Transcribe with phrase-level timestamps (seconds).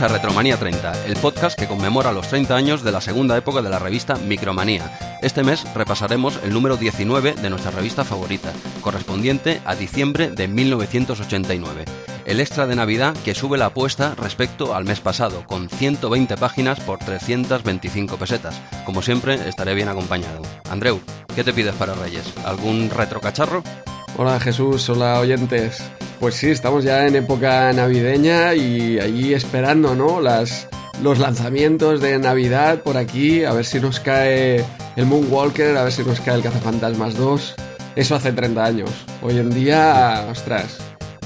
[0.00, 3.60] Bienvenidos a Retromanía 30, el podcast que conmemora los 30 años de la segunda época
[3.60, 5.18] de la revista Micromanía.
[5.20, 8.50] Este mes repasaremos el número 19 de nuestra revista favorita,
[8.80, 11.84] correspondiente a diciembre de 1989.
[12.24, 16.80] El extra de Navidad que sube la apuesta respecto al mes pasado, con 120 páginas
[16.80, 18.58] por 325 pesetas.
[18.86, 20.40] Como siempre, estaré bien acompañado.
[20.70, 21.00] Andreu,
[21.34, 22.32] ¿qué te pides para Reyes?
[22.46, 23.62] ¿Algún retrocacharro?
[24.16, 25.82] Hola Jesús, hola oyentes.
[26.20, 30.20] Pues sí, estamos ya en época navideña y allí esperando, ¿no?
[30.20, 30.68] Las,
[31.02, 34.62] los lanzamientos de Navidad por aquí, a ver si nos cae
[34.96, 37.54] el Moonwalker, a ver si nos cae el Cazafantasmas 2.
[37.96, 38.90] Eso hace 30 años.
[39.22, 40.76] Hoy en día, ostras,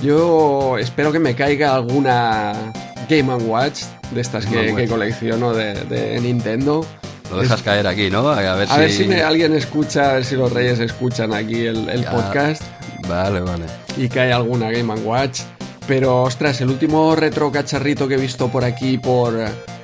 [0.00, 2.72] yo espero que me caiga alguna
[3.08, 3.80] Game Watch
[4.12, 6.86] de estas que, colecciono de, Nintendo.
[7.32, 8.28] Lo dejas caer aquí, ¿no?
[8.28, 12.62] A ver si, alguien escucha, a ver si los reyes escuchan aquí el, podcast.
[13.08, 13.83] Vale, vale.
[13.96, 15.40] Y cae alguna Game Watch.
[15.86, 19.34] Pero, ostras, el último retro cacharrito que he visto por aquí, por,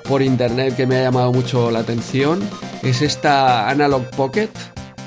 [0.05, 2.41] por internet, que me ha llamado mucho la atención,
[2.83, 4.49] es esta Analog Pocket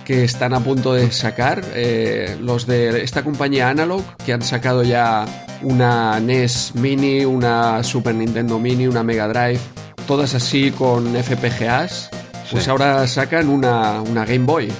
[0.05, 1.63] que están a punto de sacar.
[1.73, 5.25] Eh, los de esta compañía Analog, que han sacado ya
[5.61, 9.59] una NES Mini, una Super Nintendo Mini, una Mega Drive,
[10.07, 12.09] todas así con FPGAs.
[12.51, 14.71] Pues ahora sacan una, una Game Boy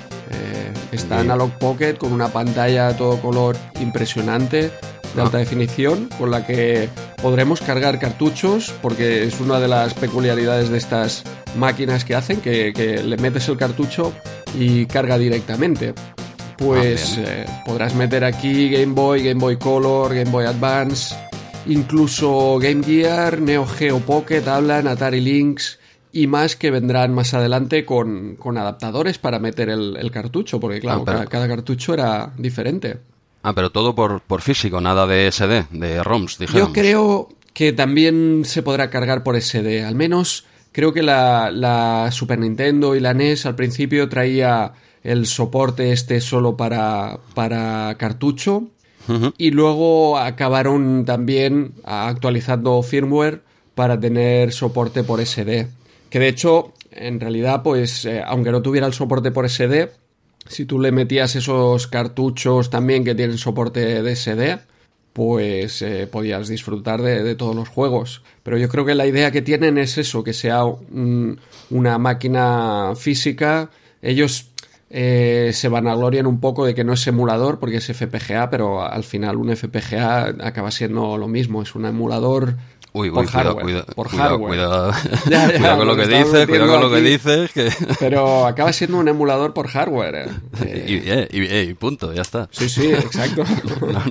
[0.94, 4.72] Está Analog Pocket con una pantalla todo color impresionante
[5.16, 5.39] de alta ah.
[5.39, 6.88] definición con la que
[7.22, 11.23] podremos cargar cartuchos porque es una de las peculiaridades de estas
[11.58, 14.13] máquinas que hacen que, le metes el cartucho
[14.57, 15.94] y carga directamente.
[16.57, 21.16] Pues ah, eh, podrás meter aquí Game Boy, Game Boy Color, Game Boy Advance
[21.66, 25.79] incluso Game Gear, Neo Geo Pocket hablan, Atari Lynx
[26.13, 31.25] y más que vendrán más adelante con, adaptadores para meter el, cartucho, porque claro, ah,
[31.28, 33.00] cada, cartucho era diferente.
[33.41, 38.62] Ah, pero todo por, físico, nada de SD, de ROMs, Yo creo que también se
[38.62, 43.56] podrá cargar por SD, al menos creo que la, Super Nintendo y la NES al
[43.56, 48.68] principio traía el soporte este solo para, para cartucho
[49.38, 53.41] y luego acabaron también actualizando firmware
[53.74, 55.68] para tener soporte por SD.
[56.13, 59.90] Que de hecho, en realidad, pues, eh, aunque no tuviera el soporte por SD,
[60.47, 64.59] si tú le metías esos cartuchos también que tienen soporte de SD,
[65.12, 68.22] pues eh, podías disfrutar de, todos los juegos.
[68.44, 73.72] Pero yo creo que la idea que tienen es eso, que sea una máquina física.
[74.03, 74.51] Ellos
[74.91, 79.03] eh, se vanaglorian un poco de que no es emulador porque es FPGA, pero al
[79.03, 82.56] final un FPGA acaba siendo lo mismo, es un emulador
[82.96, 84.92] Uy, uy, cuidado, cuidado, por cuidado, cuidado,
[85.26, 87.52] cuidado con lo que dices, cuidado con lo que dices.
[87.52, 87.72] Que...
[88.00, 90.16] Pero acaba siendo un emulador por hardware.
[90.16, 90.28] ¿eh?
[90.64, 92.48] Eh, y, y, punto, ya está.
[92.52, 93.44] Sí, sí, exacto.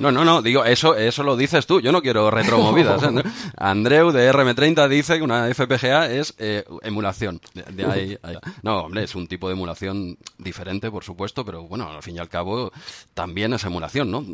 [0.01, 3.01] No, no, no, digo, eso, eso lo dices tú, yo no quiero retromovidas.
[3.03, 3.23] ¿eh?
[3.55, 6.35] Andreu de RM30 dice que una FPGA es
[6.81, 7.39] emulación.
[7.53, 8.17] De, ahí,
[8.63, 12.19] No, hombre, es un tipo de emulación diferente, por supuesto, pero bueno, al fin y
[12.19, 12.73] al cabo
[13.13, 14.25] también es emulación, ¿no?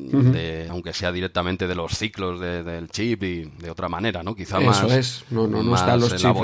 [0.72, 4.39] aunque sea directamente de los ciclos del chip y de otra manera, ¿no?
[4.40, 6.40] Quizá Eso es, no, no, no están los chips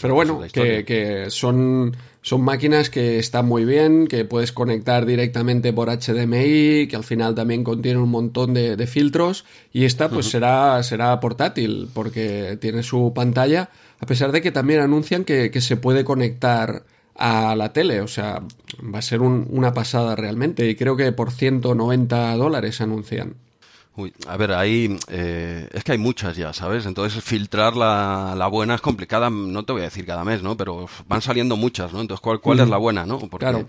[0.00, 5.88] Pero bueno, que, son, son máquinas que están muy bien, que puedes conectar directamente por
[5.88, 9.44] HDMI, que al final también contiene un montón de, filtros.
[9.72, 14.80] Y esta pues será, será portátil, porque tiene su pantalla, a pesar de que también
[14.80, 16.84] anuncian que, se puede conectar
[17.16, 18.00] a la tele.
[18.00, 18.42] O sea,
[18.94, 20.70] va a ser una pasada realmente.
[20.70, 23.34] Y creo que por 190 dólares anuncian.
[23.98, 26.86] Uy, a ver, ahí eh, es que hay muchas ya, ¿sabes?
[26.86, 30.56] Entonces filtrar la, la, buena es complicada, no te voy a decir cada mes, ¿no?
[30.56, 32.00] Pero van saliendo muchas, ¿no?
[32.00, 33.18] Entonces, ¿cuál, cuál es la buena, no?
[33.18, 33.66] Porque, claro.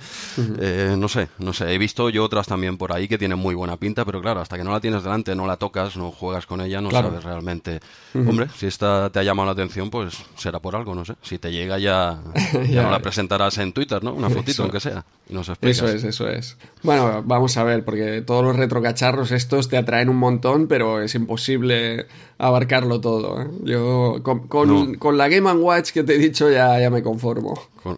[0.60, 1.74] Eh, no sé, no sé.
[1.74, 4.56] He visto yo otras también por ahí que tienen muy buena pinta, pero claro, hasta
[4.56, 7.80] que no la tienes delante, no la tocas, no juegas con ella, no sabes realmente.
[8.14, 11.16] Hombre, si esta te ha llamado la atención, pues será por algo, no sé.
[11.24, 12.20] Si te llega ya,
[12.70, 14.14] ya, no la presentarás en Twitter, ¿no?
[14.14, 15.04] Una fotito, aunque sea.
[15.28, 16.56] Y nos Eso es, eso es.
[16.84, 21.16] Bueno, vamos a ver, porque todos los retrocacharros estos te atraen un montón, pero es
[21.16, 22.06] imposible
[22.40, 23.42] abarcarlo todo.
[23.42, 23.48] ¿eh?
[23.64, 27.54] Yo con, la Game Watch que te he dicho ya, ya me conformo.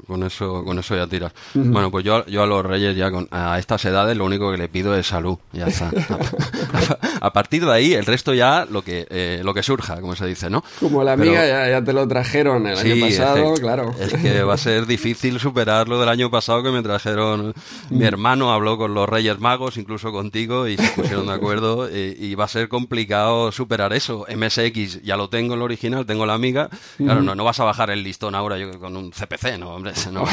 [0.07, 1.33] Con, eso, con eso ya tiras.
[1.53, 4.57] Bueno, pues yo, yo a los reyes ya con, a estas edades lo único que
[4.57, 5.37] le pido es salud.
[5.53, 5.91] Ya está.
[7.21, 10.27] a, partir de ahí el resto ya lo que eh, lo que surja, como se
[10.27, 10.63] dice, ¿no?
[10.79, 13.95] Como la amiga ya, te lo trajeron el año pasado, claro.
[13.99, 17.53] Es que va a ser difícil superar lo del año pasado que me trajeron.
[17.89, 21.89] Mi hermano habló con los Reyes Magos, incluso contigo, y se pusieron de acuerdo.
[21.91, 24.25] Y, va a ser complicado superar eso.
[24.35, 26.69] MSX ya lo tengo en el original, tengo la amiga.
[26.97, 29.75] Claro, no, no vas a bajar el listón ahora yo con un CPC, ¿no?
[29.75, 30.25] hombre, no,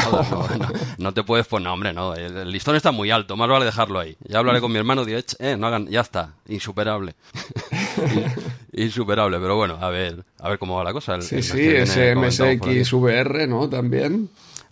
[0.98, 3.98] no, te puedes poner, no, hombre, no, el, listón está muy alto, más vale dejarlo
[3.98, 4.16] ahí.
[4.20, 7.14] Ya hablaré con mi hermano, diré, eh, no hagan, ya está, insuperable.
[8.72, 9.38] insuperable.
[9.38, 11.20] Pero bueno, a ver, a ver cómo va la cosa.
[11.20, 13.68] sí, sí, ese MSX VR, ¿no?
[13.68, 14.30] También.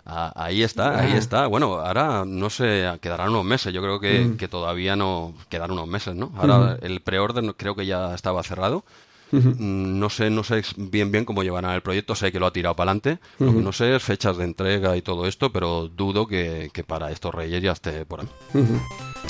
[0.08, 1.18] Ah, ahí está, ahí ah.
[1.18, 1.46] está.
[1.48, 3.74] Bueno, ahora no sé, quedarán unos meses.
[3.74, 4.36] Yo creo que, mm.
[4.36, 6.32] que todavía no quedarán unos meses, ¿no?
[6.36, 8.84] Ahora el preorden creo que ya estaba cerrado.
[9.32, 12.52] Mm, no sé, no sé bien bien cómo llevarán el proyecto, sé que lo ha
[12.52, 15.88] tirado para adelante, lo que no sé es fechas de entrega y todo esto, pero
[15.88, 18.28] dudo que, para estos reyes ya esté por ahí.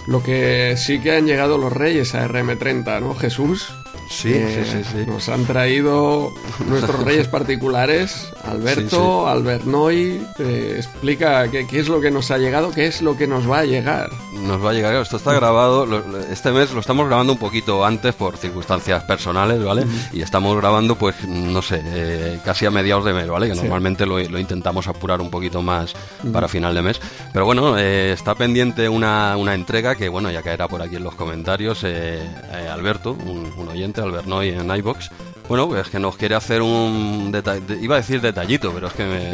[0.09, 3.69] Lo que sí que han llegado los reyes a RM30, ¿no, Jesús?
[4.09, 6.33] Sí, sí, sí, sí, Nos han traído
[6.69, 10.23] nuestros reyes particulares, Alberto, Albert Noy.
[10.39, 13.61] Eh, explica qué, es lo que nos ha llegado, qué es lo que nos va
[13.61, 14.11] a llegar.
[14.33, 15.87] Nos va a llegar, esto está grabado,
[16.31, 19.85] este mes lo estamos grabando un poquito antes por circunstancias personales, ¿vale?
[20.13, 23.49] Y estamos grabando, pues, no sé, eh, casi a mediados de mes, ¿vale?
[23.49, 25.95] Que normalmente lo, intentamos apurar un poquito más
[26.33, 27.01] para final de mes.
[27.33, 31.05] Pero bueno, eh, está pendiente una, una, entrega que, bueno, ya caerá por aquí en
[31.05, 31.85] los comentarios,
[32.71, 35.11] Alberto, un oyente Albernoy en iBox.
[35.49, 39.05] Bueno, pues que nos quiere hacer un detalle, iba a decir detallito, pero es que
[39.05, 39.31] me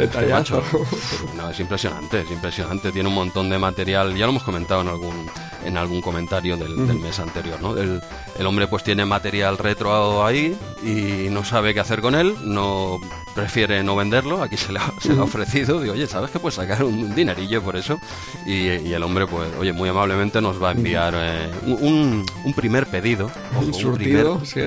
[1.36, 4.88] no, es impresionante, es impresionante, tiene un montón de material, ya lo hemos comentado en
[4.88, 5.30] algún
[5.64, 7.76] en algún comentario del, mes anterior, ¿no?
[7.78, 8.02] El,
[8.38, 13.00] el, hombre pues tiene material retro ahí y no sabe qué hacer con él, no
[13.34, 16.38] prefiere no venderlo, aquí se le ha, se le ha ofrecido, digo, oye, ¿sabes que
[16.38, 17.98] puedes sacar un dinerillo por eso?
[18.46, 22.54] Y, y, el hombre pues, oye, muy amablemente nos va a enviar eh, un, un,
[22.54, 23.30] primer pedido.
[23.58, 24.60] un surtido, sí.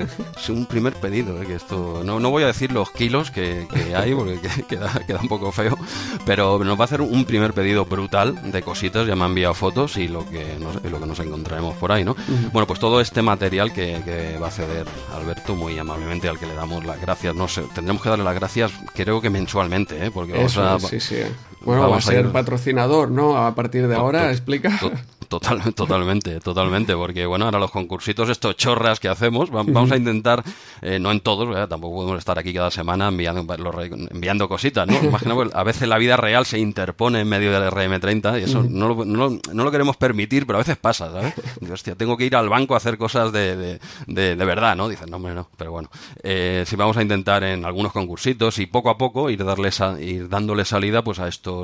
[0.50, 4.40] Un primer pedido que esto no, no voy a decir los kilos que, hay porque
[4.68, 5.78] queda, queda un poco feo,
[6.24, 9.54] pero nos va a hacer un primer pedido brutal de cositas, ya me ha enviado
[9.54, 12.16] fotos y lo que nos, lo que nos encontraremos por ahí, ¿no?
[12.52, 16.54] Bueno, pues todo este material que, va a ceder Alberto muy amablemente al que le
[16.54, 18.55] damos las gracias, no sé, tendremos que darle las gracias
[18.94, 20.10] creo que mensualmente, ¿eh?
[20.10, 20.78] porque vamos a...
[20.80, 21.16] Sí, sí.
[21.60, 23.36] Bueno, vamos a ser patrocinador, ¿no?
[23.36, 24.78] A partir de ahora, explica.
[25.28, 30.42] Total, totalmente, totalmente, porque bueno, ahora los concursitos, estos chorras que hacemos, vamos a intentar,
[30.82, 33.44] eh, no en todos, tampoco podemos estar aquí cada semana enviando,
[34.10, 34.96] enviando cositas, ¿no?
[35.36, 38.88] Pues, a veces la vida real se interpone en medio del RM30 y eso no,
[38.88, 41.34] lo, no, lo queremos permitir, pero a veces pasa, ¿sabes?
[41.70, 44.88] hostia, tengo que ir al banco a hacer cosas de, de, de, verdad, ¿no?
[44.88, 45.90] Dicen, no, hombre, no, pero bueno,
[46.22, 50.28] eh, si vamos a intentar en algunos concursitos y poco a poco ir, darles ir
[50.28, 51.55] dándole salida pues a estos,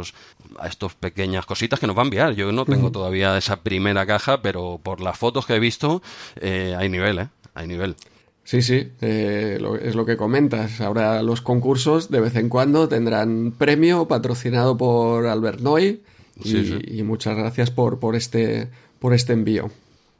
[0.59, 2.35] a estos pequeñas cositas que nos va a enviar.
[2.35, 6.03] Yo no tengo todavía esa primera caja, pero por las fotos que he visto,
[6.41, 7.29] eh, hay nivel, ¿eh?
[7.55, 7.97] Hay nivel.
[8.45, 10.81] Sí, sí, eh, es lo que comentas.
[10.81, 16.03] Ahora los concursos de vez en cuando tendrán premio patrocinado por Albert Noy
[16.43, 18.69] y, muchas gracias por, por, este,
[18.99, 19.71] por este envío.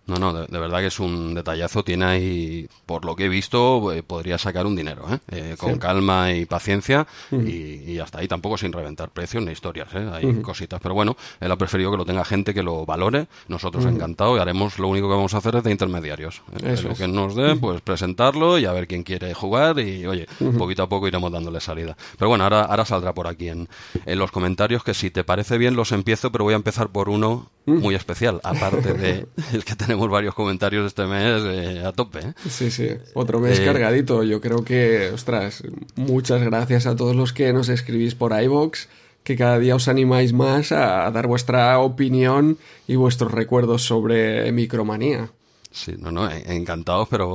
[0.07, 1.85] No, no, de, verdad que es un detallazo.
[1.85, 5.19] Tiene ahí, por lo que he visto, eh, podría sacar un dinero, ¿eh?
[5.29, 10.11] eh con calma y paciencia y, hasta ahí tampoco sin reventar precios ni historias, ¿eh?
[10.13, 13.29] Hay cositas, pero bueno, él ha preferido que lo tenga gente que lo valore.
[13.47, 16.43] Nosotros encantados y haremos lo único que vamos a hacer es de intermediarios.
[16.63, 20.27] Eh, lo que nos dé, pues presentarlo y a ver quién quiere jugar y, oye,
[20.59, 21.97] poquito a poco iremos dándole salida.
[22.19, 23.69] Pero bueno, ahora, ahora saldrá por aquí en,
[24.05, 27.09] en los comentarios que si te parece bien los empiezo, pero voy a empezar por
[27.09, 32.21] uno muy especial, aparte de el que tenemos varios comentarios este mes eh, a tope.
[32.21, 32.35] ¿eh?
[32.49, 34.23] Sí, sí, otro mes eh, cargadito.
[34.23, 35.63] Yo creo que, ostras,
[35.97, 38.89] muchas gracias a todos los que nos escribís por iBox,
[39.23, 45.31] que cada día os animáis más a dar vuestra opinión y vuestros recuerdos sobre Micromanía.
[45.73, 47.29] Sí, no, no, encantados, pero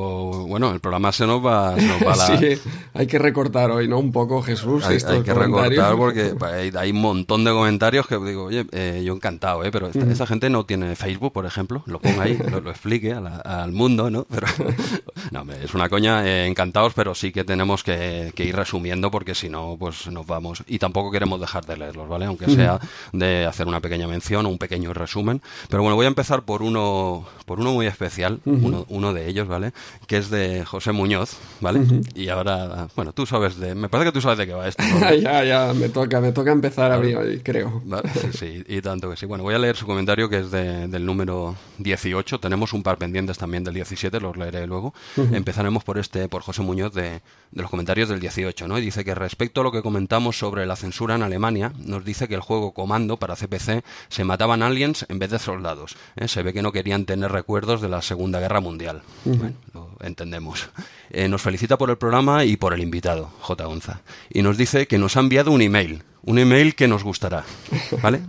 [0.48, 2.27] bueno, el programa se nos va, se nos va la...
[2.38, 2.62] Sí,
[2.94, 3.98] hay que recortar hoy, ¿no?
[3.98, 4.86] Un poco, Jesús.
[4.86, 6.36] Hay, hay que recortar porque
[6.77, 9.72] hay, un montón de comentarios que digo, oye, eh, yo encantado, ¿eh?
[9.72, 14.12] Pero esta, gente no tiene Facebook, por ejemplo, lo ponga ahí, lo, explique al mundo,
[14.12, 14.27] ¿no?
[14.29, 14.48] Pero,
[15.32, 19.50] no, es una coña, eh, encantados, pero sí que tenemos que, ir resumiendo porque si
[19.50, 20.63] no, pues nos vamos.
[20.67, 22.25] Y tampoco queremos dejar de leerlos, ¿vale?
[22.25, 22.79] Aunque sea
[23.13, 25.41] de hacer una pequeña mención o un pequeño resumen.
[25.70, 29.48] Pero bueno, voy a empezar por uno, por uno muy especial uno, uno, de ellos,
[29.48, 29.74] ¿vale?
[30.07, 31.81] Que es de José Muñoz, ¿vale?
[32.15, 33.75] Y ahora, bueno, tú sabes de...
[33.75, 34.84] Me parece que tú sabes de qué va esto.
[35.22, 37.81] ya, ya, me toca, me toca empezar a mí creo.
[38.13, 39.25] sí, sí, y tanto que sí.
[39.25, 42.39] Bueno, voy a leer su comentario que es de, del número 18.
[42.39, 44.93] Tenemos un par pendientes también del 17, los leeré luego.
[45.15, 48.77] Empezaremos por este, por José Muñoz de, de los comentarios del 18, ¿no?
[48.77, 52.27] Y dice que respecto a lo que comentamos sobre la censura en Alemania, nos dice
[52.27, 55.96] que el juego Comando para CPC se mataban aliens en vez de soldados.
[56.15, 56.27] ¿eh?
[56.27, 59.04] Se ve que no querían tener recuerdos de la Segunda Guerra Mundial.
[59.26, 60.68] Bueno, lo entendemos.
[61.12, 63.64] Eh, nos felicita por el programa y por el invitado, J.
[63.66, 64.02] Gonza.
[64.32, 66.02] Y nos dice que nos ha enviado un email.
[66.24, 67.46] Un email que nos gustará.
[68.02, 68.22] ¿Vale?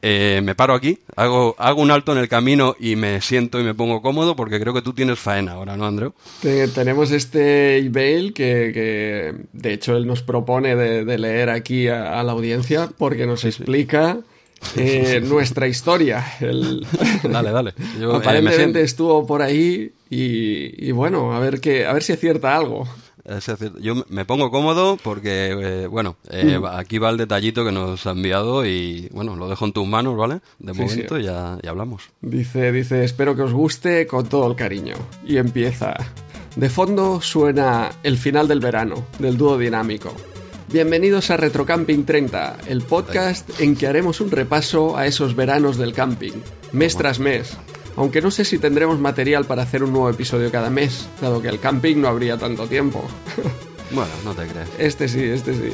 [0.00, 3.64] Eh, me paro aquí, hago, hago un alto en el camino y me siento y
[3.64, 6.12] me pongo cómodo porque creo que tú tienes faena ahora, ¿no, Andreu?
[6.74, 12.90] tenemos este email que, de hecho él nos propone de, leer aquí a, la audiencia
[12.98, 14.18] porque nos explica
[14.76, 16.24] eh, nuestra historia.
[17.22, 17.74] dale, dale.
[18.00, 22.86] Yo, Aparentemente estuvo por ahí y, bueno, a ver, que, a ver si acierta algo.
[23.80, 26.66] Yo me pongo cómodo porque, eh, bueno, eh, mm.
[26.66, 30.16] aquí va el detallito que nos ha enviado y, bueno, lo dejo en tus manos,
[30.16, 30.40] ¿vale?
[30.58, 32.10] De momento Ya, ya hablamos.
[32.20, 34.94] Dice, dice, espero que os guste con todo el cariño.
[35.26, 35.96] Y empieza.
[36.56, 40.14] De fondo suena el final del verano, del dúo dinámico.
[40.74, 45.92] Bienvenidos a Retrocamping 30, el podcast en que haremos un repaso a esos veranos del
[45.92, 46.32] camping,
[46.72, 47.52] mes tras mes.
[47.94, 51.46] Aunque no sé si tendremos material para hacer un nuevo episodio cada mes, dado que
[51.46, 53.04] el camping no habría tanto tiempo.
[53.92, 54.68] Bueno, no te crees.
[54.78, 55.72] Este sí, este sí.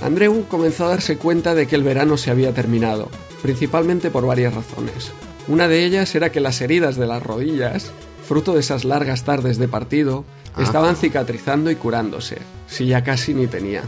[0.00, 3.08] Andreu comenzó a darse cuenta de que el verano se había terminado,
[3.42, 5.12] principalmente por varias razones.
[5.46, 7.92] Una de ellas era que las heridas de las rodillas,
[8.26, 10.62] fruto de esas largas tardes de partido, ah.
[10.64, 13.84] estaban cicatrizando y curándose, si ya casi ni tenía.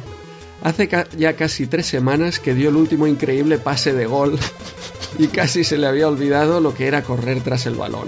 [0.63, 4.39] Hace ya casi tres semanas que dio el último increíble pase de gol
[5.19, 8.07] y casi se le había olvidado lo que era correr tras el balón.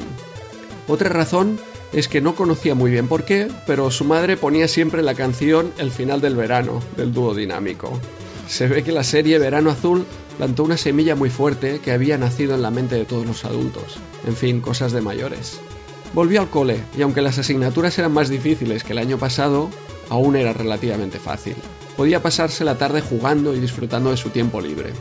[0.87, 1.59] Otra razón
[1.93, 5.73] es que no conocía muy bien por qué, pero su madre ponía siempre la canción
[5.79, 7.99] El final del verano, del dúo dinámico.
[8.47, 10.07] Se ve que la serie Verano Azul
[10.37, 13.99] plantó una semilla muy fuerte que había nacido en la mente de todos los adultos.
[14.27, 15.61] En fin, cosas de mayores.
[16.13, 19.71] Volvió al cole, y aunque las asignaturas eran más difíciles que el año pasado,
[20.09, 21.57] aún era relativamente fácil
[21.97, 24.93] podía pasarse la tarde jugando y disfrutando de su tiempo libre.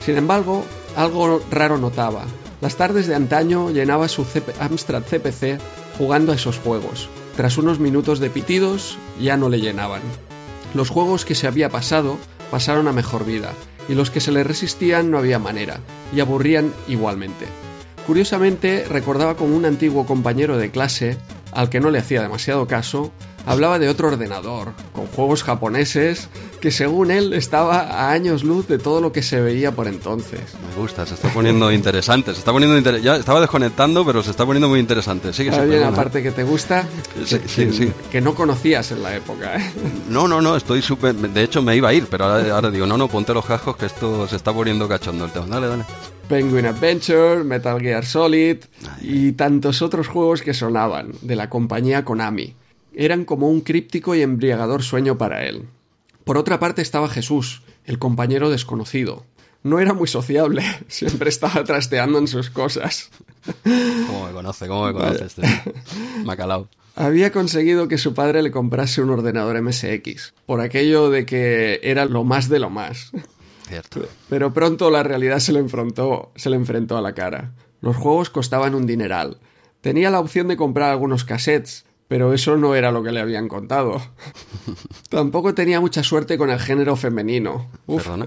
[0.00, 0.64] Sin embargo,
[0.96, 2.24] algo raro notaba.
[2.60, 4.26] Las tardes de antaño llenaba su
[4.58, 5.60] Amstrad CPC
[5.96, 7.08] jugando a esos juegos.
[7.36, 10.02] Tras unos minutos de pitidos, ya no le llenaban.
[10.74, 12.18] Los juegos que se había pasado
[12.50, 13.52] pasaron a mejor vida,
[13.88, 15.80] y los que se le resistían no había manera,
[16.14, 17.46] y aburrían igualmente.
[18.08, 21.18] Curiosamente, recordaba con un antiguo compañero de clase,
[21.52, 23.12] al que no le hacía demasiado caso,
[23.44, 26.30] hablaba de otro ordenador, con juegos japoneses,
[26.62, 30.40] que según él estaba a años luz de todo lo que se veía por entonces.
[30.70, 34.46] Me gusta, se está poniendo interesante, se está poniendo ya estaba desconectando, pero se está
[34.46, 35.34] poniendo muy interesante.
[35.34, 36.88] Sí, que Hay una parte que te gusta,
[37.26, 39.54] sí, que, sí, que, no conocías en la época.
[39.54, 39.70] ¿eh?
[40.08, 42.96] No, no, no, estoy súper, de hecho me iba a ir, pero ahora, digo, no,
[42.96, 45.44] no, ponte los cascos que esto se está poniendo cachondo el tema.
[45.44, 45.84] Dale, dale.
[46.28, 48.58] Penguin Adventure, Metal Gear Solid
[49.00, 52.54] y tantos otros juegos que sonaban de la compañía Konami
[52.94, 55.68] eran como un críptico y embriagador sueño para él.
[56.24, 59.24] Por otra parte estaba Jesús, el compañero desconocido.
[59.62, 63.10] No era muy sociable, siempre estaba trasteando en sus cosas.
[63.64, 64.68] ¿Cómo me conoce?
[64.68, 65.42] ¿Cómo me conoce este?
[66.24, 66.68] Macalao.
[66.94, 72.04] Había conseguido que su padre le comprase un ordenador MSX, por aquello de que era
[72.04, 73.12] lo más de lo más.
[73.68, 74.08] Cierto.
[74.28, 77.52] Pero pronto la realidad se le enfrentó, se le enfrentó a la cara.
[77.80, 79.38] Los juegos costaban un dineral.
[79.80, 83.48] Tenía la opción de comprar algunos cassettes, pero eso no era lo que le habían
[83.48, 84.00] contado.
[85.10, 87.70] Tampoco tenía mucha suerte con el género femenino.
[87.86, 88.26] ¿Perdona?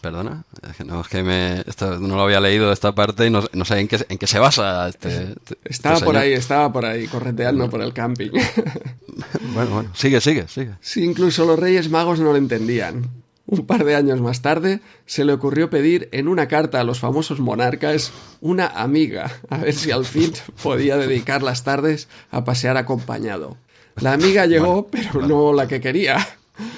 [0.00, 0.44] ¿Perdona?
[0.84, 1.64] No, es que me,
[1.98, 4.88] no lo había leído esta parte y no, sé en qué, en qué se basa
[4.88, 5.32] este...
[5.32, 8.30] este estaba por ahí, estaba por ahí, correteando por el camping.
[9.54, 10.74] bueno, bueno, sigue, sigue, sigue.
[10.80, 13.25] Sí, incluso los Reyes Magos no lo entendían.
[13.46, 16.98] Un par de años más tarde, se le ocurrió pedir en una carta a los
[16.98, 22.76] famosos monarcas una amiga, a ver si al fin podía dedicar las tardes a pasear
[22.76, 23.56] acompañado.
[24.00, 26.16] La amiga llegó, pero no la que quería.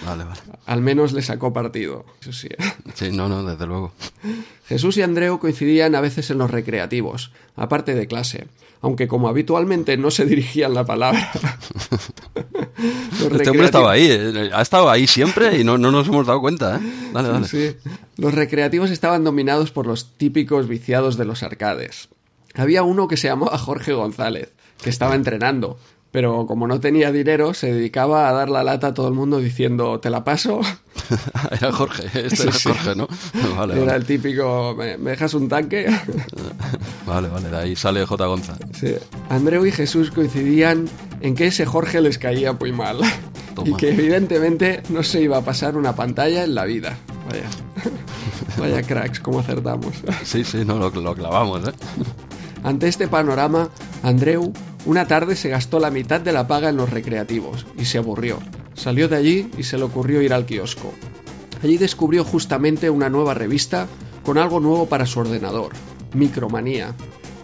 [0.04, 0.40] Vale, vale.
[0.66, 2.48] Al menos le sacó partido, eso sí.
[2.94, 3.92] Sí, no, no, desde luego.
[4.66, 8.48] Jesús y Andreu coincidían a veces en los recreativos, aparte de clase,
[8.80, 11.30] aunque como habitualmente no se dirigían la palabra.
[13.32, 16.40] este hombre estaba ahí, eh, ha estado ahí siempre y no, no nos hemos dado
[16.40, 16.76] cuenta.
[16.76, 16.80] ¿eh?
[17.12, 17.48] Dale, dale.
[17.48, 17.76] Sí.
[18.16, 22.08] Los recreativos estaban dominados por los típicos viciados de los arcades.
[22.54, 25.78] Había uno que se llamaba Jorge González, que estaba entrenando,
[26.10, 29.38] pero como no tenía dinero, se dedicaba a dar la lata a todo el mundo
[29.38, 30.60] diciendo, ¿te la paso?
[31.50, 33.08] era Jorge, este era Jorge, ¿no?
[33.74, 35.86] era el típico, ¿me, dejas un tanque?
[37.06, 38.26] vale, vale, de ahí sale J.
[38.26, 38.56] Gonza.
[38.72, 38.94] Sí.
[39.28, 40.88] Andreu y Jesús coincidían
[41.20, 43.00] en que ese Jorge les caía muy mal.
[43.64, 46.96] Y que evidentemente no se iba a pasar una pantalla en la vida.
[47.28, 47.48] Vaya.
[48.56, 49.94] Vaya cracks, cómo acertamos.
[50.22, 51.72] sí, sí, no, lo, lo clavamos, ¿eh?
[52.62, 53.68] Ante este panorama,
[54.02, 54.52] Andreu
[54.88, 58.38] una tarde se gastó la mitad de la paga en los recreativos y se aburrió.
[58.72, 60.94] Salió de allí y se le ocurrió ir al kiosco.
[61.62, 63.86] Allí descubrió justamente una nueva revista
[64.24, 65.72] con algo nuevo para su ordenador,
[66.14, 66.94] Micromanía.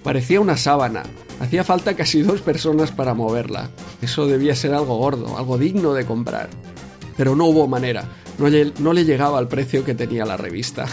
[0.03, 1.03] Parecía una sábana,
[1.39, 3.69] hacía falta casi dos personas para moverla.
[4.01, 6.49] Eso debía ser algo gordo, algo digno de comprar.
[7.15, 8.09] Pero no hubo manera,
[8.39, 8.49] no
[8.95, 10.87] le, llegaba al precio que tenía la revista.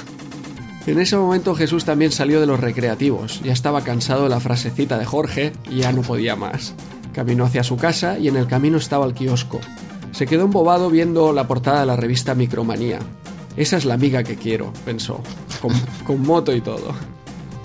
[0.88, 4.98] En ese momento Jesús también salió de los recreativos, ya estaba cansado de la frasecita
[4.98, 6.74] de Jorge y ya no podía más.
[7.14, 9.60] Caminó hacia su casa y en el camino estaba el kiosco.
[10.12, 13.00] Se quedó embobado viendo la portada de la revista Micromanía.
[13.58, 15.22] Esa es la amiga que quiero, pensó.
[16.06, 16.94] con, moto y todo.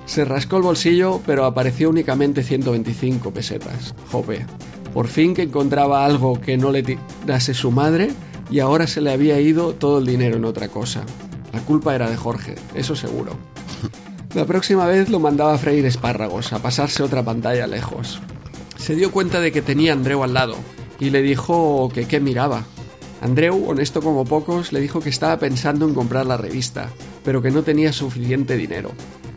[0.05, 3.95] Se rascó el bolsillo, pero apareció únicamente 125 pesetas.
[4.11, 4.45] Jope.
[4.93, 8.11] Por fin que encontraba algo que no le dase su madre
[8.51, 11.03] y ahora se le había ido todo el dinero en otra cosa.
[11.57, 13.31] La culpa era de Jorge, eso seguro.
[14.35, 18.21] La próxima vez lo mandaba a freír espárragos, a pasarse otra pantalla lejos.
[18.77, 20.55] Se dio cuenta de que tenía a Andreu al lado
[20.99, 22.63] y le dijo que qué miraba.
[23.21, 26.89] Andreu, honesto como pocos, le dijo que estaba pensando en comprar la revista,
[27.25, 28.91] pero que no tenía suficiente dinero.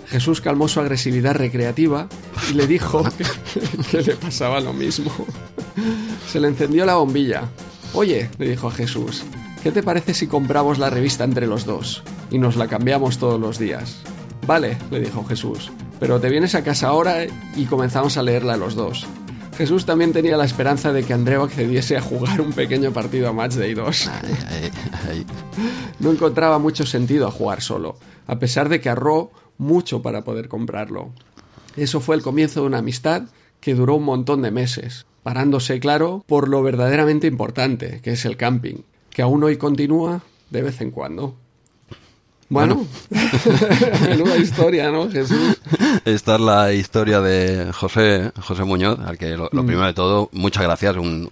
[0.07, 2.07] Jesús calmó su agresividad recreativa
[2.51, 3.03] y le dijo
[3.91, 5.11] que, le pasaba lo mismo.
[6.31, 7.49] Se le encendió la bombilla.
[7.95, 9.25] Oye, le dijo a Jesús,
[9.63, 13.41] ¿qué te parece si compramos la revista entre los dos y nos la cambiamos todos
[13.41, 14.03] los días?
[14.47, 17.27] Vale, le dijo Jesús, pero te vienes a casa ahora
[17.57, 19.07] y comenzamos a leerla los dos.
[19.57, 23.33] Jesús también tenía la esperanza de que Andreu accediese a jugar un pequeño partido a
[23.33, 24.11] Match Day 2.
[25.99, 30.49] No encontraba mucho sentido a jugar solo, a pesar de que ahorró mucho para poder
[30.49, 31.11] comprarlo.
[31.77, 33.25] Eso fue el comienzo de una amistad
[33.61, 38.39] que duró un montón de meses, parándose, claro, por lo verdaderamente importante, que es el
[38.39, 38.85] camping,
[39.21, 41.35] que aún hoy continúa de vez en cuando.
[42.51, 42.85] Bueno,
[44.09, 45.57] menuda historia, ¿no, Jesús?
[46.05, 49.67] Esta es la historia de José, José Muñoz, al que lo, mm.
[49.67, 51.29] primero de todo, muchas gracias, un,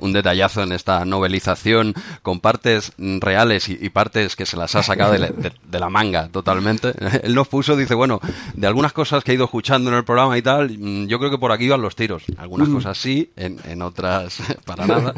[0.00, 1.92] un, detallazo en esta novelización
[2.22, 6.94] con partes reales y, partes que se las ha sacado de, la manga totalmente.
[7.22, 8.20] Él nos puso, dice, bueno,
[8.54, 11.30] de algunas cosas que he ido escuchando en el programa y tal, mm, yo creo
[11.30, 12.22] que por aquí iban los tiros.
[12.38, 12.74] Algunas mm.
[12.74, 15.12] cosas sí, en, otras para nada.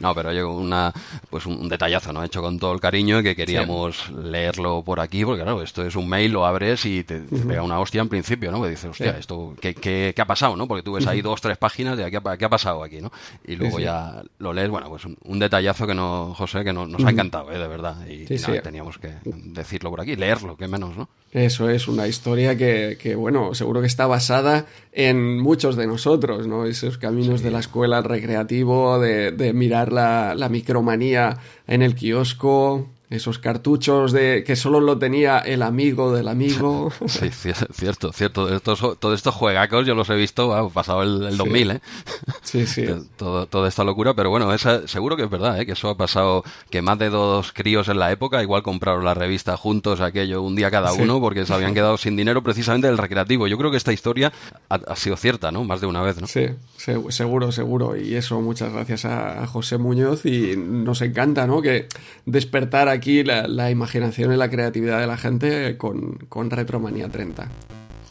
[0.00, 0.92] No, pero yo una,
[1.30, 2.22] pues un, detallazo, ¿no?
[2.22, 5.94] Hecho con todo el cariño y que queríamos leerlo por aquí, porque claro, esto es
[5.94, 8.62] un mail, lo abres y te, pega una hostia en principio, ¿no?
[8.62, 10.66] Que dices, hostia, esto, ¿qué, ¿qué, ha pasado, no?
[10.66, 13.12] Porque tú ves ahí dos, tres páginas de ¿qué qué ha pasado aquí, no?
[13.46, 17.10] Y luego ya lo lees, bueno, pues un, detallazo que no, José, que nos ha
[17.10, 17.58] encantado, ¿eh?
[17.58, 17.96] De verdad.
[18.08, 18.24] Y,
[18.62, 21.08] teníamos que decirlo por aquí, leerlo, que menos, ¿no?
[21.32, 26.46] Eso es una historia que, que, bueno, seguro que está basada en muchos de nosotros,
[26.46, 26.64] ¿no?
[26.64, 31.94] Esos caminos de la escuela, el recreativo, de, de mirar la, la micromanía en el
[31.94, 36.92] kiosco, esos cartuchos de que solo lo tenía el amigo del amigo.
[37.06, 38.54] Sí, cierto, cierto.
[38.54, 41.80] Estos, todos estos juegacos yo los he visto, pasado el, 2000, ¿eh?
[42.42, 42.86] Sí, sí.
[43.16, 45.66] Todo, toda esta locura, pero bueno, esa, seguro que es verdad, ¿eh?
[45.66, 49.14] Que eso ha pasado, que más de dos críos en la época igual compraron la
[49.14, 52.98] revista juntos, aquello, un día cada uno, porque se habían quedado sin dinero precisamente del
[52.98, 53.46] recreativo.
[53.46, 54.32] Yo creo que esta historia
[54.68, 55.64] ha, sido cierta, ¿no?
[55.64, 56.26] Más de una vez, ¿no?
[56.26, 56.46] Sí,
[56.76, 57.96] seguro, seguro.
[57.96, 61.62] Y eso, muchas gracias a, José Muñoz y nos encanta, ¿no?
[61.62, 61.86] Que
[62.26, 67.48] despertar aquí aquí la, imaginación y la creatividad de la gente con, con Retromanía 30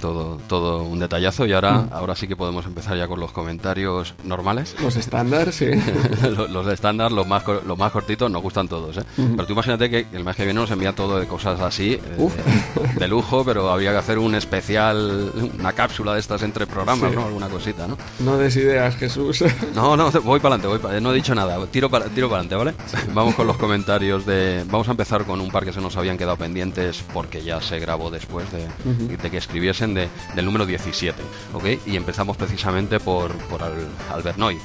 [0.04, 1.46] todo, todo un detallazo.
[1.46, 1.94] Y ahora, mm.
[1.94, 4.76] ahora sí que podemos empezar ya con los comentarios normales.
[4.82, 5.68] Los estándar, sí.
[6.50, 8.98] los, de estándar, los más, los más cortitos, nos gustan todos.
[8.98, 9.04] ¿eh?
[9.16, 12.30] Pero tú imagínate que el mes que viene nos envía todo de cosas así, eh,
[13.00, 17.26] de lujo, pero habría que hacer un especial, una cápsula de estas entre programas, ¿no?
[17.26, 17.98] Alguna cosita, ¿no?
[18.20, 19.42] No des ideas, Jesús.
[19.76, 21.66] no, no, voy para adelante, voy no he dicho nada.
[21.68, 23.14] Tiro para, tiro para adelante, ¿vale?
[23.14, 24.66] Vamos con los comentarios de...
[24.70, 27.80] Vamos a empezar con un par que se nos habían quedado pendientes porque ya se
[27.80, 28.68] grabó después de,
[29.16, 31.22] de que escribiesen del número 17,
[31.54, 31.66] ¿ok?
[31.86, 34.60] Y empezamos precisamente por, por Albert Noy,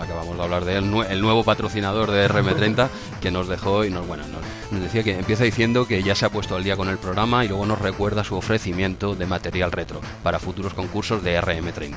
[0.00, 2.88] acabamos de hablar de él, el nuevo patrocinador de RM30
[3.20, 4.24] que nos dejó y nos, bueno,
[4.70, 7.44] nos, decía que empieza diciendo que ya se ha puesto al día con el programa
[7.44, 11.92] y luego nos recuerda su ofrecimiento de material retro para futuros concursos de RM30,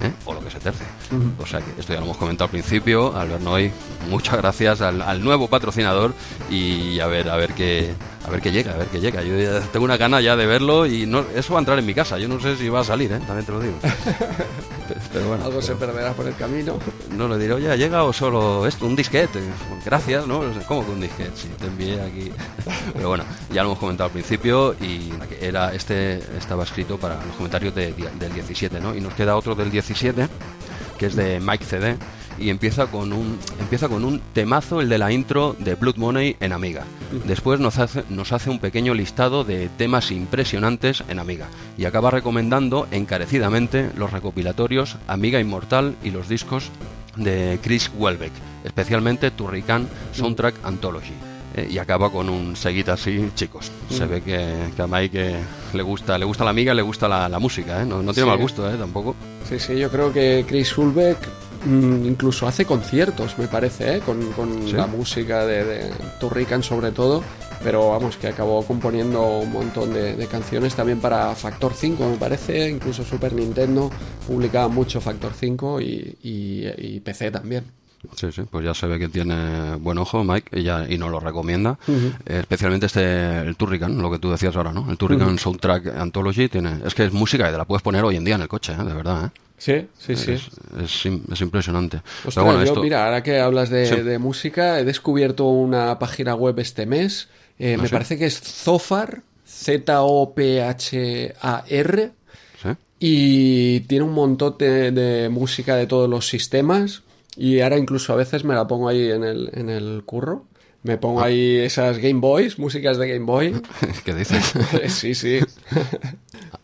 [0.00, 0.12] ¿eh?
[0.24, 0.84] o lo que se terce.
[1.38, 3.70] O sea que esto ya lo hemos comentado al principio, Albert Noy,
[4.08, 6.14] muchas gracias al, al nuevo patrocinador
[6.50, 7.94] y a ver, a ver qué
[8.24, 9.22] a ver qué llega, a ver qué llega.
[9.22, 11.84] Yo ya tengo una gana ya de verlo y no, eso va a entrar en
[11.84, 12.18] mi casa.
[12.18, 13.20] Yo no sé si va a salir, ¿eh?
[13.26, 13.74] también te lo digo.
[15.12, 16.78] Pero bueno, Algo se perderá por el camino.
[17.10, 18.86] No le diré, oye, ¿llega o solo esto?
[18.86, 19.40] Un disquete.
[19.84, 20.42] Gracias, ¿no?
[20.66, 21.32] ¿Cómo que un disquete?
[21.36, 22.32] Si te envié aquí.
[22.94, 27.36] Pero bueno, ya lo hemos comentado al principio y era este estaba escrito para los
[27.36, 28.94] comentarios del 17, ¿no?
[28.94, 30.28] Y nos queda otro del 17,
[30.98, 31.96] que es de Mike CD
[32.38, 36.36] y empieza con un empieza con un temazo el de la intro de Blood Money
[36.40, 36.84] en Amiga.
[37.26, 41.46] Después nos hace, nos hace un pequeño listado de temas impresionantes en Amiga
[41.78, 46.70] y acaba recomendando encarecidamente los recopilatorios Amiga Inmortal y los discos
[47.16, 48.32] de Chris Welbeck,
[48.64, 51.14] especialmente Turrican Soundtrack Anthology.
[51.56, 53.70] Eh, y acaba con un seguita así, chicos.
[53.88, 55.36] Se ve que, a Mike
[55.72, 57.86] le gusta, le gusta la amiga, le gusta la, música, ¿eh?
[57.86, 58.76] no, tiene mal gusto ¿eh?
[58.76, 59.14] tampoco.
[59.48, 64.00] Sí, sí, yo creo que Chris Welbeck Mm, incluso hace conciertos, me parece, ¿eh?
[64.00, 64.20] con,
[64.72, 67.22] la música de, de Turrican sobre todo,
[67.62, 72.68] pero vamos, que acabó componiendo un montón de, canciones también para Factor 5, me parece,
[72.68, 73.90] incluso Super Nintendo
[74.26, 77.64] publicaba mucho Factor 5 y, y PC también.
[78.14, 81.10] Sí, sí, pues ya se ve que tiene buen ojo Mike y, ya, y nos
[81.10, 81.78] lo recomienda.
[82.26, 84.90] especialmente este, el Turrican, lo que tú decías ahora, ¿no?
[84.90, 86.80] El Turrican Soundtrack Anthology tiene...
[86.84, 88.72] Es que es música y te la puedes poner hoy en día en el coche,
[88.72, 88.84] ¿eh?
[88.84, 89.30] de verdad, ¿eh?
[89.56, 90.32] Sí, sí, sí.
[90.32, 90.50] Es,
[90.82, 92.02] es, impresionante.
[92.34, 97.28] yo, mira, ahora que hablas de, música, he descubierto una página web este mes.
[97.58, 99.94] Eh, me parece que es Zofar, Z-O-P-H-A-R.
[103.00, 107.02] Y tiene un montón de, música de todos los sistemas.
[107.36, 110.46] Y ahora incluso a veces me la pongo ahí en el, en el curro.
[110.84, 111.26] Me pongo ah.
[111.26, 113.54] ahí esas Game Boys, músicas de Game Boy.
[114.04, 114.52] ¿Qué dices?
[114.92, 115.40] sí, sí.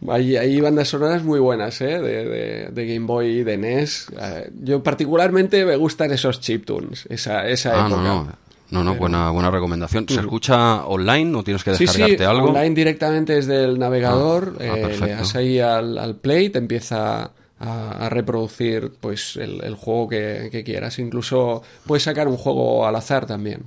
[0.09, 1.99] hay, hay, bandas sonoras muy buenas, ¿eh?
[1.99, 4.09] De, de, Game Boy y de NES.
[4.21, 8.03] Eh, yo particularmente me gustan esos chiptunes, esa, esa ah, época.
[8.03, 8.33] No, no.
[8.71, 10.07] No, no, buena, buena recomendación.
[10.09, 12.51] ¿Se escucha online o tienes que descargarte sí, sí, algo?
[12.51, 14.59] online directamente desde el navegador.
[14.61, 20.09] Ah, eh, le das ahí al, al play, te empieza a, reproducir pues el, juego
[20.09, 20.99] que, quieras.
[20.99, 23.63] Incluso puedes sacar un juego al azar también.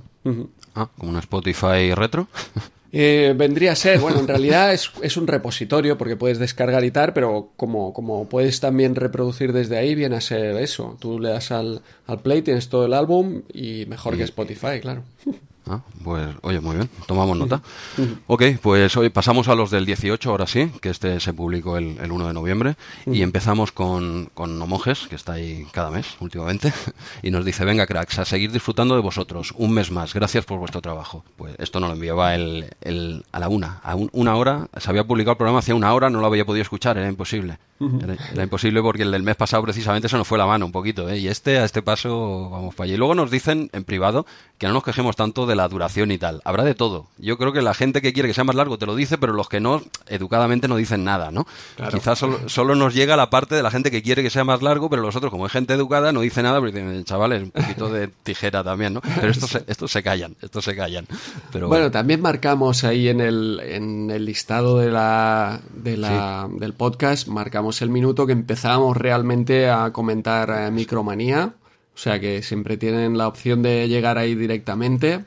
[0.74, 2.28] Ah, como un Spotify retro.
[2.96, 6.92] Eh, vendría a ser, bueno, en realidad es, es, un repositorio porque puedes descargar y
[6.92, 10.96] tal, pero como, como puedes también reproducir desde ahí, viene a ser eso.
[11.00, 15.02] Tú le das al, al play, tienes todo el álbum y mejor que Spotify, claro.
[15.66, 17.62] Ah, pues oye, muy bien, tomamos nota.
[18.26, 21.96] Ok, pues hoy pasamos a los del 18, ahora sí, que este se publicó el,
[22.10, 26.72] 1 de noviembre, y empezamos con, con Nomojes, que está ahí cada mes últimamente,
[27.22, 30.58] y nos dice, venga cracks, a seguir disfrutando de vosotros, un mes más, gracias por
[30.58, 31.24] vuestro trabajo.
[31.36, 35.04] Pues esto nos lo enviaba el, el, a la una, a una hora, se había
[35.04, 37.58] publicado el programa hace una hora, no lo había podido escuchar, era imposible.
[38.32, 41.08] Era, imposible porque el del mes pasado precisamente se nos fue la mano un poquito,
[41.08, 41.18] ¿eh?
[41.18, 42.94] y este, a este paso, vamos para allá.
[42.94, 44.26] Y luego nos dicen en privado
[44.58, 46.40] que no nos quejemos tanto de la duración y tal.
[46.44, 47.06] Habrá de todo.
[47.18, 49.32] Yo creo que la gente que quiere que sea más largo te lo dice, pero
[49.32, 51.46] los que no, educadamente no dicen nada, ¿no?
[51.90, 54.90] Quizás solo, nos llega la parte de la gente que quiere que sea más largo,
[54.90, 57.88] pero los otros, como es gente educada, no dice nada, pero dicen, chavales, un poquito
[57.88, 59.00] de tijera también, ¿no?
[59.00, 61.06] Pero estos se, estos se callan, estos se callan.
[61.52, 66.72] Pero bueno, también marcamos ahí en el, en el listado de la, de la, del
[66.72, 71.52] podcast, marcamos el minuto que empezamos realmente a comentar eh, Micromanía.
[71.94, 75.24] O sea que siempre tienen la opción de llegar ahí directamente.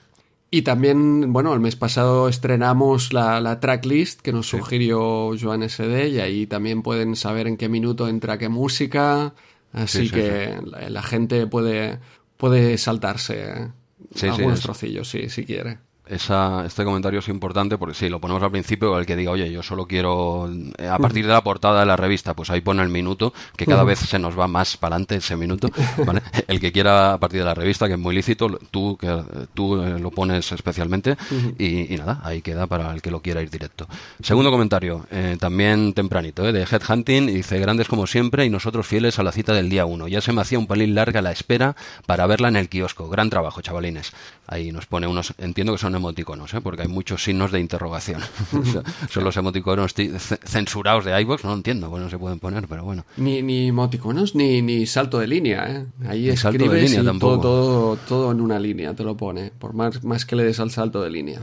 [0.50, 6.20] Y también, bueno, el mes pasado estrenamos la, tracklist que nos sugirió Joan SD y
[6.20, 9.34] ahí también pueden saber en qué minuto entra qué música.
[9.74, 12.00] Así que la, gente puede,
[12.38, 13.72] puede saltarse
[14.22, 18.52] algunos trocillos, sí, si quiere esa, este comentario es importante porque si lo ponemos al
[18.52, 21.86] principio, el que diga, oye, yo solo quiero, eh, a partir de la portada de
[21.86, 24.96] la revista, pues ahí pone el minuto, que cada vez se nos va más para
[24.96, 25.70] adelante ese minuto,
[26.06, 26.22] ¿vale?
[26.48, 29.82] El que quiera a partir de la revista, que es muy lícito, tú, que, tú
[29.82, 31.17] eh, lo pones especialmente
[31.58, 33.88] y, nada, ahí queda para el que lo quiera ir directo.
[34.22, 39.24] Segundo comentario, eh, también tempranito, de Headhunting, dice, grandes como siempre y nosotros fieles a
[39.24, 40.08] la cita del día uno.
[40.08, 43.10] Ya se me hacía un pelín larga la espera para verla en el kiosco.
[43.10, 44.12] Gran trabajo, chavalines.
[44.48, 46.62] Ahí nos pone unos, entiendo que son emoticonos, ¿eh?
[46.62, 48.22] porque hay muchos signos de interrogación.
[49.10, 49.94] son los emoticonos
[50.46, 53.06] censurados de iVoox, no entiendo, bueno, se pueden poner, pero bueno.
[53.18, 55.86] Ni, ni emoticonos ni, ni salto de línea, ¿eh?
[56.08, 60.26] Ahí escribes y todo, todo, todo, en una línea te lo pone, por más, más
[60.26, 61.42] que le des al salto de línea.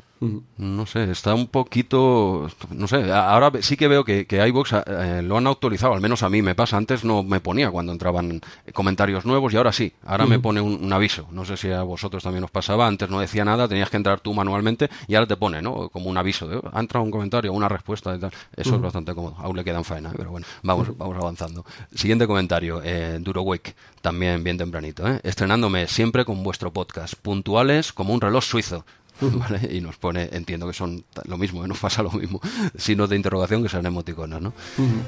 [0.57, 5.23] No sé, está un poquito, no sé, ahora sí que veo que, que iVoox eh,
[5.23, 8.41] lo han actualizado, al menos a mí me pasa, antes no me ponía cuando entraban
[8.73, 12.23] comentarios nuevos y ahora sí, ahora me pone un, aviso, no sé si a vosotros
[12.23, 15.37] también os pasaba, antes no decía nada, tenías que entrar tú manualmente y ahora te
[15.37, 15.89] pone, ¿no?
[15.89, 18.33] Como un aviso de, ha entrado un comentario, una respuesta y tal.
[18.57, 19.37] Eso es bastante cómodo.
[19.39, 21.65] Aún le quedan faena, pero bueno, vamos, vamos avanzando.
[21.95, 25.21] Siguiente comentario, eh, Duro Week, también bien tempranito, ¿eh?
[25.23, 28.85] Estrenándome siempre con vuestro podcast, puntuales como un reloj suizo.
[29.70, 31.68] Y nos pone, entiendo que son lo mismo, ¿eh?
[31.74, 32.40] nos pasa lo mismo,
[32.77, 34.53] signos de interrogación que son emoticonos, ¿no?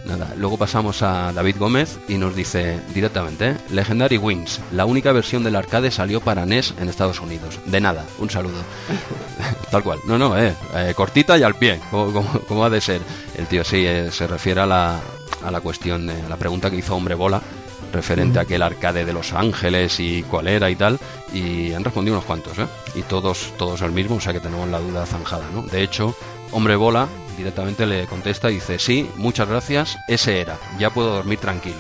[0.07, 3.57] Nada, luego pasamos a David Gómez y nos dice directamente, ¿eh?
[3.71, 7.59] Legendary Wings, la única versión del arcade salió para NES en Estados Unidos.
[7.67, 8.63] De nada, un saludo.
[9.71, 9.99] Tal cual.
[10.07, 13.01] No, no, eh, eh, cortita y al pie, como, ha de ser.
[13.37, 15.01] El tío sí se refiere a la,
[15.45, 17.43] a la cuestión, a la pregunta que hizo Hombre Bola
[17.93, 20.99] referente a aquel arcade de Los Ángeles y cuál era y tal,
[21.33, 22.67] y han respondido unos cuantos, ¿eh?
[22.95, 25.63] Y todos, todos el mismo, o sea que tenemos la duda zanjada, ¿no?
[25.63, 26.15] De hecho,
[26.53, 31.39] Hombre Bola directamente le contesta y dice, sí, muchas gracias, ese era, ya puedo dormir
[31.39, 31.79] tranquilo.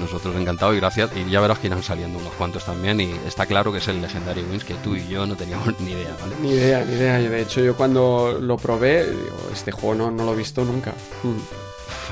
[0.00, 1.10] nosotros encantados y gracias.
[1.16, 3.00] Y ya verás que irán saliendo unos cuantos también.
[3.00, 5.92] Y está claro que es el Legendary Wings que tú y yo no teníamos ni
[5.92, 6.36] idea, ¿vale?
[6.40, 7.18] Ni idea, ni idea.
[7.18, 9.06] De hecho, yo cuando lo probé,
[9.52, 10.92] este juego no, no lo he visto nunca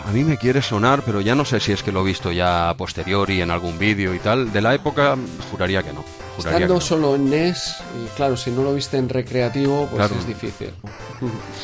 [0.07, 2.31] a mí me quiere sonar, pero ya no sé si es que lo he visto
[2.33, 4.53] ya a posteriori en algún vídeo y tal.
[4.53, 5.17] De la época,
[5.51, 6.05] juraría que no.
[6.39, 10.71] Estando solo en NES, y claro, si no lo viste en recreativo, pues es difícil.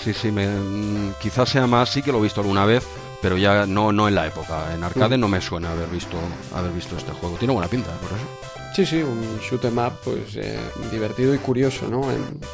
[0.03, 2.83] Sí, sí, me, mm, quizás sea más, sí que lo he visto alguna vez,
[3.21, 4.73] pero ya no, no en la época.
[4.73, 6.17] En arcade no me suena haber visto,
[6.55, 7.37] haber visto este juego.
[7.37, 8.51] Tiene buena pinta, por eso.
[8.75, 10.59] Sí, sí, un shoot em up pues eh,
[10.91, 12.03] divertido y curioso, ¿no?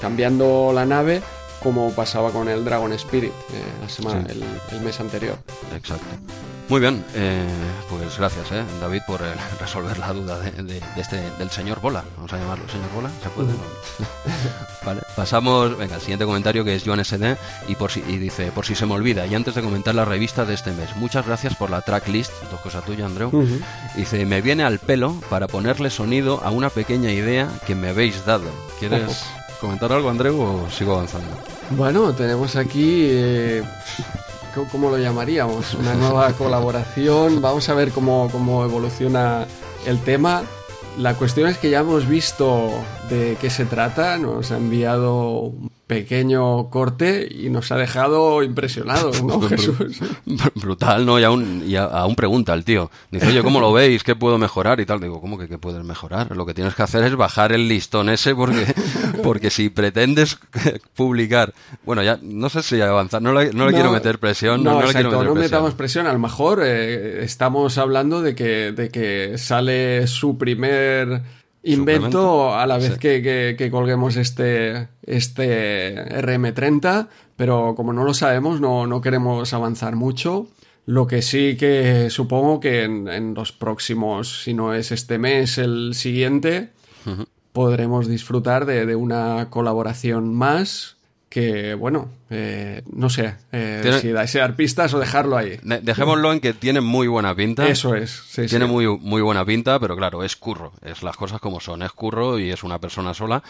[0.00, 1.22] cambiando la nave
[1.62, 5.38] como pasaba con el Dragon Spirit eh, la semana, el, mes anterior.
[5.74, 6.06] Exacto.
[6.68, 7.46] Muy bien, eh,
[7.88, 9.20] pues gracias, eh, David, por
[9.60, 12.02] resolver la duda de, este, del señor Bola.
[12.16, 13.52] Vamos a llamarlo señor Bola, ¿se puede?
[14.84, 17.36] vale, pasamos, venga, el siguiente comentario que es Joan SD
[17.68, 20.04] y, por si, y dice, por si se me olvida, y antes de comentar la
[20.04, 23.30] revista de este mes, muchas gracias por la tracklist, dos cosas tuyas, Andreu.
[23.94, 28.24] Dice, me viene al pelo para ponerle sonido a una pequeña idea que me habéis
[28.26, 28.50] dado.
[28.80, 29.24] ¿Quieres
[29.60, 31.28] comentar algo, Andreu, o sigo avanzando?
[31.70, 33.08] Bueno, tenemos aquí...
[33.10, 33.62] Eh,
[34.72, 35.74] ¿cómo lo llamaríamos?
[35.74, 37.40] Una nueva colaboración.
[37.42, 39.46] Vamos a ver cómo, cómo evoluciona
[39.84, 40.42] el tema.
[40.98, 42.70] La cuestión es que ya hemos visto
[43.10, 44.16] de qué se trata.
[44.16, 45.52] Nos ha enviado
[45.86, 50.00] pequeño corte y nos ha dejado impresionados, ¿no, Jesús?
[50.54, 51.20] Brutal, ¿no?
[51.20, 52.90] Y aún, y aún pregunta el tío.
[53.10, 54.02] Dice, oye, ¿cómo lo veis?
[54.02, 54.80] ¿Qué puedo mejorar?
[54.80, 55.00] Y tal.
[55.00, 56.36] Digo, ¿cómo que qué puedes mejorar?
[56.36, 58.74] Lo que tienes que hacer es bajar el listón ese porque,
[59.22, 60.38] porque si pretendes
[60.94, 61.54] publicar...
[61.84, 64.64] Bueno, ya no sé si avanzar, no le, no le quiero meter presión.
[64.64, 66.08] No, no, le quiero no metamos presión.
[66.08, 71.22] A lo mejor eh, estamos hablando de que, de que sale su primer
[71.66, 78.86] invento a la vez que, colguemos este, este RM30, pero como no lo sabemos, no,
[78.86, 80.48] no queremos avanzar mucho.
[80.86, 85.94] Lo que sí que supongo que en, los próximos, si no es este mes, el
[85.94, 86.70] siguiente,
[87.52, 90.96] podremos disfrutar de, de, una colaboración más
[91.28, 95.58] que, bueno, eh, no sé eh, si dar pistas o dejarlo ahí.
[95.62, 97.68] dejémoslo en que tiene muy buena pinta.
[97.68, 98.22] Eso es.
[98.48, 100.72] tiene Muy, muy buena pinta, pero claro, es curro.
[100.82, 101.82] Es las cosas como son.
[101.82, 103.42] Es curro y es una persona sola.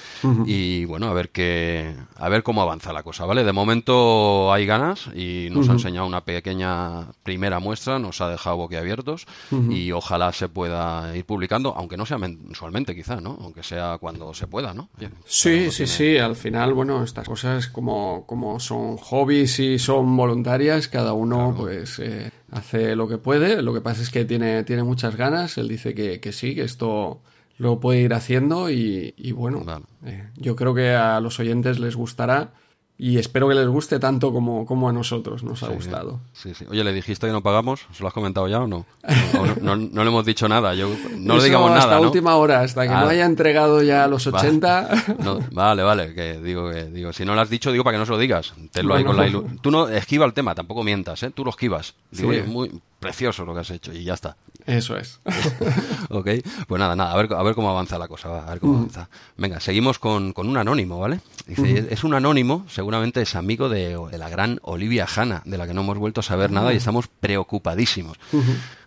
[0.47, 3.45] Y bueno, a ver qué, a ver cómo avanza la cosa, ¿vale?
[3.45, 8.57] De momento hay ganas y nos ha enseñado una pequeña primera muestra, nos ha dejado
[8.57, 9.27] boquiabiertos
[9.71, 13.39] y ojalá se pueda ir publicando, aunque no sea mensualmente quizá, ¿no?
[13.41, 14.91] Aunque sea cuando se pueda, ¿no?
[15.25, 16.19] sí, sí, sí.
[16.19, 21.99] Al final, bueno, estas cosas como, como son hobbies y son voluntarias, cada uno pues
[21.99, 23.63] eh, hace lo que puede.
[23.63, 26.63] Lo que pasa es que tiene, tiene muchas ganas, él dice que, que sí, que
[26.63, 27.21] esto
[27.59, 29.65] lo puede ir haciendo y, bueno,
[30.05, 32.53] eh, yo creo que a los oyentes les gustará
[32.99, 36.21] y espero que les guste tanto como, como a nosotros nos ha gustado.
[36.33, 36.65] Sí, sí.
[36.71, 37.87] Oye, ¿le dijiste que no pagamos?
[37.93, 38.87] ¿Se lo has comentado ya o no?
[39.61, 40.75] No, no, le hemos dicho nada.
[40.75, 41.83] Yo, no le digamos nada.
[41.83, 43.11] Hasta última hora, hasta que no ah.
[43.11, 44.89] haya entregado ya los 80.
[45.53, 48.07] Vale, vale, que digo, que digo, si no lo has dicho, digo para que no
[48.07, 48.55] se lo digas.
[48.71, 49.27] Tenlo ahí con la
[49.61, 51.31] Tú no esquiva el tema, tampoco mientas, ¿eh?
[51.31, 51.95] Tú lo esquivas.
[52.11, 54.37] Digo, muy precioso lo que has hecho y ya está.
[54.67, 55.21] Eso es.
[56.11, 56.29] ok,
[56.67, 59.09] pues nada, nada, a ver, a ver cómo avanza la cosa, a ver cómo avanza.
[59.37, 61.21] Venga, seguimos con, con, un anónimo, ¿vale?
[61.47, 65.75] Dice, es un anónimo, seguramente es amigo de, la gran Olivia Hanna, de la que
[65.75, 68.19] no hemos vuelto a saber nada y estamos preocupadísimos.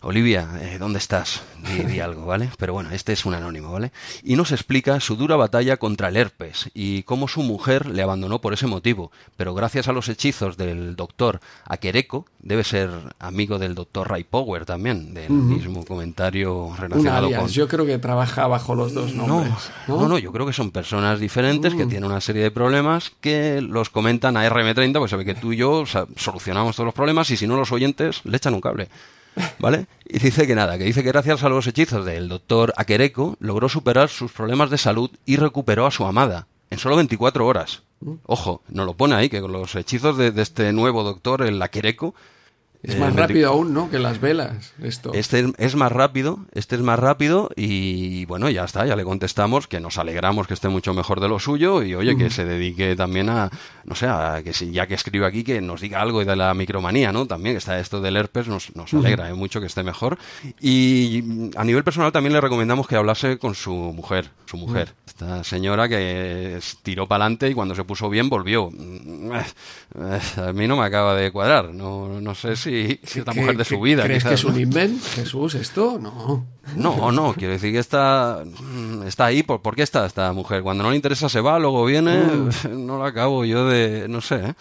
[0.02, 1.42] Olivia, eh, ¿dónde estás?
[1.88, 2.50] Di, algo, ¿vale?
[2.58, 3.92] Pero bueno, este es un anónimo, ¿vale?
[4.24, 8.40] Y nos explica su dura batalla contra el herpes y cómo su mujer le abandonó
[8.40, 13.76] por ese motivo, pero gracias a los hechizos del doctor Akereko, debe ser amigo del
[13.76, 17.48] doctor Ray Power también, del mismo comentario relacionado con...
[17.50, 19.54] Yo creo que trabaja bajo los dos nombres.
[19.88, 21.90] No, no, yo creo que son personas diferentes que mm.
[21.90, 25.58] tienen una serie de problemas que los comentan a RM30, pues sabe que tú y
[25.58, 25.84] yo
[26.16, 28.88] solucionamos todos los problemas y si no los oyentes le echan un cable.
[29.60, 29.88] ¿Vale?
[30.06, 33.70] Y dice que nada, que dice que gracias a los hechizos del doctor Akereko logró
[33.70, 37.84] superar sus problemas de salud y recuperó a su amada en solo 24 horas.
[38.02, 38.14] Mm.
[38.26, 41.62] Ojo, no lo pone ahí, que con los hechizos de, de este nuevo doctor, el
[41.62, 42.16] Akereko,
[42.82, 43.90] es más rápido aún, ¿no?
[43.90, 45.12] Que las velas, esto.
[45.14, 49.68] Este es más rápido, este es más rápido y bueno, ya está, ya le contestamos
[49.68, 52.96] que nos alegramos que esté mucho mejor de lo suyo y oye, que se dedique
[52.96, 53.50] también a,
[53.84, 56.54] no sé, a que si, ya que escribe aquí, que nos diga algo de la
[56.54, 57.26] micromanía, ¿no?
[57.26, 59.34] También está esto del herpes, nos, nos alegra ¿eh?
[59.34, 60.18] mucho que esté mejor.
[60.62, 64.94] Y a nivel personal también le recomendamos que hablase con su mujer, su mujer.
[65.06, 68.70] Esta señora que tiró para adelante y cuando se puso bien volvió.
[70.38, 73.58] A mí no me acaba de cuadrar, no, no sé si si, es la mujer
[73.58, 74.04] de su vida.
[74.04, 75.98] ¿Crees que es un invent, Jesús, esto?
[76.00, 76.46] No.
[76.76, 78.44] No, no, quiero decir que está,
[79.06, 79.44] está ahí.
[79.44, 80.62] ¿Por, ¿Por qué está esta mujer?
[80.64, 82.18] Cuando no le interesa se va, luego viene.
[82.18, 82.50] Mm.
[82.90, 84.08] No la acabo yo de.
[84.08, 84.36] No sé.
[84.36, 84.54] ¿eh?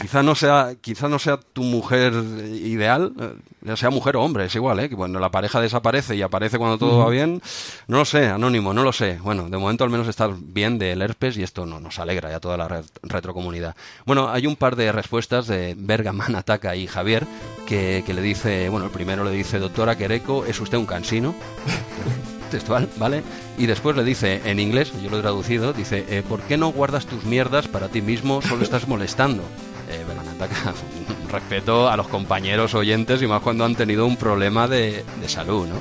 [0.00, 4.44] Quizá, no sea, quizá no sea tu mujer ideal, eh, ya sea mujer o hombre,
[4.44, 4.88] es igual, ¿eh?
[4.88, 7.42] Que cuando la pareja desaparece y aparece cuando todo va bien.
[7.88, 9.18] No lo sé, anónimo, no lo sé.
[9.22, 12.40] Bueno, de momento al menos estás bien del herpes y esto no, nos alegra ya
[12.40, 13.74] toda la retrocomunidad.
[14.06, 17.26] Bueno, hay un par de respuestas de Bergaman Ataca y Javier
[17.66, 18.68] que, que le dice.
[18.68, 21.34] Bueno, el primero le dice: Doctora Quereco, ¿es usted un cansino?
[22.50, 23.24] textual, ¿vale?
[23.58, 26.68] Y después le dice en inglés, yo lo he traducido, dice, eh, ¿por qué no
[26.68, 28.42] guardas tus mierdas para ti mismo?
[28.42, 29.42] Solo estás molestando.
[29.90, 30.04] Eh,
[31.30, 35.74] respeto a los compañeros oyentes y más cuando han tenido un problema de, salud, ¿no?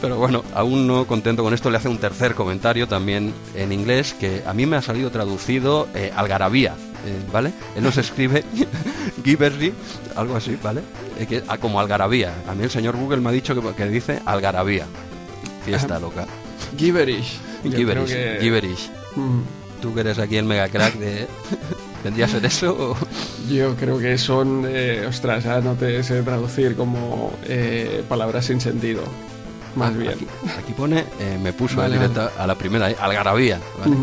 [0.00, 4.14] Pero, bueno, aún no contento con esto, le hace un tercer comentario también en inglés
[4.14, 7.52] que a mí me ha salido traducido eh, algarabía, eh, ¿vale?
[7.76, 8.44] Él nos escribe
[9.24, 9.72] Giversy,
[10.16, 10.82] algo así, ¿vale?
[11.18, 12.34] Eh, que, ah, como algarabía.
[12.48, 14.86] A mí el señor Google me ha dicho que, dice algarabía.
[15.64, 16.26] Fiesta loca.
[16.76, 17.38] Giverish.
[17.62, 18.90] Giverish.
[19.16, 19.42] Mm.
[19.80, 21.26] Tú que eres aquí el mega crack de...
[22.02, 22.94] ¿Tendría ser eso?
[23.48, 29.02] Yo creo que son, eh, ostras, no te sé traducir como eh, palabras sin sentido.
[29.74, 30.12] Más ah, bien.
[30.12, 31.88] Aquí, pone, eh, me puso a
[32.46, 33.96] la primera, algarabía, ¿vale?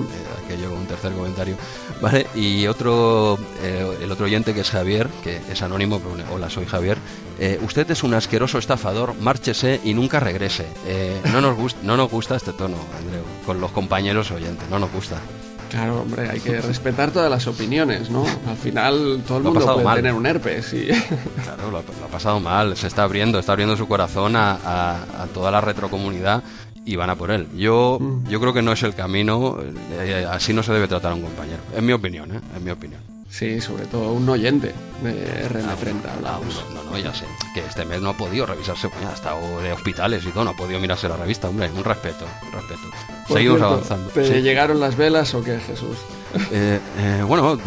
[0.43, 1.55] aquello, un tercer comentario.
[2.01, 2.27] ¿Vale?
[2.33, 3.37] Y otro,
[4.01, 6.97] el otro oyente que es Javier, que es anónimo, pero hola, soy Javier.
[7.61, 10.65] usted es un asqueroso estafador, márchese y nunca regrese.
[11.31, 14.91] no, nos gusta, no nos gusta este tono, Andreu, con los compañeros oyentes, no nos
[14.91, 15.17] gusta.
[15.71, 18.25] Claro, hombre, hay que respetar todas las opiniones, ¿no?
[18.45, 20.87] Al final todo el mundo puede tener un herpes y...
[21.43, 24.97] Claro, lo, ha pasado mal, se está abriendo, está abriendo su corazón a,
[25.33, 26.43] toda la retrocomunidad
[26.85, 27.47] y van a por él.
[27.55, 28.27] Yo, mm.
[28.27, 29.57] yo creo que no es el camino,
[29.99, 32.39] eh, así no se debe tratar a un compañero, en mi opinión, ¿eh?
[32.55, 33.01] En mi opinión.
[33.29, 36.01] Sí, sobre todo un oyente de RM30.
[36.25, 36.39] Ah,
[36.73, 37.25] no, no, ya sé.
[37.53, 40.55] Que este mes no ha podido revisarse, ha estado de hospitales y todo, no ha
[40.55, 42.81] podido mirarse la revista, hombre, un respeto, un respeto.
[43.29, 44.09] Seguimos avanzando.
[44.09, 45.97] ¿Te llegaron las velas o qué, Jesús?
[46.51, 47.57] Eh, eh, bueno,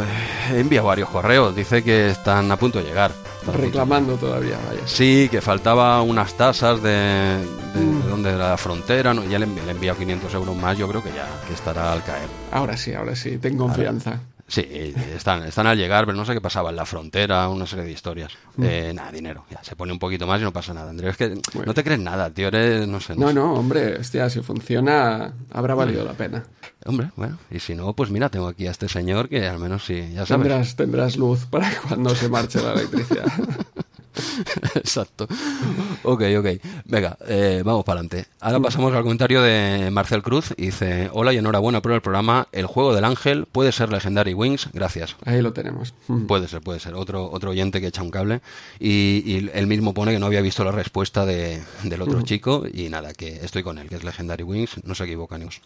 [0.52, 3.12] he enviado varios correos, dice que están a punto de llegar.
[3.52, 4.80] Reclamando todavía, vaya.
[4.86, 8.08] Sí, que faltaba unas tasas de, de, mm.
[8.08, 11.54] donde la frontera, ya le, he enviado 500 euros más, yo creo que ya que
[11.54, 12.28] estará al caer.
[12.52, 14.20] Ahora sí, ahora sí, tengo confianza.
[14.46, 14.60] Sí,
[15.14, 17.92] están, están al llegar, pero no sé qué pasaba en la frontera, una serie de
[17.92, 18.32] historias.
[18.56, 18.64] Mm.
[18.64, 19.46] Eh, nada, dinero.
[19.50, 20.90] Ya, se pone un poquito más y no pasa nada.
[20.90, 22.48] Andrés, es que no te crees nada, tío.
[22.48, 23.16] Eres, no sé.
[23.16, 26.44] No, no, hombre, hostia, si funciona, habrá valido la pena.
[26.84, 29.84] Hombre, bueno, y si no, pues mira, tengo aquí a este señor que al menos
[29.84, 30.46] sí, ya sabes.
[30.46, 33.26] Tendrás, tendrás luz para cuando se marche la electricidad.
[34.74, 35.26] Exacto.
[36.02, 36.46] Ok, ok.
[36.84, 38.26] Venga, eh, vamos para adelante.
[38.40, 40.54] Ahora pasamos al comentario de Marcel Cruz.
[40.56, 42.48] dice, hola y enhorabuena por el programa.
[42.52, 44.68] El juego del ángel puede ser Legendary Wings.
[44.72, 45.16] Gracias.
[45.24, 45.94] Ahí lo tenemos.
[46.28, 46.94] Puede ser, puede ser.
[46.94, 48.40] Otro, otro oyente que echa un cable.
[48.78, 52.64] Y, él mismo pone que no había visto la respuesta de, del otro chico.
[52.72, 54.84] Y nada, que estoy con él, que es Legendary Wings.
[54.84, 55.60] No se equivoca, News.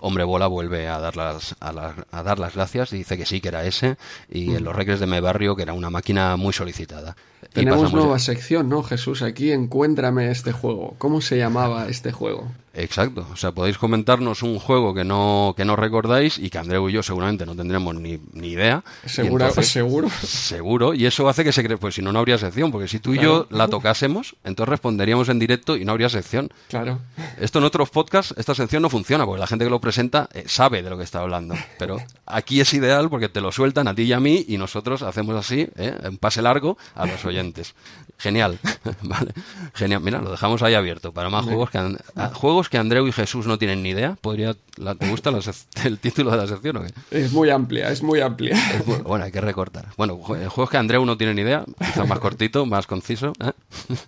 [0.00, 3.40] Hombre Bola vuelve a dar las, a, a, dar las gracias y dice que sí,
[3.40, 3.96] que era ese.
[4.30, 7.16] Y en los regres de mi barrio, que era una máquina muy solicitada.
[7.52, 9.22] Tenemos nueva sección, ¿no, Jesús?
[9.22, 10.94] Aquí encuéntrame este juego.
[10.98, 12.50] ¿Cómo se llamaba este juego?
[12.76, 16.88] Exacto, o sea, podéis comentarnos un juego que no, que no recordáis y que Andreu
[16.88, 18.82] y yo seguramente no tendremos ni, ni idea.
[19.06, 19.48] ¿Seguro?
[19.62, 20.08] ¿Seguro?
[20.10, 22.98] Seguro, y eso hace que se cree, pues si no, no habría sección, porque si
[22.98, 26.52] tú y yo la tocásemos, entonces responderíamos en directo y no habría sección.
[26.68, 26.98] Claro.
[27.40, 30.44] Esto en otros podcasts, esta sección no funciona, porque la gente que lo presenta eh,
[30.48, 33.94] sabe de lo que está hablando, pero aquí es ideal porque te lo sueltan a
[33.94, 35.96] ti y a mí y nosotros hacemos así, ¿eh?
[36.08, 37.74] un pase largo a los oyentes.
[38.18, 38.58] Genial,
[39.02, 39.32] vale,
[39.74, 40.00] genial.
[40.00, 41.96] Mira, lo dejamos ahí abierto para más juegos que,
[42.34, 44.16] juegos que Andreu y Jesús no tienen ni idea?
[44.20, 45.30] ¿Podría, ¿Te gusta
[45.84, 46.92] el título de la sección o qué?
[47.10, 48.56] Es muy amplia, es muy amplia.
[49.04, 49.86] bueno, hay que recortar.
[49.96, 53.32] Bueno, juegos que Andreu no tiene ni idea, quizá más cortito, más conciso.
[53.40, 53.52] ¿eh?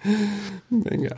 [0.70, 1.14] Venga.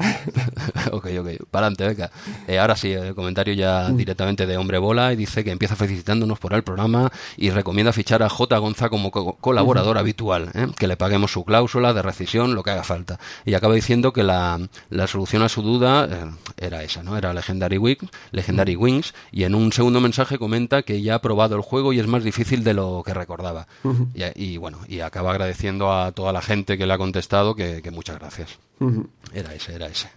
[0.92, 1.28] ok, ok.
[1.50, 2.10] Para adelante, venga.
[2.46, 3.96] Eh, ahora sí, el comentario ya mm.
[3.96, 8.22] directamente de Hombre Bola y dice que empieza felicitándonos por el programa y recomienda fichar
[8.22, 8.58] a J.
[8.58, 10.66] Gonza como colaborador habitual, ¿eh?
[10.76, 13.18] que le paguemos su cláusula de rescisión, lo que haga falta.
[13.44, 14.60] Y acaba diciendo que la,
[14.90, 16.08] la solución a su duda
[16.56, 17.16] era esa, ¿no?
[17.16, 18.80] Era Legendary, Wings, Legendary mm.
[18.80, 22.06] Wings y en un segundo mensaje comenta que ya ha probado el juego y es
[22.06, 23.66] más difícil de lo que recordaba.
[24.34, 28.18] y, bueno, y acaba agradeciendo a toda la gente que le ha contestado que, muchas
[28.18, 28.58] gracias.
[29.32, 30.08] Era ese, era ese.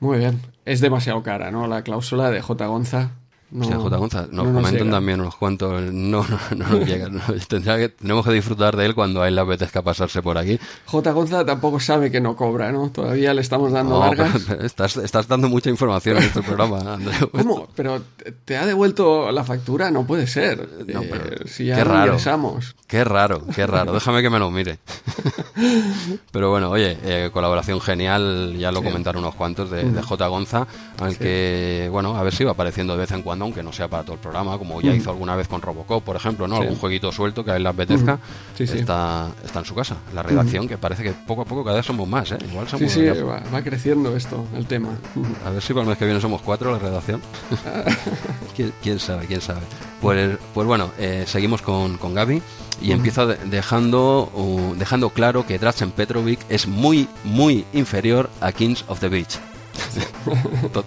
[0.00, 0.42] Muy bien.
[0.64, 1.66] Es demasiado cara, ¿no?
[1.66, 2.66] La cláusula de J.
[2.66, 3.12] Gonza.
[3.56, 3.96] No, J.
[3.96, 7.08] Gonza, nos comentan también unos cuantos, no, no, no nos llega.
[7.78, 10.60] que, tenemos que disfrutar de él cuando a él le apetezca pasarse por aquí.
[10.84, 11.10] J.
[11.12, 12.90] Gonza tampoco sabe que no cobra, ¿no?
[12.90, 14.46] Todavía le estamos dando largas.
[14.60, 17.30] Estás, estás, dando mucha información en este programa, Andreu.
[17.30, 17.68] ¿Cómo?
[17.74, 18.02] ¿Pero
[18.44, 19.90] te ha devuelto la factura?
[19.90, 20.68] No puede ser.
[20.86, 22.04] No, pero, eh, si ya qué raro.
[22.04, 22.76] Regresamos.
[22.86, 23.92] Qué raro, qué raro.
[23.92, 24.78] Déjame que me lo mire.
[26.30, 30.26] pero bueno, oye, eh, colaboración genial, ya lo comentaron unos cuantos de, de J.
[30.26, 30.66] Gonza,
[30.98, 34.02] aunque, bueno, a ver si va apareciendo de vez en cuando aunque no sea para
[34.02, 34.96] todo el programa, como ya mm.
[34.96, 36.56] hizo alguna vez con Robocop, por ejemplo, ¿no?
[36.56, 38.18] Algún jueguito suelto que a él le apetezca,
[38.58, 39.96] está, está en su casa.
[40.14, 42.38] La redacción, que parece que poco a poco cada vez somos más, ¿eh?
[42.48, 44.90] Igual somos sí, sí, va, creciendo esto, el tema.
[45.44, 47.20] A ver si para el mes que viene somos cuatro la redacción.
[48.82, 49.60] ¿Quién, sabe, quién sabe.
[50.00, 52.42] Pues, pues bueno, eh, seguimos con, con Gaby
[52.80, 59.00] y empieza dejando, dejando claro que Drachen Petrovic es muy, muy inferior a Kings of
[59.00, 59.38] the Beach.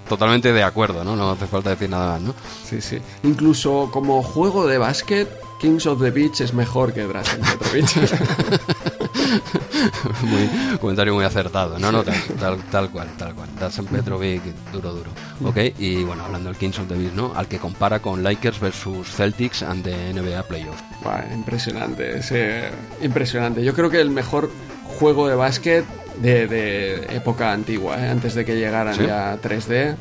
[0.08, 1.16] Totalmente de acuerdo, ¿no?
[1.16, 2.34] No hace falta decir nada más, ¿no?
[2.64, 3.00] Sí, sí.
[3.24, 5.30] Incluso como juego de básquet,
[5.60, 7.88] Kings of the Beach es mejor que Dragon Petrovic.
[10.24, 11.80] muy, comentario muy acertado.
[11.80, 13.49] No, no, tal, tal, cual, tal cual.
[13.91, 14.41] Petrovic,
[14.72, 15.12] duro, duro.
[15.43, 17.34] Ok, y bueno, hablando del Kings of the Beach, ¿no?
[17.36, 20.82] Al que compara con Lakers versus Celtics ante NBA Playoff.
[21.34, 22.70] impresionante, ese,
[23.01, 23.64] impresionante.
[23.64, 24.51] Yo creo que el mejor
[24.86, 25.86] juego de básquet
[26.22, 28.10] de, época antigua, ¿eh?
[28.10, 29.95] antes de que llegaran ya 3D.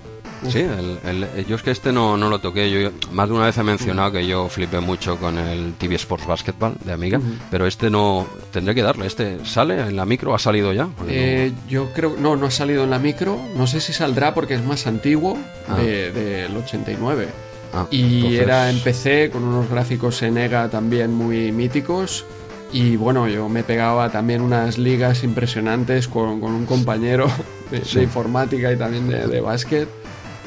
[0.48, 2.70] Sí, el, yo es que este no, no lo toqué.
[2.70, 6.26] Yo más de una vez he mencionado que yo flipé mucho con el TV Sports
[6.26, 7.20] Basketball de Amiga,
[7.50, 9.06] pero este no tendré que darle.
[9.06, 10.34] ¿Este sale en la micro?
[10.34, 10.88] ¿Ha salido ya?
[11.08, 13.38] Eh, yo creo no, no ha salido en la micro.
[13.56, 15.36] No sé si saldrá porque es más antiguo
[15.68, 15.76] ah.
[15.76, 17.28] del 89.
[17.74, 22.24] Ah, y era en PC con unos gráficos en EGA también muy míticos.
[22.72, 27.26] Y bueno, yo me pegaba también unas ligas impresionantes con, un compañero
[27.70, 29.88] de, informática y también de, de básquet.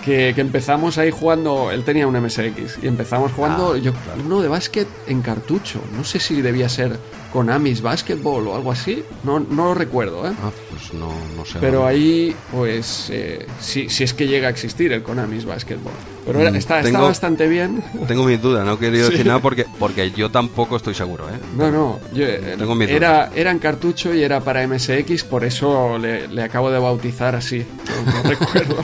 [0.03, 3.93] Que, empezamos ahí jugando, él tenía un MSX y empezamos jugando ah, yo,
[4.25, 5.81] uno de básquet en cartucho.
[5.95, 6.97] No sé si debía ser
[7.31, 9.03] Konami's Basketball o algo así.
[9.23, 10.33] No, no lo recuerdo, ¿eh?
[10.43, 11.57] Ah, pues no, no sé.
[11.59, 15.93] Pero ahí, pues, eh, si, si, es que llega a existir el Konami's Basketball.
[16.25, 17.83] Pero mm, está, está, bastante bien.
[18.07, 21.39] Tengo mis dudas, no quería decir nada porque, porque yo tampoco estoy seguro, ¿eh?
[21.57, 21.99] No, no.
[22.13, 26.27] Yo, eh, tengo mis era, era en cartucho y era para MSX, por eso le,
[26.27, 27.65] le acabo de bautizar así.
[28.05, 28.75] No, recuerdo.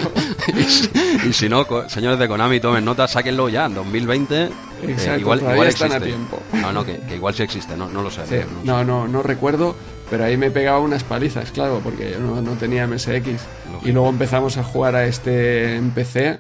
[1.28, 4.50] y, si no, señores de Konami, tomen nota, sáquenlo ya en 2020
[4.84, 6.40] Exacto, igual, igual están a tiempo.
[6.54, 8.46] No, no, que, igual sí existe, no, no lo sé.
[8.64, 9.76] no, no, no, recuerdo,
[10.10, 13.42] pero ahí me pegaba unas palizas, claro, porque yo no, tenía MSX.
[13.84, 16.40] Y luego empezamos a jugar a este en PC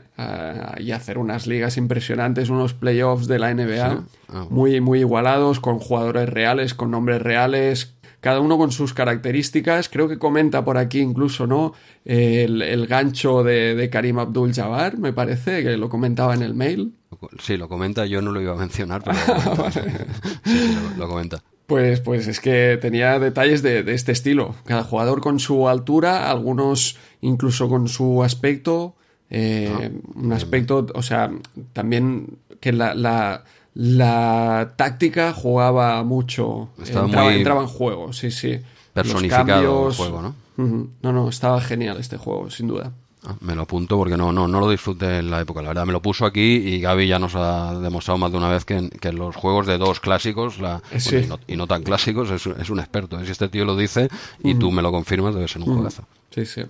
[0.79, 4.47] y a hacer unas ligas impresionantes, unos playoffs de la NBA, ah.
[4.49, 9.89] muy, muy igualados, con jugadores reales, con nombres reales, cada uno con sus características.
[9.89, 11.73] Creo que comenta por aquí incluso, ¿no?
[12.05, 16.93] El, gancho de, Karim Abdul Jabbar, me parece, que lo comentaba en el mail.
[17.39, 19.17] Sí, lo comenta, yo no lo iba a mencionar, pero
[20.97, 21.41] lo, comenta.
[21.65, 24.55] Pues, pues es que tenía detalles de, este estilo.
[24.65, 28.95] Cada jugador con su altura, algunos incluso con su aspecto.
[29.29, 31.31] Eh, ah, un aspecto, o sea,
[31.73, 32.93] también que la,
[33.73, 36.69] la táctica jugaba mucho.
[36.79, 38.59] entraba, entraba, en juego, sí, sí.
[38.93, 40.35] Personificado el juego, ¿no?
[40.57, 42.93] No, no, estaba genial este juego, sin duda.
[43.27, 45.85] Ah, me lo apunto porque no, no, no lo disfruté en la época, la verdad.
[45.85, 48.77] Me lo puso aquí y Gaby ya nos ha demostrado más de una vez que
[48.77, 50.81] en, que los juegos de dos clásicos la,
[51.47, 53.23] y, no, tan clásicos es, es, un experto.
[53.25, 54.07] Si este tío lo dice
[54.43, 56.05] y tú me lo confirmas, debe ser un juegazo.
[56.29, 56.61] Sí, sí.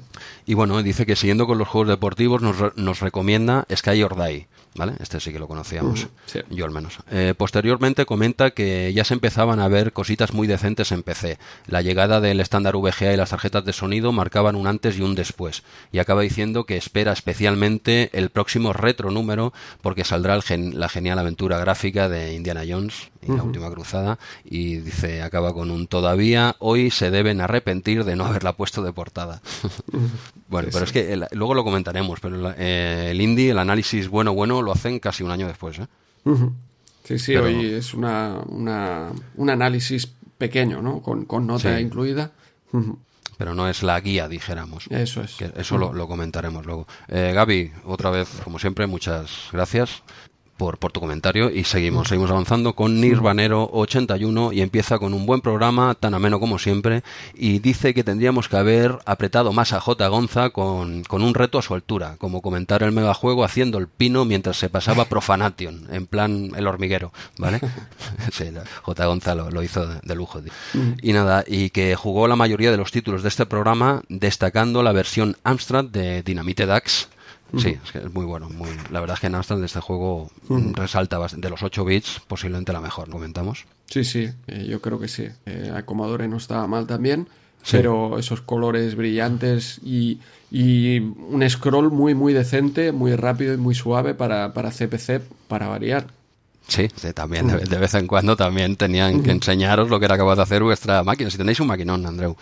[0.48, 4.48] Y bueno, dice que siguiendo con los juegos deportivos nos, nos recomienda Sky or Die.
[4.78, 4.94] ¿Vale?
[5.00, 6.08] Este sí que lo conocíamos,
[6.52, 7.00] yo al menos.
[7.10, 11.40] Eh, posteriormente comenta que ya se empezaban a ver cositas muy decentes en PC.
[11.66, 15.16] La llegada del estándar VGA y las tarjetas de sonido marcaban un antes y un
[15.16, 15.64] después.
[15.92, 21.58] Y acaba diciendo que espera especialmente el próximo retro número porque saldrá la genial aventura
[21.60, 24.20] gráfica de Indiana Jones y la última cruzada.
[24.44, 28.94] Y dice, acaba con un todavía, hoy se deben arrepentir de no haberla puesto de
[28.94, 29.42] portada.
[30.50, 34.62] bueno, pero es que luego lo comentaremos, pero eh, el indie, el análisis bueno, bueno,
[34.62, 35.80] lo hacen casi un año después.
[35.80, 35.88] ¿eh?
[37.04, 41.02] Sí, sí, hoy es una, un análisis pequeño, ¿no?
[41.02, 42.32] Con, nota incluida.
[43.38, 44.88] Pero no es la guía, dijéramos.
[44.90, 45.40] Eso es.
[45.42, 46.88] eso lo, comentaremos luego.
[47.08, 50.02] Eh, Gaby, otra vez, como siempre, muchas gracias
[50.58, 55.26] por, por tu comentario y seguimos, seguimos avanzando con Nirvanero 81 y empieza con un
[55.26, 57.04] buen programa, tan ameno como siempre,
[57.34, 60.08] y dice que tendríamos que haber apretado más a J.
[60.08, 64.26] Gonza con, con un reto a su altura, como comentar el megajuego haciendo el pino
[64.26, 67.60] mientras se pasaba Profanation, en plan el hormiguero, ¿vale?
[68.32, 68.46] sí,
[68.82, 69.06] J.
[69.06, 70.42] Gonza lo, hizo de, lujo.
[71.02, 74.92] Y nada, y que jugó la mayoría de los títulos de este programa, destacando la
[74.92, 77.10] versión Amstrad de Dynamite Dax,
[77.58, 78.50] Sí, es, que es muy bueno.
[78.50, 80.30] Muy, la verdad es que en Amstrad este juego
[80.74, 83.66] resalta de los 8 bits, posiblemente la mejor, comentamos.
[83.86, 85.28] Sí, sí, eh, yo creo que sí.
[85.46, 87.28] Eh, a Commodore no estaba mal también,
[87.72, 90.20] pero esos colores brillantes y,
[90.52, 95.68] y, un scroll muy, muy decente, muy rápido y muy suave para, para CPC, para
[95.68, 96.08] variar.
[96.68, 100.42] Sí, también de, vez en cuando también tenían que enseñaros lo que era capaz de
[100.42, 101.30] hacer vuestra máquina.
[101.30, 102.36] Si tenéis un maquinón, Andreu.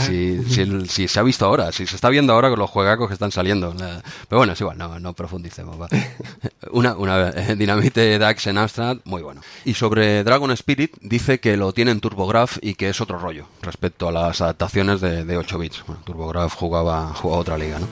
[0.00, 0.42] Si,
[0.88, 3.30] si, se ha visto ahora, si se está viendo ahora con los juegacos que están
[3.30, 3.72] saliendo.
[3.76, 5.76] Pero bueno, es igual, no, no profundicemos.
[6.72, 9.40] Una, una eh, Dinamite Dax en Amstrad, muy bueno.
[9.64, 13.46] Y sobre Dragon Spirit, dice que lo tiene en TurboGraf y que es otro rollo
[13.62, 15.84] respecto a las adaptaciones de, de 8 bits.
[15.86, 17.86] Bueno, TurboGraf jugaba, jugaba otra liga, ¿no?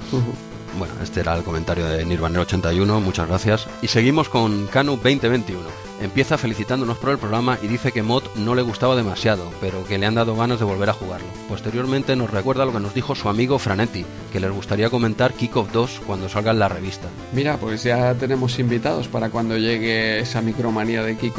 [0.78, 3.66] Bueno, este era el comentario de Nirvana 81, muchas gracias.
[3.80, 5.62] Y seguimos con Canu 2021.
[6.02, 9.96] Empieza felicitándonos por el programa y dice que Mod no le gustaba demasiado, pero que
[9.96, 11.28] le han dado ganas de volver a jugarlo.
[11.48, 15.56] Posteriormente nos recuerda lo que nos dijo su amigo Franetti, que les gustaría comentar Kick
[15.56, 17.08] of 2 cuando salga en la revista.
[17.32, 21.36] Mira, pues ya tenemos invitados para cuando llegue esa micromanía de Kick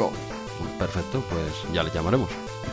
[0.80, 2.30] Perfecto, pues ya le llamaremos.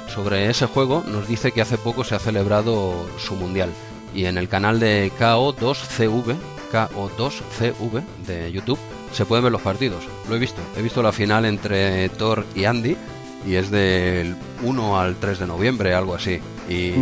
[0.08, 3.70] Sobre ese juego nos dice que hace poco se ha celebrado su mundial
[4.16, 6.36] y en el canal de KO2CV,
[6.72, 8.80] KO2CV de YouTube
[9.12, 10.04] se pueden ver los partidos.
[10.30, 12.98] Lo he visto, he visto la final entre Thor y Andy
[13.46, 16.40] y es del 1 al 3 de noviembre, algo así.
[16.70, 16.94] Y,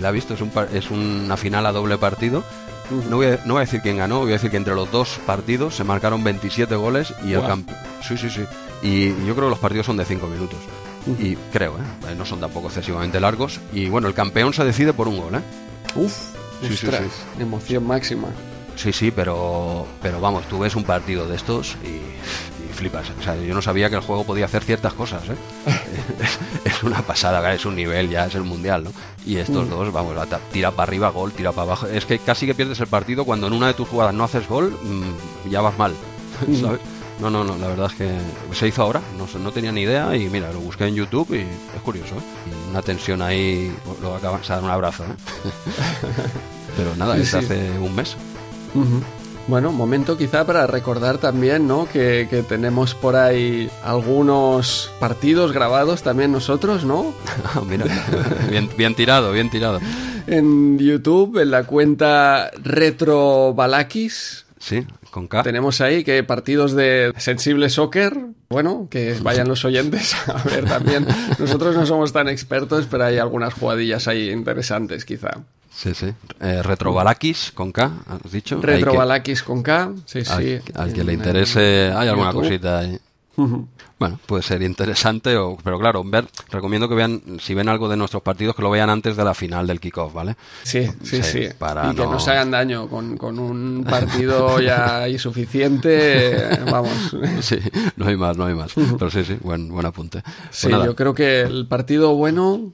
[0.00, 2.44] la he visto, es, un, es una final a doble partido.
[3.10, 4.90] no, voy a, no voy a decir quién ganó, voy a decir que entre los
[4.92, 7.72] dos partidos se marcaron 27 goles y el campo.
[8.06, 8.44] Sí, sí, sí.
[8.82, 10.58] Y yo creo que los partidos son de 5 minutos.
[11.18, 12.14] Y creo, ¿eh?
[12.16, 13.60] No son tampoco excesivamente largos.
[13.72, 15.40] Y bueno, el campeón se decide por un gol, ¿eh?
[15.96, 16.12] Uf,
[16.62, 16.86] sí, sí,
[17.40, 18.28] emoción máxima.
[18.76, 22.00] Sí, sí, pero, pero vamos, tú ves un partido de estos y,
[22.72, 23.06] flipas.
[23.20, 25.36] O sea, yo no sabía que el juego podía hacer ciertas cosas, ¿eh?
[26.64, 28.92] es una pasada, es un nivel, ya es el mundial, ¿no?
[29.26, 29.70] Y estos mm.
[29.70, 30.16] dos, vamos,
[30.50, 31.86] tira para arriba, gol, tira para abajo.
[31.86, 34.48] Es que casi que pierdes el partido cuando en una de tus jugadas no haces
[34.48, 35.92] gol, mm, ya vas mal,
[36.60, 36.80] ¿sabes?
[37.20, 38.10] No, no, no, la verdad es que
[38.52, 41.42] se hizo ahora, no, no tenía ni idea y mira, lo busqué en YouTube y
[41.42, 42.70] es curioso, ¿eh?
[42.70, 45.14] una tensión ahí, lo acabas de dar un abrazo, ¿eh?
[46.76, 48.16] Pero nada, es hace un mes.
[49.48, 51.88] Bueno, momento quizá para recordar también, ¿no?
[51.92, 57.12] Que, que, tenemos por ahí algunos partidos grabados también nosotros, ¿no?
[57.44, 57.84] Ah, mira,
[58.48, 59.80] bien, bien tirado, bien tirado.
[60.26, 64.46] En YouTube, en la cuenta Retro Balakis.
[64.58, 65.42] Sí, con K.
[65.42, 68.16] Tenemos ahí que partidos de Sensible Soccer,
[68.48, 71.04] bueno, que vayan los oyentes a ver también.
[71.40, 75.42] Nosotros no somos tan expertos, pero hay algunas jugadillas ahí interesantes quizá.
[75.74, 76.12] Sí, sí.
[76.40, 78.60] Eh, Retrobalakis con K, has dicho.
[78.60, 80.58] Retrobalakis con K, sí, sí.
[80.74, 82.98] Al, que le interese, hay alguna cosita ahí.
[83.98, 87.96] Bueno, puede ser interesante, o, pero claro, ver, recomiendo que vean, si ven algo de
[87.96, 90.36] nuestros partidos, que lo vean antes de la final del kickoff, ¿vale?
[90.64, 91.48] Sí, sí, sí.
[91.56, 92.18] Para y que no...
[92.18, 97.16] se hagan daño con, con un partido ya insuficiente, vamos.
[97.40, 97.58] Sí,
[97.96, 98.72] no hay más, no hay más.
[98.74, 100.22] Pero sí, sí, buen, buen apunte.
[100.22, 102.72] Pues sí, yo creo que el partido bueno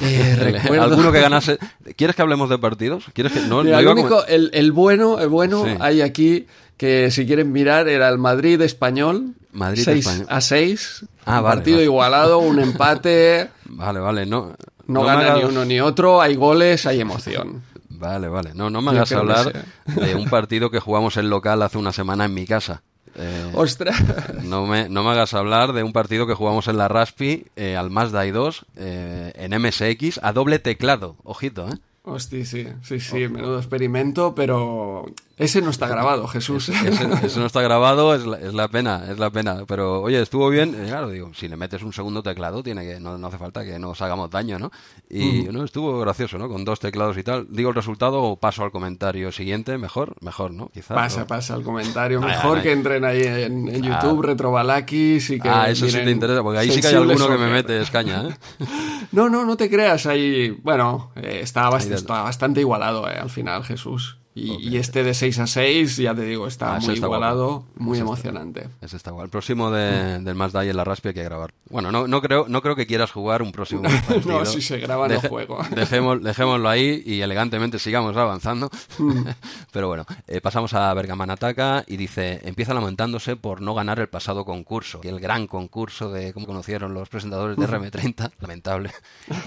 [0.00, 0.82] eh, recuerdo.
[0.82, 1.58] ¿Alguno que ganase?
[1.96, 3.04] ¿Quieres que hablemos de partidos?
[3.12, 3.40] ¿Quieres que...
[3.40, 6.46] no, el, único, el, el, bueno, el bueno hay aquí
[6.76, 9.34] que si quieren mirar era el Madrid español.
[9.52, 11.04] Madrid 6 a 6.
[11.26, 13.50] Ah, vale, partido igualado, un empate.
[13.66, 14.54] Vale, vale, no.
[14.86, 17.62] No, gana ni uno ni otro, hay goles, hay emoción.
[17.90, 18.52] Vale, vale.
[18.54, 22.24] No, no me hagas hablar de un partido que jugamos en local hace una semana
[22.24, 22.82] en mi casa.
[23.16, 24.00] Eh, ¡Ostras!
[24.44, 27.76] No me, no me hagas hablar de un partido que jugamos en la Raspi eh,
[27.76, 31.16] al Mazda i2 eh, en MSX a doble teclado.
[31.24, 31.78] Ojito, ¿eh?
[32.02, 35.04] Hostia, sí, sí, sí, menudo experimento, pero
[35.40, 36.68] ese no está grabado, Jesús.
[36.68, 39.64] Ese, no está grabado, es la, es la, pena, es la pena.
[39.66, 40.72] Pero, oye, estuvo bien.
[40.86, 43.78] Claro, digo, si le metes un segundo teclado, tiene que no, no hace falta que
[43.78, 44.70] nos hagamos daño, ¿no?
[45.08, 46.46] Y no estuvo gracioso, ¿no?
[46.46, 47.46] Con dos teclados y tal.
[47.48, 50.68] Digo el resultado o paso al comentario siguiente, mejor, mejor, ¿no?
[50.68, 50.94] Quizás.
[50.94, 52.20] Pasa, pasa al comentario.
[52.20, 55.48] Mejor que entren ahí en, YouTube, Retrobalakis y que.
[55.48, 58.28] Ah, eso sí te interesa, porque ahí sí que hay alguno que me mete escaña,
[58.28, 58.36] ¿eh?
[59.12, 60.04] no, no, no te creas.
[60.04, 63.16] Ahí, bueno, eh, está, bastante, está bastante igualado, ¿eh?
[63.18, 64.19] Al final, Jesús.
[64.32, 68.68] Y, este de 6 a 6, ya te digo, está ah, muy igualado, muy emocionante.
[68.80, 69.10] Ese está.
[69.20, 71.52] El próximo de, del Mazda y en la Raspi hay que grabar.
[71.68, 74.38] Bueno, no, no, creo, no creo que quieras jugar un próximo partido.
[74.38, 75.58] no, si se graba no juego.
[75.74, 78.70] dejemos, dejémoslo ahí y elegantemente sigamos avanzando.
[78.98, 79.24] Mm.
[79.72, 84.08] Pero bueno, eh, pasamos a Bergaman Ataca y dice, empieza lamentándose por no ganar el
[84.08, 88.92] pasado concurso, el gran concurso de cómo conocieron los presentadores de RM30, lamentable,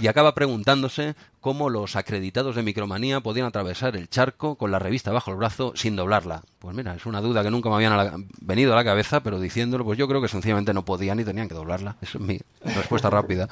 [0.02, 5.12] y acaba preguntándose cómo los acreditados de Micromanía podían atravesar el charco con la revista
[5.12, 6.42] bajo el brazo sin doblarla.
[6.60, 9.84] Pues mira, es una duda que nunca me habían venido a la cabeza, pero diciéndolo,
[9.84, 11.98] pues yo creo que sencillamente no podían y tenían que doblarla.
[12.02, 13.50] Esa es mi respuesta rápida.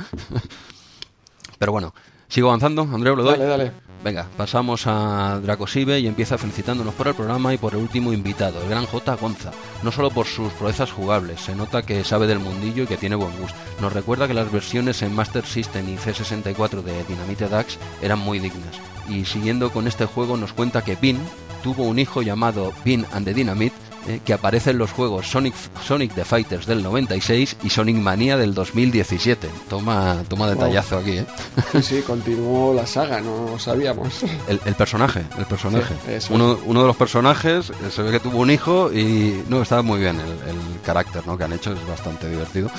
[1.59, 1.93] pero bueno,
[2.31, 3.37] sigo avanzando, Andreu, lo doy.
[3.37, 3.71] Dale, dale.
[4.03, 8.59] Venga, pasamos a Dracosive y empieza felicitándonos por el programa y por el último invitado,
[8.63, 9.15] el gran J.
[9.15, 9.51] Gonza.
[9.83, 13.15] No solo por sus proezas jugables, se nota que sabe del mundillo y que tiene
[13.15, 13.57] buen gusto.
[13.79, 18.39] Nos recuerda que las versiones en Master System y C64 de Dynamite Dax eran muy
[18.39, 18.79] dignas.
[19.07, 21.19] Y siguiendo con este juego nos cuenta que Pin
[21.61, 23.75] tuvo un hijo llamado Pin and the Dynamite
[24.07, 25.53] eh, que aparece en los juegos Sonic,
[25.85, 29.47] Sonic the Fighters del 96 y Sonic Mania del 2017.
[29.69, 31.25] Toma, toma detallazo aquí, ¿eh?
[31.71, 34.23] Sí, sí, continuó la saga, no sabíamos.
[34.47, 35.93] El, personaje, el personaje.
[36.31, 39.81] uno, uno, de los personajes eh, se ve que tuvo un hijo y no, estaba
[39.81, 41.37] muy bien el, carácter ¿no?
[41.37, 42.69] que han hecho, es bastante divertido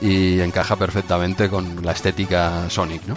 [0.00, 3.16] y encaja perfectamente con la estética Sonic, ¿no?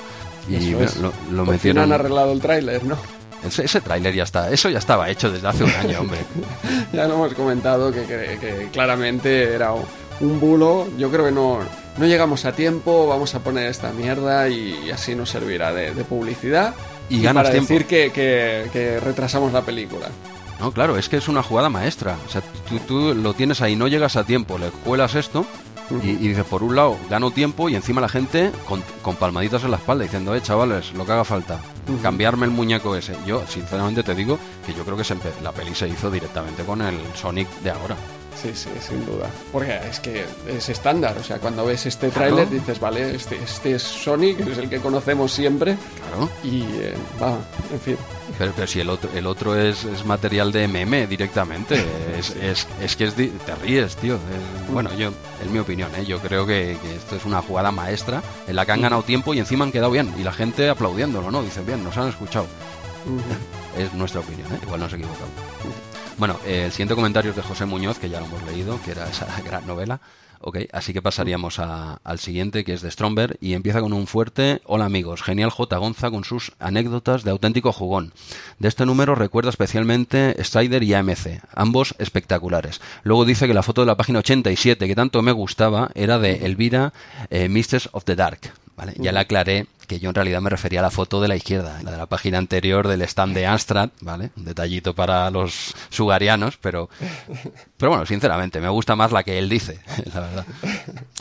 [0.49, 1.83] Y lo, lo metieron...
[1.83, 2.97] han arreglado el tráiler, ¿no?
[3.45, 6.19] Ese, tráiler ya está, eso ya estaba hecho desde hace un año, hombre.
[6.93, 10.87] ya lo hemos comentado que, claramente era un bulo.
[10.97, 11.59] Yo creo que no,
[11.97, 16.73] no llegamos a tiempo, vamos a poner esta mierda y así nos servirá de, publicidad.
[17.09, 20.07] Y, ganas para decir que, que, retrasamos la película.
[20.59, 22.15] No, claro, es que es una jugada maestra.
[22.25, 25.45] O sea, tú, tú, lo tienes ahí, no llegas a tiempo, le cuelas esto
[25.91, 29.77] Y, dices, por un lado, gano tiempo y encima la gente con, palmaditas en la
[29.77, 31.59] espalda diciendo, eh, chavales, lo que haga falta,
[32.01, 33.15] cambiarme el muñeco ese.
[33.25, 35.03] Yo, sinceramente, te digo que yo creo que
[35.43, 37.95] la peli se hizo directamente con el Sonic de ahora.
[38.41, 39.29] Sí, sí, sin duda.
[39.51, 41.17] Porque es que es estándar.
[41.17, 44.79] O sea, cuando ves este tráiler dices, vale, este, este es Sonic, es el que
[44.79, 45.77] conocemos siempre.
[46.09, 46.29] Claro.
[46.43, 47.37] Y eh, va,
[47.71, 47.97] en fin.
[48.37, 51.75] Pero, pero si el otro, el otro es, es material de meme directamente.
[52.17, 54.17] es, es, es, que es te ríes, tío.
[54.71, 55.11] bueno, yo,
[55.41, 56.05] en mi opinión, ¿eh?
[56.05, 59.39] yo creo que, esto es una jugada maestra en la que han ganado tiempo y
[59.39, 60.13] encima han quedado bien.
[60.17, 61.43] Y la gente aplaudiéndolo, ¿no?
[61.43, 62.47] Dicen, bien, nos han escuchado.
[63.77, 64.59] Es nuestra opinión, ¿eh?
[64.61, 65.31] Igual nos equivocamos.
[66.17, 69.09] Bueno, el siguiente comentario es de José Muñoz, que ya lo hemos leído, que era
[69.09, 69.99] esa gran novela.
[70.45, 74.61] Ok, así que pasaríamos al siguiente, que es de Stromberg, y empieza con un fuerte
[74.65, 75.77] Hola amigos, genial J.
[75.77, 78.11] Gonza con sus anécdotas de auténtico jugón.
[78.59, 82.81] De este número recuerda especialmente Strider y AMC, ambos espectaculares.
[83.03, 86.45] Luego dice que la foto de la página 87, que tanto me gustaba, era de
[86.45, 86.91] Elvira
[87.29, 88.51] eh, Mistress of the Dark.
[88.75, 88.93] ¿Vale?
[88.97, 91.81] Ya le aclaré que yo en realidad me refería a la foto de la izquierda,
[91.83, 94.31] la de la página anterior del stand de Amstrad, ¿vale?
[94.35, 96.89] Un detallito para los sugarianos, pero,
[97.77, 99.79] pero bueno, sinceramente, me gusta más la que él dice,
[100.13, 100.45] la verdad.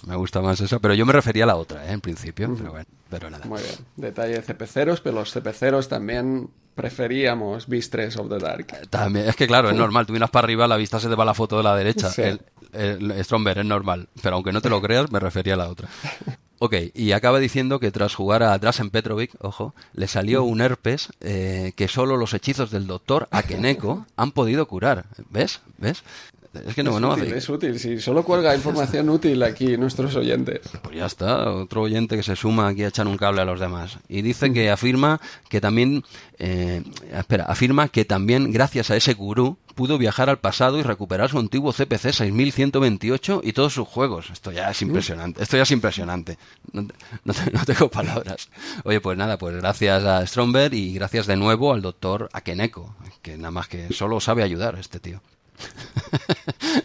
[0.06, 1.92] Me gusta más esa, pero yo me refería a la otra, ¿eh?
[1.92, 3.46] En principio, pero bueno, pero nada.
[3.46, 3.74] Muy bien.
[3.96, 8.88] Detalle de CP0, pero los CP0 también preferíamos Vistres of the Dark.
[8.88, 11.24] También, es que claro, es normal, tú miras para arriba, la vista se te va
[11.24, 12.10] la foto de la derecha.
[12.16, 12.40] El,
[12.72, 15.88] el Stromberg es normal, pero aunque no te lo creas, me refería a la otra.
[16.64, 21.08] Ok, y acaba diciendo que tras jugar a Drasen Petrovic, ojo, le salió un herpes
[21.20, 25.06] eh, que solo los hechizos del doctor Akeneko han podido curar.
[25.28, 25.60] ¿Ves?
[25.78, 26.04] ¿Ves?
[26.54, 27.78] Es que no, es no útil, es útil.
[27.78, 30.60] Si solo cuelga información útil aquí nuestros oyentes.
[30.82, 33.58] Pues ya está, otro oyente que se suma aquí a echar un cable a los
[33.58, 33.98] demás.
[34.08, 36.04] Y dice que afirma que también,
[36.38, 36.82] eh,
[37.12, 41.38] espera, afirma que también gracias a ese gurú pudo viajar al pasado y recuperar su
[41.38, 44.30] antiguo CPC 6128 y todos sus juegos.
[44.30, 45.42] Esto ya es impresionante.
[45.42, 46.38] Esto ya es impresionante.
[46.72, 46.86] No,
[47.24, 48.48] no, tengo palabras.
[48.84, 53.36] Oye, pues nada, pues gracias a Stromberg y gracias de nuevo al doctor Akeneko, que
[53.36, 55.20] nada más que solo sabe ayudar este tío.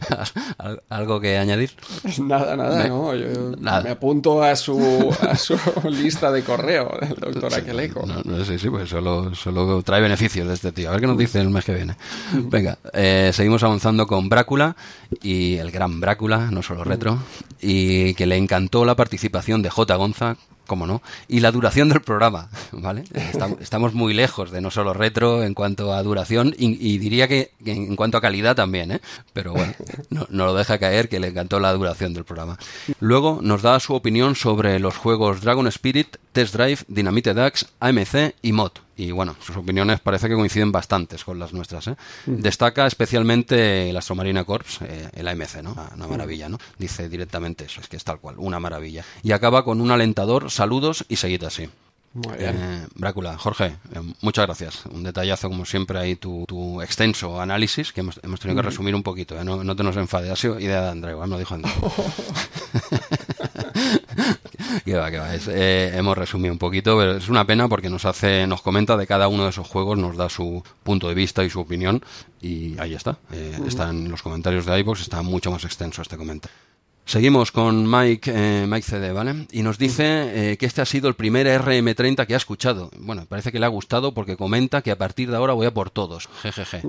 [0.90, 1.72] ¿Algo que añadir?
[2.20, 3.16] Nada, nada, no.
[3.16, 5.58] Yo me apunto a su, a su
[5.90, 8.06] lista de correo del doctor Aqueleco.
[8.06, 10.90] No, sí, sí, pues solo, solo trae beneficios de este tío.
[10.90, 11.96] A ver qué nos dice el mes que viene.
[12.34, 14.76] Venga, eh, seguimos avanzando con Brácula
[15.22, 17.20] y el gran Brácula, no solo retro,
[17.62, 19.96] y que le encantó la participación de J.
[19.96, 20.38] Gonza
[20.68, 23.04] cómo no, y la duración del programa, ¿vale?
[23.60, 27.96] Estamos, muy lejos de no solo retro en cuanto a duración y, diría que, en
[27.96, 29.02] cuanto a calidad también, ¿eh?
[29.34, 29.74] Pero bueno,
[30.10, 32.58] no, no, lo deja caer que le encantó la duración del programa.
[33.00, 38.36] Luego nos da su opinión sobre los juegos Dragon Spirit, Test Drive, Dynamite Dax, AMC
[38.42, 38.87] y Mod.
[38.98, 41.88] Y bueno, sus opiniones parece que coinciden bastantes con las nuestras.
[41.88, 41.96] ¿eh?
[42.26, 45.76] Destaca especialmente el Astromarina Corps, eh, el AMC, ¿no?
[45.96, 46.58] Una, maravilla, ¿no?
[46.80, 49.06] Dice directamente eso, es que es tal cual, una maravilla.
[49.22, 51.70] Y acaba con un alentador, saludos y seguid así.
[52.14, 52.56] Muy bien.
[52.60, 53.76] Eh, Brácula, Jorge,
[54.22, 54.88] muchas gracias.
[54.88, 59.44] Un detallazo, como siempre, ahí tu, extenso análisis, que hemos, tenido que resumir un poquito,
[59.44, 60.32] no, no, te nos enfades.
[60.32, 61.72] Ha sido idea de André, me lo dijo André.
[64.86, 65.30] que va, que va.
[65.36, 69.08] Eh, hemos resumido un poquito, pero es una pena porque nos hace, nos comenta de
[69.08, 72.04] cada uno de esos juegos, nos da su punto de vista y su opinión
[72.42, 73.18] y ahí está.
[73.32, 76.67] Eh, está en los comentarios de iVoox, está mucho más extenso este comentario.
[77.08, 79.48] Seguimos con Mike, eh, Mike CD, ¿vale?
[79.54, 82.92] Y nos dice eh, que este ha sido el primer RM30 que ha escuchado.
[83.00, 85.74] Bueno, parece que le ha gustado porque comenta que a partir de ahora voy a
[85.74, 86.28] por todos.
[86.42, 86.82] Jejeje.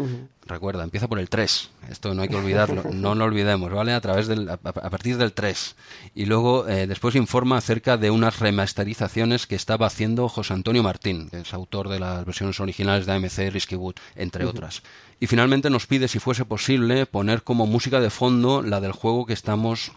[0.45, 1.71] Recuerda, empieza por el 3.
[1.89, 2.83] Esto no hay que olvidarlo.
[2.93, 3.93] No lo olvidemos, ¿vale?
[3.93, 5.77] A, través del, a, partir del 3.
[6.17, 11.31] Y luego eh, después informa acerca de unas remasterizaciones que estaba haciendo José Antonio Martín,
[11.31, 14.83] que es autor de las versiones originales de AMC Risky Wood, entre otras.
[15.21, 19.25] Y finalmente nos pide, si fuese posible, poner como música de fondo la del juego
[19.25, 19.93] que estamos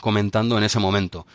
[0.00, 1.26] comentando en ese momento.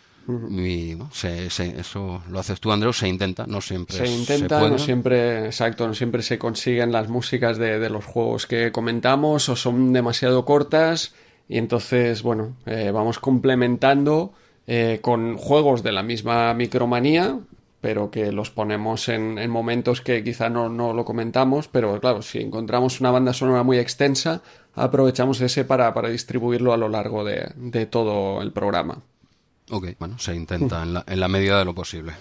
[0.50, 5.86] Y eso lo haces tú, Andreu, se intenta, no siempre se intenta, no siempre, exacto,
[5.86, 11.14] no siempre se consiguen las músicas de, los juegos que comentamos o son demasiado cortas
[11.48, 14.32] y entonces, bueno, eh, vamos complementando
[14.66, 17.38] eh, con juegos de la misma micromanía,
[17.80, 23.00] pero que los ponemos en, momentos que quizá no, lo comentamos, pero claro, si encontramos
[23.00, 24.42] una banda sonora muy extensa,
[24.76, 29.02] aprovechamos ese para, para distribuirlo a lo largo de todo el programa.
[29.68, 32.12] Ok, bueno, se intenta en la, en la medida de lo posible.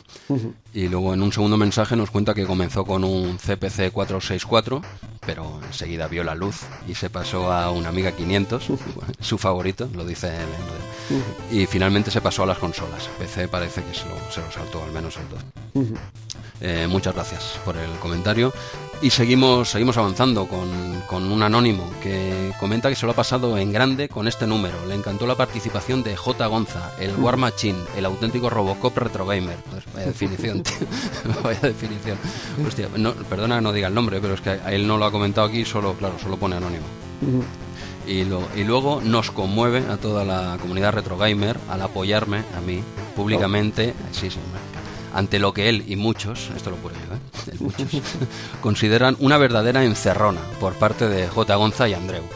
[0.74, 4.82] Y luego en un segundo mensaje nos cuenta que comenzó con un CPC 464,
[5.24, 8.68] pero enseguida vio la luz y se pasó a una Amiga 500,
[9.20, 11.20] su favorito, lo dice él.
[11.52, 13.08] Y finalmente se pasó a las consolas.
[13.20, 15.86] PC parece que se lo, se lo saltó, al menos el 2.
[16.62, 18.52] Eh, muchas gracias por el comentario.
[19.02, 20.70] Y seguimos, seguimos avanzando con,
[21.08, 24.86] con, un anónimo que comenta que se lo ha pasado en grande con este número.
[24.88, 26.46] Le encantó la participación de J.
[26.48, 29.58] Gonza, el War Machine, el auténtico Robocop Retro Gamer.
[29.70, 30.76] Pues vaya definición, tío.
[31.44, 32.18] vaya definición.
[32.66, 35.06] Hostia, no, perdona que no diga el nombre, pero es que a él no lo
[35.06, 36.86] ha comentado aquí, solo, claro, solo pone anónimo.
[38.08, 42.62] Y, lo, y, luego nos conmueve a toda la comunidad retro gamer al apoyarme a
[42.62, 42.82] mí
[43.16, 43.94] públicamente.
[44.12, 44.40] Sí, sí,
[45.16, 47.56] ante lo que él y muchos, esto lo pone yo, ¿eh?
[47.60, 47.88] muchos,
[48.62, 51.56] consideran una verdadera encerrona por parte de J.
[51.56, 52.24] Gonza y Andreu.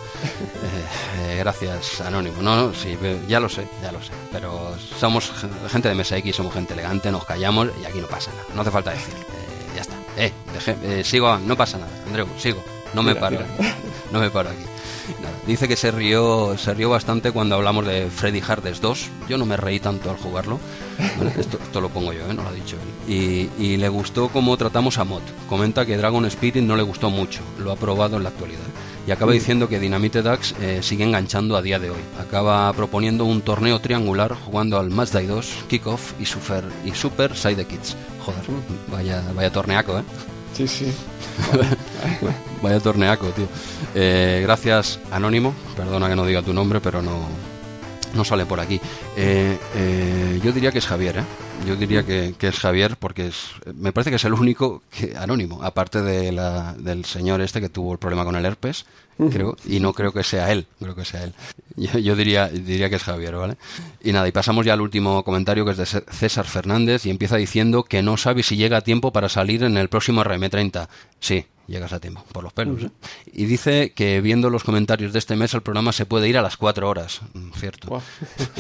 [0.62, 2.42] Eh, eh, gracias, Anónimo.
[2.42, 4.12] No, sí, ya lo sé, ya lo sé.
[4.32, 5.32] Pero somos
[5.72, 8.44] gente de Mesa X, somos gente elegante, nos callamos y aquí no pasa nada.
[8.54, 9.14] No hace falta decir.
[9.14, 9.96] Eh, ya está.
[10.18, 12.62] Eh, sigo, no pasa nada, Andreu, sigo.
[12.94, 13.40] No me paro.
[14.12, 14.66] No me paro aquí.
[15.48, 19.10] Dice que se rió, se rió bastante cuando hablamos de Freddy Hardes 2.
[19.28, 20.60] Yo no me reí tanto al jugarlo.
[21.38, 22.34] esto, lo pongo yo, ¿eh?
[22.34, 22.76] no lo ha dicho
[23.08, 23.50] él.
[23.58, 25.22] Y, le gustó cómo tratamos a Mod.
[25.48, 27.42] Comenta que Dragon Spirit no le gustó mucho.
[27.58, 28.60] Lo ha probado en la actualidad.
[29.08, 32.02] Y acaba diciendo que Dynamite Ducks eh, sigue enganchando a día de hoy.
[32.20, 37.66] Acaba proponiendo un torneo triangular jugando al Match 2, Kickoff y Super, y Super Side
[37.66, 37.96] Kids.
[38.20, 38.44] Joder,
[38.92, 40.04] vaya, vaya torneaco, ¿eh?
[40.54, 40.94] Sí, sí.
[42.62, 43.48] Vaya torneaco, tío.
[43.96, 45.54] Eh, gracias, Anónimo.
[45.76, 47.28] Perdona que no diga tu nombre, pero no,
[48.14, 48.82] no sale por aquí.
[49.16, 51.24] Eh, eh, yo diría que es Javier, ¿eh?
[51.66, 55.62] Yo diría que, es Javier porque es, me parece que es el único que, anónimo,
[55.62, 58.86] aparte de la, del señor este que tuvo el problema con el herpes,
[59.28, 61.34] creo, y no creo que sea él, creo que sea él.
[61.76, 63.58] Yo, diría, diría que es Javier, ¿vale?
[64.04, 67.38] Y nada, y pasamos ya al último comentario que es de César Fernández y empieza
[67.38, 70.88] diciendo que no sabe si llega a tiempo para salir en el próximo RM30.
[71.20, 72.84] Sí, llegas a tiempo, por los pelos.
[72.84, 72.90] ¿eh?
[73.32, 76.42] Y dice que viendo los comentarios de este mes el programa se puede ir a
[76.42, 77.22] las cuatro horas.
[77.34, 78.02] Mm, cierto.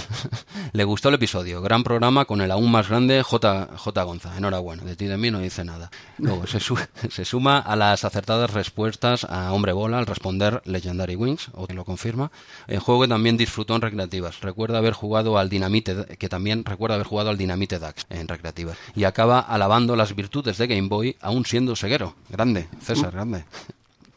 [0.73, 1.61] Le gustó el episodio.
[1.61, 3.69] Gran programa con el aún más grande J.
[3.75, 4.03] J.
[4.03, 4.37] Gonza.
[4.37, 4.83] Enhorabuena.
[4.83, 5.89] De ti de mí no dice nada.
[6.17, 6.59] Luego se,
[7.09, 11.73] se suma a las acertadas respuestas a Hombre Bola al responder Legendary Wings, o que
[11.73, 12.31] lo confirma.
[12.67, 14.41] El juego que también disfrutó en recreativas.
[14.41, 18.77] Recuerda haber jugado al Dinamite, que también recuerda haber jugado al Dinamite Dax en recreativas.
[18.95, 22.15] Y acaba alabando las virtudes de Game Boy aún siendo ceguero.
[22.29, 22.67] Grande.
[22.81, 23.45] César, grande.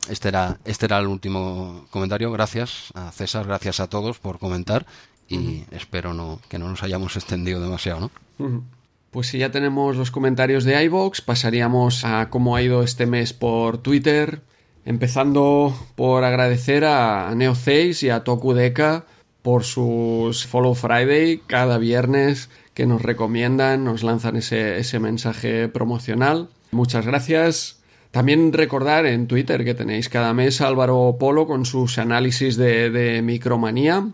[0.08, 2.32] Este era, este era el último comentario.
[2.32, 4.86] Gracias a César, gracias a todos por comentar
[5.28, 8.64] y espero no, que no nos hayamos extendido demasiado, ¿no?
[9.10, 13.32] Pues si ya tenemos los comentarios de iVox, pasaríamos a cómo ha ido este mes
[13.32, 14.40] por Twitter,
[14.84, 19.04] empezando por agradecer a NeoCeis y a Tokudeka
[19.42, 26.48] por sus Follow Friday cada viernes que nos recomiendan, nos lanzan ese, ese mensaje promocional.
[26.70, 27.81] Muchas gracias.
[28.12, 34.06] También recordar en Twitter que tenéis cada mes Álvaro Polo con sus análisis de, micromanía,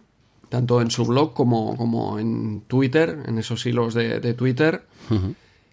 [0.49, 4.85] tanto en su blog como, como, en Twitter, en esos hilos de, Twitter.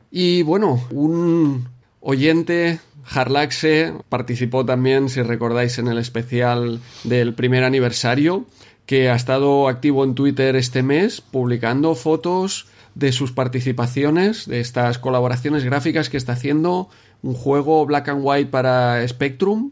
[0.09, 1.69] Y bueno, un
[1.99, 8.47] oyente, Harlaxe, participó también, si recordáis, en el especial del primer aniversario,
[8.87, 12.65] que ha estado activo en Twitter este mes, publicando fotos
[12.95, 16.89] de sus participaciones, de estas colaboraciones gráficas que está haciendo
[17.25, 19.71] un juego black and white para Spectrum.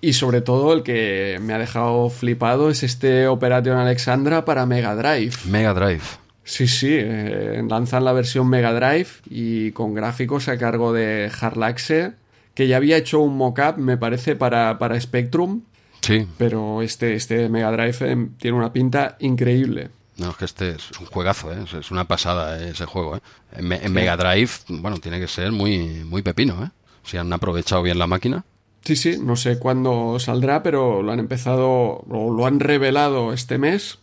[0.00, 4.94] Y sobre todo el que me ha dejado flipado es este Operation Alexandra para Mega
[4.94, 5.34] Drive.
[5.44, 6.00] Mega Drive.
[6.42, 12.12] Sí, sí, eh, lanzan la versión Mega Drive y con gráficos a cargo de Harlaxe,
[12.54, 15.60] que ya había hecho un mock-up, me parece, para, para Spectrum.
[16.00, 16.26] Sí.
[16.38, 19.90] Pero este, este Mega Drive eh, tiene una pinta increíble.
[20.18, 21.64] No, es que este es un juegazo, ¿eh?
[21.78, 23.16] es una pasada ese juego.
[23.16, 23.20] ¿eh?
[23.52, 26.70] En, Mega Drive, bueno, tiene que ser muy, muy pepino, ¿eh?
[27.08, 28.44] Si han aprovechado bien la máquina.
[28.84, 33.58] Sí, sí, no sé cuándo saldrá, pero lo han empezado, o lo han revelado este
[33.58, 33.98] mes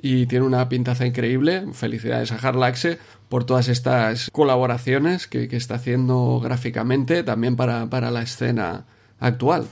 [0.00, 1.64] y tiene una pintaza increíble.
[1.72, 2.98] Felicidades a Harlaxe
[3.28, 8.84] por todas estas colaboraciones que, que está haciendo gráficamente también para, para la escena
[9.18, 9.66] actual.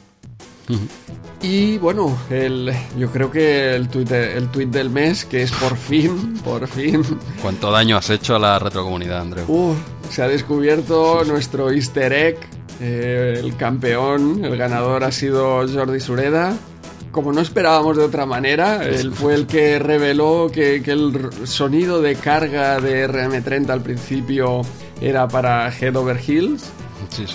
[1.43, 5.77] Y bueno, el, yo creo que el tweet, el tweet del mes, que es por
[5.77, 7.03] fin, por fin.
[7.43, 9.45] ¿Cuánto daño has hecho a la retrocomunidad, Andreu?
[9.49, 9.75] Uh,
[10.11, 12.39] se ha descubierto nuestro easter egg.
[12.81, 16.57] Eh, el campeón, el ganador ha sido Jordi Sureda.
[17.11, 22.01] Como no esperábamos de otra manera, él fue el que reveló que, que el sonido
[22.01, 24.63] de carga de RM30 al principio
[25.01, 26.71] era para Head Over Hills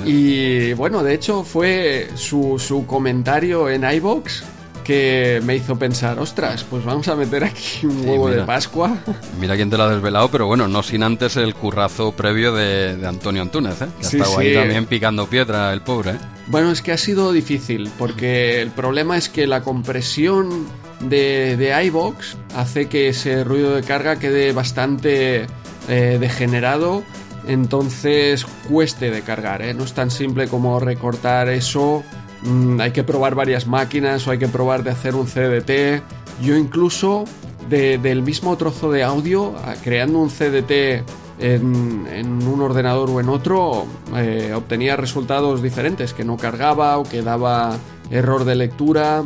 [0.05, 4.43] y bueno, de hecho fue su, su comentario en iBox
[4.85, 8.97] que me hizo pensar, ostras, pues vamos a meter aquí un huevo de Pascua.
[9.39, 13.05] Mira quién te lo ha desvelado, pero bueno, no sin antes el currazo previo de,
[13.05, 13.87] Antonio Antúnez, ¿eh?
[13.99, 16.11] que ha estado ahí también picando piedra el pobre.
[16.11, 16.19] ¿eh?
[16.47, 20.67] Bueno, es que ha sido difícil, porque el problema es que la compresión
[21.01, 25.47] de, de iBox hace que ese ruido de carga quede bastante
[25.89, 27.03] eh, degenerado
[27.47, 29.73] entonces cueste de cargar, ¿eh?
[29.73, 32.03] no es tan simple como recortar eso,
[32.45, 36.03] mm, hay que probar varias máquinas o hay que probar de hacer un CDT,
[36.41, 37.25] yo incluso
[37.69, 41.03] del mismo trozo de audio, creando un CDT
[41.39, 43.85] en, un ordenador o en otro,
[44.15, 47.77] eh, obtenía resultados diferentes, que no cargaba o que daba
[48.11, 49.23] error de lectura.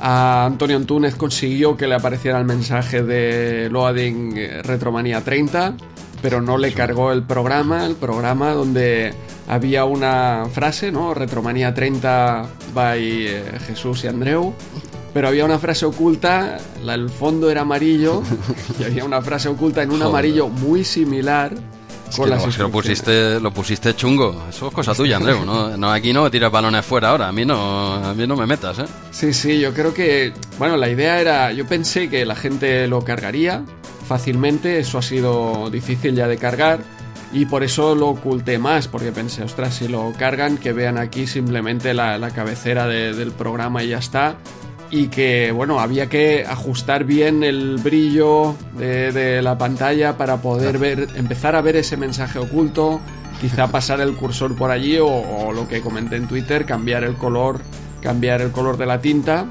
[0.00, 5.74] A Antonio Antúnez consiguió que le apareciera el mensaje de Loading eh, Retromanía 30,
[6.22, 9.14] pero no le cargó el programa, el programa donde
[9.46, 11.14] había una frase, ¿no?
[11.14, 14.54] Retromanía 30 by eh, Jesús y Andreu
[15.18, 18.22] pero había una frase oculta, el fondo era amarillo
[18.78, 21.52] y había una frase oculta en un amarillo muy similar.
[22.14, 24.44] con las lo, pusiste, lo pusiste chungo.
[24.48, 25.44] Eso es cosa tuya, Andreu.
[25.44, 25.90] ¿no?
[25.90, 27.28] aquí no tiras balones fuera ahora.
[27.28, 28.84] A mí no, a mí no me metas, ¿eh?
[29.10, 30.32] Sí, sí, yo creo que.
[30.58, 31.52] Bueno, la idea era.
[31.52, 33.64] Yo pensé que la gente lo cargaría
[34.08, 34.80] fácilmente.
[34.80, 36.80] Eso ha sido difícil ya de cargar.
[37.32, 41.26] Y por eso lo oculté más, porque pensé, ostras, si lo cargan, que vean aquí
[41.26, 44.36] simplemente la, cabecera del programa y ya está
[44.90, 51.08] y que bueno había que ajustar bien el brillo de, la pantalla para poder ver
[51.14, 53.00] empezar a ver ese mensaje oculto
[53.40, 57.60] quizá pasar el cursor por allí o, lo que comenté en Twitter cambiar el color
[58.00, 59.44] cambiar el color de la tinta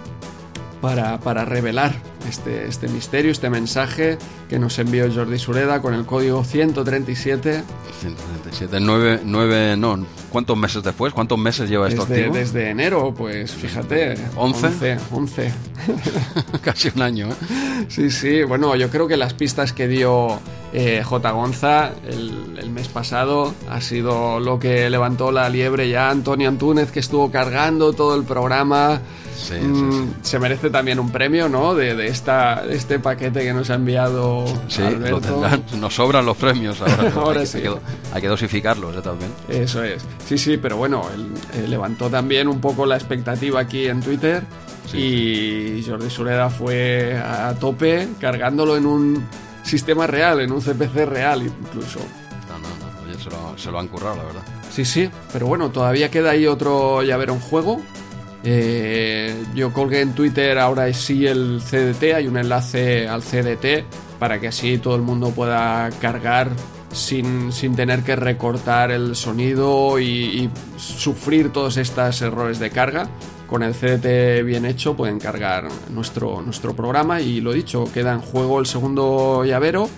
[0.81, 1.93] para, para revelar
[2.28, 4.17] este, este misterio, este mensaje
[4.49, 7.63] que nos envió Jordi Sureda con el código 137.
[8.01, 11.13] 137, 9, 9 no, ¿cuántos meses después?
[11.13, 14.15] ¿Cuántos meses lleva esto desde, Desde enero, pues fíjate.
[14.36, 14.97] 11.
[15.11, 15.51] 11,
[16.61, 17.86] Casi un año, ¿eh?
[17.89, 20.39] Sí, sí, bueno, yo creo que las pistas que dio
[20.73, 21.32] eh, J.
[21.32, 26.91] Gonza el, el, mes pasado ha sido lo que levantó la liebre ya Antonio Antúnez,
[26.91, 29.01] que estuvo cargando todo el programa
[29.61, 31.75] Mm, se merece también un premio, ¿no?
[31.75, 35.63] De, esta, este paquete que nos ha enviado tendrán.
[35.79, 37.41] Nos sobran los premios ahora.
[37.41, 37.71] hay, que,
[38.13, 39.01] hay, que, dosificarlos ¿eh?
[39.01, 39.31] también.
[39.47, 40.05] Eso es.
[40.25, 44.43] Sí, sí, pero bueno, él, levantó también un poco la expectativa aquí en Twitter.
[44.93, 49.27] Y Jordi Sureda fue a tope cargándolo en un
[49.61, 51.99] sistema real, en un CPC real incluso.
[52.47, 53.03] No, no, no.
[53.03, 54.43] Oye, se lo, se lo han currado, la verdad.
[54.71, 57.81] Sí, sí, pero bueno, todavía queda ahí otro llavero en juego
[58.49, 63.83] eh, yo colgué en Twitter ahora sí el CDT, hay un enlace al CDT
[64.19, 66.49] para que así todo el mundo pueda cargar
[66.93, 73.09] sin, tener que recortar el sonido y, sufrir todos estos errores de carga.
[73.47, 78.21] Con el CDT bien hecho pueden cargar nuestro, nuestro programa y lo dicho, queda en
[78.21, 79.89] juego el segundo llavero,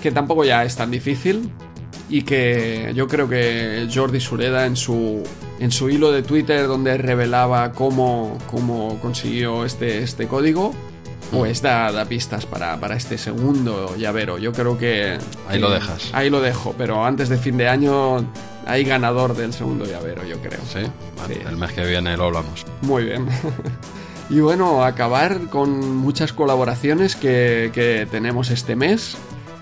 [0.00, 1.50] que tampoco ya es tan difícil,
[2.08, 5.24] y que yo creo que Jordi Sureda en su,
[5.60, 10.72] en su hilo de Twitter donde revelaba cómo, cómo consiguió este, este código,
[11.30, 14.38] pues da, da pistas para, para, este segundo llavero.
[14.38, 15.18] Yo creo que...
[15.48, 16.10] Ahí lo dejas.
[16.12, 18.24] Ahí lo dejo, pero antes de fin de año
[18.66, 20.60] hay ganador del segundo llavero, yo creo.
[20.66, 20.80] Sí,
[21.46, 22.64] el mes que viene lo hablamos.
[22.80, 23.28] Muy bien.
[24.30, 29.16] y bueno, acabar con muchas colaboraciones que, que tenemos este mes.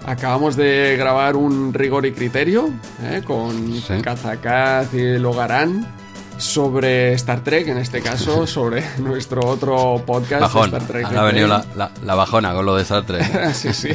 [0.09, 2.71] Acabamos de grabar un rigor y criterio
[3.03, 3.21] ¿eh?
[3.27, 3.93] con sí.
[4.95, 5.87] y Logarán
[6.39, 11.07] sobre Star Trek, en este caso, sobre nuestro otro podcast Star Trek.
[11.07, 11.65] Ha venido la,
[12.05, 13.53] la, bajona con lo de Star Trek.
[13.53, 13.91] sí, sí.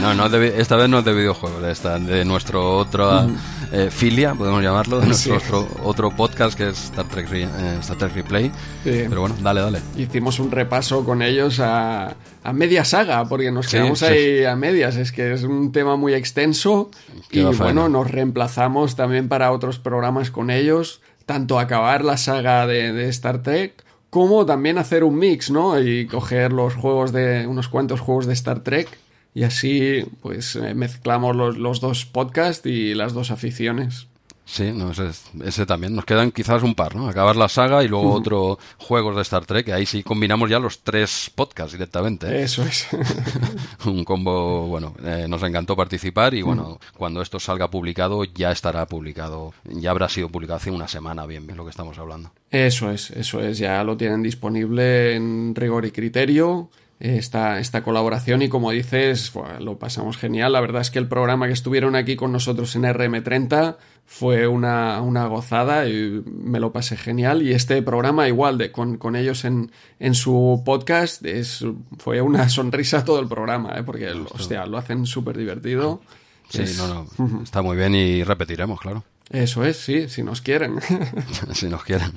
[0.00, 3.28] No, no esta vez no es de videojuegos, de, de nuestro otro
[3.72, 8.14] eh, filia, podemos llamarlo, de nuestro otro, podcast que es Star Trek, eh, Star Trek
[8.14, 8.50] Replay.
[8.84, 9.80] Pero bueno, dale, dale.
[9.96, 14.96] Hicimos un repaso con ellos a, a media saga, porque nos quedamos ahí a medias.
[14.96, 16.90] Es que es un tema muy extenso
[17.30, 21.00] y bueno, nos reemplazamos también para otros programas con ellos,
[21.30, 25.80] tanto acabar la saga de, Star Trek como también hacer un mix, ¿no?
[25.80, 28.88] Y coger los juegos de unos cuantos juegos de Star Trek
[29.32, 34.08] y así, pues eh, mezclamos los, los dos podcasts y las dos aficiones.
[34.50, 35.94] Sí, no, ese, también.
[35.94, 37.08] Nos quedan quizás un par, ¿no?
[37.08, 40.80] Acabar la saga y luego otro juegos de Star Trek, ahí sí combinamos ya los
[40.80, 42.26] tres podcasts directamente.
[42.26, 42.42] ¿eh?
[42.42, 42.88] Eso es.
[43.86, 48.86] un combo, bueno, eh, nos encantó participar y bueno, cuando esto salga publicado ya estará
[48.86, 52.32] publicado, ya habrá sido publicado hace una semana, bien, bien lo que estamos hablando.
[52.50, 56.70] Eso es, eso es, ya lo tienen disponible en rigor y criterio
[57.00, 60.52] esta, esta colaboración y como dices, lo pasamos genial.
[60.52, 65.00] La verdad es que el programa que estuvieron aquí con nosotros en RM30 fue una,
[65.00, 67.40] una gozada y me lo pasé genial.
[67.42, 71.64] Y este programa igual, de, con, con ellos en, en, su podcast, es,
[71.98, 73.82] fue una sonrisa todo el programa, ¿eh?
[73.82, 76.02] porque hostia, lo hacen súper divertido.
[76.50, 79.04] Sí, no, no, está muy bien y repetiremos, claro.
[79.30, 80.80] Eso es, sí, si nos quieren.
[81.54, 82.12] si nos quieren.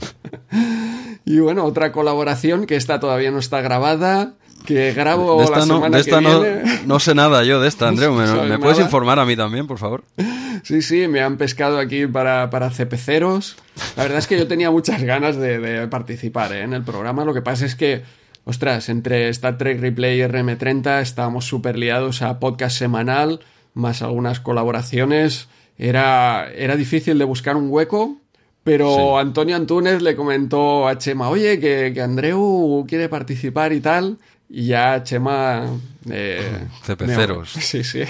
[1.24, 4.34] Y bueno, otra colaboración que esta todavía no está grabada
[4.66, 6.64] que grabo la semana de esta que no, viene.
[6.86, 8.14] no sé nada yo de esta, Andreu.
[8.14, 10.04] ¿Me, ¿Sabes me puedes informar a mí también, por favor?
[10.64, 13.58] Sí, sí, me han pescado aquí para, para cepeceros.
[13.98, 16.62] La verdad es que yo tenía muchas ganas de, de participar ¿eh?
[16.62, 17.26] en el programa.
[17.26, 18.04] Lo que pasa es que,
[18.46, 23.42] ostras, entre Star Trek Replay y RM30 estábamos súper liados a podcast semanal,
[23.74, 25.50] más algunas colaboraciones.
[25.78, 28.18] Era, era difícil de buscar un hueco.
[28.64, 29.02] Pero Sí.
[29.20, 34.20] Antonio Antúnez le comentó a Chema, oye, que, que Andreu quiere participar y tal.
[34.56, 35.66] Y ya Chema...
[36.12, 37.56] Eh, Cepeceros.
[37.56, 38.02] me- Sí, sí.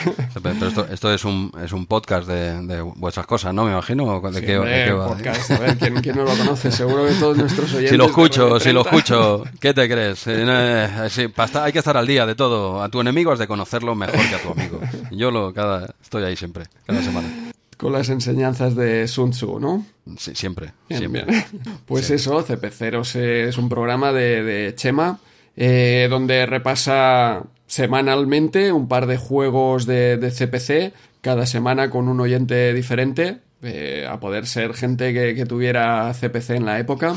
[0.41, 3.63] Pero esto, esto es, un, es un podcast de, de vuestras cosas, ¿no?
[3.63, 4.19] Me imagino.
[4.19, 5.07] ¿De Sí, qué, hombre, de qué va?
[5.07, 6.69] podcast, a ver, ¿quién, quién no lo conoce?
[6.69, 7.91] Seguro que todos nuestros oyentes...
[7.91, 8.89] Si lo escucho, si lo 30.
[8.97, 10.27] escucho, ¿qué te crees?
[10.27, 12.83] Eh, eh, sí, hay que estar al día de todo.
[12.83, 14.81] A tu enemigo has de conocerlo mejor que a tu amigo.
[15.11, 17.27] Yo lo, cada, estoy ahí siempre, cada semana.
[17.77, 19.85] Con las enseñanzas de Sun Tzu, ¿no?
[20.17, 21.23] Sí, siempre, Bien, siempre.
[21.25, 21.45] bien.
[21.85, 25.19] Pues eso, CP0 es un programa de, de Chema
[25.55, 32.19] eh, donde repasa semanalmente un par de juegos de, de CPC, cada semana con un
[32.19, 37.15] oyente diferente, eh, a poder ser gente que, que tuviera CPC en la época.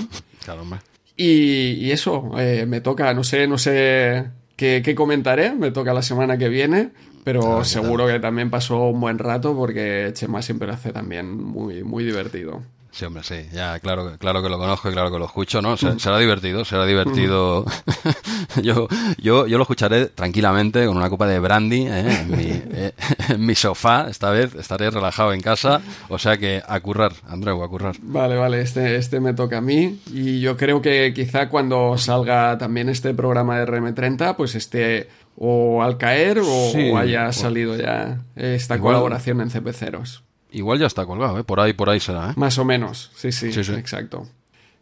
[1.16, 5.92] Y, y eso, eh, me toca, no sé, no sé qué, qué comentaré, me toca
[5.92, 6.90] la semana que viene,
[7.24, 11.36] pero Ah, seguro que también pasó un buen rato porque Chema siempre lo hace también
[11.36, 12.62] muy, muy divertido.
[12.96, 15.76] Sí, hombre, sí, ya, claro, claro que lo conozco y claro que lo escucho, ¿no?
[15.76, 17.66] Se- Será divertido, será divertido.
[18.62, 18.88] yo,
[19.18, 22.20] yo, yo lo escucharé tranquilamente con una copa de brandy ¿eh?
[22.20, 22.92] en, mi, eh,
[23.28, 24.06] en mi sofá.
[24.08, 27.96] Esta vez estaré relajado en casa, o sea que a currar, Andreu, a currar.
[28.00, 32.56] Vale, vale, este, este me toca a mí y yo creo que quizá cuando salga
[32.56, 37.76] también este programa de RM30, pues esté o al caer o, Sí, o haya salido
[37.76, 40.22] ya esta Igual- colaboración en CP0s.
[40.50, 41.44] Igual ya está colgado, ¿eh?
[41.44, 42.34] Por ahí, por ahí será, ¿eh?
[42.36, 43.72] Más o menos, sí, sí, Sí, sí.
[43.72, 44.26] exacto.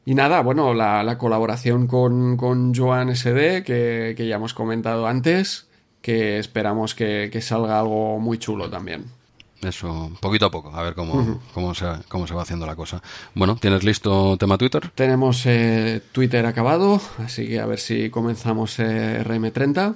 [0.06, 5.06] Y nada, bueno, la, la colaboración con, con Joan SD, que, que ya hemos comentado
[5.06, 5.66] antes,
[6.02, 9.06] que esperamos que, que salga algo muy chulo también.
[9.62, 13.02] Eso, poquito a poco, a ver cómo, cómo, se, cómo se va haciendo la cosa.
[13.34, 14.90] Bueno, ¿tienes listo tema Twitter?
[14.94, 19.94] Tenemos eh, Twitter acabado, así que a ver si comenzamos eh, RM30.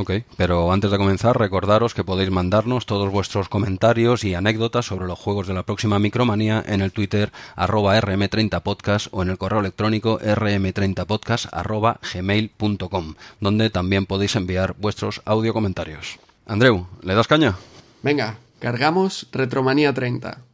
[0.00, 5.08] Ok, pero antes de comenzar, recordaros que podéis mandarnos todos vuestros comentarios y anécdotas sobre
[5.08, 9.58] los juegos de la próxima Micromanía en el Twitter arroba rm30podcast o en el correo
[9.58, 16.20] electrónico rm30podcast arroba gmail.com, donde también podéis enviar vuestros audio comentarios.
[16.46, 17.56] Andreu, ¿le das caña?
[18.04, 20.47] Venga, cargamos Retromanía 30.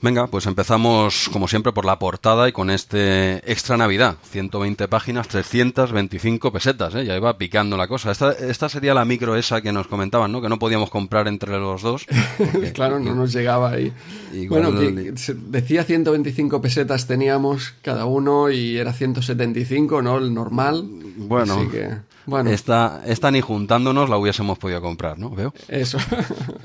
[0.00, 4.16] Venga, pues empezamos como siempre por la portada y con este extra Navidad.
[4.30, 7.04] 120 páginas, 325 pesetas, ¿eh?
[7.04, 8.12] ya iba picando la cosa.
[8.12, 10.40] Esta, esta sería la micro esa que nos comentaban, ¿no?
[10.40, 12.06] Que no podíamos comprar entre los dos.
[12.38, 13.92] porque- claro, no nos llegaba ahí.
[14.32, 15.14] Igual bueno, que-
[15.48, 20.18] decía 125 pesetas teníamos cada uno y era 175, ¿no?
[20.18, 20.84] El normal.
[21.16, 21.88] Bueno, Así que,
[22.28, 25.30] bueno, esta, esta ni juntándonos la hubiésemos podido comprar, ¿no?
[25.30, 25.52] Veo.
[25.68, 25.98] eso.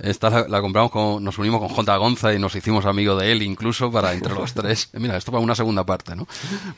[0.02, 1.96] Esta la, la compramos con, nos unimos con J.
[1.98, 4.90] Gonza y nos hicimos amigo de él incluso para entre los tres.
[4.94, 6.28] Mira, esto para una segunda parte, ¿no?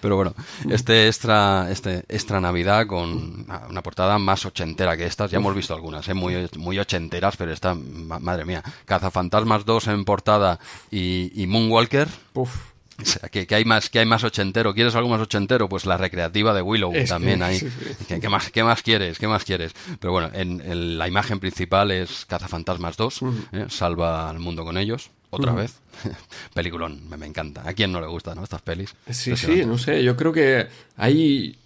[0.01, 0.33] Pero bueno,
[0.69, 5.73] este extra, este extra Navidad con una portada más ochentera que estas, ya hemos visto
[5.73, 6.13] algunas, ¿eh?
[6.13, 10.59] muy, muy ochenteras, pero esta, ma- madre mía, Cazafantasmas 2 en portada
[10.91, 12.07] y, y Moonwalker.
[12.35, 12.74] Uf.
[13.01, 14.73] O sea, que, que hay más, que hay más ochentero.
[14.73, 15.67] ¿Quieres algo más ochentero?
[15.67, 18.05] Pues la recreativa de Willow Es también sí, sí.
[18.07, 19.19] ¿Qué, qué más, ¿Qué más quieres?
[19.19, 19.73] ¿Qué más quieres?
[19.99, 23.19] Pero bueno, en, en la imagen principal es Cazafantasmas 2,
[23.51, 23.65] ¿eh?
[23.69, 25.75] Salva al mundo con ellos, otra vez.
[26.53, 27.67] Peliculón, me, me encanta.
[27.67, 28.43] ¿A quién no le gustan ¿no?
[28.43, 28.93] estas pelis?
[29.09, 31.57] Sí, sí, no sé, yo creo que hay,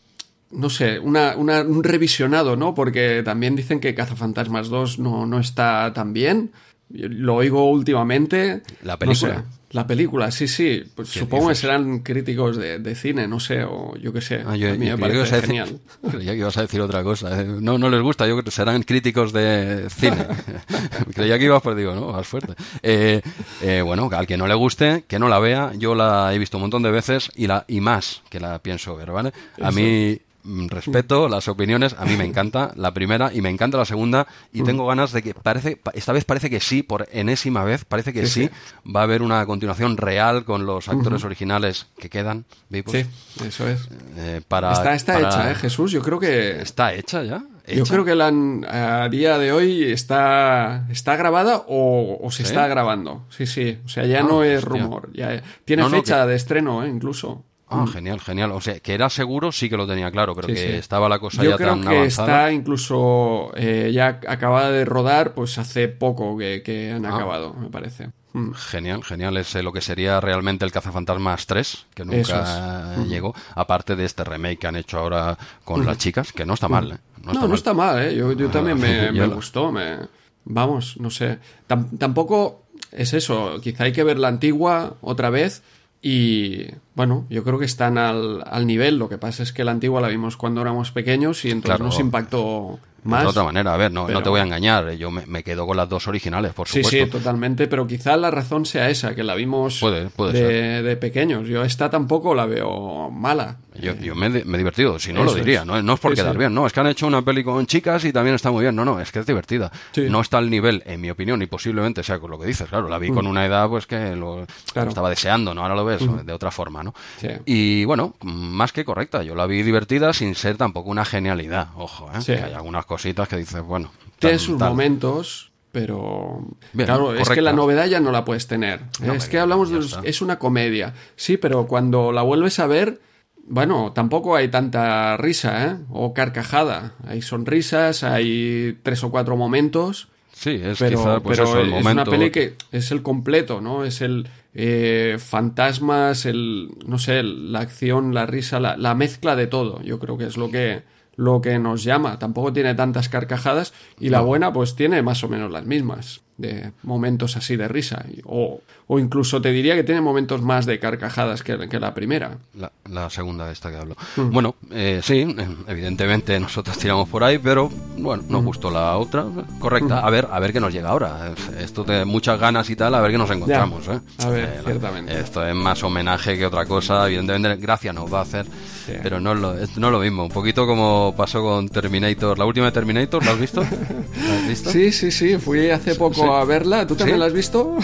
[0.52, 2.74] no sé, una, una- un revisionado, ¿no?
[2.74, 6.52] Porque también dicen que Cazafantasmas 2 no, no está tan bien.
[6.90, 8.64] Lo oigo últimamente.
[8.82, 9.36] La No película.
[9.36, 10.84] sé, la película, sí, sí.
[10.96, 14.44] Pues ¿Qué supongo que serán críticos de, de cine, no sé, o yo qué sé.
[14.46, 15.80] Ah, yo- a mí yo me creía que ibas parece a decir- genial.
[16.12, 17.42] Creía que ibas a decir otra cosa.
[17.42, 17.46] eh.
[17.46, 20.26] No, no les gusta, yo creo que serán críticos de cine.
[21.14, 22.54] Creía que ibas, pues digo, no, más fuerte.
[22.82, 23.22] Eh,
[23.62, 25.72] eh, bueno, al que no le guste, que no la vea.
[25.78, 28.96] Yo la he visto un montón de veces y, la, y más que la pienso
[28.96, 29.34] ver, ¿vale?
[29.62, 30.29] A mí mm,
[30.70, 34.64] respeto las opiniones, a mí me encanta la primera y me encanta la segunda y
[34.64, 38.14] tengo ganas de que parece, pa- esta vez parece que sí, por enésima vez, parece
[38.14, 38.50] que Sí, sí,
[38.90, 42.92] va a haber una continuación real con los actores originales que quedan vivos.
[42.94, 43.06] Sí,
[43.46, 43.88] eso es.
[44.18, 45.92] Eh, para, Está, está para- hecha, ¿eh, Jesús?
[45.92, 46.62] Yo creo que...
[46.62, 47.44] ¿Está hecha ya?
[47.68, 47.94] Yo ¿Hecha?
[47.94, 52.44] creo que la han- a día de hoy está, está grabada o, o se ¿Sí?
[52.50, 53.26] está grabando.
[53.30, 53.78] Sí, sí.
[53.86, 54.82] O sea, ya Ah, no es hostia.
[54.82, 55.10] rumor.
[55.14, 56.90] Ya, tiene No, no, fecha de estreno, ¿eh?
[56.90, 57.44] incluso.
[57.70, 58.52] Ah, genial, genial.
[58.52, 61.44] O sea, que era seguro, sí que lo tenía claro, pero que estaba la cosa
[61.44, 62.28] Yo ya creo tan que avanzada.
[62.28, 67.16] está incluso eh, ya acabada de rodar, pues hace poco que, que han Ah.
[67.16, 68.10] acabado, me parece.
[68.34, 68.52] Mm.
[68.54, 69.38] Genial, genial.
[69.38, 73.34] Es eh, lo que sería realmente el Cazafantasmas 3, que nunca eh, llegó.
[73.56, 76.92] Aparte de este remake que han hecho ahora con las chicas, que no está mal,
[76.92, 76.98] ¿eh?
[77.24, 78.16] No, no está mal, ¿eh?
[78.16, 79.72] Yo, yo también me, me gustó.
[79.72, 79.98] Me...
[80.46, 81.40] Vamos, no sé.
[81.68, 83.60] Tam- tampoco es eso.
[83.62, 85.62] Quizá hay que ver la antigua otra vez.
[86.02, 88.98] Y bueno, yo creo que están al, al nivel.
[88.98, 91.86] Lo que pasa es que la antigua la vimos cuando éramos pequeños y entonces Claro.
[91.86, 94.92] nos impactó De otra manera, a ver, no, no te voy a engañar.
[94.94, 97.06] Yo me, me quedo con las dos originales, por Sí, supuesto.
[97.06, 100.96] sí, totalmente, pero quizá la razón sea esa, que la vimos Puede- puede de, de
[100.98, 101.48] pequeños.
[101.48, 103.58] Yo esta tampoco la veo mala.
[103.80, 105.66] Yo, yo me, he- me he divertido, si no Eso lo diría, es.
[105.66, 106.38] no, no es por Sí, quedar sí.
[106.38, 108.76] bien, no, es que han hecho una peli con chicas y también está muy bien,
[108.76, 109.72] no, no, es que es divertida.
[109.94, 110.08] Sí.
[110.10, 112.90] No está al nivel, en mi opinión, y posiblemente sea con lo que dices, claro,
[112.90, 114.46] la vi con una edad pues que lo, Mm.
[114.74, 114.86] Claro.
[114.86, 114.86] Mm.
[114.86, 115.62] lo estaba deseando, ¿no?
[115.62, 116.94] Ahora lo ves de otra forma, ¿no?
[117.22, 117.30] Sí.
[117.46, 122.10] Y bueno, más que correcta, yo la vi divertida sin ser tampoco una genialidad, ojo,
[122.14, 122.20] ¿eh?
[122.22, 122.34] Sí.
[122.34, 123.92] Que hay algunas cositas que dices, bueno...
[124.18, 124.70] Tiene sus tal.
[124.72, 128.82] momentos, pero Bien, claro, es que la novedad ya no la puedes tener.
[129.00, 130.02] No, es que hablamos de está.
[130.04, 130.94] es una comedia.
[131.16, 133.00] Sí, pero cuando la vuelves a ver,
[133.46, 135.76] bueno, tampoco hay tanta risa, ¿eh?
[135.90, 136.96] O carcajada.
[137.08, 140.10] Hay sonrisas, hay tres o cuatro momentos.
[140.34, 142.02] Sí, es pero, quizá, pues pero eso, el es momento...
[142.02, 143.86] una peli que es el completo, ¿no?
[143.86, 149.48] Es el eh, fantasmas, el no sé, la acción, la risa, la, la mezcla de
[149.48, 149.82] todo.
[149.82, 150.84] Yo creo que es lo que
[151.20, 152.18] lo que nos llama.
[152.18, 156.72] Tampoco tiene tantas carcajadas y la buena pues tiene más o menos las mismas de
[156.84, 161.44] momentos así de risa o, o incluso te diría que tiene momentos más de carcajadas
[161.44, 162.38] que, que la primera.
[162.56, 163.96] La, la segunda de esta que hablo.
[164.16, 164.32] Mm.
[164.32, 168.32] Bueno, eh, sí, eh, evidentemente nosotros tiramos por ahí, pero bueno, Mm.
[168.32, 169.26] nos gustó la otra,
[169.60, 170.00] correcta.
[170.00, 171.34] A ver, a ver qué nos llega ahora.
[171.60, 173.88] Esto de muchas ganas y tal, a ver qué nos encontramos.
[173.88, 174.00] ¿eh?
[174.20, 175.20] A ver, Eh, la- ciertamente.
[175.20, 177.06] Esto es más homenaje que otra cosa.
[177.08, 178.46] Evidentemente, gracia nos va a hacer,
[178.86, 178.94] Sí.
[179.04, 180.24] pero no es, lo, no es lo mismo.
[180.24, 183.62] Un poquito como pasó con Terminator, la última de Terminator, ¿la has visto?
[183.62, 184.70] ¿La has visto?
[184.80, 186.22] Sí, sí, sí, fui hace poco sí.
[186.36, 186.86] A verla.
[186.88, 187.20] ¿Tú también ¿Sí?
[187.20, 187.78] la has visto?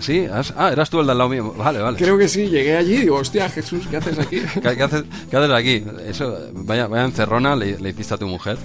[0.00, 0.26] ¿Sí?
[0.32, 1.52] ¿Has- Ah, eras tú el de al lado mío.
[1.56, 1.98] Vale, vale.
[1.98, 4.40] Creo que sí, llegué allí y digo, hostia, Jesús, ¿qué haces aquí?
[4.62, 5.84] ¿Qué, qué haces, qué haces aquí?
[6.08, 8.56] Eso, vaya, vaya encerrona le, le hiciste a tu mujer.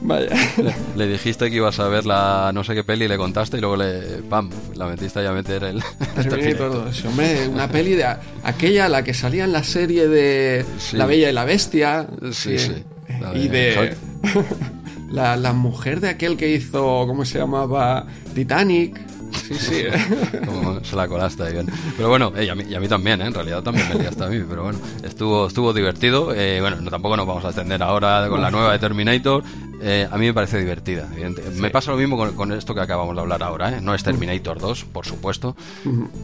[0.00, 0.28] Vaya.
[0.56, 3.58] Le, le dijiste que ibas a ver la no sé qué peli y le contaste
[3.58, 5.82] y luego le pam, la metiste a meter el
[6.14, 7.04] Terminator 2.
[7.04, 10.96] Hombre, una peli de a- aquella, la que salía en la serie de Sí.
[10.96, 12.06] La Bella y la Bestia.
[12.32, 12.72] Sí, sí.
[13.20, 13.96] La Y de de.
[15.10, 18.06] la, la mujer de aquel que hizo, ¿cómo se llamaba?
[18.38, 19.00] Titanic.
[19.46, 19.82] Sí, sí.
[20.46, 21.66] Como se la colaste ahí bien.
[21.96, 23.26] Pero bueno, eh, y, a mí, y a mí también, ¿eh?
[23.26, 26.32] en realidad también me liaste a mí, pero bueno, estuvo, estuvo divertido.
[26.34, 29.42] Eh, bueno, no, tampoco nos vamos a extender ahora con la nueva de Terminator.
[29.80, 31.08] Eh, a mí me parece divertida.
[31.56, 33.76] Me pasa lo mismo con, con esto que acabamos de hablar ahora.
[33.76, 33.80] ¿eh?
[33.82, 35.56] No es Terminator 2, por supuesto.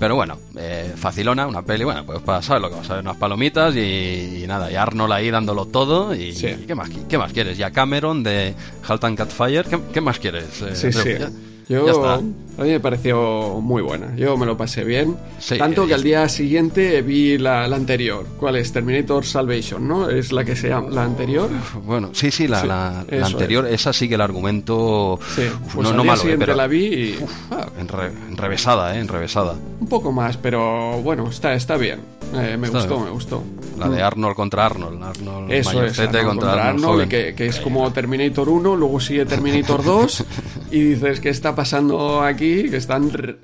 [0.00, 1.84] Pero bueno, eh, facilona, una peli.
[1.84, 4.70] Bueno, pues para saber lo que vas a ver, unas palomitas y, y nada.
[4.72, 6.14] Y Arnold ahí dándolo todo.
[6.14, 6.46] Y, Sí.
[6.48, 7.58] y ¿qué, más, qué más quieres?
[7.58, 8.54] Ya Cameron de
[8.88, 9.64] Halt and Catfire.
[9.64, 10.62] ¿Qué, qué más quieres?
[10.62, 11.08] Eh, Sí, sí.
[11.20, 11.30] ya-
[11.68, 12.14] Yo, ya está.
[12.16, 14.14] a mí me pareció muy buena.
[14.16, 15.16] Yo me lo pasé bien.
[15.38, 18.26] Sí, Tanto eh, que al día siguiente vi la, la anterior.
[18.38, 18.70] ¿Cuál es?
[18.72, 20.10] Terminator Salvation, ¿no?
[20.10, 21.48] Es la que se llama la anterior.
[21.84, 25.18] Bueno, sí, sí, la, Sí, la- anterior, esa sí que el argumento.
[25.34, 25.42] Sí.
[25.42, 26.56] uf, Pues no, al no día malo, eh, siguiente pero.
[26.56, 27.18] la vi y.
[27.50, 29.00] ah, enre- enrevesada, ¿eh?
[29.00, 29.54] Enrevesada.
[29.80, 32.00] un poco más, pero bueno, está, está bien.
[32.34, 33.04] Eh, me gustó, bien.
[33.04, 33.42] me gustó.
[33.78, 35.02] La de Arnold contra Arnold.
[35.02, 35.52] Arnold Mm.
[35.52, 39.24] Eso es, Arnold contra, contra Arnold, Arnold, que, que es como Terminator 1, luego sigue
[39.26, 40.24] Terminator 2
[40.70, 42.70] y dices, ¿qué está pasando aquí?
[42.70, 43.36] Que están re-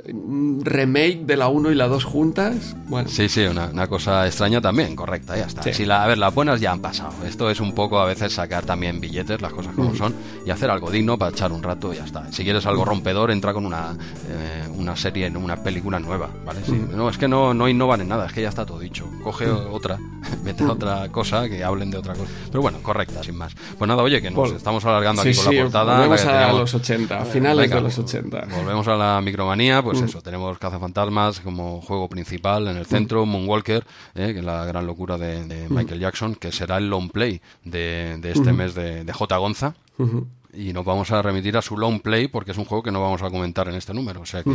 [0.62, 2.76] remake de la 1 y la 2 juntas.
[2.86, 5.62] Bueno, Sí, sí, una, una cosa extraña también, correcta, ya está.
[5.62, 5.72] Sí.
[5.74, 7.12] Si la, a ver, las buenas ya han pasado.
[7.26, 9.76] Esto es un poco a veces sacar también billetes, las cosas Mm.
[9.76, 10.14] como son,
[10.46, 12.30] y hacer algo digno para echar un rato y ya está.
[12.32, 13.96] Si quieres algo rompedor, entra con una,
[14.28, 16.60] eh, una serie, una película nueva, ¿vale?
[16.64, 16.96] Sí, Mm.
[16.96, 19.06] No, es que no, no innovan en nada, es que ya está todo dicho.
[19.22, 19.98] Coge otra,
[20.44, 22.30] vete a otra cosa, que hablen de otra cosa.
[22.48, 23.54] Pero bueno, correcta, sin más.
[23.78, 25.94] Pues nada, oye, que nos Vol- estamos alargando sí, aquí con sí, la portada.
[25.96, 28.46] volvemos la a teníamos- los 80, a finales Venga, de los 80.
[28.56, 29.84] Volvemos a la micromanía, Mm.
[29.84, 33.84] pues eso, tenemos Cazafantasmas como juego principal en el centro, Moonwalker,
[34.14, 35.74] eh, que es la gran locura de, de Mm.
[35.76, 39.36] Michael Jackson, que será el long play de, de este mes de, de J.
[39.36, 39.74] Gonza.
[40.52, 43.00] Y nos vamos a remitir a su long play porque es un juego que no
[43.00, 44.20] vamos a comentar en este número.
[44.20, 44.50] O sea que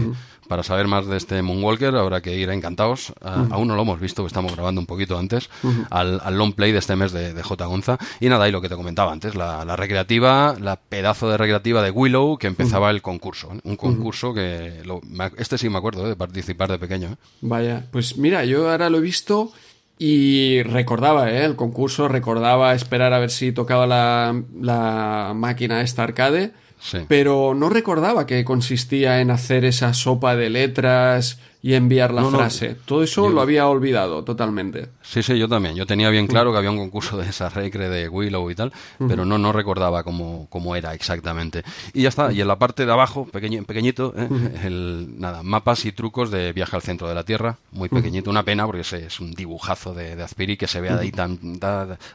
[0.47, 3.13] para saber más de este Moonwalker habrá que ir a encantados.
[3.21, 5.49] Aún no lo hemos visto, estamos grabando un poquito antes,
[5.89, 7.65] al, al long play de este mes de, de J.
[7.65, 7.97] Gonza.
[8.19, 11.81] Y nada, y lo que te comentaba antes, la, la recreativa, la pedazo de recreativa
[11.81, 13.51] de Willow que empezaba el concurso.
[13.53, 13.59] ¿eh?
[13.63, 15.01] Un concurso que, lo-
[15.37, 16.09] este sí me acuerdo ¿eh?
[16.09, 17.07] de participar de pequeño.
[17.13, 17.15] ¿eh?
[17.41, 19.51] Vaya, pues mira, yo ahora lo he visto
[19.97, 21.45] y recordaba ¿eh?
[21.45, 26.99] el concurso, recordaba esperar a ver si tocaba la, la máquina esta arcade, Sí.
[27.07, 32.77] pero no recordaba que consistía en hacer esa sopa de letras y enviar la frase.
[32.85, 34.89] Todo eso lo había olvidado totalmente.
[35.01, 35.73] Sí, sí, yo también.
[35.73, 38.71] Yo tenía bien claro que había un concurso de esa recre de Willow y tal,
[38.99, 41.63] pero no, no recordaba cómo, cómo, era exactamente.
[41.91, 42.31] Y ya está.
[42.31, 44.29] Y en la parte de abajo, pequeño, pequeñito, ¿eh?
[44.63, 47.57] el, nada, mapas y trucos de viaje al centro de la Tierra.
[47.71, 48.29] Muy pequeñito.
[48.29, 51.39] Una pena porque es, un dibujazo de, de Azpiri que se vea de ahí tan...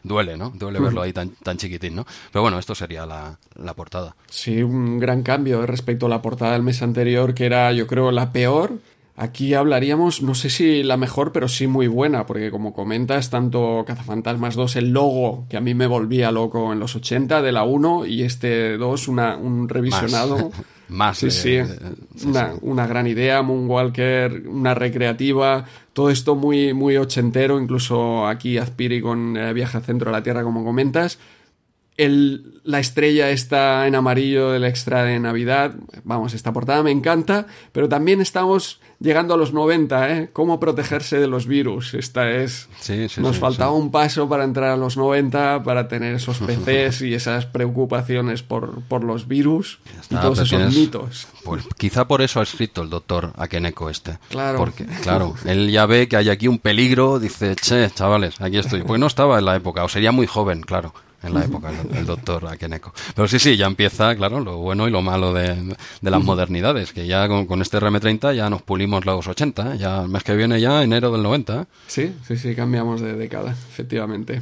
[0.04, 0.50] duele, ¿no?
[0.50, 2.06] Duele verlo ahí tan, tan chiquitín, ¿no?
[2.30, 4.14] Pero bueno, esto sería la, la portada.
[4.28, 8.12] Sí, un gran cambio respecto a la portada del mes anterior, que era, yo creo,
[8.12, 8.78] la peor
[9.22, 13.84] Aquí hablaríamos, no sé si la mejor, pero sí muy buena, porque como comentas, tanto
[13.86, 17.64] Cazafantasmas 2, el logo, que a mí me volvía loco en los 80 de la
[17.64, 20.50] 1, y este 2, una, un revisionado.
[20.88, 21.18] Más.
[21.18, 21.58] sí, sí.
[22.24, 29.02] una, una, gran idea, Moonwalker, una recreativa, todo esto muy, muy ochentero, incluso aquí Azpiri
[29.02, 31.18] con eh, Viaje al Centro de la Tierra, como comentas
[32.08, 35.74] la estrella está en amarillo del extra de Navidad.
[36.04, 40.30] Vamos, esta portada me encanta, pero también estamos llegando a los 90, ¿eh?
[40.32, 41.94] ¿Cómo protegerse de los virus?
[41.94, 42.68] Esta es...
[42.78, 47.02] Sí, sí, Nos faltaba un paso para entrar a los 90, para tener esos PCs
[47.02, 51.26] y esas preocupaciones por, por los virus y todos esos mitos.
[51.44, 54.18] Pues quizá por eso ha escrito el doctor Akeneko este.
[54.28, 54.58] Claro.
[54.58, 58.82] Porque, claro, él ya ve que hay aquí un peligro, dice, che, chavales, aquí estoy.
[58.82, 62.06] Pues no estaba en la época, o sería muy joven, claro en la época, el,
[62.06, 62.92] doctor Akeneko.
[63.14, 67.06] Pero sí, sí, ya empieza, claro, lo bueno y lo malo de, las modernidades, que
[67.06, 69.78] ya con, este RM30 ya nos pulimos los 80, ¿eh?
[69.78, 71.62] ya el mes que viene ya enero del 90.
[71.62, 71.64] ¿eh?
[71.86, 74.40] Sí, sí, sí, cambiamos de década, efectivamente.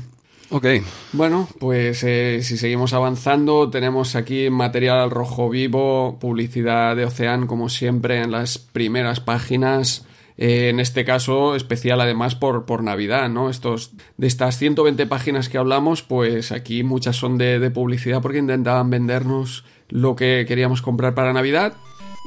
[0.50, 0.66] Ok.
[1.12, 7.68] Bueno, pues eh, si seguimos avanzando, tenemos aquí material rojo vivo, publicidad de Ocean, como
[7.68, 10.06] siempre, en las primeras páginas.
[10.38, 13.50] Eh, en este caso especial además por, por Navidad, ¿no?
[13.50, 18.88] Estos, de estas 120 páginas que hablamos, pues aquí muchas son de, publicidad porque intentaban
[18.88, 21.74] vendernos lo que queríamos comprar para Navidad.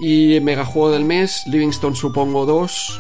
[0.02, 3.00] Y megajuego del mes, Livingston supongo 2.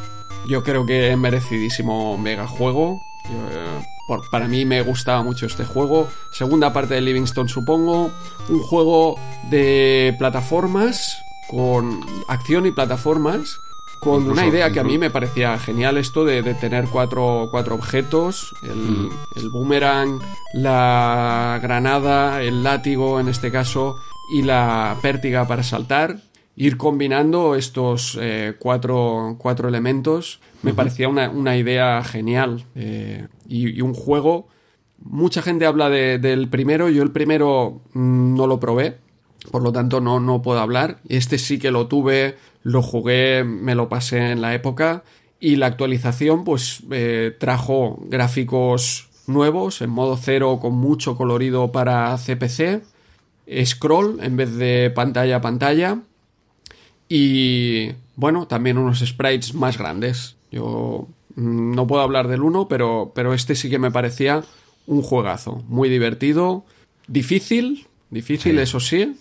[0.49, 3.01] Yo creo que merecidísimo megajuego.
[3.29, 6.07] Eh, para mí me gustaba mucho este juego.
[6.31, 8.11] Segunda parte de Livingston supongo.
[8.47, 9.19] Un juego
[9.49, 11.17] de plataformas
[11.49, 13.59] con acción y plataformas
[14.01, 18.51] con una idea que a mí me parecía genial esto de, tener cuatro, cuatro objetos,
[18.63, 20.19] el, boomerang,
[20.55, 23.95] la granada, el látigo en este caso
[24.33, 26.17] y la pértiga para saltar.
[26.55, 33.93] Ir combinando estos eh, cuatro, cuatro, elementos me parecía una, idea genial eh, y, un
[33.93, 34.47] juego...
[35.03, 38.99] Mucha gente habla del primero, yo el primero mm, no lo probé,
[39.49, 40.99] por lo tanto no, no puedo hablar.
[41.07, 45.03] Este sí que lo tuve, lo jugué, me lo pasé en la época
[45.39, 52.15] y la actualización pues eh, trajo gráficos nuevos en modo cero con mucho colorido para
[52.17, 52.83] CPC,
[53.65, 55.99] scroll en vez de pantalla a pantalla
[57.13, 60.37] y bueno, también unos sprites más grandes.
[60.49, 64.43] Yo mm, no puedo hablar del uno, pero, pero este sí que me parecía
[64.87, 66.63] un juegazo, muy divertido,
[67.07, 69.17] difícil, difícil eso sí,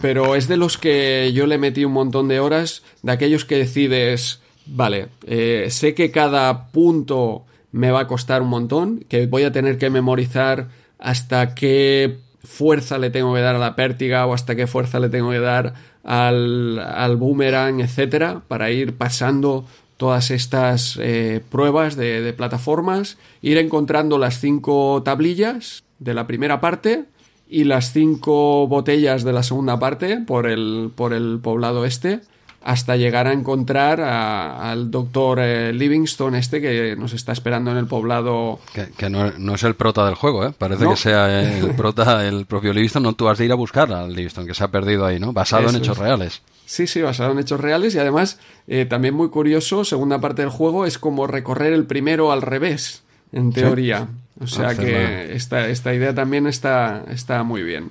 [0.00, 3.56] pero es de los que yo le metí un montón de horas, de aquellos que
[3.56, 9.44] decides, vale, eh, sé que cada punto me va a costar un montón, que voy
[9.44, 10.68] a tener que memorizar
[10.98, 15.08] hasta qué fuerza le tengo que dar a la pértiga o hasta qué fuerza le
[15.08, 15.74] tengo que dar
[16.04, 19.64] al, al boomerang, etcétera, para ir pasando
[19.96, 26.60] todas estas eh, pruebas de, de plataformas, ir encontrando las cinco tablillas de la primera
[26.60, 27.04] parte
[27.52, 32.20] y las cinco botellas de la segunda parte por el, por el poblado este
[32.64, 37.86] hasta llegar a encontrar al doctor eh, Livingstone este que nos está esperando en el
[37.86, 38.60] poblado.
[38.96, 40.52] Que, no, es el prota del juego, ¿eh?
[40.56, 43.04] Parece que sea el prota el propio Livingstone.
[43.04, 45.32] No, tú has de ir a buscar al Livingstone, que se ha perdido ahí, ¿no?
[45.32, 46.40] Basado en hechos reales.
[46.64, 50.50] Sí, sí, basado en hechos reales y además eh, también muy curioso, segunda parte del
[50.50, 54.08] juego, es como recorrer el primero al revés, en teoría.
[54.40, 57.90] O sea que esta, esta idea también está, está muy bien.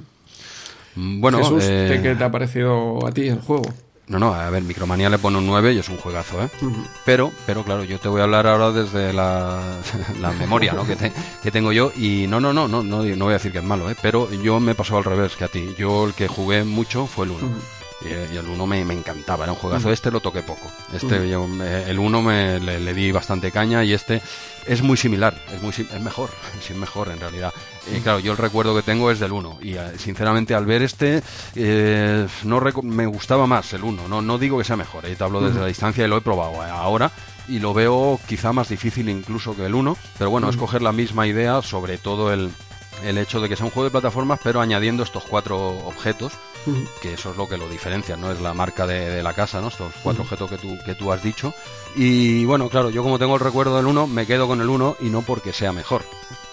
[0.96, 3.64] Mm, bueno, Jesús, eh, ¿qué te ha parecido a ti el juego?
[4.08, 6.50] No, no, a ver, Micromanía le pone un 9 y es un juegazo, ¿eh?
[7.06, 9.62] Pero, pero claro, yo te voy a hablar ahora desde la,
[10.22, 10.86] la memoria, ¿no?
[10.86, 10.98] Que,
[11.42, 13.64] que, tengo yo y no, no, no, no, no, no voy a decir que es
[13.64, 13.96] malo, ¿eh?
[14.02, 15.74] Pero yo me pasó al revés que a ti.
[15.78, 17.81] Yo el que jugué mucho fue el 1.
[18.04, 19.92] Y, el 1 me, me, encantaba, era un juegazo.
[19.92, 20.72] Este lo toqué poco.
[20.94, 24.22] Este, el 1 me le, di bastante caña y este
[24.66, 26.30] es muy similar, es, muy, es mejor,
[26.70, 27.54] es mejor en realidad.
[27.96, 30.84] Y claro, yo el recuerdo que tengo es del 1 y eh, sinceramente al ver
[30.84, 31.24] este
[31.56, 35.24] eh, no me gustaba más el 1, no, no digo que sea mejor, ahí te
[35.24, 37.12] hablo desde la distancia y lo he probado ahora.
[37.48, 40.92] Y lo veo quizá más difícil incluso que el 1, pero bueno, es coger la
[40.92, 42.52] misma idea sobre todo el,
[43.04, 46.34] el hecho de que sea un juego de plataformas pero añadiendo estos cuatro objetos
[47.02, 48.32] que eso es lo que lo diferencia, ¿no?
[48.32, 49.70] Es la marca de, la casa, ¿no?
[49.70, 51.54] Estos cuatro objetos que tú, que tú has dicho.
[51.96, 54.98] Y bueno, claro, yo como tengo el recuerdo del 1, me quedo con el 1
[55.02, 56.04] y no porque sea mejor.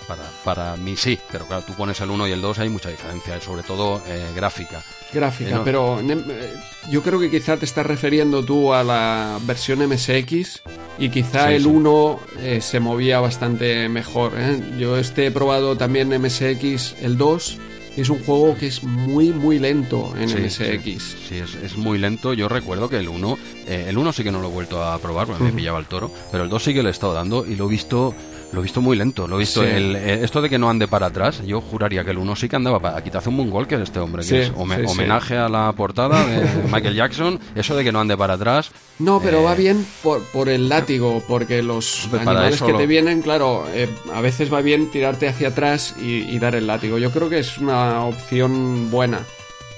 [0.07, 2.89] Para, para mí sí, pero claro, tú pones el 1 y el 2 hay mucha
[2.89, 4.83] diferencia, sobre todo eh, gráfica.
[5.13, 6.55] Gráfica, eh, pero eh,
[6.91, 10.63] yo creo que quizá te estás refiriendo tú a la versión MSX
[10.99, 12.21] y quizá el 1
[12.61, 14.33] se movía bastante mejor.
[14.79, 17.59] Yo este he probado también MSX el 2
[18.01, 21.16] es un juego que es muy, muy lento en MSX.
[21.29, 22.33] Sí, es, es, muy lento.
[22.33, 24.99] Yo recuerdo que el 1, eh, el 1 sí que no lo he vuelto a
[24.99, 27.47] probar, porque me pillaba el toro, pero el 2 sí que le he estado dando
[27.47, 28.15] y lo he visto
[28.53, 29.62] lo he visto muy lento, lo he visto.
[29.62, 32.49] El, eh, esto de que no ande para atrás, yo juraría que el 1 sí
[32.49, 32.97] que andaba para.
[32.97, 36.95] Aquí te hace un que este hombre, que es homenaje a la portada de Michael
[36.95, 37.41] Jackson.
[37.55, 38.70] Eso de que no ande para atrás.
[38.99, 43.23] No, pero va eh, bien por, por, el látigo, porque los animales que te vienen,
[43.23, 46.99] claro, eh, a veces va bien tirarte hacia atrás y, dar el látigo.
[46.99, 49.20] Yo creo que es una opción buena.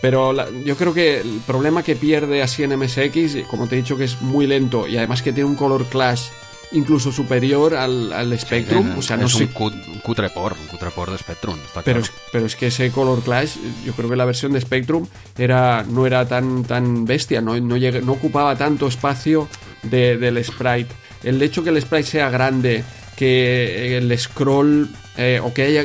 [0.03, 0.35] Pero
[0.65, 4.05] yo creo que el problema que pierde así en MSX, como te he dicho que
[4.05, 6.29] es muy lento y además que tiene un color clash
[6.73, 8.99] incluso superior al, al Spectrum.
[8.99, 11.59] o sea, no es un, cutre por, un cutre por de Spectrum.
[11.85, 15.07] pero, es, pero es que ese Color Clash, yo creo que la versión de Spectrum
[15.37, 19.49] era, no era tan, tan bestia, no, no, no ocupaba tanto espacio
[19.83, 20.95] del sprite.
[21.23, 22.85] El hecho que el sprite sea grande,
[23.17, 25.85] que el scroll eh, o que haya,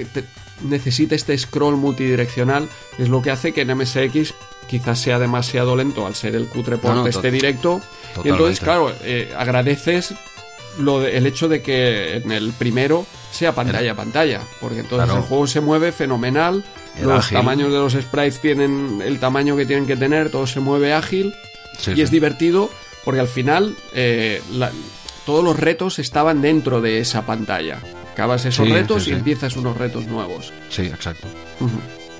[0.64, 4.34] necesite este scroll multidireccional es lo que hace que en MSX
[4.68, 7.82] quizás sea demasiado lento al ser el cutre por de este directo.
[8.24, 10.16] Y entonces, claro, eh, agradeces
[10.80, 15.22] lo el hecho de que en el primero sea pantalla a pantalla, porque entonces el
[15.22, 16.64] juego se mueve fenomenal,
[17.02, 20.94] los tamaños de los sprites tienen el tamaño que tienen que tener, todo se mueve
[20.94, 21.34] ágil
[21.88, 22.70] y es divertido
[23.04, 24.42] porque al final eh,
[25.26, 27.80] todos los retos estaban dentro de esa pantalla.
[28.14, 30.54] Acabas esos retos y empiezas unos retos nuevos.
[30.70, 31.28] Sí, exacto.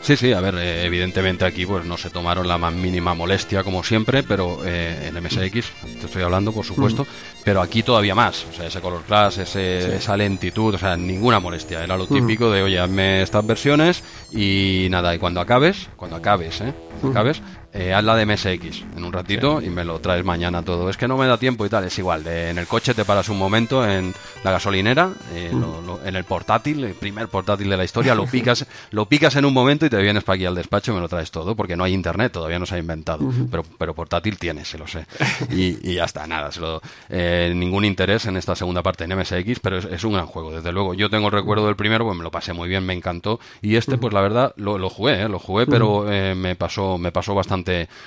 [0.06, 3.64] Sí, sí, a ver, eh, evidentemente aquí pues no se tomaron la más mínima molestia
[3.64, 7.08] como siempre, pero eh, en MSX, te estoy hablando por supuesto,
[7.44, 11.40] pero aquí todavía más, o sea, ese color class, ese, esa lentitud, o sea, ninguna
[11.40, 16.18] molestia, era lo típico de, oye, hazme estas versiones y nada, y cuando acabes, cuando
[16.18, 16.72] acabes, ¿eh?
[17.02, 17.42] Cuando acabes,
[17.76, 20.90] eh, haz la de MSX en un ratito y me lo traes mañana todo.
[20.90, 22.26] Es que no me da tiempo y tal, es igual.
[22.26, 24.14] en el coche te paras un momento en
[24.46, 26.08] la gasolinera, eh, mm.
[26.08, 29.54] en el portátil, el primer portátil de la historia, lo picas, lo picas en un
[29.54, 31.84] momento y te vienes para aquí al despacho y me lo traes todo, porque no
[31.84, 33.30] hay internet, todavía no se ha inventado.
[33.52, 35.06] pero, pero portátil tienes, se lo sé.
[35.50, 39.60] Y, ya está, nada, se lo, eh, ningún interés en esta segunda parte en MSX,
[39.62, 40.94] pero es, un gran juego, desde luego.
[40.94, 43.40] Yo tengo el recuerdo del primero, pues me lo pasé muy bien, me encantó.
[43.62, 47.34] Y este, pues la verdad, lo, lo jugué, lo jugué, pero me pasó, me pasó
[47.34, 47.65] bastante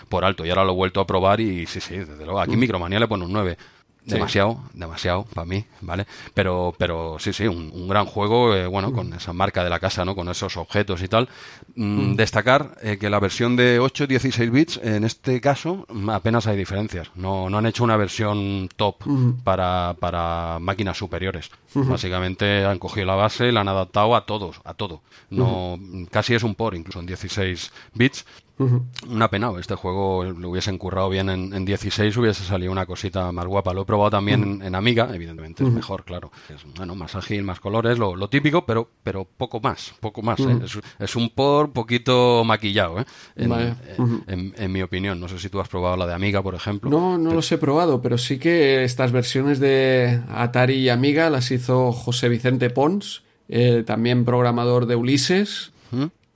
[0.08, 0.44] por alto.
[0.44, 2.40] Y ahora lo he vuelto a probar y sí, sí, desde luego.
[2.40, 2.60] Aquí mm.
[2.60, 3.56] Micromanía le pone un 9.
[4.08, 6.06] Demasiado, demasiado para mí, ¿vale?
[6.32, 10.04] Pero, pero sí, sí, un, gran juego, eh, bueno, con esa marca de la casa,
[10.04, 10.14] ¿no?
[10.14, 11.28] Con esos objetos y tal.
[11.74, 12.16] Mm, mm.
[12.16, 17.10] Destacar eh, que la versión de 8 16 bits, en este caso, apenas hay diferencias.
[17.14, 18.96] No, no han hecho una versión top
[19.44, 21.50] para, para máquinas superiores.
[21.74, 25.02] Básicamente han cogido la base y la han adaptado a todos, a todo.
[25.30, 25.78] No,
[26.10, 28.24] Casi es un por, incluso en 16 bits
[29.08, 33.46] una pena, este juego lo hubiesen currado bien en, 16, hubiese salido una cosita más
[33.46, 33.72] guapa.
[33.72, 36.30] Lo he probado también en, Amiga, evidentemente es mejor, claro.
[36.48, 40.40] Es bueno, más ágil, más colores, lo, típico, pero, pero poco más, poco más.
[40.40, 40.58] ¿eh?
[40.98, 43.04] es, un por poquito maquillado, ¿eh?
[43.36, 45.20] en, mi opinión.
[45.20, 46.90] No sé si tú has probado la de Amiga, por ejemplo.
[46.90, 51.50] No, no los he probado, pero sí que estas versiones de Atari y Amiga las
[51.50, 55.72] hizo José Vicente Pons, eh, también programador de Ulises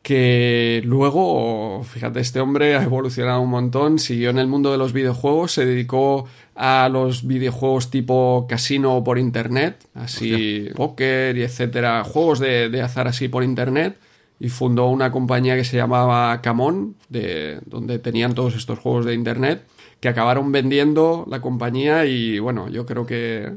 [0.03, 4.93] que luego, fíjate, este hombre ha evolucionado un montón, siguió en el mundo de los
[4.93, 6.27] videojuegos, se dedicó
[6.57, 13.29] a los videojuegos tipo casino por internet, así póker y etcétera, juegos de, azar así
[13.29, 13.97] por internet,
[14.41, 19.15] y fundó una compañía que se llamaba Camon, de, donde tenían todos estos juegos de
[19.15, 19.65] internet,
[20.01, 23.53] que acabaron vendiendo la compañía y bueno, yo creo que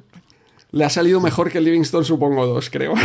[0.76, 2.96] le ha salido mejor que el Livingston, supongo, dos, creo.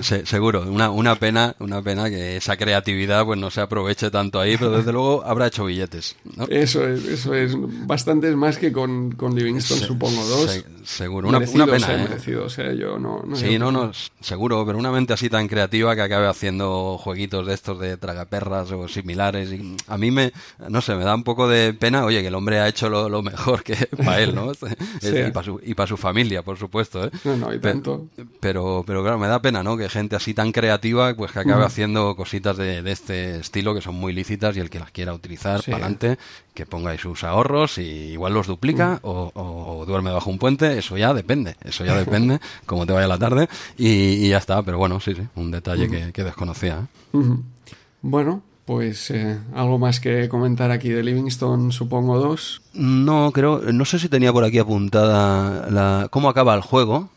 [0.24, 4.56] seguro, una, una pena, una pena que esa creatividad pues no se aproveche tanto ahí,
[4.56, 6.16] pero desde luego habrá hecho billetes.
[6.48, 7.52] Eso es, eso es.
[7.86, 10.64] Bastantes más que con, con Livingston, supongo, dos.
[10.82, 11.92] seguro, una, una pena.
[11.92, 12.06] ¿eh?
[12.08, 13.92] Merecido, o sea, yo no, no sí, no, no,
[14.22, 18.72] seguro, pero una mente así tan creativa que acabe haciendo jueguitos de estos de tragaperras
[18.72, 19.52] o similares.
[19.52, 20.32] Y a mí me,
[20.70, 23.10] no sé, me da un poco de pena, oye, que el hombre ha hecho lo,
[23.10, 23.74] lo mejor que
[24.04, 24.52] para él, ¿no?
[25.02, 27.09] Y para su, y para su familia, por supuesto, ¿eh?
[27.24, 28.08] No, no, hay tanto.
[28.40, 29.76] Pero, pero claro, me da pena, ¿no?
[29.76, 33.94] Que gente así tan creativa, pues que acabe haciendo cositas de, este estilo que son
[33.94, 36.18] muy lícitas y el que las quiera utilizar para adelante,
[36.54, 37.82] que ponga ahí sus ahorros y
[38.12, 42.86] igual los duplica o, duerme bajo un puente, eso ya depende, eso ya depende, como
[42.86, 44.62] te vaya la tarde y, ya está.
[44.62, 46.86] Pero bueno, sí, sí, un detalle que, desconocía.
[47.12, 47.18] ¿eh?
[48.02, 52.62] Bueno, Pues eh, algo más que comentar aquí de Livingston, supongo dos.
[52.72, 57.08] No, creo, no sé si tenía por aquí apuntada la, cómo acaba el juego.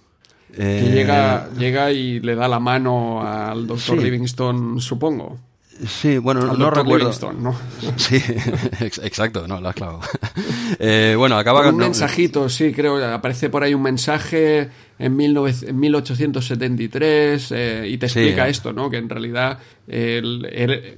[0.52, 5.38] que llega, eh, llega y le da la mano al doctor Livingston, supongo.
[5.86, 7.12] Sí, bueno, no recuerdo.
[7.34, 7.56] ¿no?
[7.98, 8.16] Sí,
[8.80, 10.00] exacto, no, lo has clavado.
[10.80, 12.98] eh, bueno, acaba con un mensajito, sí, creo.
[13.14, 18.90] Aparece por ahí un mensaje en, 1873 eh, y te explica esto, ¿no?
[18.90, 19.60] Que en realidad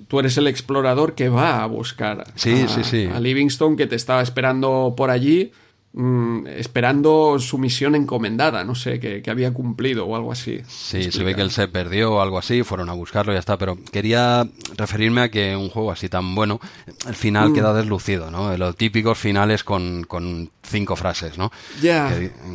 [0.07, 3.09] tú eres el explorador que va a buscar sí, sí, sí.
[3.11, 5.51] a Livingstone que te estaba esperando por allí
[5.97, 10.59] Mm, esperando su misión encomendada, no sé, que, había cumplido o algo así.
[10.67, 13.39] Sí, se ve que él se perdió o algo así, fueron a buscarlo y ya
[13.39, 14.45] está, pero quería
[14.75, 16.59] referirme a que un juego así tan bueno,
[17.07, 17.53] el final mm.
[17.53, 18.57] queda deslucido, ¿no?
[18.57, 21.49] Los típicos finales con, con cinco frases, ¿no?
[21.81, 22.09] Ya.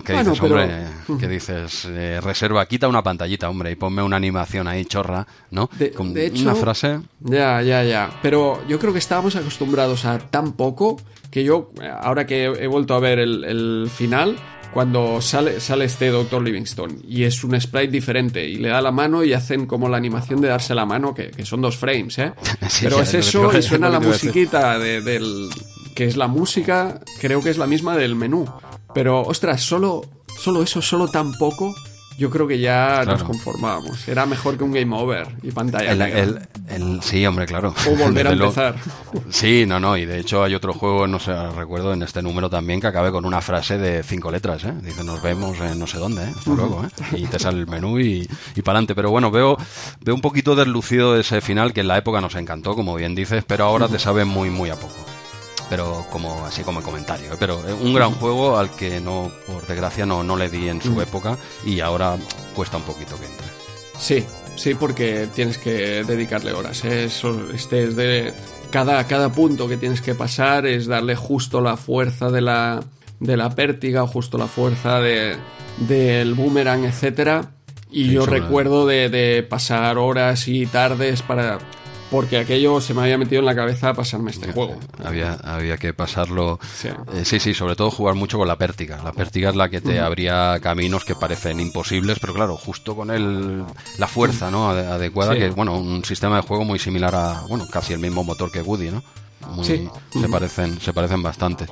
[0.04, 0.84] Que, dices, hombre,
[1.18, 5.70] que dices, eh, reserva, quita una pantallita, hombre, y ponme una animación ahí chorra, ¿no?
[5.78, 7.00] De, con una frase.
[7.20, 8.10] Ya, ya, ya.
[8.20, 10.98] Pero yo creo que estábamos acostumbrados a tan poco
[11.30, 11.70] que yo,
[12.00, 14.36] ahora que he vuelto a ver el, final,
[14.72, 18.92] cuando sale, sale este Doctor Livingstone y es un sprite diferente y le da la
[18.92, 22.32] mano y hacen como la animación de darse la mano, que, son dos frames, ¿eh?
[22.82, 25.48] Pero es eso y suena la musiquita de, del...
[25.94, 28.46] que es la música, creo que es la misma del menú.
[28.94, 30.02] Pero, ostras, solo,
[30.38, 31.74] solo eso, solo tan poco
[32.20, 34.06] yo creo que ya nos conformábamos.
[34.06, 35.90] Era mejor que un game over y pantalla.
[36.68, 37.74] El, sí, hombre, claro.
[37.88, 38.74] O volver a empezar.
[39.30, 39.96] sí, no, no.
[39.96, 43.10] Y de hecho hay otro juego, no sé, recuerdo en este número también, que acabe
[43.10, 44.64] con una frase de cinco letras.
[44.64, 44.74] ¿eh?
[44.82, 46.32] Dice, nos vemos en no sé dónde, ¿eh?
[46.36, 46.84] hasta luego.
[46.84, 46.88] ¿eh?
[47.16, 48.94] Y te sale el menú y, y para adelante.
[48.94, 49.56] Pero bueno, veo,
[50.02, 53.44] veo un poquito deslucido ese final que en la época nos encantó, como bien dices,
[53.46, 55.19] pero ahora te sabe muy, muy a poco
[55.70, 57.32] pero como así como comentario.
[57.32, 57.36] ¿eh?
[57.38, 60.82] Pero eh, un gran juego al que no, por desgracia, no, no le di en
[60.82, 62.16] su época y ahora
[62.54, 63.46] cuesta un poquito que entre.
[63.98, 64.24] Sí,
[64.56, 66.84] sí, porque tienes que dedicarle horas.
[66.84, 67.04] ¿eh?
[67.04, 68.34] Eso, este es de
[68.70, 72.82] cada, cada punto que tienes que pasar es darle justo la fuerza de la,
[73.20, 75.36] de la pértiga o justo la fuerza de,
[75.78, 77.52] del boomerang, etcétera.
[77.92, 81.58] Y yo recuerdo de, de pasar horas y tardes para
[82.10, 84.78] porque aquello se me había metido en la cabeza pasarme este juego.
[85.04, 86.58] Había, había que pasarlo.
[87.12, 87.40] Eh, sí.
[87.40, 89.00] sí, sobre todo jugar mucho con la pértiga.
[89.02, 93.10] La pértiga es la que te abría caminos que parecen imposibles, pero claro, justo con
[93.10, 93.64] el,
[93.98, 94.70] la fuerza ¿no?
[94.70, 98.24] adecuada, que es bueno, un sistema de juego muy similar a, bueno, casi el mismo
[98.24, 99.02] motor que Woody, ¿no?
[99.62, 99.88] Sí.
[100.10, 101.66] se parecen se parecen bastante.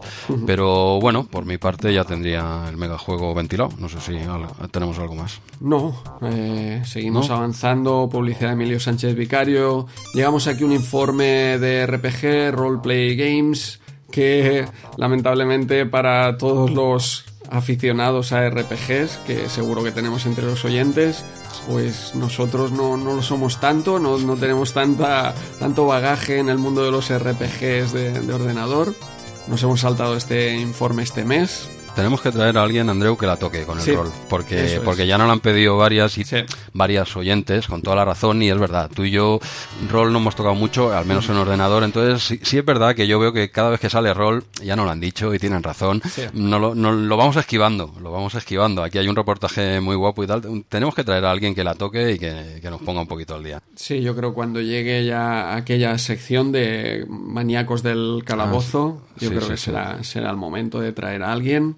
[0.46, 3.70] Pero bueno por mi parte ya tendría el megajuego ventilado.
[3.78, 4.18] No sé si
[4.70, 5.40] tenemos algo más.
[5.60, 8.08] No eh, seguimos avanzando.
[8.10, 9.86] Publicidad de Emilio Sánchez Vicario.
[10.14, 13.80] Llegamos aquí un informe de RPG Roleplay Games
[14.10, 21.24] que lamentablemente para todos los aficionados a RPGs que seguro que tenemos entre los oyentes
[21.66, 26.90] pues nosotros no, lo somos tanto, no, tenemos tanta, tanto bagaje en el mundo de
[26.90, 28.94] los RPGs de ordenador.
[29.48, 31.68] Nos hemos saltado este informe este mes,
[31.98, 34.12] tenemos que traer a alguien, Andreu, que la toque con el rol.
[34.28, 36.22] Porque, porque ya nos lo han pedido varias y
[36.72, 38.88] varias oyentes, con toda la razón, y es verdad.
[38.94, 39.40] Tú y yo,
[39.90, 41.82] rol no hemos tocado mucho, al menos en ordenador.
[41.82, 44.84] Entonces, sí, es verdad que yo veo que cada vez que sale rol, ya no
[44.84, 46.00] lo han dicho y tienen razón,
[46.34, 48.84] no lo, lo vamos esquivando, lo vamos esquivando.
[48.84, 50.64] Aquí hay un reportaje muy guapo y tal.
[50.68, 53.42] Tenemos que traer a alguien que la toque y que, nos ponga un poquito al
[53.42, 53.60] día.
[53.74, 59.48] Sí, yo creo cuando llegue ya aquella sección de maníacos del calabozo, ah, yo creo
[59.48, 61.74] que será, será el momento de traer a alguien.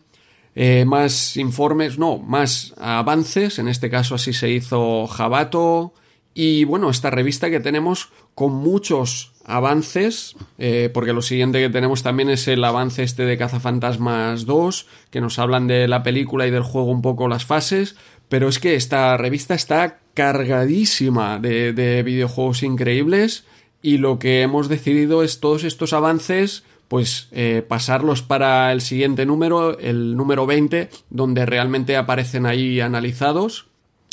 [0.55, 5.95] Eh, más informes, no, más avances, en este caso así se hizo Jabato,
[6.35, 12.03] y bueno, esta revista que tenemos con muchos avances, eh, porque lo siguiente que tenemos
[12.03, 16.51] también es el avance este de Cazafantasmas 2, que nos hablan de la película y
[16.51, 17.97] del juego un poco las fases,
[18.29, 23.45] pero es que esta revista está cargadísima de, de videojuegos increíbles
[23.83, 29.25] y lo que hemos decidido es todos estos avances pues eh, pasarlos para el siguiente
[29.25, 33.69] número, el número 20, donde realmente aparecen ahí analizados.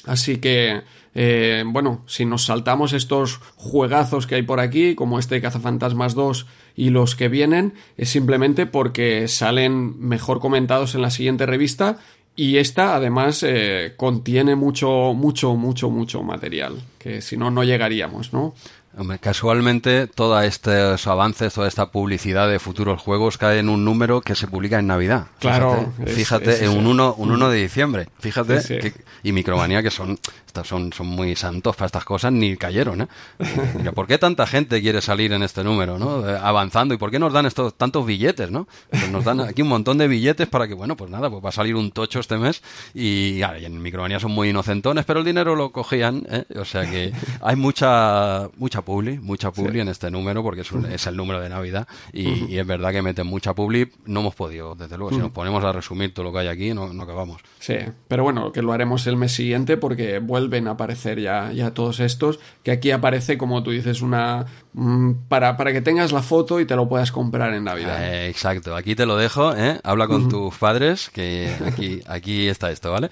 [0.06, 0.84] Así que,
[1.16, 6.46] eh, bueno, si nos saltamos estos juegazos que hay por aquí, como este Cazafantasmas 2
[6.76, 11.98] y los que vienen, es simplemente porque salen mejor comentados en la siguiente revista
[12.40, 18.32] y esta además eh, contiene mucho, mucho, mucho, mucho material, que si no, no llegaríamos,
[18.32, 18.54] ¿no?
[19.20, 24.36] Casualmente, todos estos avances, toda esta publicidad de futuros juegos cae en un número que
[24.36, 25.28] se publica en Navidad.
[25.40, 25.94] Claro.
[26.06, 28.10] Fíjate, en un 1, un 1 de diciembre.
[28.20, 28.94] Fíjate.
[29.24, 30.18] y Micromanía, que son,
[30.64, 33.02] son, son muy santos para estas cosas, ni cayeron.
[33.02, 33.08] ¿eh?
[33.76, 35.98] Mira, ¿por qué tanta gente quiere salir en este número?
[35.98, 36.28] ¿no?
[36.28, 36.94] Eh, avanzando.
[36.94, 38.52] ¿Y por qué nos dan estos tantos billetes?
[38.52, 38.68] ¿no?
[38.90, 41.50] Pues nos dan aquí un montón de billetes para que, bueno, pues nada, pues va
[41.50, 42.62] a salir un tocho este mes.
[42.94, 46.26] Y, en Micromanía son muy inocentones, pero el dinero lo cogían.
[46.30, 46.46] ¿eh?
[46.56, 47.12] O sea que
[47.42, 51.50] hay mucha, mucha publi, mucha publi en este número porque es, es, el número de
[51.50, 53.92] Navidad y, es verdad que meten mucha publi.
[54.06, 56.74] No hemos podido, desde luego, si nos ponemos a resumir todo lo que hay aquí,
[56.74, 57.42] no, no acabamos.
[57.60, 57.76] Sí,
[58.08, 62.00] pero bueno, que lo haremos el mes siguiente porque vuelven a aparecer ya, ya todos
[62.00, 66.62] estos, que aquí aparece, como tú dices, una mm, para, para que tengas la foto
[66.62, 68.02] y te lo puedas comprar en Navidad.
[68.02, 69.82] Eh, exacto, aquí te lo dejo, ¿eh?
[69.84, 73.10] habla con tus padres, que aquí, aquí está esto, ¿vale?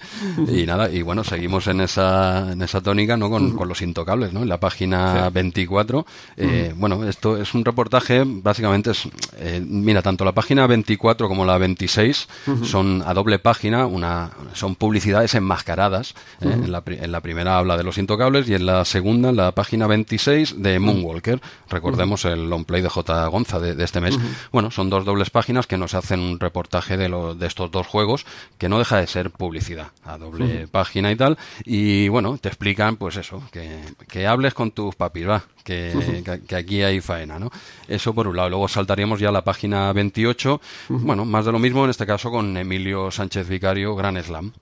[0.48, 3.28] Y nada, y bueno, seguimos en esa, en esa tónica, ¿no?
[3.28, 4.40] Con, con los intocables, ¿no?
[4.40, 6.06] En la página 24.
[6.36, 9.08] Eh, bueno, esto es un reportaje, básicamente es,
[9.38, 12.28] eh, mira, tanto la página 24 como la 26
[12.62, 16.14] son a doble página, una, son publicidades enmascaradas.
[16.40, 16.50] ¿eh?
[16.52, 19.52] en, la, en, la, primera habla de los intocables y en la segunda, en la
[19.52, 21.40] página 26, de Moonwalker.
[21.70, 23.26] Recordemos el long play de J.
[23.28, 24.18] Gonza de, este mes.
[24.52, 27.86] Bueno, son dos dobles páginas que nos hacen un reportaje de, lo, de estos dos
[27.86, 28.26] juegos
[28.58, 31.38] que no deja de ser publicidad a doble página y tal.
[31.64, 36.56] Y bueno, te explican, pues eso, que, que hables con tus papis, va, que, que,
[36.56, 37.50] aquí hay faena, ¿no?
[37.88, 38.50] Eso por un lado.
[38.50, 42.30] Luego saltaríamos ya a la página 28, bueno, más de lo mismo en este caso
[42.30, 44.52] con Emilio Sánchez Vicario, Gran Slam.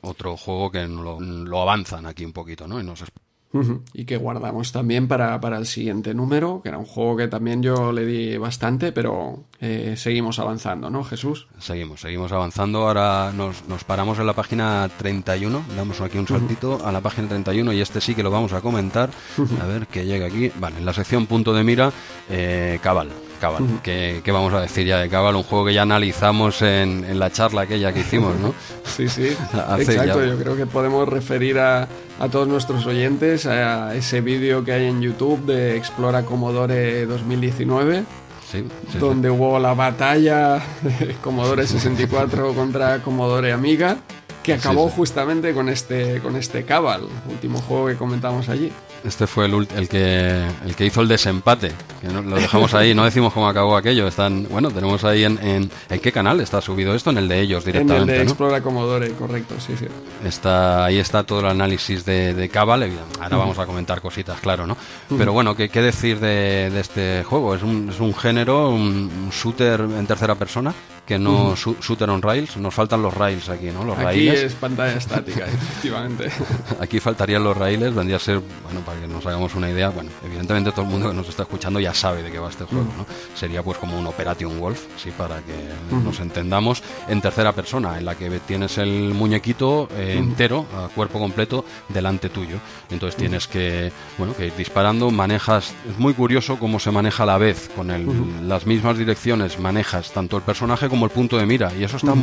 [0.00, 2.80] Otro juego que lo, lo, avanzan aquí un poquito, ¿no?
[2.80, 3.04] Y nos
[3.92, 7.62] y que guardamos también para, para, el siguiente número, que era un juego que también
[7.62, 11.46] yo le di bastante, pero eh, seguimos avanzando, ¿no, Jesús?
[11.58, 12.86] Seguimos, seguimos avanzando.
[12.86, 17.28] Ahora nos, nos paramos en la página 31, damos aquí un saltito a la página
[17.28, 19.10] 31 y este sí que lo vamos a comentar.
[19.60, 20.50] A ver que llega aquí.
[20.58, 21.92] Vale, en la sección punto de mira,
[22.28, 23.10] eh, Cabal.
[23.44, 23.62] Cabal.
[23.82, 25.36] ¿Qué, vamos a decir ya de Cabal?
[25.36, 28.54] Un juego que ya analizamos en, en la charla aquella que hicimos, ¿no?
[28.84, 29.36] Sí, sí.
[29.78, 31.86] Exacto, yo creo que podemos referir a,
[32.20, 38.04] a todos nuestros oyentes a ese vídeo que hay en YouTube de Explora Commodore 2019.
[38.98, 43.98] donde hubo la batalla de Commodore 64 contra Commodore Amiga,
[44.44, 48.70] que acabó justamente con este, con este Cabal, último juego que comentamos allí.
[49.02, 51.72] Este fue el, el, que, el que hizo el desempate.
[52.00, 54.06] Que lo dejamos ahí, no decimos cómo acabó aquello.
[54.06, 57.40] Están, bueno, tenemos ahí en, en, en, qué canal está subido esto, en el de
[57.40, 58.02] ellos directamente.
[58.02, 59.86] En el de Explora Commodore, correcto, sí, sí.
[60.24, 62.90] Está, ahí está todo el análisis de, de Cabal.
[63.20, 64.76] Ahora vamos a comentar cositas, claro, ¿no?
[65.16, 67.54] Pero bueno, ¿qué, qué decir de, de, este juego?
[67.54, 70.74] Es un, es un género, un, shooter en tercera persona
[71.06, 72.56] que no shooter on rails.
[72.56, 73.84] Nos faltan los rails aquí, ¿no?
[73.84, 76.30] Los aquí es pantalla estática, efectivamente.
[76.80, 80.10] aquí faltarían los rails, vendría a ser, bueno, para que nos hagamos una idea, bueno,
[80.24, 82.88] evidentemente todo el mundo que nos está escuchando ya sabe de qué va este juego,
[82.96, 83.06] ¿no?
[83.34, 85.54] Sería pues como un Operation Wolf, sí, para que
[85.90, 91.18] nos entendamos, en tercera persona, en la que tienes el muñequito eh, entero, a cuerpo
[91.18, 92.56] completo, delante tuyo.
[92.90, 97.26] Entonces tienes que, bueno, que ir disparando, manejas, es muy curioso cómo se maneja a
[97.26, 101.46] la vez, con el, las mismas direcciones, manejas tanto el personaje como el punto de
[101.46, 102.14] mira, y eso está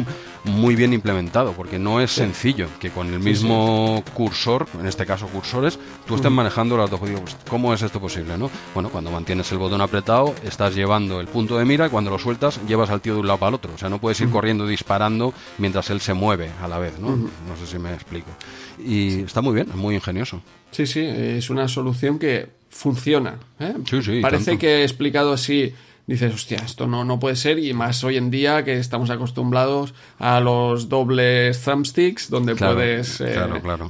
[0.43, 5.27] muy bien implementado, porque no es sencillo que con el mismo cursor, en este caso
[5.27, 5.77] cursores,
[6.07, 6.99] tú estés manejando las dos.
[6.99, 8.38] Pues, ¿Cómo es esto posible?
[8.38, 8.49] ¿no?
[8.73, 12.19] Bueno, cuando mantienes el botón apretado, estás llevando el punto de mira y cuando lo
[12.19, 13.73] sueltas, llevas al tío de un lado para el otro.
[13.73, 17.15] O sea, no puedes ir corriendo disparando mientras él se mueve a la vez, ¿no?
[17.15, 18.30] No sé si me explico.
[18.84, 20.41] Y está muy bien, es muy ingenioso.
[20.72, 23.38] Sí, sí, es una solución que funciona.
[23.60, 23.73] ¿eh?
[23.89, 25.73] Sí, sí, Parece que he explicado así
[26.11, 29.93] dices, hostia, esto no, no puede ser, y más hoy en día que estamos acostumbrados
[30.19, 33.35] a los dobles thumbsticks, donde puedes eh,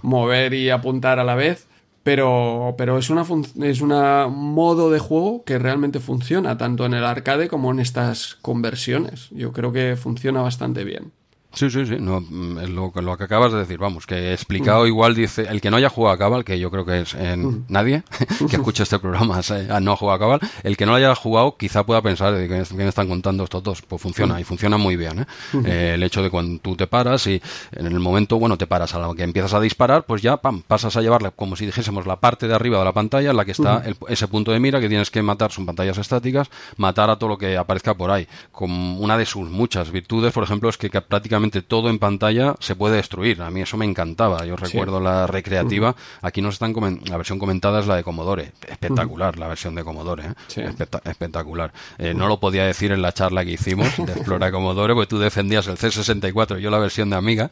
[0.04, 1.68] mover y apuntar a la vez.
[2.04, 3.24] Pero, pero es una
[3.62, 8.36] es una modo de juego que realmente funciona, tanto en el arcade como en estas
[8.42, 9.30] conversiones.
[9.30, 11.12] Yo creo que funciona bastante bien.
[11.54, 14.88] Sí, sí, sí, no, mm, lo, lo que acabas de decir, vamos, que he explicado
[14.88, 17.66] igual, dice, el que no haya jugado a Cabal, que yo creo que es en
[17.68, 18.04] nadie
[18.50, 19.42] que escuche este programa
[19.82, 22.74] no ha jugado a Cabal, el que no haya jugado quizá pueda pensar de que,
[22.74, 25.26] me están contando estos dos, pues funciona, y funciona muy bien, ¿eh?
[25.66, 25.92] ¿eh?
[25.96, 27.42] el hecho de cuando tú te paras y
[27.74, 30.62] en el momento, bueno, te paras a lo que empiezas a disparar, pues ya, pam,
[30.62, 33.44] pasas a llevarle, como si dijésemos, la parte de arriba de la pantalla en la
[33.44, 37.18] que está ese punto de mira que tienes que matar, son pantallas estáticas, matar a
[37.18, 40.78] todo lo que aparezca por ahí, con una de sus muchas virtudes, por ejemplo, es
[40.78, 43.42] que prácticamente todo en pantalla se puede destruir.
[43.42, 44.46] A mí eso me encantaba.
[44.46, 45.96] Yo recuerdo la recreativa.
[46.22, 46.74] Aquí nos están
[47.06, 48.52] la versión comentada es la de Commodore.
[48.68, 50.24] Espectacular la versión de Commodore.
[50.56, 50.74] ¿eh?
[51.06, 51.74] espectacular.
[51.98, 55.20] Eh, no lo podía decir en la charla que hicimos de Explora Commodore, porque tú
[55.20, 57.50] defendías el C64 y yo la versión de Amiga,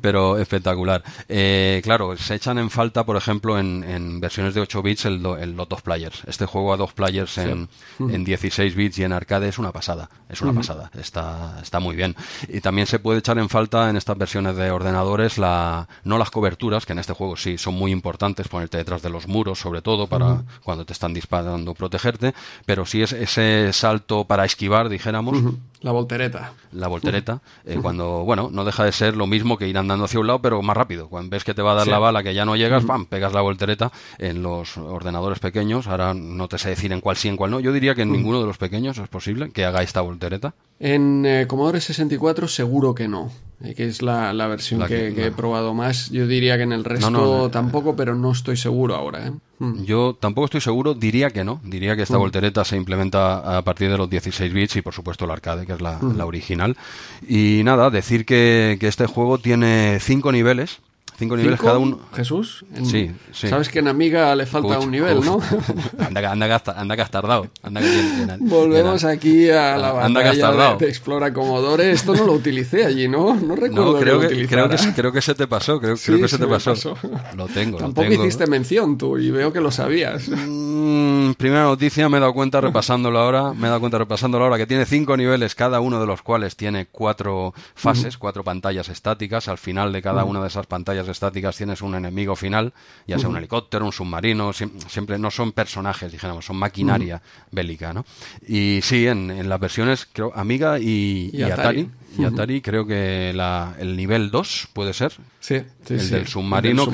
[0.00, 1.02] pero espectacular.
[1.28, 5.56] Eh, claro, se echan en falta, por ejemplo, en, versiones de 8 bits el, el
[5.56, 6.22] dos players.
[6.26, 10.08] Este juego a dos players en, en 16 bits y en arcade es una pasada.
[10.28, 10.90] Es una pasada.
[10.98, 12.16] Está, está muy bien.
[12.48, 16.30] Y también se puede echar en falta en estas versiones de ordenadores la, no las
[16.30, 19.82] coberturas, que en este juego sí son muy importantes, ponerte detrás de los muros, sobre
[19.82, 22.34] todo para cuando te están disparando protegerte,
[22.66, 25.38] pero sí es ese salto para esquivar, dijéramos,
[25.82, 26.52] La voltereta.
[26.72, 30.20] La voltereta, eh, cuando, bueno, no deja de ser lo mismo que ir andando hacia
[30.20, 31.08] un lado, pero más rápido.
[31.08, 33.06] Cuando ves que te va a dar la bala, que ya no llegas, ¡pam!
[33.06, 35.86] pegas la voltereta en los ordenadores pequeños.
[35.86, 37.60] Ahora no te sé decir en cuál sí, en cuál no.
[37.60, 40.54] Yo diría que en ninguno de los pequeños es posible que haga esta voltereta.
[40.78, 43.30] En eh, Commodore 64 seguro que no.
[43.62, 46.10] Eh, que es la, versión que, he probado más.
[46.10, 49.28] Yo diría que en el resto tampoco, pero no estoy seguro ahora.
[49.28, 49.32] ¿eh?
[49.60, 49.84] Mm.
[49.84, 51.60] Yo tampoco estoy seguro, diría que no.
[51.62, 52.20] Diría que esta mm.
[52.20, 55.74] voltereta se implementa a partir de los 16 bits y por supuesto el arcade, que
[55.74, 56.20] es la, mm.
[56.20, 56.76] original.
[57.28, 60.80] Y nada, decir que, que este juego tiene cinco niveles
[61.20, 62.00] Cinco niveles cada uno.
[62.14, 62.64] Jesús.
[62.82, 63.48] Sí, sí.
[63.48, 65.38] Sabes que en Amiga le falta un nivel, ¿no?
[65.98, 67.46] anda, anda, anda que has tardado.
[68.38, 71.90] Volvemos aquí a la batalla de, Explora Commodore.
[71.90, 73.34] Esto no lo utilicé allí, ¿no?
[73.34, 75.78] No recuerdo creo que, creo que, creo que se te pasó.
[75.78, 76.96] Creo, creo que se, te pasó.
[77.36, 77.76] Lo tengo.
[77.76, 80.26] Tampoco hiciste mención tú y veo que lo sabías.
[80.26, 83.52] Mm, primera noticia, me he dado cuenta repasándolo ahora.
[83.52, 86.56] Me he dado cuenta repasándolo ahora que tiene cinco niveles, cada uno de los cuales
[86.56, 89.48] tiene cuatro fases, cuatro pantallas estáticas.
[89.48, 92.72] Al final de cada una de esas pantallas estáticas tienes un enemigo final,
[93.06, 97.20] ya sea un helicóptero, un submarino, siempre no son personajes, dijéramos, son maquinaria
[97.50, 98.04] bélica, ¿no?
[98.46, 101.88] Y sí, en, las versiones, creo, Amiga y, Atari
[102.18, 105.12] y Atari creo que la, el nivel 2 puede ser.
[105.38, 106.86] Sí, sí el del submarino,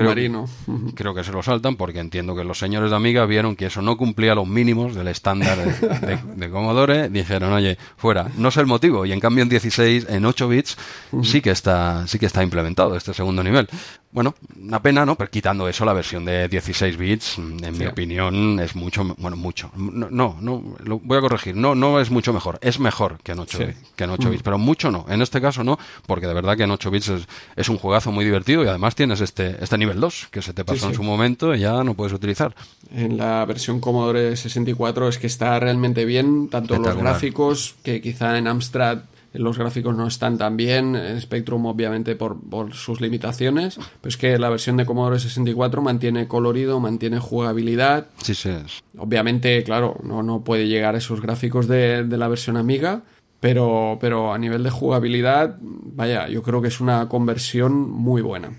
[0.95, 3.83] Creo, que se lo saltan porque entiendo que los señores de Amiga vieron que eso
[3.83, 7.09] no cumplía los mínimos del estándar de, de, Commodore.
[7.09, 8.31] Dijeron, oye, fuera.
[8.37, 9.07] No sé el motivo.
[9.07, 10.77] Y en cambio en 16, en 8 bits,
[11.23, 13.69] sí que está, sí que está implementado este segundo nivel.
[14.13, 15.17] Bueno, una pena, ¿no?
[15.17, 19.71] Pero quitando eso, la versión de 16 bits, en mi opinión, es mucho, bueno, mucho.
[19.77, 21.57] No, no, lo voy a corregir.
[21.57, 22.59] No, no es mucho mejor.
[22.63, 23.59] Es mejor que en 8,
[23.95, 25.06] que en 8 bits, pero mucho no.
[25.07, 27.13] En este caso no, porque de verdad que en 8 bits
[27.57, 30.65] es, un juegazo muy divertido y además tienes este, este nivel 2 que se te
[30.65, 32.55] pasó en su momento y ya no puedes utilizar.
[32.95, 38.39] En la versión Commodore 64 es que está realmente bien, tanto los gráficos, que quizá
[38.39, 39.01] en Amstrad
[39.39, 44.39] los gráficos no están tan bien, Spectrum obviamente por, por, sus limitaciones, pero es que
[44.39, 48.07] la versión de Commodore 64 mantiene colorido, mantiene jugabilidad.
[48.23, 48.51] Sí, sí.
[48.99, 53.03] Obviamente, claro, no, no puede llegar a esos gráficos de, de la versión Amiga,
[53.41, 58.51] pero, pero a nivel de jugabilidad, vaya, yo creo que es una conversión muy buena.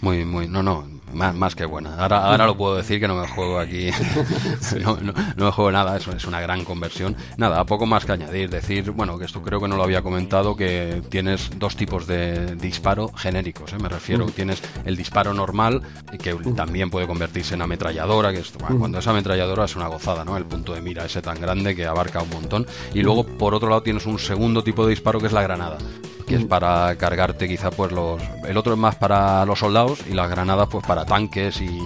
[0.00, 1.96] Muy, muy, no, no, más, más que buena.
[1.96, 3.90] Ahora, ahora lo puedo decir que no me juego aquí,
[4.80, 7.16] no, no, me juego nada, eso es una gran conversión.
[7.36, 8.50] Nada, poco más que añadir.
[8.50, 12.56] Decir, bueno, que esto creo que no lo había comentado, que tienes dos tipos de
[12.56, 13.76] disparo genéricos, ¿eh?
[13.80, 14.26] me refiero.
[14.26, 15.82] Tienes el disparo normal,
[16.20, 20.36] que también puede convertirse en ametralladora, que esto, cuando es ametralladora es una gozada, ¿no?
[20.36, 22.66] El punto de mira ese tan grande que abarca un montón.
[22.92, 25.78] Y luego, por otro lado, tienes un segundo tipo de disparo que es la granada
[26.26, 30.14] que es para cargarte quizá pues los el otro es más para los soldados y
[30.14, 31.80] las granadas pues para tanques y,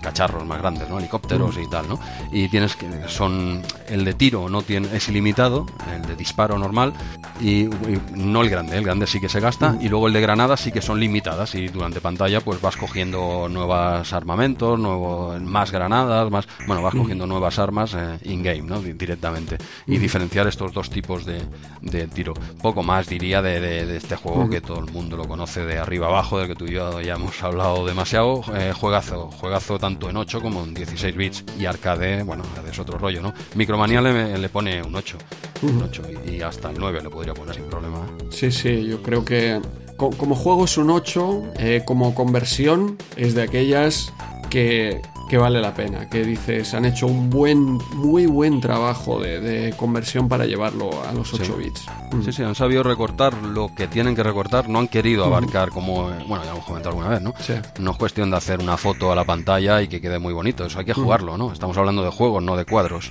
[0.00, 0.98] cacharros más grandes, ¿no?
[0.98, 1.98] Helicópteros y tal, ¿no?
[2.32, 6.92] Y tienes que son el de tiro no tiene es ilimitado, el de disparo normal
[7.40, 7.68] y,
[8.14, 10.72] no el grande, el grande sí que se gasta y luego el de granadas sí
[10.72, 16.48] que son limitadas y durante pantalla pues vas cogiendo nuevos armamentos, nuevos más granadas, más
[16.66, 18.80] bueno, vas cogiendo nuevas armas eh, in game, ¿no?
[18.80, 21.42] Directamente y diferenciar estos dos tipos de,
[21.80, 22.34] de tiro.
[22.60, 26.38] Poco más diría de, este juego que todo el mundo lo conoce de arriba abajo,
[26.38, 28.42] del que tú y yo ya hemos hablado demasiado.
[28.54, 31.44] Eh, juegazo, juegazo tanto en 8 como en 16 bits.
[31.58, 33.34] Y arcade, bueno, es otro rollo, ¿no?
[33.54, 35.18] Micromanía le, le pone un 8.
[35.62, 38.06] Un 8 y, hasta el 9 le podría poner sin problema.
[38.30, 39.60] Sí, sí, yo creo que
[39.96, 44.12] como juego es un 8, eh, como conversión es de aquellas
[44.50, 45.00] que,
[45.32, 50.28] que vale la pena, que dices, han hecho un buen, muy buen trabajo de, conversión
[50.28, 51.86] para llevarlo a los 8 bits.
[52.12, 52.22] Mm.
[52.22, 56.10] Sí, sí, han sabido recortar lo que tienen que recortar, no han querido abarcar como,
[56.10, 57.32] eh, bueno, ya hemos comentado alguna vez, ¿no?
[57.78, 60.66] No es cuestión de hacer una foto a la pantalla y que quede muy bonito,
[60.66, 61.50] eso hay que jugarlo, ¿no?
[61.50, 63.10] Estamos hablando de juegos, no de cuadros.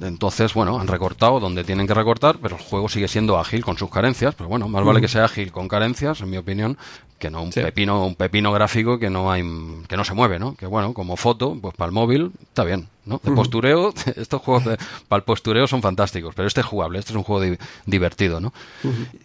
[0.00, 3.76] Entonces, bueno, han recortado donde tienen que recortar, pero el juego sigue siendo ágil con
[3.76, 6.78] sus carencias, pero bueno, más vale que sea ágil con carencias, en mi opinión,
[7.22, 9.44] que no un pepino un pepino gráfico que no hay
[9.86, 12.88] que no se mueve no que bueno como foto pues para el móvil está bien
[13.04, 14.64] no de postureo estos juegos
[15.06, 18.52] para el postureo son fantásticos pero este es jugable este es un juego divertido no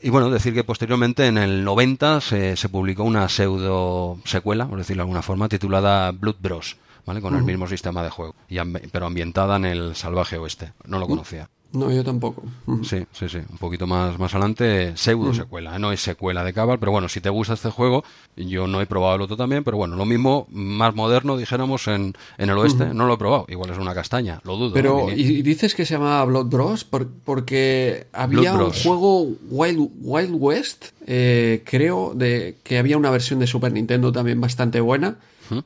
[0.04, 4.78] y bueno decir que posteriormente en el 90 se, se publicó una pseudo secuela por
[4.78, 7.20] decirlo de alguna forma titulada Blood Bros ¿vale?
[7.20, 8.58] Con el mismo sistema de juego, y
[8.92, 10.74] pero ambientada en el salvaje oeste.
[10.86, 11.50] No lo conocía.
[11.74, 12.44] No, yo tampoco.
[12.84, 13.40] Sí, sí, sí.
[13.50, 15.76] Un poquito más, más adelante, pseudo secuela.
[15.76, 15.80] ¿eh?
[15.80, 18.04] No es secuela de Cabal, pero bueno, si te gusta este juego,
[18.36, 22.14] yo no he probado el otro también, pero bueno, lo mismo, más moderno, dijéramos, en,
[22.38, 23.46] en el oeste, no lo he probado.
[23.50, 24.74] Igual es una castaña, lo dudo.
[24.74, 26.86] Pero, ¿y dices que se llama Blood Bros?
[27.24, 33.48] porque había un juego Wild, Wild West, eh, creo, de que había una versión de
[33.48, 35.18] Super Nintendo también bastante buena,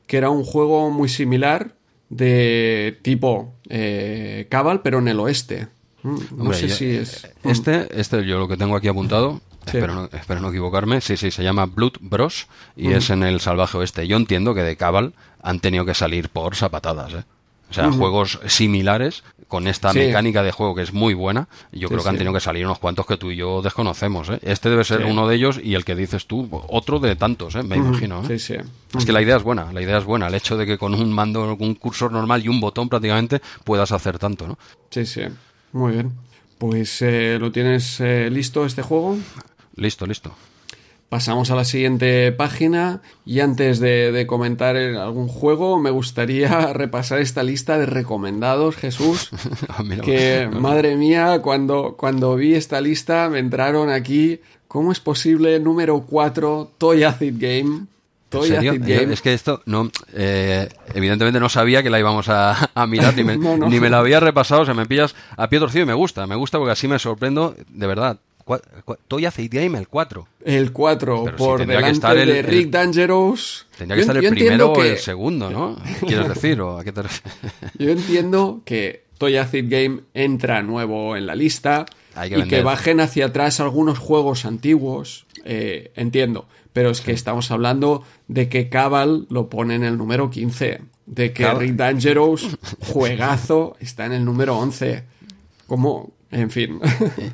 [0.06, 1.74] que era un juego muy similar
[2.08, 5.68] de tipo eh, Cabal, pero en el oeste.
[6.02, 7.28] Mm, no sé si es.
[7.44, 11.30] Este, este, yo lo que tengo aquí apuntado, espero, no, espero, no, equivocarme, sí, sí,
[11.30, 12.46] se llama Blood Bros.
[12.76, 14.06] y es en el salvaje oeste.
[14.06, 17.24] Yo entiendo que de Cabal han tenido que salir por zapatadas, ¿eh?
[17.70, 21.48] O sea, juegos similares con esta mecánica de juego que es muy buena.
[21.72, 24.28] Yo creo que han tenido que salir unos cuantos que tú y yo desconocemos.
[24.28, 24.38] ¿eh?
[24.42, 27.62] Este debe ser uno de ellos y el que dices tú, otro de tantos, ¿eh?
[27.62, 28.22] me imagino.
[28.28, 28.34] ¿eh?
[28.34, 30.28] Es que la idea es buena, la idea es buena.
[30.28, 33.90] El hecho de que con un mando, un cursor normal y un botón prácticamente puedas
[33.92, 34.58] hacer tanto, ¿no?
[34.90, 35.22] Sí, sí.
[35.72, 36.12] Muy bien.
[36.58, 39.16] Pues, eh, ¿lo tienes eh, listo este juego?
[39.74, 40.32] Listo, listo.
[41.08, 47.42] Pasamos a la siguiente página y antes de, comentar algún juego me gustaría repasar esta
[47.42, 49.30] lista de recomendados, Jesús.
[49.68, 55.58] Ah, que madre mía, cuando, cuando vi esta lista me entraron aquí, ¿cómo es posible?
[55.60, 57.86] Número 4, Toy Acid Game.
[58.40, 63.36] Es que esto, no, eh, evidentemente no sabía que la íbamos a, mirar, ni me,
[63.68, 66.26] ni me la había repasado, o sea, me pillas a pie torcido y me gusta,
[66.26, 68.18] me gusta porque así me sorprendo, de verdad.
[69.08, 70.26] Toy Acid Game, el 4.
[70.44, 73.66] El 4, por delante de Rick Dangerous.
[73.78, 75.76] Tendría que estar el primero o el segundo, ¿no?
[76.06, 76.60] ¿Quieres decir?
[76.60, 77.02] ¿O a qué te
[77.78, 81.86] Yo entiendo que Toy Acid Game entra nuevo en la lista
[82.24, 85.26] y que bajen hacia atrás algunos juegos antiguos.
[85.44, 86.46] Eh, entiendo.
[86.72, 90.80] Pero es que estamos hablando de que Cabal lo pone en el número 15.
[91.06, 95.04] De que Rick Dangerous, juegazo, está en el número 11.
[95.66, 96.80] ¿Cómo, en fin.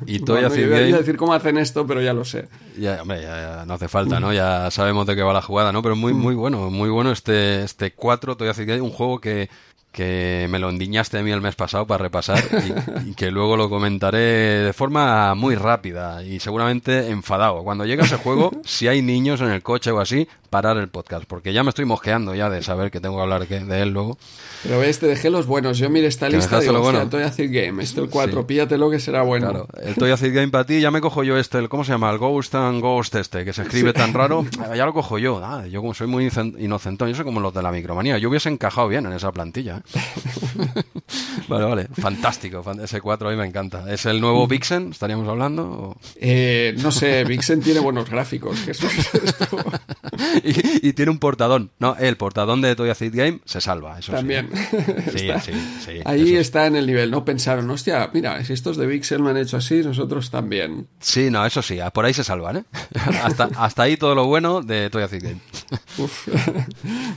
[0.05, 2.49] Y, todo bueno, yo voy a decir cómo hacen esto, pero ya lo sé.
[2.77, 4.33] Ya, hombre, ya, no hace falta, ¿no?
[4.33, 5.81] Ya sabemos de qué va la jugada, ¿no?
[5.81, 9.49] Pero muy, muy bueno, muy bueno este, este 4, todavía un juego que,
[9.91, 12.43] que me lo endiñaste a mí el mes pasado para repasar
[13.05, 17.63] y, que luego lo comentaré de forma muy rápida y seguramente enfadado.
[17.63, 21.25] Cuando llegue ese juego, si hay niños en el coche o así, parar el podcast,
[21.25, 24.17] porque ya me estoy mosqueando ya de saber que tengo que hablar de él luego.
[24.63, 25.77] Pero ves, te dejé los buenos.
[25.77, 27.07] Yo mire esta lista digo, bueno.
[27.09, 29.49] Toy Acid Game, este el 4, píllatelo que será bueno.
[29.49, 31.91] Claro, el Toy Acid Game para ti, ya me cojo yo este, el, ¿cómo se
[31.91, 32.09] llama?
[32.11, 34.45] El Ghost and Ghost este, que se escribe tan raro,
[34.75, 35.41] ya lo cojo yo.
[35.43, 38.49] Ah, yo como soy muy inocentón, yo soy como los de la micromanía, yo hubiese
[38.49, 39.77] encajado bien en esa plantilla.
[39.77, 40.83] ¿eh?
[41.47, 43.85] vale, vale, fantástico, ese 4 a mí me encanta.
[43.91, 45.97] ¿Es el nuevo Vixen, estaríamos hablando?
[46.15, 48.73] Eh, no sé, Vixen tiene buenos gráficos, que
[50.81, 51.71] y, tiene un portadón.
[51.79, 54.49] No, el portadón de Toy Acid Game se salva, eso También.
[55.15, 55.51] Sí, sí,
[55.85, 57.25] sí, Ahí está en el nivel, ¿no?
[57.25, 60.87] Pensaron, hostia, mira, si estos de Vixel me han hecho así, nosotros también.
[60.99, 62.63] Sí, no, eso sí, por ahí se salvan, ¿eh?
[63.23, 65.39] hasta, hasta ahí todo lo bueno de Toy Acid Game.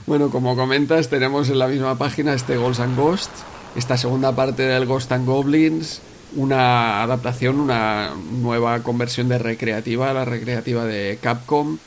[0.05, 3.43] bueno, como comentas, tenemos en la misma página este Ghosts and Ghosts,
[3.75, 6.01] esta segunda parte del Ghost and Goblins,
[6.35, 11.77] una adaptación, una nueva conversión de recreativa, la recreativa de Capcom.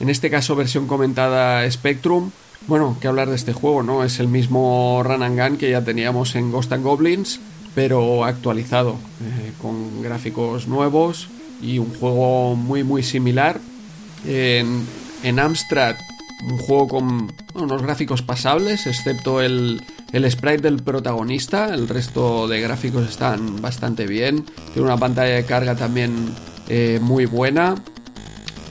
[0.00, 2.30] En este caso, versión comentada Spectrum
[2.66, 4.02] bueno, que hablar de este juego, ¿no?
[4.02, 7.40] Es el mismo Run and Gun que ya teníamos en Ghost and Goblins,
[7.74, 11.28] pero actualizado, eh, con gráficos nuevos
[11.62, 13.60] y un juego muy muy similar.
[14.24, 15.96] En, Amstrad,
[16.50, 19.82] un juego con unos gráficos pasables, excepto el,
[20.12, 24.44] el sprite del protagonista, el resto de gráficos están bastante bien.
[24.72, 26.34] Tiene una pantalla de carga también
[26.68, 27.76] eh, muy buena.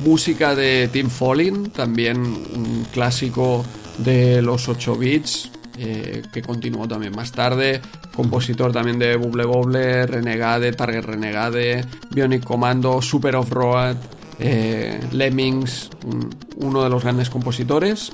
[0.04, 3.66] Música de Tim Falling, también un clásico
[3.98, 7.82] de los 8 bits, eh, que continuó también más tarde.
[8.16, 13.98] Compositor también de Bubble Bobble, Renegade, Target Renegade, Bionic Commando, Super Off-Road,
[14.40, 15.90] eh, Lemmings,
[16.58, 18.14] uno de los grandes compositores.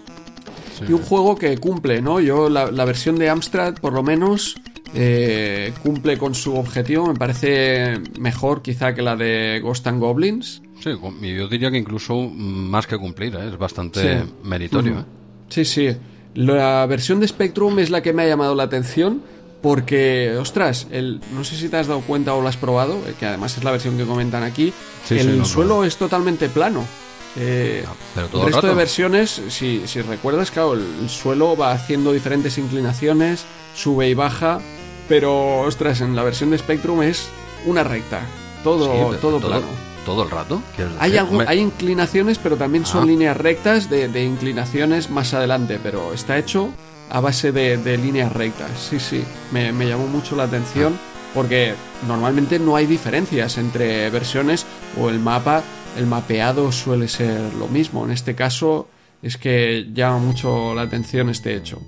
[0.87, 2.19] Y un juego que cumple, ¿no?
[2.19, 4.55] Yo, la, versión de Amstrad, por lo menos,
[4.95, 7.07] eh, cumple con su objetivo.
[7.07, 10.63] Me parece mejor quizá que la de Ghost and Goblins.
[10.81, 10.89] Sí,
[11.35, 15.05] yo diría que incluso más que cumplir, es bastante meritorio.
[15.49, 15.89] Sí, sí.
[16.33, 19.21] La versión de Spectrum es la que me ha llamado la atención
[19.61, 23.13] porque, ostras, el, no sé si te has dado cuenta o lo has probado, eh,
[23.19, 24.73] que además es la versión que comentan aquí,
[25.11, 26.83] el suelo es totalmente plano.
[27.37, 32.57] Eh, ah, el resto de versiones, si, si recuerdas, claro, el, suelo va haciendo diferentes
[32.57, 33.45] inclinaciones,
[33.75, 34.59] sube y baja,
[35.07, 37.29] pero, ostras, en la versión de Spectrum es
[37.67, 38.21] una recta,
[38.63, 40.61] todo, todo plano todo el rato.
[40.99, 43.05] Hay, hay inclinaciones, pero también son ah.
[43.07, 46.69] líneas rectas de, inclinaciones más adelante, pero está hecho
[47.09, 48.71] a base de, líneas rectas.
[48.77, 50.97] Sí, sí, me, llamó mucho la atención
[51.33, 51.73] porque
[52.07, 54.65] normalmente no hay diferencias entre versiones
[54.99, 55.63] o el mapa,
[55.97, 58.03] el mapeado suele ser lo mismo.
[58.05, 58.87] En este caso
[59.21, 61.79] es que llama mucho la atención este hecho.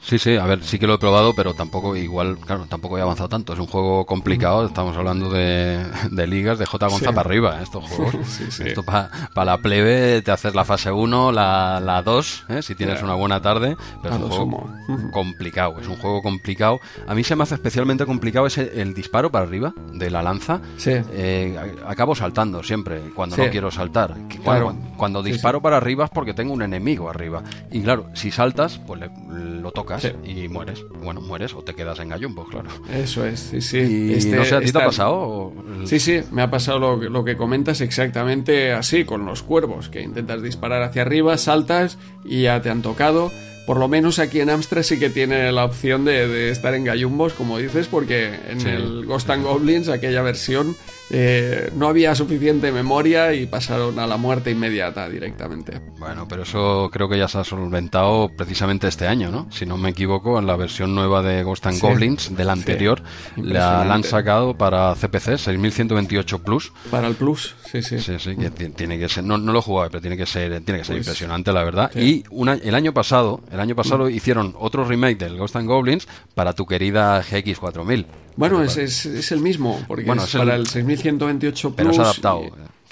[0.00, 3.00] Sí, sí, a ver, sí que lo he probado, pero tampoco, igual, claro, tampoco he
[3.00, 3.52] avanzado tanto.
[3.52, 5.84] Es un juego complicado, estamos hablando de,
[6.26, 6.86] ligas de J.
[6.86, 7.64] Gonza para arriba, ¿eh?
[7.64, 8.40] estos juegos.
[8.60, 9.10] Esto para
[9.44, 12.62] la plebe te haces la fase 1, la 2, ¿eh?
[12.62, 14.70] si tienes una buena tarde, pero es un juego
[15.12, 16.80] complicado, es un juego complicado.
[17.06, 20.60] A mí se me hace especialmente complicado ese, el disparo para arriba de la lanza.
[20.76, 20.92] Sí.
[21.12, 24.14] Eh, acabo saltando siempre, cuando no quiero saltar.
[24.44, 27.42] Cuando, cuando disparo para arriba es porque tengo un enemigo arriba.
[27.70, 29.87] Y claro, si saltas, pues lo tocas
[30.24, 30.84] y mueres.
[31.02, 32.68] Bueno, mueres o te quedas en gallumbos, claro.
[32.92, 34.12] Eso es, sí, sí.
[34.12, 35.52] Este, no sé, ¿a ti te ha pasado?
[35.84, 40.02] Sí, sí, me ha pasado lo, lo, que comentas exactamente así, con los cuervos, que
[40.02, 43.30] intentas disparar hacia arriba, saltas y ya te han tocado
[43.68, 47.34] por lo menos aquí en Amstrad sí que tiene la opción de, estar en gallumbos,
[47.34, 50.74] como dices, porque en el Ghost and Goblins, aquella versión,
[51.10, 55.80] eh, no había suficiente memoria y pasaron a la muerte inmediata directamente.
[55.98, 59.46] Bueno, pero eso creo que ya se ha solventado precisamente este año, ¿no?
[59.50, 63.02] Si no me equivoco, en la versión nueva de Ghost and Goblins, del anterior,
[63.36, 66.72] la, han sacado para CPC 6128 Plus.
[66.90, 67.98] Para el Plus, sí, sí.
[67.98, 70.80] Sí, sí, que tiene que ser, no, lo he jugado, pero tiene que ser, tiene
[70.80, 71.90] que ser pues impresionante, la verdad.
[71.94, 74.10] Y una, el año pasado, el año pasado mm.
[74.10, 78.06] hicieron otro remake del Ghost and Goblins para tu querida GX4000.
[78.38, 81.76] Bueno, es, es, el mismo, porque es, para el, 6128 Plus.
[81.76, 82.42] Pero es adaptado.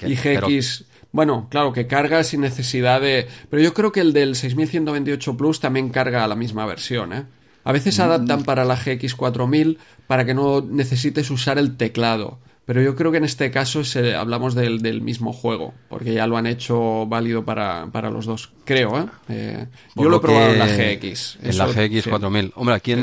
[0.01, 0.83] Y, GX.
[1.13, 3.29] Bueno, claro, que carga sin necesidad de.
[3.49, 7.23] Pero yo creo que el del 6128 Plus también carga a la misma versión, ¿eh?
[7.63, 8.01] A veces mm.
[8.01, 12.39] adaptan para la GX4000 para que no necesites usar el teclado.
[12.67, 13.81] Pero yo creo que en este caso
[14.19, 18.99] hablamos del, mismo juego, porque ya lo han hecho válido para, los dos, creo.
[18.99, 19.05] ¿eh?
[19.29, 21.37] eh yo lo he probado en la GX.
[21.43, 22.51] En la GX 4000.
[22.55, 22.93] Hombre, aquí,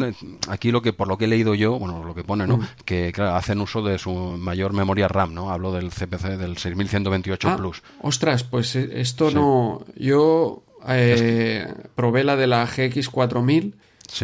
[0.48, 2.58] aquí lo que por lo que he leído yo, bueno, lo que pone, ¿no?
[2.58, 2.66] Mm.
[2.84, 5.50] Que claro, hacen uso de su mayor memoria RAM, ¿no?
[5.50, 7.82] Hablo del CPC del 6128 ah, Plus.
[8.02, 9.82] Ostras, pues eh, esto no.
[9.96, 13.76] Yo eh, probé la de la GX 4000.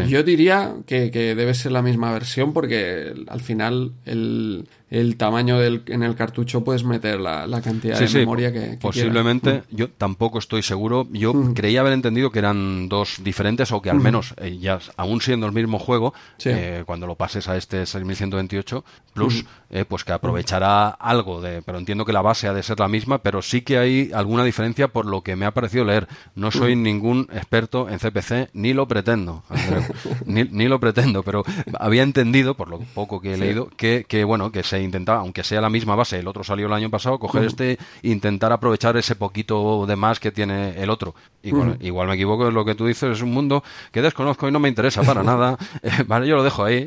[0.07, 5.59] Yo diría que, que, debe ser la misma versión porque al final el, el tamaño
[5.59, 9.77] del, en el cartucho puedes meter la, cantidad de memoria que, Posiblemente, mm.
[9.77, 11.07] yo tampoco estoy seguro.
[11.13, 11.55] Yo mm.
[11.55, 14.03] creía haber entendido que eran dos diferentes o que al mm.
[14.03, 16.13] menos, eh, ya aún siendo el mismo juego,
[16.45, 21.63] eh, cuando lo pases a este 6128 Plus, eh, pues que aprovechará algo de.
[21.63, 24.45] Pero entiendo que la base ha de ser la misma, pero sí que hay alguna
[24.45, 26.09] diferencia por lo que me ha parecido leer.
[26.35, 29.43] No soy ningún experto en CPC, ni lo pretendo,
[30.27, 31.45] ni, ni, lo pretendo, pero
[31.79, 35.45] había entendido, por lo poco que he leído, que, que bueno, que se intentar, aunque
[35.45, 39.17] sea la misma base, el otro salió el año pasado, coger este intentar aprovechar ese
[39.17, 41.15] poquito de más que tiene el otro.
[41.43, 44.53] Igual, igual me equivoco, es lo que tú dices, es un mundo que desconozco y
[44.53, 45.57] no me interesa para nada.
[45.83, 46.87] Eh, vale, yo lo dejo ahí.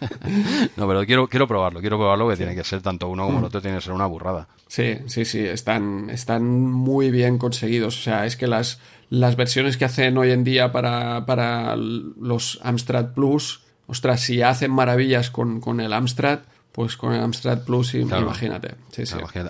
[0.76, 3.44] no, pero quiero, quiero probarlo, quiero probarlo, que tiene que ser tanto uno como el
[3.44, 4.48] otro, tiene que ser una burrada.
[4.68, 7.98] Sí, sí, sí, están, están muy bien conseguidos.
[7.98, 12.60] O sea, es que las, las versiones que hacen hoy en día para, para los
[12.62, 16.40] Amstrad Plus, ostras, si hacen maravillas con, con el Amstrad,
[16.80, 18.70] pues con el Amstrad Plus, imagínate.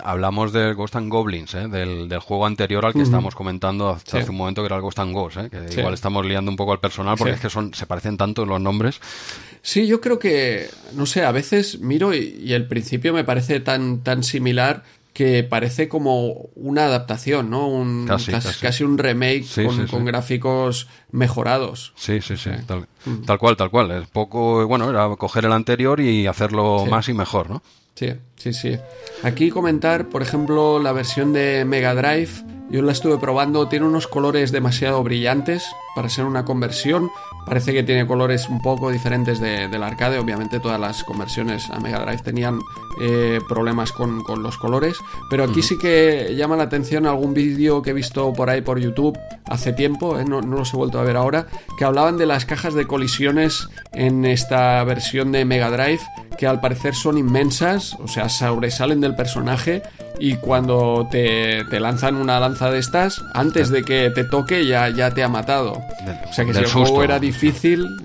[0.03, 1.69] Hablamos del Ghost and Goblins, ¿eh?
[1.69, 5.13] del, juego anterior al que estábamos comentando hace, un momento, que era el Ghost and
[5.13, 5.49] Ghost, ¿eh?
[5.49, 8.45] que igual estamos liando un poco al personal porque es que son se parecen tanto
[8.45, 8.99] los nombres.
[9.61, 13.61] Sí, yo creo que, no sé, a veces miro y, y el principio me parece
[13.61, 14.83] tan, tan similar
[15.13, 17.67] que parece como una adaptación, ¿no?
[17.67, 19.45] Un, casi, un remake
[19.89, 21.93] con, gráficos mejorados.
[21.95, 23.91] Sí, sí, sí, tal, cual, tal cual.
[23.91, 27.61] Es poco, bueno, era coger el anterior y hacerlo más y mejor, ¿no?
[27.95, 28.77] Sí, sí, sí.
[29.21, 32.31] Aquí comentar, por ejemplo, la versión de Mega Drive.
[32.69, 37.09] Yo la estuve probando, tiene unos colores demasiado brillantes para ser una conversión.
[37.45, 40.19] Parece que tiene colores un poco diferentes de, del arcade.
[40.19, 42.59] Obviamente todas las conversiones a Mega Drive tenían
[42.99, 44.97] eh, problemas con, los colores.
[45.29, 48.79] Pero aquí sí que llama la atención algún vídeo que he visto por ahí por
[48.79, 51.47] YouTube hace tiempo, eh, no, no, los he vuelto a ver ahora,
[51.77, 56.01] que hablaban de las cajas de colisiones en esta versión de Mega Drive,
[56.37, 59.83] que al parecer son inmensas, o sea, sobresalen del personaje
[60.19, 65.11] y cuando te, lanzan una lanza de estas, antes de que te toque ya, ya
[65.11, 65.73] te ha matado.
[65.73, 67.30] o sea que si el juego era difícil,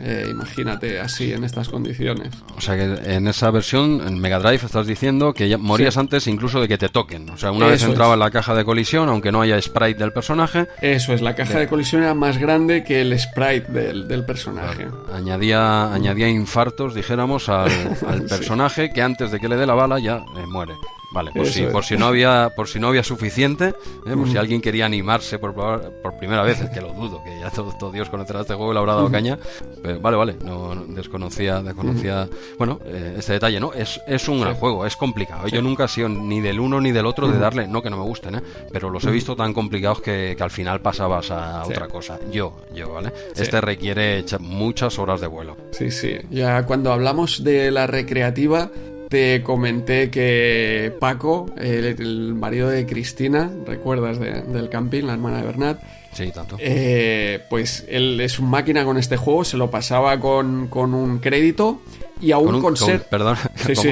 [0.01, 2.29] eh, imagínate así en estas condiciones.
[2.57, 6.27] O sea que en esa versión, en Mega Drive, estás diciendo que ya morías antes
[6.27, 7.29] incluso de que te toquen.
[7.31, 10.13] O sea, una vez entraba en la caja de colisión, aunque no haya sprite del
[10.13, 10.67] personaje.
[10.81, 14.89] Eso es, la caja de, colisión era más grande que el sprite del, personaje.
[15.13, 17.71] Añadía, añadía infartos, dijéramos, al,
[18.29, 20.75] personaje que antes de que le dé la bala ya eh, muere.
[21.17, 23.69] Vale, por si, por si no había, por si no había suficiente,
[24.07, 24.15] ¿eh?
[24.15, 27.91] por si alguien quería animarse por, por primera vez, que lo dudo, que ya todo,
[27.91, 29.39] Dios conocerá este juego y le habrá dado caña.
[29.83, 32.29] Pero, vale, vale, no, desconocía, desconocía,
[32.59, 33.73] bueno, eh, este detalle, ¿no?
[33.73, 35.49] Es, es un gran juego, es complicado.
[35.49, 37.97] Yo nunca he sido ni del uno ni del otro de darle, no que no
[37.97, 38.43] me gusten, ¿eh?
[38.71, 42.19] Pero los he visto tan complicados que, que al final pasabas a otra cosa.
[42.31, 43.11] Yo, yo, ¿vale?
[43.35, 45.57] Este requiere muchas horas de vuelo.
[45.71, 46.19] Sí, sí.
[46.31, 48.71] Ya cuando hablamos de la recreativa,
[49.09, 55.81] te comenté que Paco, el, marido de Cristina, ¿recuerdas del camping, la hermana de Bernat?
[56.13, 56.57] Sí, tanto.
[56.59, 61.83] Eh, pues él es un máquina con este juego, se lo pasaba con, un crédito
[62.23, 63.03] y aún con, ser...
[63.05, 63.37] perdón.
[63.57, 63.91] Sí, sí.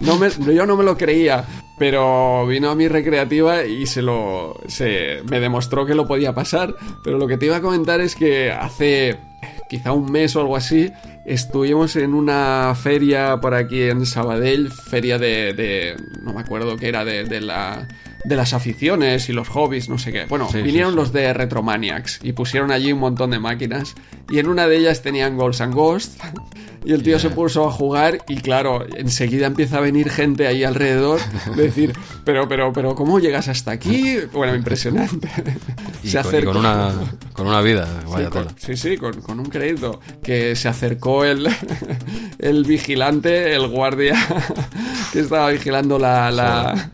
[0.00, 1.44] no yo no me lo creía,
[1.78, 4.58] pero vino a mi recreativa y se lo...
[4.68, 6.74] Se, me demostró que lo podía pasar,
[7.04, 9.18] pero lo que te iba a comentar es que hace
[9.68, 10.92] quizá un mes o algo así,
[11.24, 17.04] estuvimos en una feria por aquí en Sabadell, feria de, no me acuerdo qué era,
[17.04, 17.86] de, la,
[18.24, 20.24] de las aficiones y los hobbies, no sé qué.
[20.26, 23.94] Bueno, vinieron los de Retromaniacs y pusieron allí un montón de máquinas
[24.30, 26.18] y en una de ellas tenían Ghosts and Ghosts
[26.84, 30.64] y el tío se puso a jugar y claro, enseguida empieza a venir gente ahí
[30.64, 31.20] alrededor
[31.56, 31.92] decir,
[32.24, 34.16] pero, pero, pero, ¿cómo llegas hasta aquí?
[34.32, 35.28] Bueno, impresionante.
[36.02, 36.92] se con, con, una,
[37.32, 40.00] con una vida, vaya sí, sí, con, con, un crédito.
[40.22, 41.48] Que se acercó el,
[42.38, 44.16] el vigilante, el guardia
[45.12, 46.90] que estaba vigilando la, la,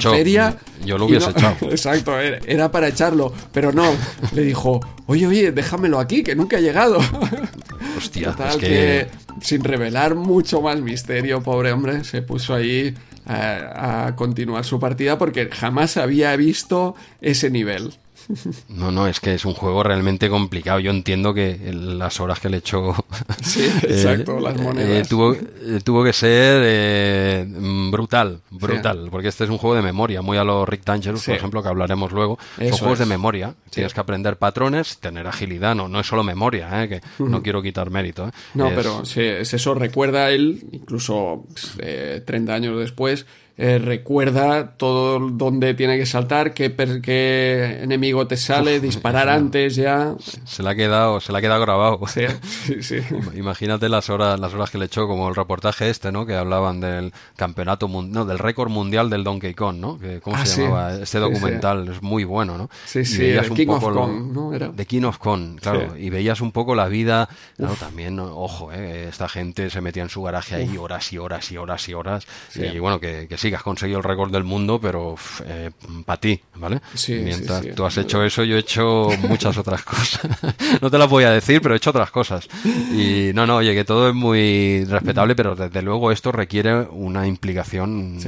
[0.00, 0.56] feria.
[0.84, 1.56] Yo lo hubiese echado.
[1.70, 3.92] Exacto, era para echarlo, pero no.
[4.32, 6.98] Le dijo, oye, oye, déjamelo aquí, que nunca ha llegado.
[7.96, 9.08] Hostia, es que
[9.40, 12.94] sin revelar mucho más misterio, pobre hombre, se puso ahí
[13.26, 17.92] a, continuar su partida porque jamás había visto ese nivel.
[18.68, 20.80] No, no, es que es un juego realmente complicado.
[20.80, 22.94] Yo entiendo que las horas que le echó.
[23.42, 25.08] Sí, exacto, las eh, monedas.
[25.08, 27.46] tuvo, eh, tuvo, que ser eh,
[27.90, 31.34] brutal, brutal, porque este es un juego de memoria, muy a los Rick Dangerous, por
[31.34, 32.38] ejemplo, que hablaremos luego.
[32.58, 33.54] Son juegos de memoria.
[33.70, 37.90] Tienes que aprender patrones, tener agilidad, no, no es solo memoria, que no quiero quitar
[37.90, 38.30] mérito.
[38.54, 39.74] No, pero sí, es eso.
[39.74, 41.46] Recuerda él, incluso
[41.78, 43.26] 30 años después,
[43.60, 46.72] eh, recuerda todo donde tiene que saltar, qué,
[47.02, 50.14] qué enemigo te sale, disparar antes ya.
[50.44, 52.00] Se le ha quedado, se le ha quedado grabado.
[52.06, 52.22] Sí,
[52.80, 52.98] sí,
[53.34, 56.24] Imagínate las horas, las horas que le echó, como el reportaje este, ¿no?
[56.24, 59.98] Que hablaban del campeonato, no, del récord mundial del Donkey Kong, ¿no?
[59.98, 60.94] Que, ¿Cómo ah, se llamaba?
[60.94, 62.70] Este documental es muy bueno, ¿no?
[62.86, 64.54] Sí, sí, el King of Kong, ¿no?
[64.54, 64.68] Era...
[64.68, 65.96] De King of Kong, claro.
[65.96, 69.08] Y veías un poco la vida, claro, también, ojo, ¿eh?
[69.08, 72.24] Esta gente se metía en su garaje ahí horas y horas y horas y horas.
[72.54, 75.70] Y bueno, que, que sí, has conseguido el récord del mundo, pero eh,
[76.04, 76.80] para ti, ¿vale?
[77.08, 80.20] Mientras tú has hecho eso, yo he hecho muchas otras cosas.
[80.80, 82.48] no te las voy a decir, pero he hecho otras cosas.
[82.64, 87.26] Y no, no, oye, que todo es muy respetable, pero desde luego esto requiere una
[87.26, 88.18] implicación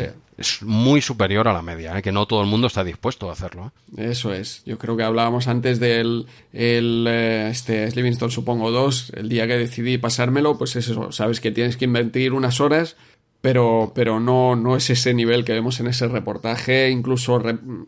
[0.41, 2.03] es muy superior a la media, ¿eh?
[2.03, 3.73] que no todo el mundo está dispuesto a hacerlo.
[3.99, 4.11] ¿eh?
[4.11, 4.63] Eso es.
[4.65, 9.13] Yo creo que hablábamos antes del el, este Livingstone, supongo, 2.
[9.17, 11.13] El día que decidí pasármelo, pues es eso.
[11.13, 12.97] Sabes que tienes que invertir unas horas
[13.41, 17.41] pero, pero no, no es ese nivel que vemos en ese reportaje, incluso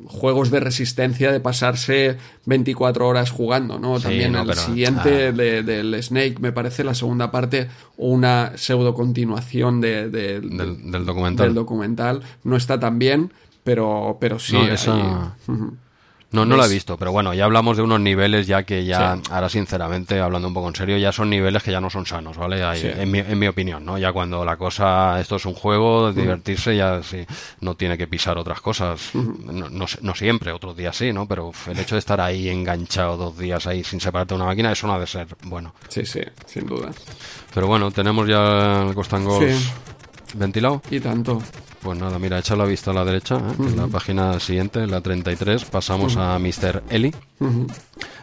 [0.07, 2.17] juegos de resistencia de pasarse
[2.47, 4.01] 24 horas jugando, ¿no?
[4.01, 7.69] También el siguiente del Snake, me parece, la segunda parte,
[7.99, 11.55] una pseudo continuación de, del, documental.
[11.55, 12.23] documental.
[12.45, 14.57] No está tan bien, pero, pero sí.
[14.57, 15.37] No,
[16.33, 19.49] no lo he visto, pero bueno, ya hablamos de unos niveles ya que ya, ahora
[19.49, 22.63] sinceramente, hablando un poco en serio, ya son niveles que ya no son sanos, ¿vale?
[22.63, 23.99] en, mi, en, mi, opinión, ¿no?
[23.99, 27.25] Ya cuando la cosa, esto es un juego, divertirse, ya sí,
[27.61, 29.11] no tiene que pisar otras cosas.
[29.15, 31.27] no, no, siempre, otros días sí, ¿no?
[31.27, 34.73] Pero el hecho de estar ahí enganchado dos días ahí sin separarte de una máquina,
[34.73, 35.75] eso no ha de ser bueno.
[35.89, 36.91] Sí, sí, sin duda.
[37.55, 39.45] Pero bueno, tenemos ya el Costangos
[40.35, 40.83] ventilado.
[40.91, 41.43] Y tanto.
[41.83, 43.55] Pues nada, mira, echa la vista a la derecha, ¿eh?
[43.59, 46.85] en la página siguiente, la 33, pasamos a Mr.
[46.89, 47.13] Ellie.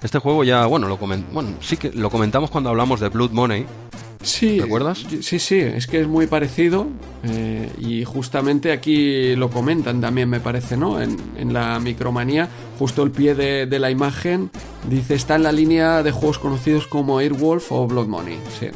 [0.01, 3.65] Este juego ya, bueno, lo bueno, sí que lo comentamos cuando hablamos de Blood Money.
[4.21, 5.05] Sí, ¿recuerdas?
[5.21, 6.87] Sí, sí, es que es muy parecido
[7.23, 11.01] eh, y justamente aquí lo comentan también, me parece, ¿no?
[11.01, 14.51] En, en la micromanía, justo el pie de, de, la imagen
[14.89, 18.67] dice está en la línea de juegos conocidos como Airwolf o Blood Money, sí.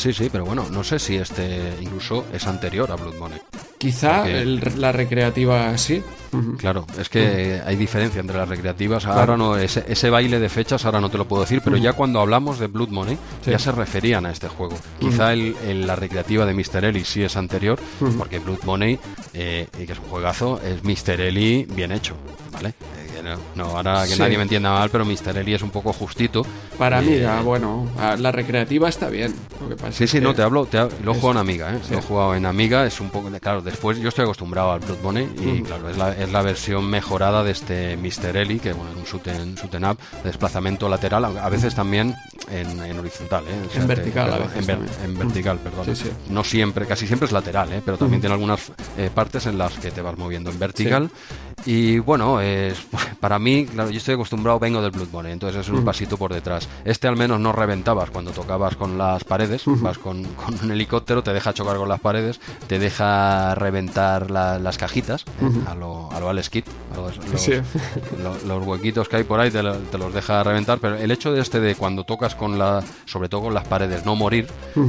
[0.00, 3.38] Sí, sí, pero bueno, no sé si este incluso es anterior a Blood Money.
[3.76, 6.02] Quizá la recreativa sí.
[6.56, 9.04] Claro, es que hay diferencia entre las recreativas.
[9.04, 12.18] Ahora no, ese, baile de fechas ahora no te lo puedo decir, pero ya cuando
[12.18, 14.74] hablamos de Blood Money ya se referían a este juego.
[14.98, 16.86] Quizá el, la recreativa de Mr.
[16.86, 17.78] Ellie sí es anterior,
[18.16, 18.98] porque Blood Money,
[19.34, 21.20] eh, que es un juegazo, es Mr.
[21.20, 22.14] Ellie bien hecho,
[22.52, 22.72] ¿vale?
[23.54, 25.36] No, ahora que nadie me entienda mal, pero Mr.
[25.38, 26.44] Eli es un poco justito.
[26.78, 27.88] Para Amiga, bueno,
[28.18, 29.34] la recreativa está bien.
[29.90, 31.80] sí, sí, no, te hablo, te lo he jugado en Amiga, ¿eh?
[31.90, 35.00] Lo he jugado en Amiga, es un poco, claro, después yo estoy acostumbrado al Blood
[35.02, 38.36] Money y claro, es la, es la, versión mejorada de este Mr.
[38.36, 42.14] Eli, que bueno, es un shoot en, up, desplazamiento lateral, a veces también
[42.50, 43.78] en, horizontal, ¿eh?
[43.78, 44.68] en vertical, a veces
[45.04, 45.86] en, vertical, perdón.
[46.28, 47.82] No siempre, casi siempre es lateral, ¿eh?
[47.84, 51.10] pero también tiene algunas eh, partes en las que te vas moviendo en vertical.
[51.66, 52.78] Y bueno, es,
[53.20, 56.68] para mí, claro, yo estoy acostumbrado, vengo del Bloodborne, entonces es un pasito por detrás.
[56.84, 60.26] Este al menos no reventabas cuando tocabas con las paredes, vas con,
[60.62, 65.24] un helicóptero, te deja chocar con las paredes, te deja reventar las cajitas
[65.66, 66.64] a lo, a lo Alex Kid,
[66.96, 67.18] los,
[68.44, 71.60] los, huequitos que hay por ahí te, los deja reventar, pero el hecho de este
[71.60, 74.46] de cuando tocas con la, sobre todo con las paredes, no morir,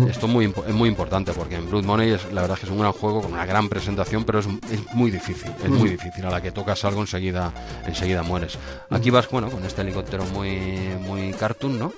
[0.07, 2.65] esto es muy, es muy importante porque en Blood Money es, la verdad es que
[2.67, 5.89] es un gran juego con una gran presentación, pero es, es muy difícil, es muy
[5.89, 7.51] difícil a la que tocas algo enseguida,
[7.85, 8.57] enseguida mueres.
[8.89, 11.93] Aquí vas, bueno, con este helicóptero muy, muy cartoon, ¿no?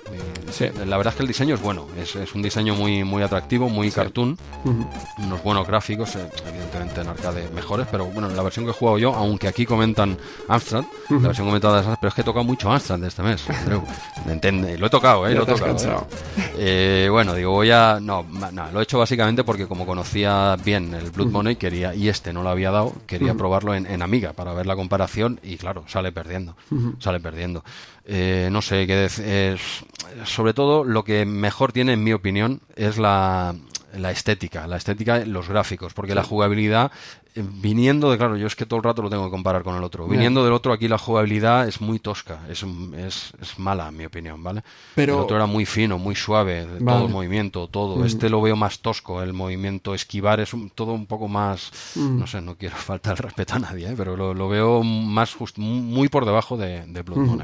[0.86, 3.68] La verdad es que el diseño es bueno, es, es un diseño muy, muy atractivo,
[3.68, 4.36] muy cartoon,
[5.18, 8.98] unos buenos gráficos, eh, evidentemente en arcade mejores, pero bueno, la versión que he jugado
[8.98, 10.16] yo, aunque aquí comentan
[10.48, 13.44] Amstrad, la versión comentada de pero es que he tocado mucho Amstrad de este mes,
[14.28, 15.34] entiende lo he tocado, ¿eh?
[15.34, 16.06] Lo he tocado.
[16.36, 16.52] ¿eh?
[16.58, 17.98] Eh, bueno, digo, voy a...
[18.00, 22.08] No, no, lo he hecho básicamente porque como conocía bien el Blood Money quería y
[22.08, 25.56] este no lo había dado, quería probarlo en, en Amiga para ver la comparación y
[25.56, 26.56] claro, sale perdiendo,
[26.98, 27.64] sale perdiendo.
[28.04, 29.58] Eh, no sé, qué decir,
[30.24, 33.54] sobre todo lo que mejor tiene en mi opinión es la,
[33.96, 36.90] la estética, la estética, los gráficos, porque la jugabilidad,
[37.34, 39.76] eh, viniendo de, claro, yo es que todo el rato lo tengo que comparar con
[39.76, 42.64] el otro, viniendo del otro aquí la jugabilidad es muy tosca, es,
[42.96, 44.62] es, es mala en mi opinión, ¿vale?
[44.94, 45.14] Pero...
[45.14, 47.96] El otro era muy fino, muy suave, todo el movimiento, todo.
[47.96, 48.04] Mm.
[48.04, 52.18] Este lo veo más tosco, el movimiento esquivar es todo un poco más, mm.
[52.18, 53.94] no sé, no quiero faltar el respeto a nadie, ¿eh?
[53.96, 57.38] pero lo, veo más muy por debajo de, de Blood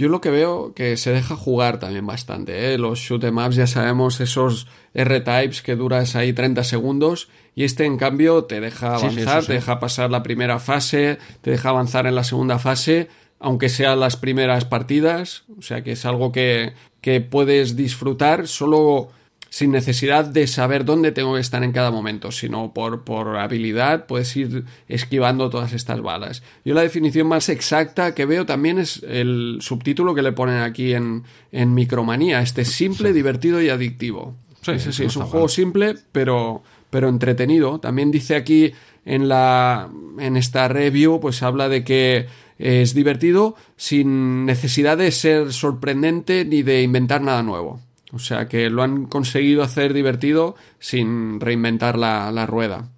[0.00, 2.72] yo lo que veo que se deja jugar también bastante.
[2.72, 2.78] ¿eh?
[2.78, 7.84] Los shoot em ups ya sabemos esos R-types que duras ahí 30 segundos y este
[7.84, 12.14] en cambio te deja avanzar, te deja pasar la primera fase, te deja avanzar en
[12.14, 13.08] la segunda fase,
[13.38, 15.44] aunque sean las primeras partidas.
[15.58, 16.72] O sea que es algo que,
[17.02, 19.10] que puedes disfrutar solo
[19.50, 24.06] sin necesidad de saber dónde tengo que estar en cada momento, sino por, por habilidad
[24.06, 26.42] puedes ir esquivando todas estas balas.
[26.64, 30.94] Yo la definición más exacta que veo también es el subtítulo que le ponen aquí
[30.94, 34.36] en, en Micromanía, este simple, divertido y adictivo.
[34.62, 37.80] Sí, sí, sí, es un juego simple, pero, pero entretenido.
[37.80, 38.72] También dice aquí
[39.04, 42.26] en la en esta review, pues habla de que
[42.58, 47.80] es divertido sin necesidad de ser sorprendente ni de inventar nada nuevo.
[48.12, 52.90] O sea que lo han conseguido hacer divertido sin reinventar la, la rueda.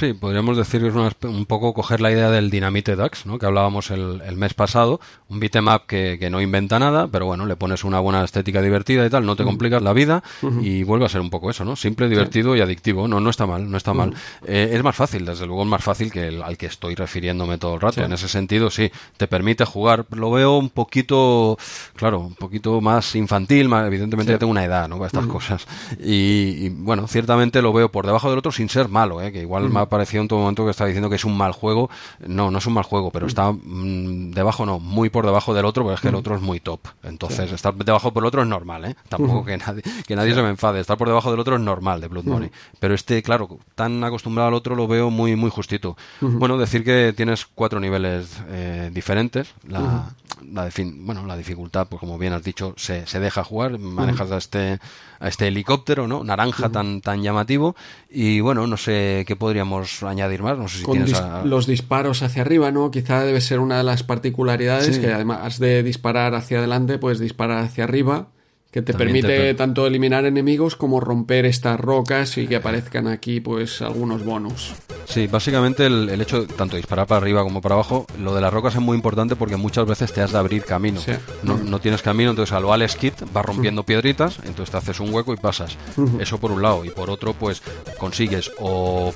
[0.00, 3.38] Sí, podríamos decir que es un poco coger la idea del Dynamite Ducks, ¿no?
[3.38, 4.98] que hablábamos el, el mes pasado,
[5.28, 9.04] un beat'em que, que, no inventa nada, pero bueno, le pones una buena estética divertida
[9.04, 10.22] y tal, no te complicas la vida
[10.62, 11.76] y vuelve a ser un poco eso, ¿no?
[11.76, 14.14] Simple, divertido y adictivo, no, no está mal, no está mal.
[14.46, 17.58] Eh, es más fácil, desde luego es más fácil que el, al que estoy refiriéndome
[17.58, 21.58] todo el rato, en ese sentido sí, te permite jugar, lo veo un poquito,
[21.94, 24.96] claro, un poquito más infantil, más, evidentemente ya tengo una edad, ¿no?
[24.96, 25.66] Para estas cosas.
[26.02, 29.30] Y, bueno, ciertamente lo veo por debajo del otro sin ser malo, ¿eh?
[29.30, 31.90] Que igual más parecía en todo momento que estaba diciendo que es un mal juego.
[32.26, 35.64] No, no es un mal juego, pero está mm, debajo, no, muy por debajo del
[35.66, 36.80] otro, porque es que el otro es muy top.
[37.02, 38.96] Entonces, estar debajo por el otro es normal, ¿eh?
[39.08, 40.80] Tampoco que nadie, que nadie se me enfade.
[40.80, 42.50] Estar por debajo del otro es normal de Blood Money.
[42.78, 45.96] Pero este, claro, tan acostumbrado al otro lo veo muy, muy justito.
[46.20, 49.52] Bueno, decir que tienes cuatro niveles eh, diferentes.
[49.68, 50.14] La,
[50.52, 53.78] la, bueno, la dificultad, pues como bien has dicho, se, se deja jugar.
[53.78, 54.78] Manejas a este
[55.20, 56.24] a este helicóptero, ¿no?
[56.24, 57.76] Naranja tan, tan llamativo.
[58.08, 60.56] Y bueno, no sé qué podríamos añadir más.
[60.58, 62.90] No sé si tienes los disparos hacia arriba, ¿no?
[62.90, 67.64] Quizá debe ser una de las particularidades que además de disparar hacia adelante, pues disparar
[67.64, 68.28] hacia arriba
[68.70, 73.82] que te permite tanto eliminar enemigos como romper estas rocas y que aparezcan aquí pues
[73.82, 74.72] algunos bonus.
[75.06, 78.74] Sí, básicamente el, hecho tanto disparar para arriba como para abajo, lo de las rocas
[78.76, 81.00] es muy importante porque muchas veces te has de abrir camino.
[81.42, 85.12] No, no, tienes camino, entonces al Alex Kit vas rompiendo piedritas, entonces te haces un
[85.12, 85.76] hueco y pasas.
[86.20, 86.84] Eso por un lado.
[86.84, 87.62] Y por otro, pues
[87.98, 89.12] consigues o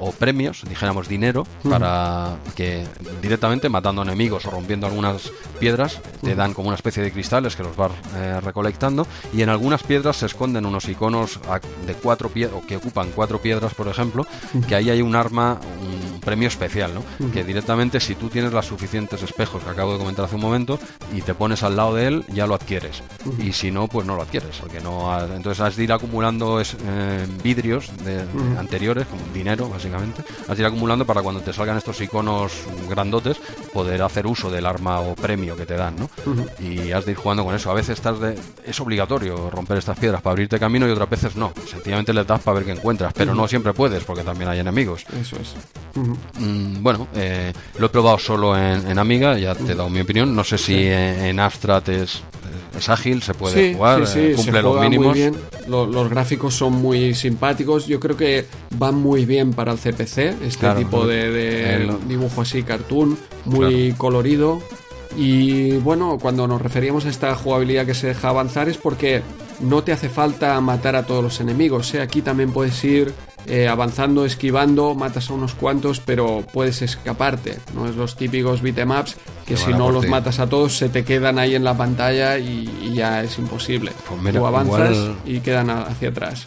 [0.00, 2.86] o premios, dijéramos dinero, para que
[3.22, 7.62] directamente matando enemigos o rompiendo algunas piedras te dan como una especie de cristales que
[7.62, 11.38] los vas eh, recolectando y en algunas piedras se esconden unos iconos
[11.86, 14.26] de cuatro piedras o que ocupan cuatro piedras, por ejemplo,
[14.66, 17.02] que ahí hay un arma, un un premio especial, ¿no?
[17.30, 20.78] Que directamente si tú tienes los suficientes espejos que acabo de comentar hace un momento
[21.14, 23.02] y te pones al lado de él, ya lo adquieres.
[23.38, 27.26] Y si no, pues no lo adquieres, porque no entonces has de ir acumulando eh,
[27.42, 28.20] vidrios de,
[28.58, 32.52] anteriores, como dinero básicamente, has de ir acumulando para cuando te salgan estos iconos
[32.88, 33.38] grandotes
[33.72, 36.10] poder hacer uso del arma o premio que te dan, ¿no?
[36.60, 37.70] Y has de ir jugando con eso.
[37.70, 41.36] A veces estás de, es obligatorio romper estas piedras para abrirte camino y otras veces
[41.36, 41.52] no.
[41.66, 45.04] Sencillamente les das para ver qué encuentras, pero no siempre puedes porque también hay enemigos.
[45.20, 45.54] Eso es.
[46.38, 50.34] Mm, bueno, eh, lo he probado solo en, Amiga, ya te he dado mi opinión.
[50.34, 52.22] No sé si en, Abstract es,
[52.76, 55.06] es, ágil, se puede jugar, eh, cumple los mínimos.
[55.08, 55.36] Muy bien.
[55.66, 57.86] Los, gráficos son muy simpáticos.
[57.86, 58.46] Yo creo que
[58.76, 64.60] van muy bien para el CPC, este tipo de, dibujo así, cartoon, muy colorido.
[65.16, 69.22] Y bueno, cuando nos referíamos a esta jugabilidad que se deja avanzar es porque
[69.60, 71.92] no te hace falta matar a todos los enemigos.
[71.94, 72.00] ¿eh?
[72.00, 73.12] Aquí también puedes ir
[73.50, 77.58] eh, avanzando, esquivando, matas a unos cuantos, pero puedes escaparte.
[77.74, 81.38] No es los típicos beatemaps que si no los matas a todos se te quedan
[81.40, 83.92] ahí en la pantalla y, ya es imposible.
[84.08, 86.46] Pues Tú avanzas y quedan hacia atrás.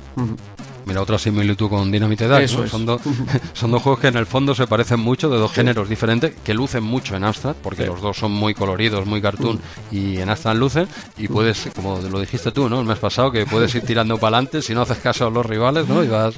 [0.86, 2.52] Mira, otra similitud con Dynamite Dash.
[2.68, 6.54] Son, dos juegos que en el fondo se parecen mucho, de dos géneros diferentes, que
[6.54, 9.60] lucen mucho en Astra, porque los dos son muy coloridos, muy cartoon,
[9.92, 10.88] y en Astra lucen.
[11.18, 12.82] Y puedes, como lo dijiste tú, ¿no?
[12.82, 15.46] El mes pasado, que puedes ir tirando para adelante si no haces caso a los
[15.46, 16.04] rivales, ¿no?
[16.04, 16.36] Y vas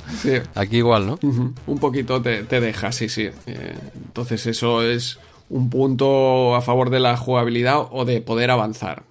[0.54, 1.20] aquí igual, ¿no?
[1.22, 3.30] Un poquito te, te deja, sí, sí.
[3.46, 5.20] Eh, entonces, eso es
[5.50, 9.04] un punto a favor de la jugabilidad o de poder avanzar.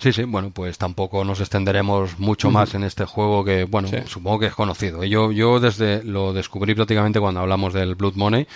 [0.00, 4.38] Sí, sí, bueno, pues tampoco nos extenderemos mucho más en este juego que, bueno, supongo
[4.38, 5.04] que es conocido.
[5.04, 8.46] Yo, yo desde lo descubrí prácticamente cuando hablamos del Blood Money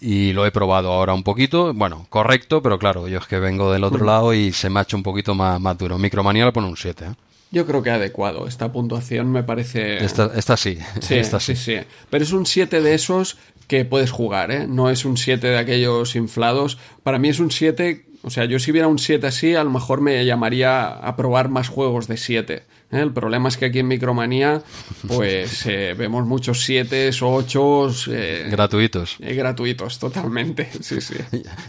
[0.00, 1.74] y lo he probado ahora un poquito.
[1.74, 4.84] Bueno, correcto, pero claro, yo es que vengo del otro lado y se me ha
[4.84, 5.98] hecho un poquito más, más duro.
[5.98, 7.04] Micromanía le pone un 7.
[7.04, 7.08] ¿eh?
[7.50, 8.46] Yo creo que adecuado.
[8.48, 10.02] Esta puntuación me parece.
[10.02, 10.78] Esta, esta sí.
[11.00, 11.56] Sí, esta sí.
[11.56, 11.76] sí,
[12.08, 13.36] Pero es un 7 de esos
[13.66, 14.66] que puedes jugar, ¿eh?
[14.66, 16.78] No es un 7 de aquellos inflados.
[17.02, 19.70] Para mí es un 7 o sea, yo si hubiera un 7 así, a lo
[19.70, 22.64] mejor me llamaría a probar más juegos de 7.
[22.90, 23.00] ¿Eh?
[23.00, 24.62] El problema es que aquí en Micromanía,
[25.06, 29.16] pues eh, vemos muchos 7 o 8 eh, gratuitos.
[29.18, 30.70] gratuitos, totalmente.
[30.80, 31.14] Sí, sí.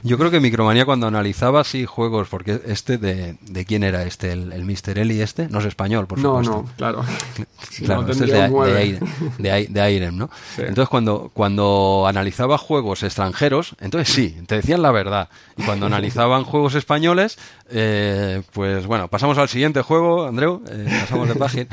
[0.04, 4.32] Yo creo que Micromanía cuando analizaba así juegos, porque este de, de quién era este,
[4.32, 5.00] el, el Mr.
[5.00, 6.52] Eli este, no es español, por supuesto.
[6.52, 7.06] No, no, claro.
[7.86, 9.00] claro, este es de,
[9.38, 10.30] de, de, Airem, ¿no?
[10.58, 15.30] Entonces cuando, cuando analizaba juegos extranjeros, entonces sí, te decían la verdad.
[15.58, 17.38] Y cuando analizaban juegos españoles,
[17.68, 20.62] pues bueno, pasamos al siguiente juego, Andreu
[21.08, 21.68] pasamos de página,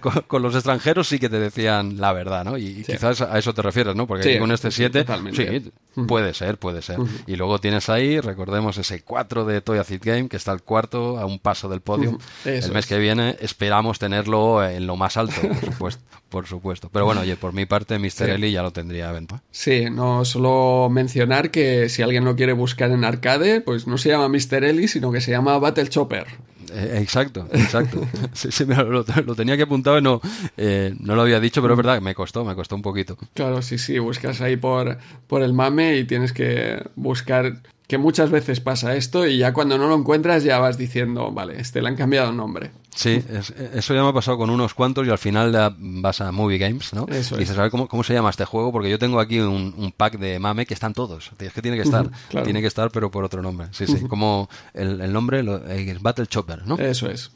[0.28, 2.56] con, los extranjeros sí que te decían la verdad, ¿no?
[2.56, 4.06] Y quizás a eso te refieres, ¿no?
[4.06, 5.72] Porque con este 7, sí,
[6.06, 6.98] puede ser, puede ser.
[7.26, 11.18] Y luego tienes ahí, recordemos ese 4 de Toy Acid Game, que está el cuarto
[11.18, 12.18] a un paso del podio.
[12.44, 16.02] El mes que viene esperamos tenerlo en lo más alto, por supuesto.
[16.34, 16.90] por supuesto.
[16.92, 18.30] Pero bueno, oye, por mi parte, Mr.
[18.30, 19.40] Eli ya lo tendría a venta.
[19.52, 24.08] Sí, no solo mencionar que si alguien lo quiere buscar en arcade, pues no se
[24.08, 24.64] llama Mr.
[24.64, 26.26] Eli, sino que se llama Battle Chopper.
[26.72, 28.06] Eh, exacto, exacto.
[28.32, 30.20] sí, lo, tenía que apuntar y no,
[30.56, 33.16] eh, no lo había dicho, pero es verdad que me costó, me costó un poquito.
[33.34, 38.30] Claro, sí, sí, buscas ahí por, por el mame y tienes que buscar que muchas
[38.30, 41.88] veces pasa esto y ya cuando no lo encuentras ya vas diciendo, vale, este le
[41.88, 42.70] han cambiado el nombre.
[42.94, 43.22] Sí,
[43.74, 46.94] eso ya me ha pasado con unos cuantos y al final vas a Movie Games,
[46.94, 47.06] ¿no?
[47.08, 48.70] Eso y dices, a ¿cómo, ¿cómo, se llama este juego?
[48.72, 51.32] Porque yo tengo aquí un, pack de mame que están todos.
[51.38, 52.08] Es que tiene que estar,
[52.44, 53.68] tiene que estar, pero por otro nombre.
[53.72, 56.78] Sí, sí, como el, nombre es Battle Chopper, ¿no?
[56.78, 57.32] Eso es.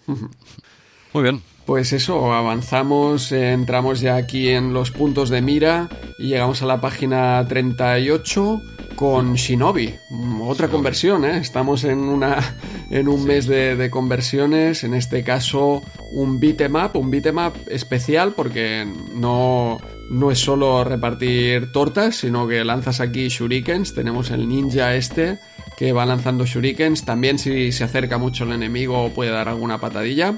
[1.13, 1.43] Muy bien.
[1.69, 6.81] Pues eso, avanzamos, entramos ya aquí en los puntos de mira y llegamos a la
[6.81, 8.63] página 38
[8.97, 9.95] con Shinobi.
[10.41, 11.37] Otra conversión, ¿eh?
[11.37, 12.57] Estamos en, una,
[12.91, 19.79] en un mes de, conversiones, en este caso un beatmap, un beatmap especial porque no,
[20.09, 25.39] no es solo repartir tortas, sino que lanzas aquí shurikens, tenemos el ninja este
[25.77, 30.35] que va lanzando shurikens, también si se acerca mucho el enemigo puede dar alguna patadilla.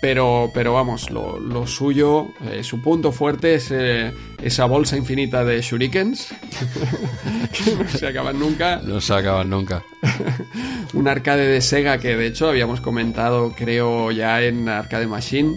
[0.00, 4.12] Pero, pero vamos, lo, suyo, eh, su punto fuerte es eh,
[4.42, 6.28] esa bolsa infinita de shurikens
[7.52, 8.80] que no se acaban nunca.
[8.82, 9.82] No se acaban nunca.
[10.94, 15.56] Un arcade de Sega que de hecho habíamos comentado, creo, ya en Arcade Machine.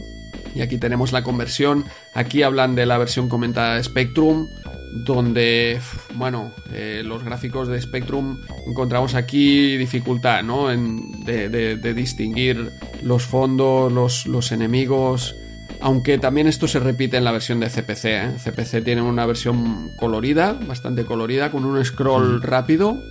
[0.55, 1.85] Y aquí tenemos la conversión.
[2.13, 4.47] Aquí hablan de la versión comentada de Spectrum
[4.93, 5.79] donde,
[6.13, 10.71] bueno, eh, los gráficos de Spectrum encontramos aquí dificultad, ¿no?
[10.71, 12.71] En, de, distinguir
[13.01, 15.35] los fondos, los, enemigos,
[15.81, 18.05] aunque también esto se repite en la versión de CPC.
[18.05, 18.31] ¿eh?
[18.37, 23.01] CPC tiene una versión colorida, bastante colorida, con un scroll rápido,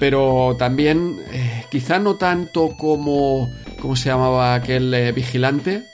[0.00, 5.86] pero también eh, quizá no tanto como, ¿cómo se llamaba aquel vigilante?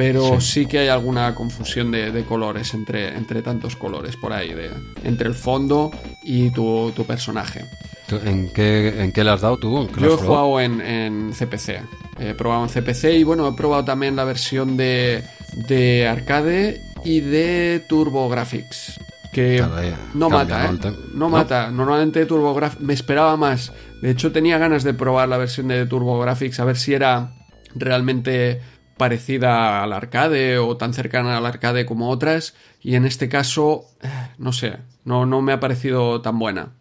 [0.00, 0.64] Pero sí.
[0.64, 4.70] que hay alguna confusión de, colores entre, entre tantos colores por ahí, de,
[5.04, 5.90] entre el fondo
[6.22, 7.66] y tu, personaje.
[8.24, 9.90] ¿En qué, ¿En qué le has dado tú?
[9.98, 11.82] Yo he jugado en, en, CPC.
[12.18, 15.22] He probado en CPC y bueno, he probado también la versión de,
[15.68, 19.00] de arcade y de TurboGrafx.
[19.34, 19.62] Que
[20.14, 20.92] no mata, ¿eh?
[21.12, 21.70] No, mata.
[21.70, 23.70] Normalmente TurboGrafx me esperaba más.
[24.00, 27.34] De hecho, tenía ganas de probar la versión de TurboGrafx a ver si era
[27.74, 28.60] realmente
[29.00, 32.54] parecida al arcade o tan cercana al arcade como otras.
[32.82, 36.72] Y en este caso, eh, no sé, no, no me ha parecido tan buena.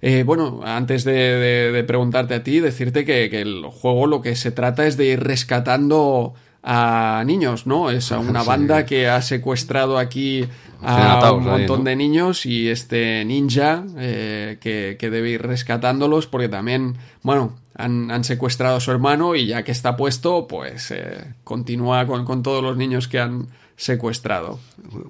[0.00, 4.86] Eh, bueno, antes de, preguntarte a ti, decirte que, el juego lo que se trata
[4.86, 7.90] es de ir rescatando a niños, ¿no?
[7.90, 10.46] Es una banda que ha secuestrado aquí
[10.80, 16.98] a un montón de niños y este ninja eh, que, debe ir rescatándolos porque también,
[17.22, 22.24] bueno, han, secuestrado a su hermano y ya que está puesto, pues eh, continúa con,
[22.24, 24.60] con todos los niños que han secuestrado.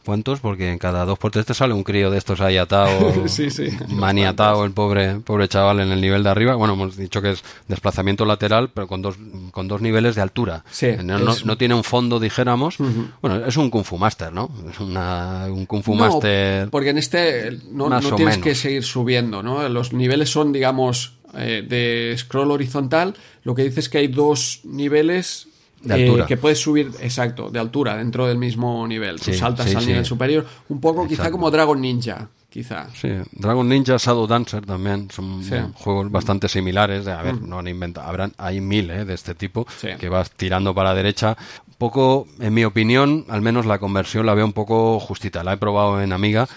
[0.05, 0.41] ¿Cuántos?
[0.41, 3.51] Porque en cada dos por tres te sale un crío de estos ahí atado, sí,
[3.51, 6.55] sí, maniatado el pobre, pobre chaval en el nivel de arriba.
[6.55, 9.16] Bueno, hemos dicho que es desplazamiento lateral, pero con dos,
[9.51, 10.65] con dos niveles de altura.
[10.70, 12.77] Sí, no, tiene un fondo, dijéramos.
[13.20, 14.51] Bueno, es un Kung Fu Master, ¿no?
[14.70, 16.70] Es una, un Kung Fu Master.
[16.70, 19.69] Porque en este no, tienes que seguir subiendo, ¿no?
[19.69, 23.15] Los niveles son, digamos, eh, de scroll horizontal.
[23.43, 25.48] Lo que dice es que hay dos niveles
[25.85, 26.24] de altura.
[26.24, 29.20] Eh, que puedes subir, exacto, de altura dentro del mismo nivel.
[29.20, 30.47] Tú saltas al nivel superior.
[30.69, 32.89] Un poco quizá como Dragon Ninja, quizá.
[32.94, 35.43] Sí, Dragon Ninja, Shadow Dancer también son
[35.74, 37.06] juegos bastante similares.
[37.06, 39.66] A ver, no han inventado, habrán, hay mil eh, de este tipo
[39.98, 41.36] que vas tirando para la derecha.
[41.66, 45.44] Un poco, en mi opinión, al menos la conversión la veo un poco justita.
[45.44, 46.48] La he probado en Amiga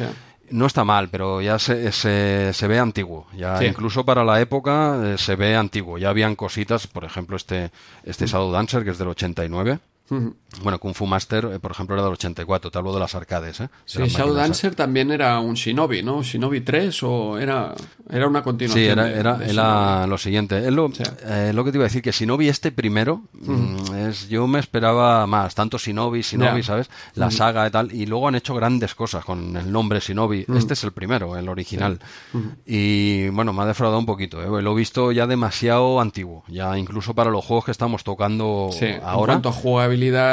[0.52, 3.28] no está mal, pero ya se, se, se ve antiguo.
[3.36, 5.98] Ya incluso para la época eh, se ve antiguo.
[5.98, 7.72] Ya habían cositas, por ejemplo, este,
[8.04, 8.28] este.
[8.28, 9.80] Shadow Dancer, que es del 89.
[10.10, 13.60] Bueno, Kung Fu Master, eh, por ejemplo, era del 84, te hablo de las arcades.
[13.60, 13.70] ¿eh?
[13.86, 16.24] Sí, Shadow Dancer también era un Shinobi, ¿no?
[16.24, 17.76] Shinobi 3 o era,
[18.10, 18.96] era una continuación.
[18.96, 20.66] Sí, era, era, lo siguiente.
[20.66, 20.90] Es lo,
[21.26, 24.60] eh, lo, que te iba a decir, que Shinobi este primero, mm, es, yo me
[24.60, 26.90] esperaba más, tanto Shinobi, Shinobi, ¿sabes?
[27.16, 30.46] La saga y tal, y luego han hecho grandes cosas con el nombre Shinobi.
[30.56, 32.00] Este es el primero, el original.
[32.66, 34.62] Y bueno, me ha defraudado un poquito, ¿eh?
[34.62, 38.70] lo he visto ya demasiado antiguo, ya incluso para los juegos que estamos tocando
[39.04, 39.34] ahora.
[39.34, 39.52] En cuanto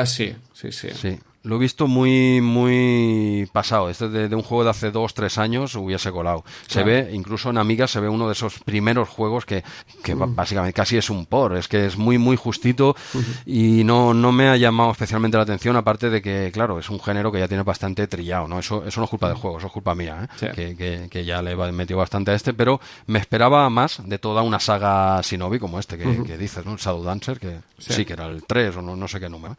[0.07, 0.89] sí, sí, sí.
[0.91, 3.91] Sí, lo he visto muy, muy pasado.
[3.91, 6.43] Este de, un juego de hace dos, tres años hubiese colado.
[6.67, 9.63] Se ve, incluso en Amiga se ve uno de esos primeros juegos que,
[10.03, 10.35] que mm.
[10.35, 11.55] básicamente casi es un por.
[11.57, 12.97] Es que es muy, muy justito
[13.45, 16.99] y no, no me ha llamado especialmente la atención, aparte de que, claro, es un
[16.99, 18.59] género que ya tiene bastante trillado, ¿no?
[18.59, 20.53] Eso, eso no es culpa del juego, eso es culpa mía, ¿eh?
[20.55, 24.43] que, que, ya le he metido bastante a este, pero me esperaba más de toda
[24.43, 26.77] una saga Shinobi como este que, dices, ¿no?
[26.79, 28.07] Shadow Dancer, que sí.
[28.07, 29.57] que era el 3 o no, no sé qué número.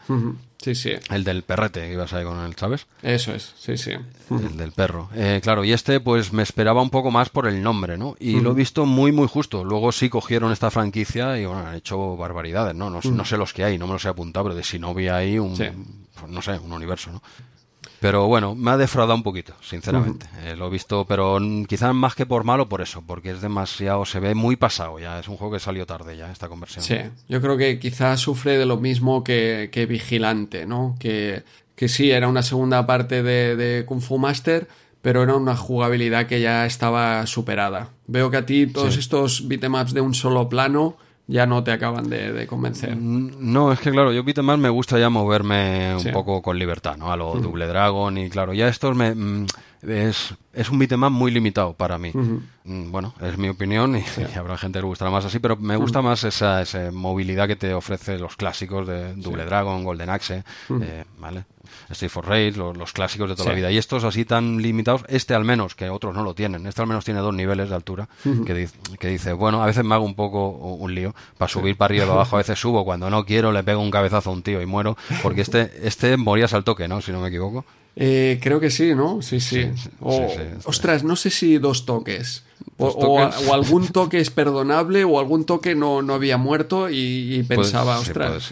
[0.65, 0.93] Sí, sí.
[1.11, 2.87] El del perrete que ibas ahí con él, ¿sabes?
[3.03, 3.91] Eso es, sí, sí.
[4.31, 5.09] El del perro.
[5.13, 8.15] Eh, claro, y este pues me esperaba un poco más por el nombre, ¿no?
[8.19, 9.63] Y lo he visto muy, muy justo.
[9.63, 12.89] Luego sí cogieron esta franquicia y bueno, han hecho barbaridades, ¿no?
[12.89, 14.89] No, no sé los que hay, no me los he apuntado, pero de si no
[14.89, 17.21] había ahí un, pues, no sé, un universo, ¿no?
[18.05, 20.27] Pero bueno, me ha defraudado un poquito, sinceramente.
[20.43, 24.05] Eh, lo he visto, pero quizás más que por malo, por eso, porque es demasiado,
[24.05, 25.19] se ve muy pasado ya.
[25.19, 26.85] Es un juego que salió tarde ya, esta conversión.
[26.85, 30.95] Sí, yo creo que quizás sufre de lo mismo que, que Vigilante, ¿no?
[30.99, 31.45] Que,
[31.75, 34.67] que sí, era una segunda parte de, de Kung Fu Master,
[35.01, 37.89] pero era una jugabilidad que ya estaba superada.
[38.05, 40.95] Veo que a ti todos estos beatemaps de un solo plano
[41.27, 42.95] ya no te acaban de, convencer.
[42.95, 46.97] Mm, no, es que claro, yo más me gusta ya moverme un poco con libertad,
[46.97, 47.11] ¿no?
[47.11, 49.13] A lo Double Dragon y claro, ya estos me...
[49.13, 49.45] Mm,
[49.87, 52.11] es, es un beatmap muy limitado para mí.
[52.11, 54.03] Mm, bueno, es mi opinión y,
[54.35, 57.55] habrá gente que le gustará más así, pero me gusta más esa, esa, movilidad que
[57.55, 60.43] te ofrece los clásicos de Double Dragon, Golden Axe,
[60.81, 61.45] eh, ¿vale?
[61.89, 62.25] Street for
[62.75, 63.71] los, clásicos de toda la vida.
[63.71, 66.87] Y estos así tan limitados, este al menos, que otros no lo tienen, este al
[66.87, 68.07] menos tiene dos niveles de altura,
[68.45, 71.77] que, dice, que dice, bueno, a veces me hago un poco un lío para subir
[71.77, 74.29] para arriba y para abajo, a veces subo, cuando no quiero le pego un cabezazo
[74.29, 77.01] a un tío y muero, porque este, este morías al toque, ¿no?
[77.01, 77.65] Si no me equivoco.
[77.95, 79.21] Eh, creo que sí, ¿no?
[79.21, 79.71] Sí, sí.
[80.01, 82.44] ostras, no sé si dos toques.
[82.77, 83.19] O,
[83.53, 88.51] algún toque es perdonable o algún toque no, no había muerto y, pensaba, ostras,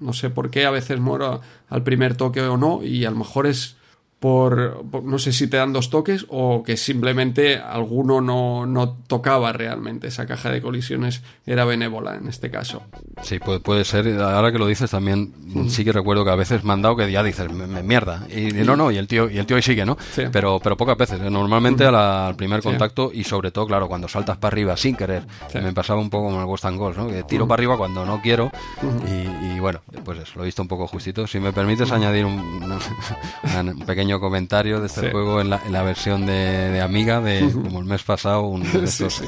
[0.00, 3.16] no sé por qué a veces muero al primer toque o no y a lo
[3.16, 3.77] mejor es
[4.20, 9.52] por, no sé si te dan dos toques o que simplemente alguno no, no, tocaba
[9.52, 10.08] realmente.
[10.08, 12.82] Esa caja de colisiones era benévola en este caso.
[13.22, 14.20] Sí, puede, puede ser.
[14.20, 15.32] Ahora que lo dices también,
[15.68, 18.26] sí que recuerdo que a veces me han dado que ya dices, me, mierda.
[18.28, 19.96] Y, no, no, y el tío, y el tío ahí sigue, ¿no?
[20.32, 21.20] Pero, pero pocas veces.
[21.20, 21.30] ¿eh?
[21.30, 25.24] Normalmente al primer contacto y sobre todo, claro, cuando saltas para arriba sin querer.
[25.54, 27.08] Me pasaba un poco como el Ghost and ¿no?
[27.08, 28.50] Que tiro para arriba cuando no quiero
[29.06, 31.26] y, bueno, pues eso, lo he visto un poco justito.
[31.26, 35.82] Si me permites añadir un, un pequeño comentario de este juego en la, en la
[35.82, 39.22] versión de, Amiga, de como el mes pasado, un de estos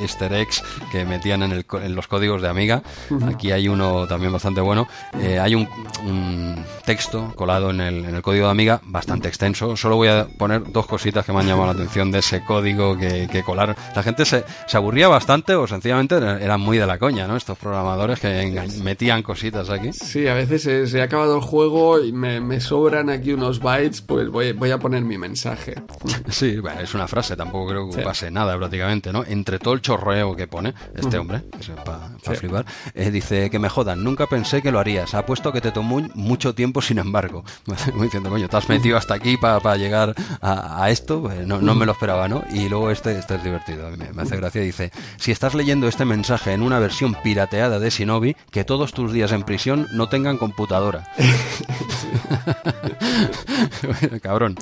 [0.00, 2.82] easter eggs que metían en, el, en, los códigos de Amiga.
[3.26, 4.86] Aquí hay uno también bastante bueno.
[5.20, 5.68] Eh, hay un,
[6.04, 9.76] un, texto colado en el, en el código de Amiga bastante extenso.
[9.76, 12.96] Solo voy a poner dos cositas que me han llamado la atención de ese código
[12.96, 13.74] que, que colaron.
[13.94, 17.36] La gente se, se, aburría bastante o sencillamente eran muy de la coña, ¿no?
[17.36, 19.92] Estos programadores que metían cositas aquí.
[19.92, 24.00] Sí, a veces se, ha acabado el juego y me, me sobran aquí unos bytes,
[24.00, 25.74] pues voy, a poner mi mensaje.
[26.28, 29.24] Sí, bueno, es una frase, tampoco creo que pase nada prácticamente, ¿no?
[29.24, 31.42] Entre todo el chorreo que pone este hombre,
[31.84, 35.70] para flipar, eh, dice que me jodan, nunca pensé que lo harías, apuesto que te
[35.70, 37.44] tomó mucho tiempo, sin embargo.
[38.02, 41.92] diciendo, coño, te has metido hasta aquí para llegar a, esto, pues, no, me lo
[41.92, 42.44] esperaba, ¿no?
[42.50, 46.04] Y luego este, este es divertido, me, me hace gracia, dice, si estás leyendo este
[46.04, 50.38] mensaje en una versión pirateada de Shinobi, que todos tus días en prisión no tengan
[50.38, 51.08] computadora.
[54.22, 54.56] cabrón.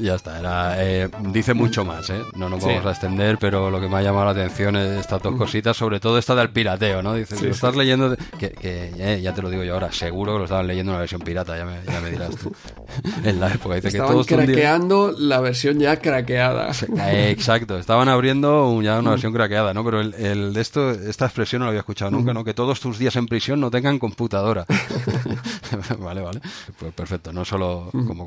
[0.00, 2.22] ya está, era, eh, dice mucho más, ¿eh?
[2.34, 5.22] No nos vamos a extender, pero lo que me ha llamado la atención es estas
[5.22, 7.14] dos cositas, sobre todo esta del pirateo, ¿no?
[7.14, 10.44] Dice, lo estás leyendo, que, eh, ya te lo digo yo ahora, seguro que lo
[10.44, 12.52] estaban leyendo en una versión pirata, ya me, ya me dirás tú.
[13.24, 16.72] en la época, dice estaban que todos craqueando la versión ya craqueada.
[17.12, 19.84] exacto, estaban abriendo ya una versión craqueada, ¿no?
[19.84, 22.44] Pero el, de esto, esta expresión no la había escuchado nunca, ¿no?
[22.44, 24.66] Que todos tus días en prisión no tengan computadora.
[25.98, 26.40] vale, vale.
[26.78, 28.21] Pues perfecto, no solo como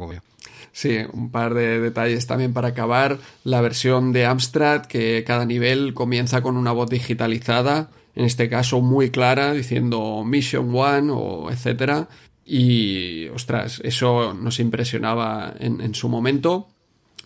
[0.71, 3.17] Sí, un par de detalles también para acabar.
[3.43, 8.81] La versión de Amstrad, que cada nivel comienza con una voz digitalizada, en este caso
[8.81, 12.09] muy clara, diciendo Mission One o etcétera.
[12.45, 16.67] Y, ostras, eso nos impresionaba en su momento.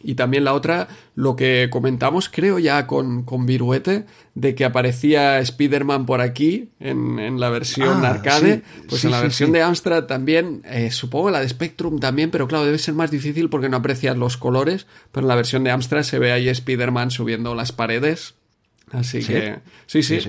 [0.01, 5.39] Y también la otra, lo que comentamos, creo ya con, con Viruete, de que aparecía
[5.39, 8.61] Spider-Man por aquí en, la versión ah, arcade.
[8.87, 12.65] pues en la versión de Amstrad también, eh, supongo la de Spectrum también, pero claro,
[12.65, 14.87] debe ser más difícil porque no aprecias los colores.
[15.11, 18.35] Pero en la versión de Amstrad se ve ahí Spider-Man subiendo las paredes.
[18.91, 20.19] Así que, sí, sí.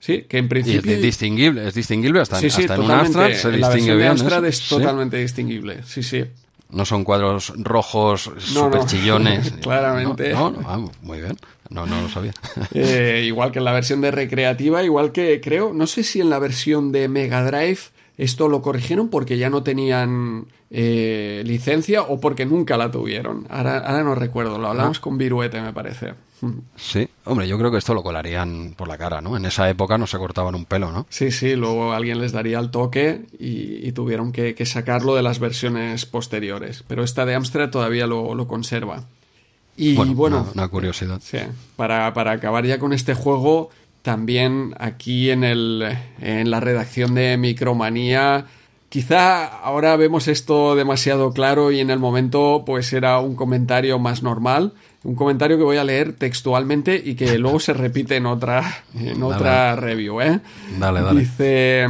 [0.00, 0.22] sí.
[0.28, 0.92] que en principio.
[0.92, 4.68] es distinguible, es distinguible hasta, hasta en un Amstrad se la versión de Amstrad es
[4.68, 6.24] totalmente distinguible, sí, sí.
[6.72, 9.52] No son cuadros rojos super chillones.
[9.62, 10.32] Claramente.
[10.32, 11.36] No, no, muy bien.
[11.68, 12.32] No, no lo sabía.
[12.74, 16.30] Eh, igual que en la versión de recreativa, igual que creo, no sé si en
[16.30, 22.20] la versión de Mega Drive esto lo corrigieron porque ya no tenían eh, licencia o
[22.20, 23.46] porque nunca la tuvieron.
[23.48, 26.14] Ahora, ahora no recuerdo, lo hablamos con Viruete, me parece.
[26.76, 29.36] Sí, hombre, yo creo que esto lo colarían por la cara, ¿no?
[29.36, 31.06] En esa época no se cortaban un pelo, ¿no?
[31.08, 36.06] Sí, sí, luego alguien les daría el toque y, tuvieron que, sacarlo de las versiones
[36.06, 36.84] posteriores.
[36.88, 39.04] Pero esta de Amstrad todavía lo, conserva.
[39.76, 41.20] Y bueno, una, curiosidad.
[41.22, 41.38] Sí,
[41.76, 43.70] para, para acabar ya con este juego,
[44.02, 48.46] también aquí en, el, en la redacción de Micromanía
[48.92, 54.22] Quizá ahora vemos esto demasiado claro y en el momento pues era un comentario más
[54.22, 58.84] normal, un comentario que voy a leer textualmente y que luego se repite en otra,
[58.94, 60.20] en otra review.
[60.20, 60.40] ¿eh?
[60.78, 61.20] Dale, dale.
[61.20, 61.86] Dice,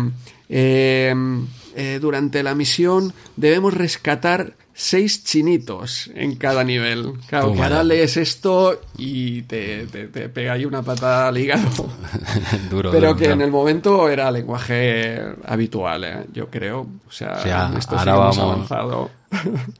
[0.48, 1.14] eh,
[1.74, 7.14] eh, durante la misión debemos rescatar seis chinitos en cada nivel.
[7.26, 11.88] Claro, que ahora lees esto y te, pega ahí una patada al hígado.
[12.70, 16.26] duro, Pero que en el momento era lenguaje habitual, ¿eh?
[16.32, 16.86] yo creo.
[17.06, 19.10] O sea, esto ahora vamos, avanzado.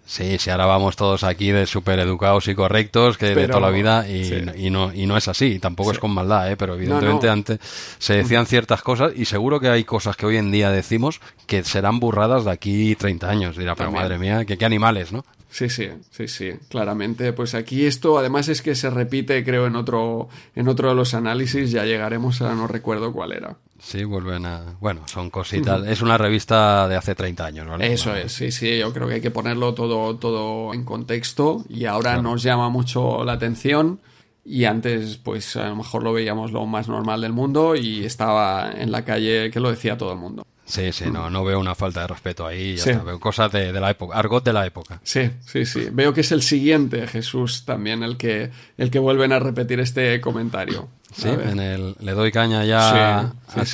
[0.07, 3.71] Sí, sí, ahora vamos todos aquí de súper educados y correctos, que de toda la
[3.71, 6.57] vida, y, no, y no es así, tampoco es con maldad, ¿eh?
[6.57, 7.59] pero evidentemente antes
[7.99, 11.65] se decían ciertas cosas y seguro que hay cosas que hoy en día decimos que
[11.65, 13.57] serán burradas de aquí 30 años.
[13.57, 15.25] Dirá, pero madre mía, que qué animales, ¿no?
[15.53, 17.35] Sí, sí, sí, sí, claramente.
[17.35, 21.13] Pues aquí esto además es que se repite, creo, en otro, en otro de los
[21.13, 23.57] análisis, ya llegaremos a no recuerdo cuál era.
[23.79, 24.79] Sí, vuelven a...
[24.81, 25.87] Bueno, son cositas.
[25.87, 27.93] Es una revista de hace 30 años, ¿vale?
[27.93, 28.79] Eso es, sí, sí.
[28.79, 33.23] Yo creo que hay que ponerlo todo, todo en contexto y ahora nos llama mucho
[33.23, 34.01] la atención
[34.47, 38.73] y antes pues a lo mejor lo veíamos lo más normal del mundo y estaba
[38.73, 40.47] en la calle que lo decía todo el mundo.
[40.73, 43.91] Sí, sí, no, no veo una falta de respeto ahí, ya veo cosas de, la
[43.91, 45.03] época, argot de la época.
[45.03, 45.89] Sí, sí, sí.
[45.93, 50.19] Veo que es el siguiente, Jesús, también el que, el que vuelven a repetir este
[50.23, 50.89] comentario.
[51.15, 53.65] Sí, en el, le doy caña ya Ah,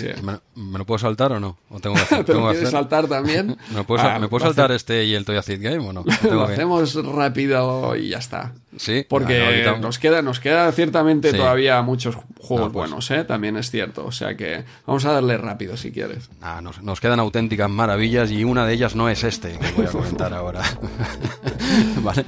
[0.55, 1.56] ¿Me, lo puedo saltar o no?
[1.70, 3.56] ¿O tengo que, hacer, tengo que saltar también?
[3.74, 6.05] ¿Me puedo, ah, ¿me puedo saltar este y el Toy Acid Game o no?
[6.31, 8.52] Lo hacemos rápido y ya está.
[8.77, 9.05] Sí.
[9.09, 13.24] Porque ah, nos, queda, nos queda ciertamente todavía muchos juegos pues buenos, ¿eh?
[13.24, 14.05] También es cierto.
[14.05, 16.28] O sea que vamos a darle rápido si quieres.
[16.43, 19.86] Ah, nos, nos, quedan auténticas maravillas y una de ellas no es este que voy
[19.86, 20.62] a comentar ahora.
[22.02, 22.24] vale.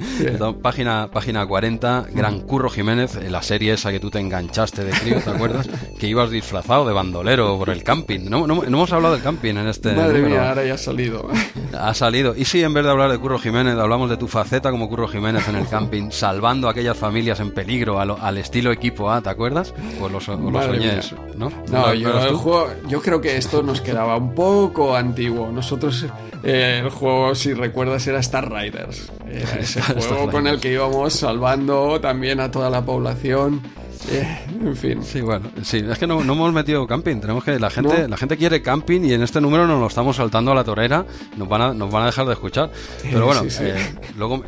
[0.61, 5.29] página, página 40, Gran Curro Jiménez, la serie esa que tú te enganchaste de ¿te
[5.29, 5.67] acuerdas?
[6.01, 8.21] que ibas disfrazado de bandolero por el camping.
[8.27, 9.93] No, no, hemos hablado del camping en este.
[9.93, 11.29] Madre mía, ahora ya ha salido.
[11.77, 12.35] Ha salido.
[12.35, 15.07] Y si en vez de hablar de Curro Jiménez, hablamos de tu faceta como Curro
[15.07, 19.29] Jiménez en el camping, salvando a aquellas familias en peligro al, estilo equipo A, ¿te
[19.29, 19.75] acuerdas?
[19.99, 20.99] Pues lo, soñé
[21.35, 21.51] ¿no?
[21.71, 25.51] No, yo, yo creo que esto nos quedaba un poco antiguo.
[25.51, 26.07] Nosotros,
[26.43, 29.11] eh, el juego, si recuerdas, era Star Riders.
[29.29, 33.61] Era ese juego con el que íbamos salvando también a toda la población
[34.09, 35.03] en fin.
[35.03, 37.19] Sí, bueno, sí, es que no, hemos metido camping.
[37.19, 40.15] Tenemos que la gente, la gente quiere camping y en este número nos lo estamos
[40.15, 41.05] saltando a la torera.
[41.37, 42.71] Nos van a, nos van a dejar de escuchar.
[43.03, 44.43] Pero bueno, eh, luego,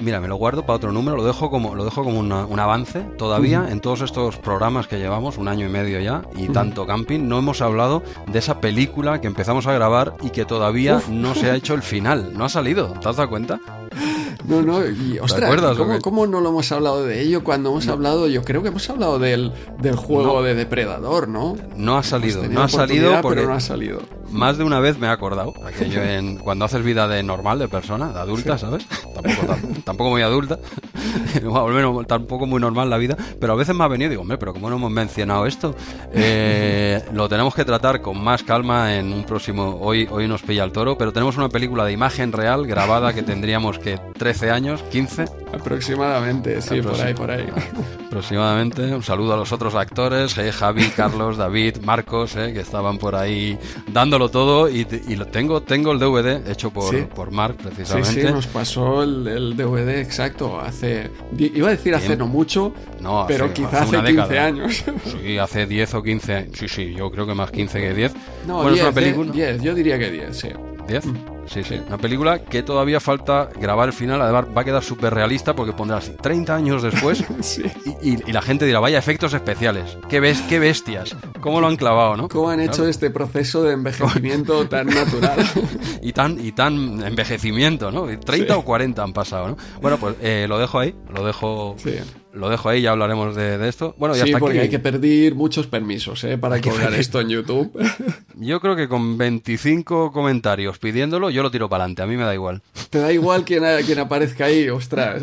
[0.00, 1.16] mira, me lo guardo para otro número.
[1.16, 5.38] Lo dejo como, lo dejo como un avance todavía en todos estos programas que llevamos
[5.38, 7.28] un año y medio ya y tanto camping.
[7.28, 11.50] No hemos hablado de esa película que empezamos a grabar y que todavía no se
[11.50, 12.32] ha hecho el final.
[12.34, 12.88] No ha salido.
[13.00, 13.60] ¿Te has dado cuenta?
[14.46, 18.28] No, no, y ostras, ¿cómo, no lo hemos hablado de ello cuando hemos hablado?
[18.28, 21.56] Yo creo que hemos hablado del, del juego de Depredador, ¿no?
[21.76, 24.00] No ha salido, no ha salido porque pero no ha salido.
[24.30, 27.68] Más de una vez me he acordado, aquello en, cuando haces vida de normal, de
[27.68, 28.86] persona, de adulta, ¿sabes?
[29.14, 30.58] Tampoco, tampoco muy adulta,
[31.34, 34.22] al menos tampoco muy normal la vida, pero a veces me ha venido y digo,
[34.22, 35.74] hombre, pero ¿cómo no hemos mencionado esto?
[36.12, 40.64] Eh, lo tenemos que tratar con más calma en un próximo, hoy, hoy nos pilla
[40.64, 44.82] el toro, pero tenemos una película de imagen real grabada que tendríamos que 13 años,
[44.90, 45.24] 15.
[45.52, 47.46] Aproximadamente, sí, por ahí, por ahí.
[48.06, 48.94] Aproximadamente.
[48.94, 53.14] Un saludo a los otros actores, eh, Javi, Carlos, David, Marcos, eh, que estaban por
[53.14, 53.58] ahí
[53.92, 54.68] dándolo todo.
[54.68, 54.86] Y,
[55.16, 58.10] lo tengo, tengo el DVD hecho por, por Marc, precisamente.
[58.10, 61.10] Sí, sí, nos pasó el, DVD exacto hace.
[61.36, 64.84] Iba a decir hace no mucho, no, pero quizás hace, 15 años.
[65.06, 68.14] Sí, hace 10 o 15 Sí, sí, yo creo que más 15 que 10.
[68.46, 69.32] No, bueno, 10, es una película.
[69.32, 70.48] 10, yo diría que 10, sí.
[70.88, 71.35] ¿10?
[71.46, 71.80] Sí, sí.
[71.86, 74.20] Una película que todavía falta grabar el final.
[74.20, 77.24] Además, va a quedar súper realista porque pondrá así 30 años después
[78.02, 79.96] y, la gente dirá, vaya efectos especiales.
[80.08, 81.16] ¿Qué, ves, qué bestias.
[81.40, 82.28] ¿Cómo lo han clavado, no?
[82.28, 85.38] ¿Cómo han hecho este proceso de envejecimiento tan natural?
[86.02, 88.06] y, tan, y tan envejecimiento, ¿no?
[88.18, 89.56] 30 o 40 han pasado, ¿no?
[89.80, 90.94] Bueno, pues eh, lo dejo ahí.
[91.14, 91.76] Lo dejo
[92.36, 93.94] lo dejo ahí, ya hablaremos de, esto.
[93.98, 96.36] Bueno, ya sí, porque hay que pedir muchos permisos ¿eh?
[96.36, 97.72] para colgar esto en YouTube.
[98.38, 102.24] Yo creo que con 25 comentarios pidiéndolo, yo lo tiro para adelante, a mí me
[102.24, 102.60] da igual.
[102.90, 105.22] Te da igual quien, quien aparezca ahí, ostras.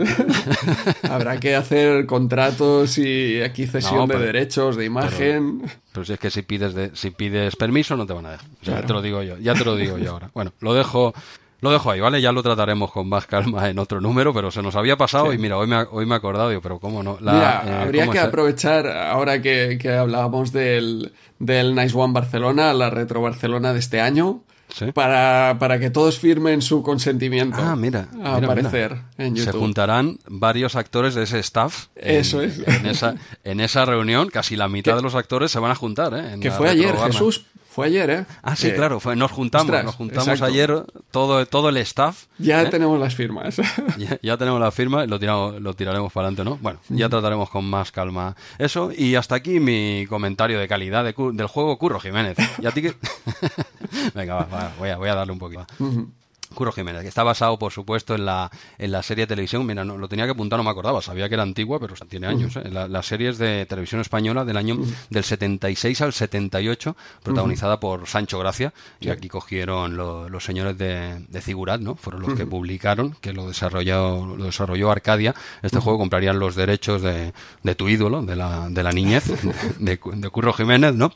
[1.03, 5.61] Habrá que hacer contratos y aquí cesión de derechos, de imagen.
[5.91, 8.47] Pero, si es que si pides, de, si pides permiso no te van a dejar.
[8.63, 10.31] Ya te lo digo yo, ya te lo digo yo ahora.
[10.33, 11.13] Bueno, lo dejo
[11.63, 12.21] lo dejo ahí, ¿vale?
[12.21, 15.37] Ya lo trataremos con más calma en otro número, pero se nos había pasado y
[15.37, 17.17] mira, hoy me, hoy me he acordado, yo, pero ¿cómo no?
[17.21, 23.21] mira, eh, habría que aprovechar, ahora que, hablábamos del, del Nice One Barcelona, la Retro
[23.21, 24.43] Barcelona de este año,
[24.93, 29.53] Para, para, que todos firmen su consentimiento ah, mira, a aparecer en YouTube.
[29.53, 31.87] Se juntarán varios actores de ese staff.
[31.95, 32.59] Eso es.
[32.67, 36.13] En esa, en esa reunión, casi la mitad de los actores se van a juntar.
[36.15, 36.37] ¿eh?
[36.41, 38.25] que fue ayer, Jesús, fue ayer, ¿eh?
[38.43, 42.25] Ah, sí, claro, fue, nos juntamos, nos juntamos ayer todo, todo el staff.
[42.37, 42.67] Ya ¿eh?
[42.67, 43.59] tenemos las firmas.
[44.21, 46.57] Ya, tenemos las firmas, lo, tiramos, lo tiraremos para adelante, ¿no?
[46.61, 48.91] Bueno, ya trataremos con más calma eso.
[48.95, 52.37] Y hasta aquí mi comentario de calidad del juego Curro Jiménez.
[52.61, 52.93] ¿Y a ti que
[54.13, 55.65] Venga, va, voy, a, voy a darle un poquito.
[56.53, 59.65] Curro Jiménez, que está basado, por supuesto, en la, en la serie de televisión.
[59.65, 62.27] Mira, no, lo tenía que apuntar, no me acordaba, sabía que era antigua, pero tiene
[62.27, 62.55] años.
[62.57, 62.69] ¿eh?
[62.69, 64.77] La, serie es de televisión española del año
[65.09, 71.41] del 76 al 78, protagonizada por Sancho Gracia, y aquí cogieron los señores de, de
[71.41, 71.95] Cigurat, ¿no?
[71.95, 75.35] Fueron los que publicaron, que lo desarrolló, lo desarrolló Arcadia.
[75.61, 79.25] Este juego comprarían los derechos de, de tu ídolo, de la, de la niñez,
[79.79, 81.11] de, de Curro Jiménez, ¿no?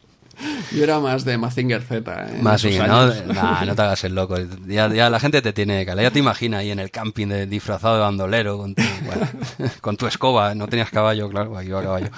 [0.71, 2.11] Yo era más de Mazinger Z.
[2.11, 2.41] ¿eh?
[2.41, 4.35] Mazinger, no, no te hagas el loco.
[4.65, 6.01] Ya, ya la gente te tiene cala.
[6.01, 8.83] Ya te imagina ahí en el camping de, disfrazado de bandolero con tu,
[9.81, 10.53] con tu escoba.
[10.55, 12.09] No tenías caballo, claro, aquí iba caballo.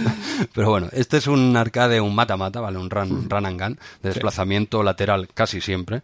[0.54, 2.78] Pero bueno, este es un arcade, un mata-mata, ¿vale?
[2.78, 6.02] Un run, run and gun, de desplazamiento lateral casi siempre.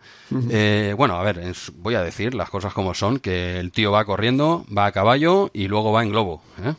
[0.51, 1.41] Eh, bueno, a ver,
[1.77, 5.51] voy a decir las cosas como son, que el tío va corriendo, va a caballo
[5.53, 6.43] y luego va en globo.
[6.65, 6.75] ¿eh?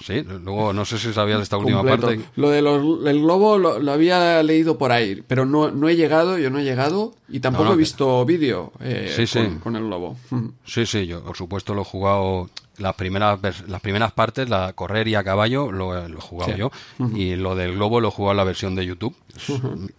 [0.00, 2.20] sí, luego no sé si sabías esta última parte.
[2.36, 6.58] Lo del globo lo, había leído por ahí, pero no, no he llegado, yo no
[6.58, 9.26] he llegado y tampoco he visto vídeo eh,
[9.62, 10.16] con, el lobo.
[10.66, 15.08] Sí, sí, yo por supuesto lo he jugado las primeras las primeras partes, la correr
[15.08, 16.70] y a caballo, lo, he jugado yo.
[17.14, 19.14] Y lo del globo lo he jugado en la versión de YouTube,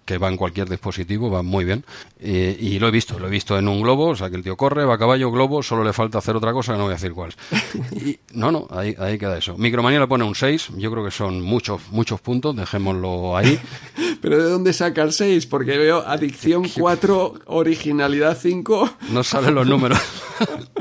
[0.06, 1.86] que va en cualquier dispositivo, va muy bien.
[2.20, 4.58] Y, lo he visto, lo he visto en un globo, o sea que el tío
[4.58, 6.96] corre, va a caballo, globo, solo le falta hacer otra cosa, que no voy a
[6.96, 7.34] decir cuál.
[7.96, 9.58] Y, no, no, ahí, ahí queda eso.
[9.58, 13.60] Micromanía le pone un 6, yo creo que son muchos, muchos puntos, dejémoslo ahí.
[14.22, 15.46] Pero ¿de dónde saca el 6?
[15.46, 18.98] Porque veo adicción 4, originalidad 5.
[19.12, 20.00] No salen los números.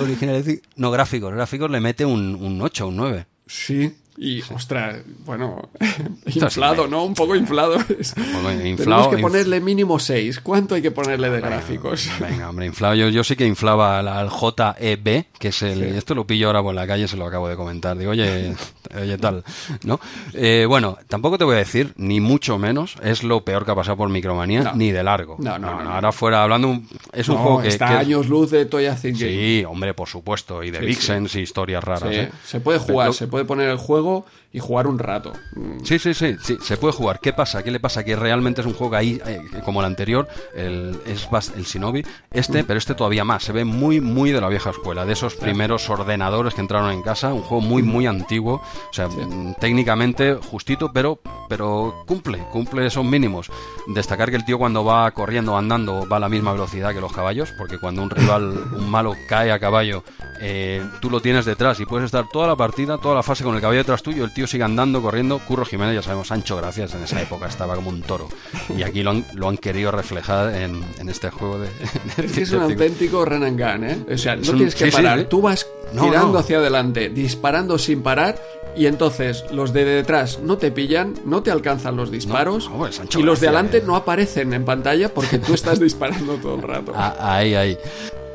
[0.00, 1.32] originalidad No, gráficos.
[1.32, 3.26] Gráficos le mete un, un 8, un 9.
[3.46, 3.94] Sí.
[4.16, 5.68] Y, ostras, bueno,
[6.26, 7.04] inflado, ¿no?
[7.04, 7.74] Un poco inflado.
[7.88, 10.40] inflado Tenemos que ponerle mínimo 6.
[10.40, 12.08] ¿Cuánto hay que ponerle de gráficos?
[12.20, 12.94] Venga, hombre, inflado.
[12.94, 15.82] Yo, yo sí que inflaba al JEB, que es el...
[15.82, 17.98] Esto lo pillo ahora por la calle, se lo acabo de comentar.
[17.98, 18.54] Digo, oye,
[18.96, 19.42] oye, tal,
[19.84, 19.98] ¿no?
[20.32, 23.74] Eh, bueno, tampoco te voy a decir, ni mucho menos, es lo peor que ha
[23.74, 25.36] pasado por Micromanía, ni de largo.
[25.38, 26.80] No, no, no, Ahora fuera hablando,
[27.12, 27.68] es un juego que...
[27.68, 32.12] Está años luz de Toya Sí, hombre, por supuesto, y de Vixens y historias raras.
[32.12, 32.30] ¿eh?
[32.44, 35.32] Se puede jugar, se puede poner el juego luego y jugar un rato.
[35.82, 37.18] Sí, sí, sí, sí, se puede jugar.
[37.18, 37.64] ¿Qué pasa?
[37.64, 38.04] ¿Qué le pasa?
[38.04, 42.62] Que realmente es un juego ahí, eh, como el anterior, el, es el Shinobi, este,
[42.62, 42.66] mm.
[42.66, 43.42] pero este todavía más.
[43.42, 47.02] Se ve muy, muy de la vieja escuela, de esos primeros ordenadores que entraron en
[47.02, 51.18] casa, un juego muy, muy antiguo, o sea, mm, técnicamente justito, pero,
[51.48, 53.50] pero cumple, cumple esos mínimos.
[53.88, 57.12] Destacar que el tío cuando va corriendo, andando, va a la misma velocidad que los
[57.12, 60.04] caballos, porque cuando un rival, un malo, cae a caballo,
[60.40, 63.56] eh, tú lo tienes detrás y puedes estar toda la partida, toda la fase con
[63.56, 65.38] el caballo detrás tuyo, el tío sigue andando, corriendo.
[65.38, 68.28] Curro Jiménez, ya sabemos, Sancho Gracias, en esa época estaba como un toro.
[68.76, 71.68] Y aquí lo han, lo han querido reflejar en, en este juego de.
[72.42, 74.04] es un auténtico gun, ¿eh?
[74.12, 75.24] O sea, no tienes que parar.
[75.24, 78.40] Tú vas tirando hacia adelante, disparando sin parar.
[78.76, 82.68] Y entonces los de detrás no te pillan, no te alcanzan los disparos.
[83.16, 86.92] y los de adelante no aparecen en pantalla porque tú estás disparando todo el rato.
[86.94, 87.78] Ah, ahí, ahí.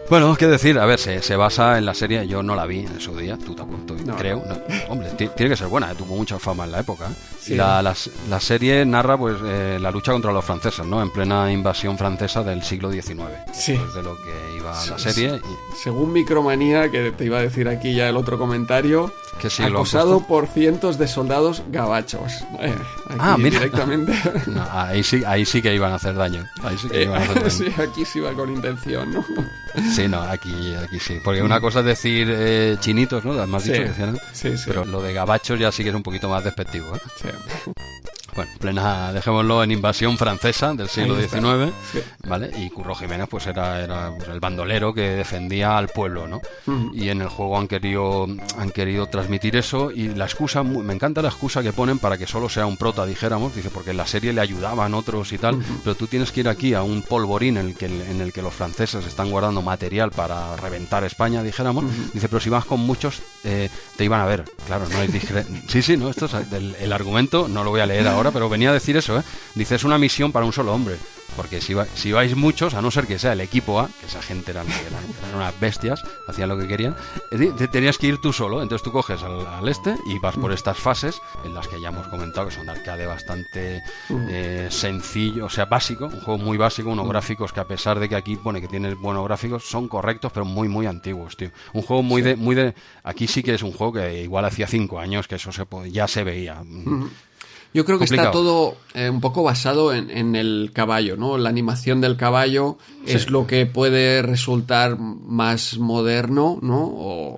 [0.09, 2.79] Bueno, qué decir, a ver, se, se, basa en la serie, yo no la vi
[2.79, 4.43] en su día, tú tampoco, creo.
[4.89, 5.95] hombre, tiene que ser buena, ¿eh?
[5.95, 7.09] tuvo mucha fama en la época.
[7.47, 7.55] ¿eh?
[7.55, 11.01] la, la, serie narra pues eh, la lucha contra los franceses, ¿no?
[11.01, 13.21] En plena invasión francesa del siglo XIX.
[13.53, 13.73] Sí.
[13.73, 15.39] de lo que iba la serie.
[15.83, 19.13] Según Micromanía, que te iba a decir aquí ya el otro comentario,
[19.63, 22.33] acosado por cientos de soldados gabachos.
[23.19, 23.59] ah, mira.
[23.59, 24.13] Directamente.
[24.71, 26.47] ahí, sí, ahí sí que iban a hacer daño.
[26.63, 27.49] Ahí sí que iban a hacer daño.
[27.49, 29.23] sí, aquí sí iba con intención, ¿no?
[29.95, 31.19] Sí, no, aquí, aquí sí.
[31.23, 33.45] Porque una cosa es decir eh, chinitos, ¿no?
[33.47, 33.83] Más dicho,
[34.33, 36.99] sí, sí, Pero lo de gabachos ya sí que es un poquito más despectivo, ¿eh?
[37.21, 37.29] Sí.
[38.39, 41.73] Bueno, plena, dejémoslo en invasión francesa del siglo XIX,
[42.25, 42.49] ¿vale?
[42.57, 46.39] Y Curro Jiménez pues era, era pues, el bandolero que defendía al pueblo, ¿no?
[46.93, 51.21] Y en el juego han querido, han querido transmitir eso y la excusa, me encanta
[51.21, 54.07] la excusa que ponen para que solo sea un prota, dijéramos, dice, porque en la
[54.07, 57.57] serie le ayudaban otros y tal, pero tú tienes que ir aquí a un polvorín
[57.57, 61.83] en el que, en el que los franceses están guardando material para reventar España, dijéramos,
[62.13, 63.67] dice, pero si vas con muchos, eh,
[63.97, 65.09] te iban a ver, claro, no es
[65.67, 68.33] Sí, sí, no, esto es el, el argumento, no lo voy a leer ahora ahora,
[68.33, 69.23] pero venía a decir eso, ¿eh?
[69.55, 70.97] Dice, es una misión para un solo hombre.
[71.35, 74.21] Porque si, si vais muchos, a no ser que sea el equipo A, que esa
[74.21, 74.65] gente eran,
[75.33, 76.95] unas bestias, hacían lo que querían,
[77.71, 78.61] tenías que ir tú solo.
[78.61, 82.07] Entonces tú coges al, este y vas por estas fases, en las que ya hemos
[82.07, 86.89] comentado que son de arcade bastante eh, sencillo, o sea, básico, un juego muy básico,
[86.89, 90.31] unos gráficos que a pesar de que aquí pone que tiene buenos gráficos, son correctos,
[90.33, 91.51] pero muy, muy antiguos, tío.
[91.73, 92.73] Un juego muy de, muy de.
[93.03, 96.07] Aquí sí que es un juego que igual hacía cinco años que eso se, ya
[96.07, 96.63] se veía.
[97.73, 101.37] Yo creo que está todo eh, un poco basado en, el caballo, ¿no?
[101.37, 106.79] La animación del caballo es lo que puede resultar más moderno, ¿no?
[106.81, 107.35] O,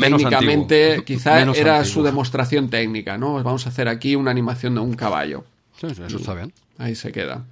[0.00, 3.42] técnicamente, quizá era su demostración técnica, ¿no?
[3.42, 5.44] Vamos a hacer aquí una animación de un caballo.
[5.80, 6.52] Sí, eso está bien.
[6.78, 7.44] Ahí se queda.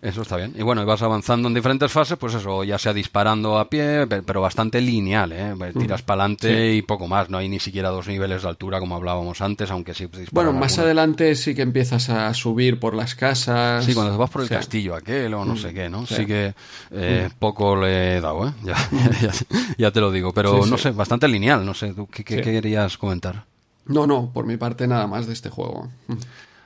[0.00, 0.54] Eso está bien.
[0.56, 4.40] Y bueno, vas avanzando en diferentes fases, pues eso, ya sea disparando a pie, pero
[4.40, 5.54] bastante lineal, ¿eh?
[5.78, 7.30] Tiras para adelante y poco más.
[7.30, 10.78] No hay ni siquiera dos niveles de altura como hablábamos antes, aunque sí Bueno, más
[10.78, 13.84] adelante sí que empiezas a subir por las casas.
[13.84, 16.06] Sí, cuando vas por el castillo aquel o no sé qué, ¿no?
[16.06, 16.54] Sí, que
[16.90, 18.52] eh, poco le he dado, ¿eh?
[19.78, 20.32] Ya, te lo digo.
[20.32, 21.64] Pero no sé, bastante lineal.
[21.64, 23.44] No sé, qué querías comentar?
[23.86, 25.88] No, no, por mi parte nada más de este juego.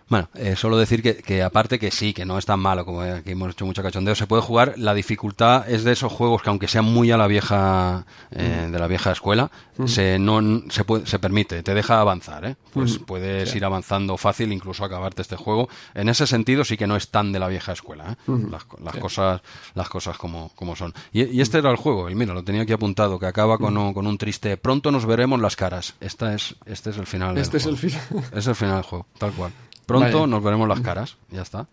[0.09, 3.01] Bueno, eh, solo decir que, que, aparte que sí, que no es tan malo como
[3.01, 4.75] aquí hemos hecho mucho cachondeo, se puede jugar.
[4.77, 8.79] La dificultad es de esos juegos que aunque sean muy a la vieja eh, de
[8.79, 9.51] la vieja escuela,
[9.87, 12.57] se no se puede, se permite, te deja avanzar, ¿eh?
[12.73, 15.69] Pues puedes ir avanzando fácil, incluso acabarte este juego.
[15.95, 18.33] En ese sentido sí que no es tan de la vieja escuela, ¿eh?
[18.49, 19.41] las, las cosas
[19.75, 20.95] las cosas como, como son.
[21.13, 23.93] Y, este era el juego, y mira, lo tenía aquí apuntado, que acaba con, un,
[23.93, 25.95] con un triste pronto nos veremos las caras.
[26.01, 27.37] Esta es este es el final.
[27.39, 28.03] Este es el final.
[28.33, 29.53] Es el final del juego, tal cual.
[29.87, 31.67] Pronto nos veremos las caras, ya está.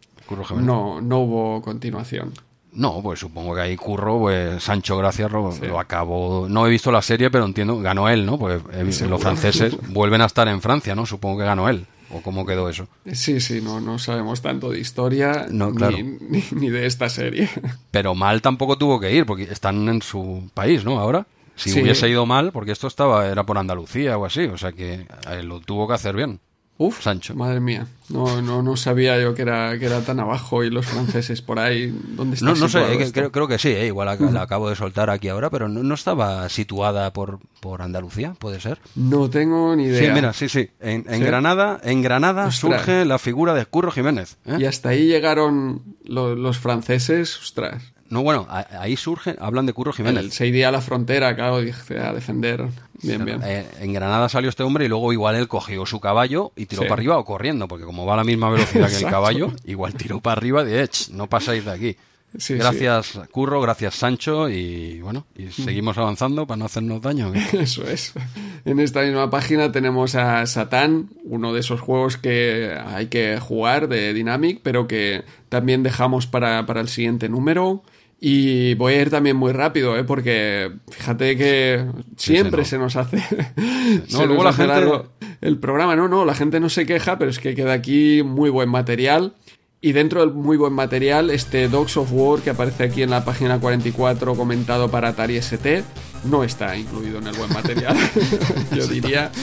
[0.62, 2.34] No, no hubo continuación.
[2.72, 6.48] No, pues supongo que ahí Curro, pues Sancho Gracias lo, acabó.
[6.50, 8.40] No he visto la serie, pero entiendo, ganó él, ¿no?
[8.40, 8.62] Pues
[9.02, 11.06] los franceses vuelven a estar en Francia, ¿no?
[11.06, 11.86] Supongo que ganó él.
[12.12, 12.88] ¿O cómo quedó eso?
[13.12, 17.50] Sí, sí, no, no sabemos tanto de historia ni, de esta serie.
[17.92, 21.00] Pero mal tampoco tuvo que ir, porque están en su país, ¿no?
[21.00, 21.26] Ahora.
[21.56, 25.06] Si hubiese ido mal, porque esto estaba era por Andalucía o así, o sea que
[25.30, 26.40] eh, lo tuvo que hacer bien.
[26.78, 27.36] Uf, Sancho.
[27.36, 30.86] Madre mía, no, no, no sabía yo que era, que era tan abajo y los
[30.86, 31.94] franceses por ahí.
[32.16, 35.12] ¿Dónde está No, no sé, creo, creo, que sí, eh, igual la, acabo de soltar
[35.12, 38.80] aquí ahora, pero no, estaba situada por, por Andalucía, ¿puede ser?
[38.96, 40.08] No tengo ni idea.
[40.08, 40.72] Sí, mira, sí, sí.
[40.80, 44.38] En, Granada, en Granada surge la figura de Curro Jiménez.
[44.46, 44.58] ¿eh?
[44.60, 47.94] Y hasta ahí llegaron los, los franceses, ostras.
[48.14, 50.36] No, bueno, ahí surge, hablan de Curro Jiménez.
[50.36, 52.68] se iría a la frontera, claro, a defender.
[53.02, 53.42] Bien, bien.
[53.44, 56.84] Eh, en Granada salió este hombre y luego igual él cogió su caballo y tiró
[56.84, 59.96] para arriba o corriendo, porque como va a la misma velocidad que el caballo, igual
[59.96, 61.98] tiró para arriba de, no pasáis de aquí.
[62.50, 67.34] gracias Curro, gracias Sancho y bueno, y seguimos avanzando para no hacernos daño.
[67.54, 68.14] Eso es.
[68.64, 73.88] En esta misma página tenemos a Satán, uno de esos juegos que hay que jugar
[73.88, 77.82] de Dynamic, pero que también dejamos para, para el siguiente número.
[78.26, 80.06] Y voy a ir también muy rápido, ¿eh?
[80.06, 81.86] porque fíjate que
[82.16, 83.18] siempre se nos hace.
[84.14, 85.10] no, luego la gente.
[85.42, 88.50] El programa, no, no, la gente no se queja, pero es que queda aquí muy
[88.50, 89.34] buen material.
[89.82, 93.26] Y dentro del muy buen material, este Dogs of War que aparece aquí en la
[93.26, 95.84] página 44 comentado para Atari ST,
[96.24, 97.98] no está incluido en el buen material,
[98.74, 99.34] yo diría.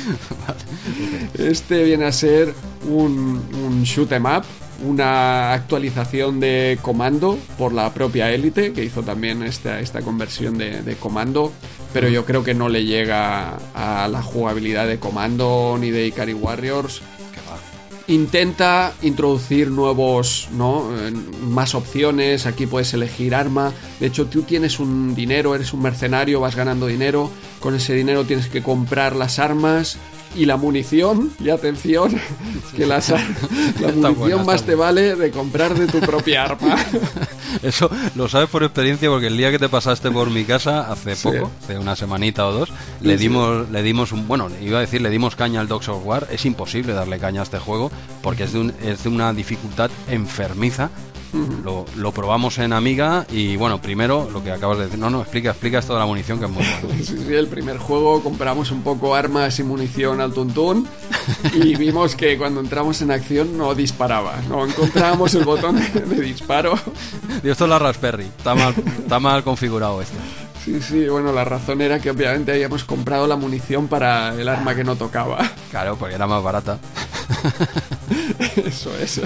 [1.34, 2.55] Este viene a ser
[2.89, 4.44] un, un shoot em up
[4.83, 10.97] una actualización de comando por la propia Elite, que hizo también esta, esta conversión de,
[10.99, 11.52] comando,
[11.92, 16.34] pero yo creo que no le llega a la jugabilidad de comando ni de Ikari
[16.34, 17.02] Warriors.
[18.09, 20.91] Intenta introducir nuevos, ¿no?
[21.42, 23.73] Más opciones, aquí puedes elegir arma.
[24.00, 27.31] De hecho, tú tienes un dinero, eres un mercenario, vas ganando dinero.
[27.60, 29.97] Con ese dinero tienes que comprar las armas
[30.34, 32.18] y la munición, y atención,
[32.76, 32.99] que la,
[33.81, 36.76] la munición más te vale de comprar de tu propia arma.
[37.62, 41.17] Eso lo sabes por experiencia porque el día que te pasaste por mi casa hace
[41.17, 45.00] poco, hace una semanita o dos, le dimos, le dimos un, bueno, iba a decir,
[45.00, 46.28] le dimos caña al Dogs of War.
[46.31, 47.91] Es imposible darle caña a este juego
[48.23, 50.91] porque es de, un, es de una dificultad enfermiza
[51.65, 55.20] lo, lo, probamos en Amiga y bueno, primero lo que acabas de decir, no, no,
[55.20, 57.05] explica, explica esto de la munición que es muy bueno.
[57.05, 60.89] Sí, sí, el primer juego compramos un poco armas y munición al tuntún
[61.55, 66.75] y vimos que cuando entramos en acción no disparaba, no encontrábamos el botón de, disparo.
[67.42, 70.17] Y esto es la Raspberry, está mal, está mal configurado esto.
[70.65, 74.75] Sí, sí, bueno, la razón era que obviamente habíamos comprado la munición para el arma
[74.75, 75.39] que no tocaba.
[75.70, 76.78] Claro, porque era más barata.
[78.66, 79.20] Eso es.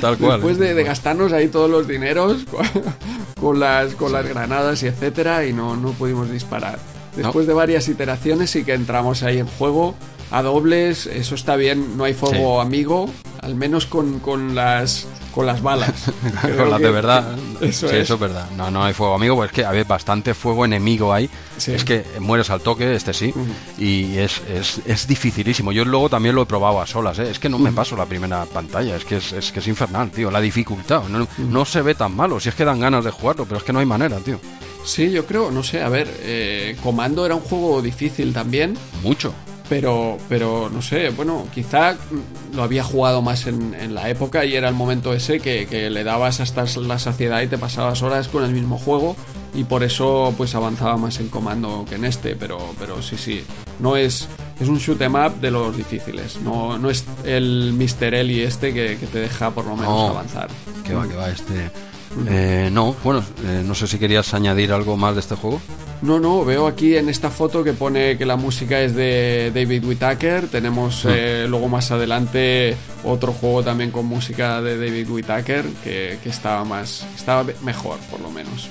[0.00, 0.40] Tal cual.
[0.40, 2.44] Después de, gastarnos ahí todos los dineros
[3.40, 6.78] con, las, con las granadas y etcétera, y no, no pudimos disparar.
[7.16, 9.94] Después de varias iteraciones sí que entramos ahí en juego
[10.34, 13.08] a dobles, eso está bien, no hay fuego amigo,
[13.40, 16.10] al menos con, con las con las balas.
[16.56, 17.36] con las de verdad.
[17.60, 18.48] Eso sí, eso es verdad.
[18.56, 21.28] No, no hay fuego amigo, pues es que hay bastante fuego enemigo ahí.
[21.66, 23.32] Es que mueres al toque, este sí,
[23.78, 25.72] y es, es, es, dificilísimo.
[25.72, 27.30] Yo luego también lo he probado a solas, ¿eh?
[27.30, 30.10] es que no me paso la primera pantalla, es que es, es, que es infernal,
[30.10, 30.30] tío.
[30.30, 33.44] La dificultad, no, no se ve tan malo, si es que dan ganas de jugarlo,
[33.44, 34.38] pero es que no hay manera, tío.
[34.84, 38.76] Sí, yo creo, no sé, a ver, eh, Comando era un juego difícil también.
[39.02, 39.32] Mucho.
[39.68, 41.96] Pero, pero no sé, bueno, quizá
[42.54, 46.40] lo había jugado más en, la época y era el momento ese que, le dabas
[46.40, 49.16] hasta la saciedad y te pasabas horas con el mismo juego
[49.54, 53.42] y por eso pues avanzaba más en comando que en este, pero, pero sí, sí,
[53.80, 54.28] no es,
[54.60, 58.14] es un shoot em up de los difíciles, no, no es el Mr.
[58.14, 60.48] Ellie este que, te deja por lo menos avanzar.
[60.84, 61.70] Que va, que va, este...
[62.28, 65.60] Eh, no, bueno, eh, no sé si querías añadir algo más de este juego.
[66.02, 69.84] No, no, veo aquí en esta foto que pone que la música es de David
[69.84, 70.48] Whittaker.
[70.48, 76.28] Tenemos eh, luego más adelante otro juego también con música de David Whittaker que, que
[76.28, 78.68] estaba más, estaba mejor por lo menos.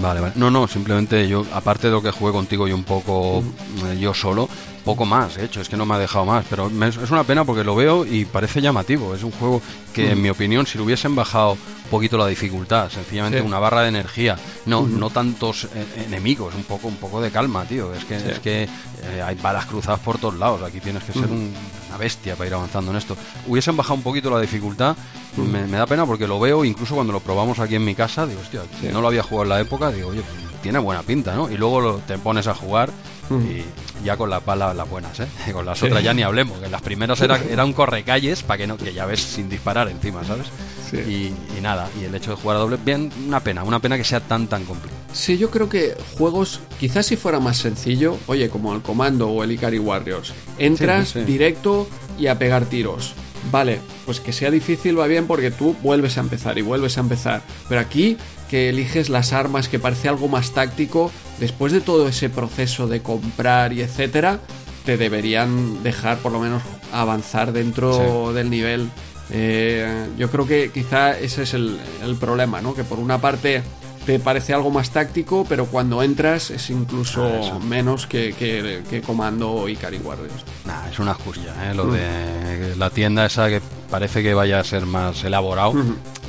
[0.00, 0.32] Vale, vale.
[0.36, 3.42] No, no, simplemente yo, aparte de lo que jugué contigo y un poco
[3.86, 4.48] eh, yo solo,
[4.86, 7.44] poco más, de hecho, es que no me ha dejado más, pero es una pena
[7.44, 9.16] porque lo veo y parece llamativo.
[9.16, 9.60] Es un juego
[9.92, 13.82] que, en mi opinión, si lo hubiesen bajado un poquito la dificultad, sencillamente una barra
[13.82, 17.92] de energía, no, no tantos eh, enemigos, un poco, un poco de calma, tío.
[17.92, 20.62] Es que, es que eh, hay balas cruzadas por todos lados.
[20.62, 23.16] Aquí tienes que ser una bestia para ir avanzando en esto.
[23.48, 24.96] Hubiesen bajado un poquito la dificultad,
[25.36, 28.40] me, da pena porque lo veo, incluso cuando lo probamos aquí en mi casa, digo,
[28.40, 30.22] hostia, si no lo había jugado en la época, digo, oye,
[30.62, 31.50] tiene buena pinta, ¿no?
[31.50, 32.90] Y luego te pones a jugar
[33.30, 33.64] Y
[34.04, 35.26] ya con las balas las buenas, ¿eh?
[35.52, 38.66] Con las otras ya ni hablemos, que las primeras era, era un correcalles para que
[38.66, 40.46] no, que ya ves sin disparar encima, ¿sabes?
[40.92, 44.04] Y, nada, y el hecho de jugar a doble, bien, una pena, una pena que
[44.04, 45.00] sea tan tan complicado.
[45.12, 49.42] Sí, yo creo que juegos, quizás si fuera más sencillo, oye, como el Comando o
[49.42, 51.88] el Ikari Warriors, entras directo
[52.18, 53.14] y a pegar tiros.
[53.50, 57.00] Vale, pues que sea difícil va bien porque tú vuelves a empezar y vuelves a
[57.00, 57.42] empezar.
[57.68, 58.16] Pero aquí
[58.48, 63.02] que eliges las armas, que parece algo más táctico, después de todo ese proceso de
[63.02, 64.40] comprar y etcétera,
[64.84, 68.88] te deberían dejar por lo menos avanzar dentro del nivel.
[69.30, 72.74] Eh, yo creo que quizá ese es el, el problema, ¿no?
[72.74, 73.62] Que por una parte
[74.06, 79.68] te parece algo más táctico, pero cuando entras es incluso ah, menos que, que, Comando
[79.68, 80.44] y Cari Warriors.
[80.64, 81.74] Nah, es una excusilla, ¿eh?
[81.74, 81.92] lo mm.
[81.92, 83.60] de la tienda esa que
[83.90, 85.74] parece que vaya a ser más elaborado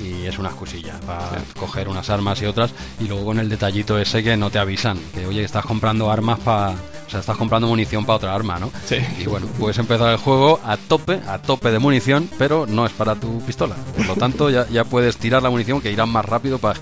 [0.03, 3.97] y es una excusilla para coger unas armas y otras y luego con el detallito
[3.99, 6.73] ese que no te avisan, que oye, estás comprando armas para
[7.07, 8.71] o sea, estás comprando munición para otra arma, ¿no?
[8.85, 8.97] Sí.
[9.19, 12.91] Y bueno, puedes empezar el juego a tope, a tope de munición, pero no es
[12.91, 13.75] para tu pistola.
[13.95, 16.79] Por lo tanto, ya, ya puedes tirar la munición que irá más rápido para,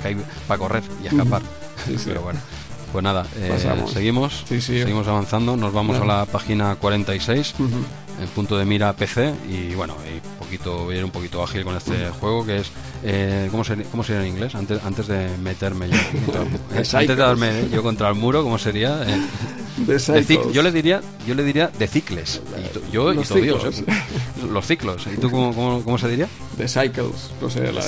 [0.48, 1.42] para correr y escapar.
[1.86, 2.06] Sí, sí.
[2.08, 2.40] Pero bueno.
[2.92, 7.56] Pues nada, eh, seguimos, seguimos avanzando, nos vamos a la página 46,
[8.22, 11.64] el punto de mira PC y bueno, y poquito, voy a ir un poquito ágil
[11.64, 12.72] con este juego que es,
[13.04, 14.56] eh, ¿cómo, sería, ¿cómo sería en inglés?
[14.56, 15.98] Antes, antes de meterme yo,
[16.76, 19.04] antes de darme yo contra el muro, ¿cómo sería?
[19.08, 22.42] Eh, yo le diría, yo le diría de cicles.
[22.88, 23.86] Y yo y todo Dios, ¿eh?
[24.50, 25.06] los ciclos.
[25.12, 26.28] ¿Y tú cómo, cómo, cómo, se diría?
[26.58, 27.82] De cycles, no sé, la,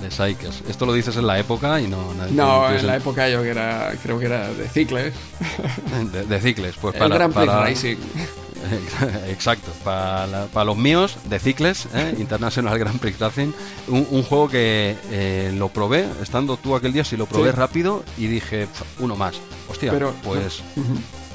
[0.00, 0.62] de Cycles.
[0.68, 2.12] Esto lo dices en la época y no...
[2.30, 5.14] no, en la época yo que era, creo que era de Cicles.
[6.28, 7.14] De, Cicles, pues El para...
[7.14, 7.96] Grand Prix Racing.
[9.28, 12.14] Exacto, para, los míos de Cicles, ¿eh?
[12.18, 13.52] International Grand Prix Racing,
[13.88, 18.26] un, juego que eh, lo probé, estando tú aquel día, sí lo probé rápido y
[18.26, 18.68] dije,
[18.98, 19.36] uno más.
[19.68, 20.62] Hostia, Pero, pues...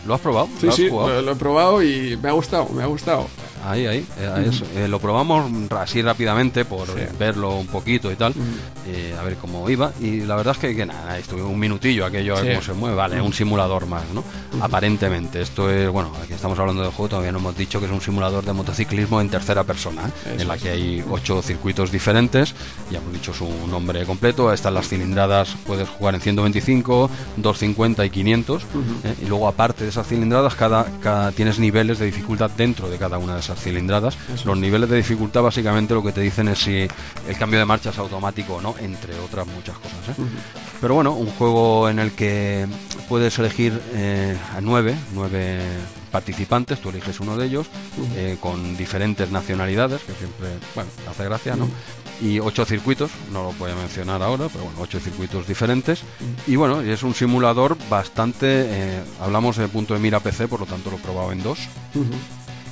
[0.05, 0.49] ¿Lo has probado?
[0.59, 3.27] Sí, sí, lo, he probado y me ha gustado, me ha gustado.
[3.63, 4.05] Ahí, ahí.
[4.17, 8.33] Eh, eh, lo probamos así rápidamente por verlo un poquito y tal,
[8.87, 9.91] eh, a ver cómo iba.
[9.99, 12.73] Y la verdad es que, que nada, estuve un minutillo aquello a ver cómo se
[12.73, 12.95] mueve.
[12.95, 14.23] Vale, un simulador más, ¿no?
[14.61, 15.41] Aparentemente.
[15.41, 18.01] Esto es, bueno, aquí estamos hablando del juego, todavía no hemos dicho que es un
[18.01, 22.55] simulador de motociclismo en tercera persona, en la que hay ocho circuitos diferentes.
[22.91, 24.51] Ya hemos dicho su nombre completo.
[24.51, 28.63] Están las cilindradas, puedes jugar en 125, 250 y 500.
[29.21, 33.17] y luego, aparte de esas cilindradas, cada, cada tienes niveles de dificultad dentro de cada
[33.17, 34.17] una de esas cilindradas.
[34.45, 36.87] Los niveles de dificultad básicamente lo que te dicen es si
[37.27, 40.09] el cambio de marcha es automático o no, entre otras muchas cosas.
[40.09, 40.21] ¿eh?
[40.79, 42.67] Pero bueno, un juego en el que
[43.07, 45.61] puedes elegir eh, a nueve, nueve
[46.11, 47.67] participantes, tú eliges uno de ellos,
[48.15, 51.69] eh, con diferentes nacionalidades, que siempre, bueno, hace gracia, ¿no?
[52.21, 56.03] Y ocho circuitos, no lo voy a mencionar ahora, pero bueno, ocho circuitos diferentes.
[56.45, 60.91] Y bueno, es un simulador bastante, hablamos de punto de mira PC, por lo tanto
[60.91, 61.59] lo he probado en dos.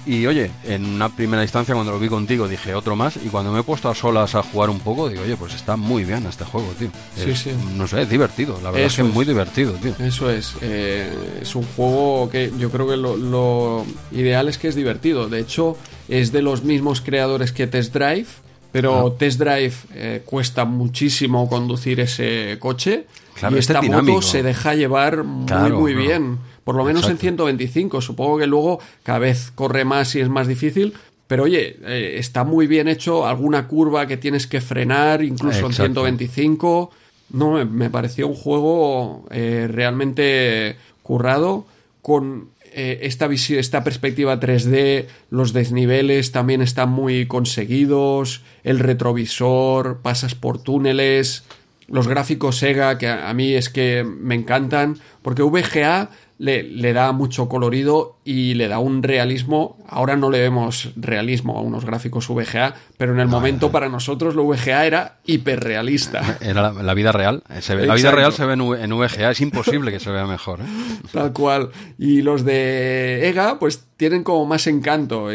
[0.09, 3.51] Y oye, en una primera instancia cuando lo vi contigo dije otro más y cuando
[3.51, 6.25] me he puesto a solas a jugar un poco digo, oye, pues está muy bien
[6.25, 6.89] este juego, tío.
[7.15, 7.51] Sí, sí.
[7.75, 9.93] No sé, es divertido, la verdad es que es muy divertido, tío.
[9.99, 11.13] Eso es, eh,
[11.43, 15.29] es un juego que yo creo que lo, ideal es que es divertido.
[15.29, 18.29] De hecho, es de los mismos creadores que Test Drive,
[18.71, 19.15] pero ah.
[19.15, 23.05] Test Drive eh, cuesta muchísimo conducir ese coche
[23.43, 26.39] y este esta moto se deja llevar muy, muy bien.
[26.63, 28.01] Por lo menos en 125.
[28.01, 30.93] Supongo que luego cada vez corre más y es más difícil.
[31.27, 33.25] Pero oye, eh, está muy bien hecho.
[33.25, 36.91] Alguna curva que tienes que frenar, incluso en 125.
[37.31, 41.65] No, me, pareció un juego eh, realmente currado
[42.01, 50.35] con eh, esta, esta perspectiva 3D, los desniveles también están muy conseguidos, el retrovisor, pasas
[50.35, 51.43] por túneles,
[51.87, 57.49] los gráficos Sega, que a mí es que me encantan, porque VGA le, da mucho
[57.49, 59.77] colorido y le da un realismo.
[59.87, 64.35] Ahora no le vemos realismo a unos gráficos VGA, pero en el momento para nosotros
[64.35, 66.37] lo VGA era hiperrealista.
[66.39, 67.43] Era la, vida real.
[67.47, 70.61] la vida real se ve en, VGA, es imposible que se vea mejor.
[70.61, 70.63] ¿eh?
[71.11, 71.71] Tal cual.
[71.97, 75.27] Y los de EGA, pues tienen como más encanto.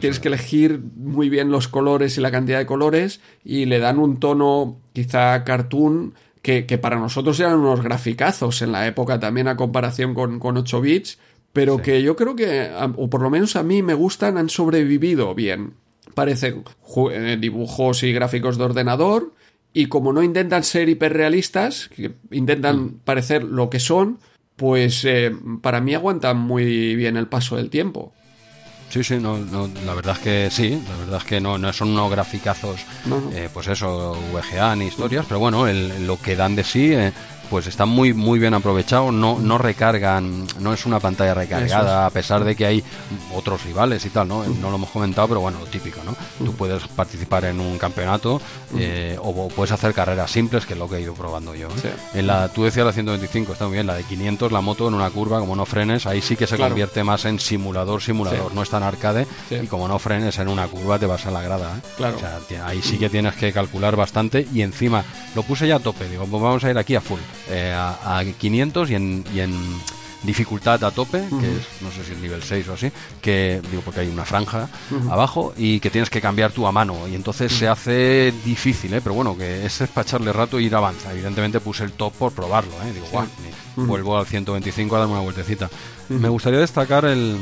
[0.00, 3.98] Tienes que elegir muy bien los colores y la cantidad de colores y le dan
[3.98, 6.14] un tono quizá cartoon
[6.66, 10.80] que, para nosotros eran unos graficazos en la época también a comparación con, con 8
[10.80, 11.18] bits,
[11.52, 15.34] pero que yo creo que, o por lo menos a mí me gustan, han sobrevivido
[15.34, 15.74] bien.
[16.14, 16.64] Parecen
[17.12, 19.34] eh, dibujos y gráficos de ordenador,
[19.74, 21.90] y como no intentan ser hiperrealistas,
[22.30, 23.00] intentan mm.
[23.04, 24.18] parecer lo que son,
[24.56, 28.14] pues eh, para mí aguantan muy bien el paso del tiempo.
[28.90, 29.38] Sí, sí, no,
[29.84, 32.80] la verdad es que sí, la verdad es que no, no son unos graficazos,
[33.34, 37.12] eh, pues eso, VGA ni historias, pero bueno, lo que dan de sí, eh,
[37.50, 42.10] pues está muy muy bien aprovechado, no, no recargan, no es una pantalla recargada, a
[42.10, 42.84] pesar de que hay
[43.34, 44.44] otros rivales y tal, ¿no?
[44.44, 46.16] No lo hemos comentado, pero bueno, lo típico, ¿no?
[46.44, 48.40] Tú puedes participar en un campeonato
[48.76, 51.68] eh, o puedes hacer carreras simples, que es lo que he ido probando yo.
[51.68, 51.94] ¿eh?
[52.14, 54.94] En la, tú decías la 125, está muy bien, la de 500, la moto en
[54.94, 58.62] una curva, como no frenes, ahí sí que se convierte más en simulador, simulador, no
[58.62, 61.76] es tan arcade, y como no frenes en una curva te vas a la grada.
[61.76, 61.80] ¿eh?
[61.96, 62.16] Claro.
[62.16, 65.04] O sea, ahí sí que tienes que calcular bastante y encima
[65.34, 68.24] lo puse ya a tope, digo, pues vamos a ir aquí a full, a, a
[68.24, 69.54] 500 y en, y en
[70.22, 72.90] dificultad a tope, que es, no sé si es nivel 6 o así,
[73.22, 74.68] que digo porque hay una franja
[75.10, 79.00] abajo y que tienes que cambiar tú a mano y entonces se hace difícil, ¿eh?
[79.02, 81.12] pero bueno, que es para echarle rato e ir avanza.
[81.12, 82.92] Evidentemente puse el top por probarlo, ¿eh?
[82.92, 83.26] digo, guau,
[83.76, 85.70] vuelvo al 125 a darme una vueltecita.
[86.08, 87.38] Me gustaría destacar el,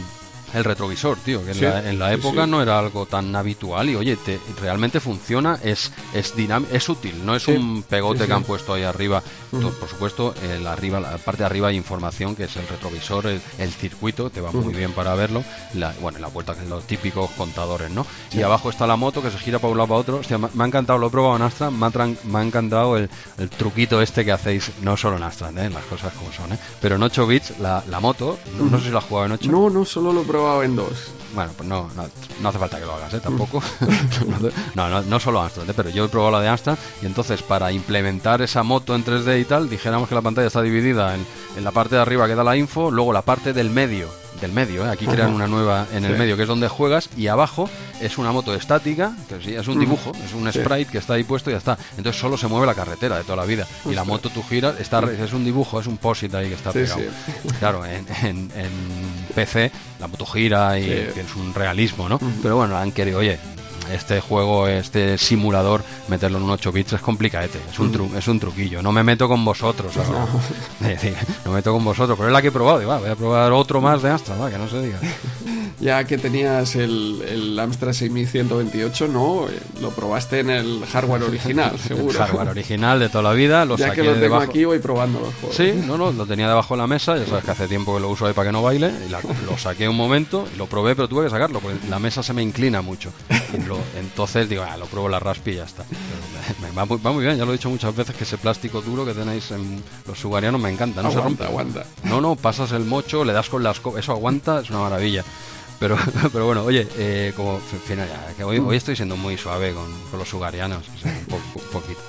[0.55, 4.41] el retrovisor, tío, que en, la, época no era algo tan habitual y oye, te,
[4.61, 6.35] realmente funciona, es es
[6.73, 9.23] es útil, no es un pegote que han puesto ahí arriba.
[9.51, 13.71] Por supuesto, el arriba, la parte de arriba hay información que es el retrovisor, el,
[13.71, 15.43] circuito, te va muy bien para verlo.
[15.75, 18.07] La, bueno, la vuelta que los típicos contadores, ¿no?
[18.33, 20.39] Y abajo está la moto que se gira para un lado para otro.
[20.55, 23.09] me, ha encantado, lo he probado en Astra, me ha, encantado el,
[23.57, 25.71] truquito este que hacéis, no solo en Astra, ¿eh?
[25.71, 26.59] las cosas como son, ¿eh?
[26.81, 29.51] pero en 8 bits la, moto, no, sé si lo has jugado en 8.
[29.51, 30.89] No, no, solo lo he probado en 2.
[31.35, 31.91] Bueno, pues no,
[32.41, 33.21] no, hace falta que lo hagas, ¿eh?
[33.21, 33.63] Tampoco.
[34.75, 35.75] no, no, no solo Amstrad, ¿eh?
[35.77, 39.41] pero yo he probado la de Amstrad y entonces para implementar esa moto en 3D
[39.41, 42.35] y tal, dijéramos que la pantalla está dividida en, en la parte de arriba que
[42.35, 44.09] da la info, luego la parte del medio
[44.41, 44.91] del medio, ¿eh?
[44.91, 47.69] aquí crean una nueva en el medio que es donde juegas y abajo
[48.01, 51.25] es una moto estática, que sí, es un dibujo, es un sprite que está ahí
[51.25, 51.79] puesto y ya está.
[51.97, 53.67] Entonces solo se mueve la carretera de toda la vida.
[53.85, 56.73] Y la moto tú giras, está, es un dibujo, es un posit ahí que está
[56.73, 57.01] pegado.
[57.59, 58.77] Claro, en, en,
[59.35, 62.19] PC la moto gira y es un realismo, ¿no?
[62.43, 63.39] Pero bueno, han querido, oye,
[63.93, 68.27] este juego, este simulador, meterlo en un 8 bits es complicadete, es un, tru es
[68.29, 68.83] un truquillo.
[68.83, 70.29] No me meto con vosotros, no.
[71.51, 72.83] me meto con vosotros, pero es la que he probado.
[72.83, 74.99] Y, va, voy a probar otro más de Astra, va, que no se diga.
[75.79, 79.47] Ya que tenías el, el Amstrad 6128, ¿no?
[79.83, 82.13] Lo probaste en el hardware original, seguro.
[82.13, 83.67] El hardware original de toda la vida.
[83.67, 85.55] Lo ya que lo tengo aquí, voy probando los juegos.
[85.55, 87.19] Sí, no, no, lo tenía debajo de la mesa.
[87.19, 88.91] Ya sabes que hace tiempo que lo uso ahí para que no baile.
[89.07, 92.23] Y lo saqué un momento y lo probé, pero tuve que sacarlo porque la mesa
[92.23, 93.13] se me inclina mucho.
[93.97, 95.85] Entonces digo, ah, lo pruebo la raspi y ya está.
[96.79, 99.51] va, muy, bien, ya lo he dicho muchas veces que ese plástico duro que tenéis
[99.51, 101.03] en los sugarianos me encanta.
[101.03, 101.45] No se rompe.
[101.45, 101.85] Aguanta.
[102.05, 103.81] No, no, pasas el mocho, le das con las.
[103.99, 105.25] Eso aguanta, es una maravilla.
[105.79, 105.97] Pero,
[106.33, 110.29] pero bueno, oye, eh, como final, que hoy, hoy, estoy siendo muy suave con, los
[110.29, 110.85] sugarianos,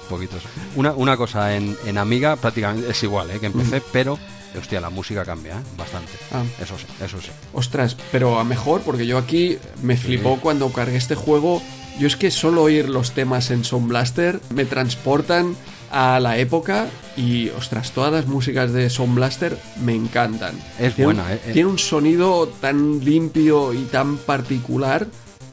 [0.10, 0.44] poquitos.
[0.76, 4.18] Una, una cosa, en, en Amiga prácticamente es igual eh, que empecé, pero
[4.60, 5.64] hostia, la música cambia ¿eh?
[5.78, 6.12] bastante.
[6.32, 6.44] Ah.
[6.62, 7.30] Eso sí, eso sí.
[7.54, 11.62] Ostras, pero a mejor, porque yo aquí me flipó cuando cargué este juego.
[12.00, 15.56] Yo es que solo oír los temas en Sound Blaster me transportan
[15.92, 20.56] a la época y, ostras, todas las músicas de Sound Blaster me encantan.
[20.80, 25.08] Es buena, eh, Tiene un sonido tan limpio y tan particular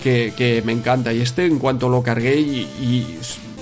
[0.04, 1.12] que, me encanta.
[1.12, 3.18] Y este, en cuanto lo cargué y,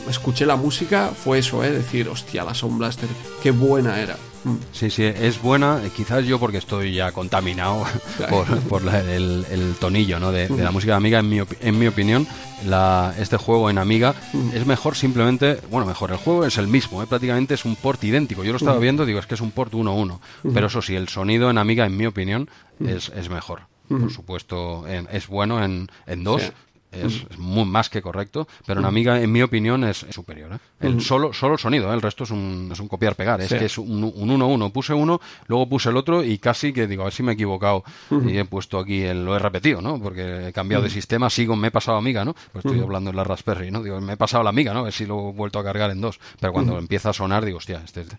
[0.09, 1.71] escuché la música, fue eso, ¿eh?
[1.71, 3.09] Decir, hostia, la Sound Blaster,
[3.43, 4.17] qué buena era.
[4.45, 4.57] Mm.
[4.73, 5.81] Sí, sí, es buena.
[5.95, 7.85] Quizás yo porque estoy ya contaminado
[8.69, 10.33] por, el, tonillo ¿no?
[10.33, 11.21] de, la música de Amiga.
[11.21, 12.27] En mi, en mi opinión,
[12.67, 14.15] la, este juego en Amiga
[14.53, 15.59] es mejor simplemente...
[15.71, 17.03] Bueno, mejor, el juego es el mismo.
[17.03, 17.07] ¿eh?
[17.07, 18.45] Prácticamente es un port idéntico.
[18.45, 20.19] Yo lo estaba viendo, digo, es que es un port 1-1.
[20.53, 22.49] Pero eso sí, el sonido en Amiga, en mi opinión,
[22.85, 23.63] es, es mejor.
[23.89, 26.53] Por supuesto, es bueno en, en dos
[26.93, 30.55] es, muy, más que correcto, pero en Amiga, en mi opinión, es, superior.
[30.55, 30.59] ¿eh?
[30.81, 31.95] El, solo, solo el sonido, ¿eh?
[31.95, 33.41] el resto es un, es un copiar-pegar.
[33.41, 34.73] Es que es un 1-1.
[34.73, 37.35] Puse uno, luego puse el otro y casi que digo, a ver si me he
[37.35, 40.01] equivocado y he puesto aquí, el, lo he repetido, ¿no?
[40.01, 42.35] Porque he cambiado de sistema, sigo, me he pasado Amiga, ¿no?
[42.53, 43.83] Pues estoy hablando en la Raspberry, ¿no?
[43.83, 44.81] Digo, me he pasado la Amiga, ¿no?
[44.81, 46.21] A ver si lo he vuelto a cargar en dos.
[46.41, 48.19] Pero cuando empieza a sonar, digo, hostia, este, este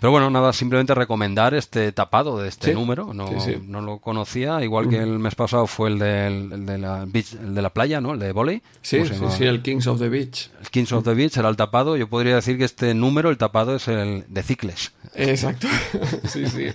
[0.00, 3.14] pero bueno, nada, simplemente recomendar este tapado de este número.
[3.14, 3.30] No,
[3.66, 7.62] no lo conocía, igual que el mes pasado fue el, de, la beach, el de
[7.62, 8.12] la playa, ¿no?
[8.12, 8.62] El de volei.
[8.82, 10.50] Sí, sí, sí, el Kings of the Beach.
[10.60, 11.96] El Kings of the Beach era el tapado.
[11.96, 14.92] Yo podría decir que este número, el tapado, es el de Cicles.
[15.14, 15.66] Exacto.
[16.24, 16.66] sí, sí.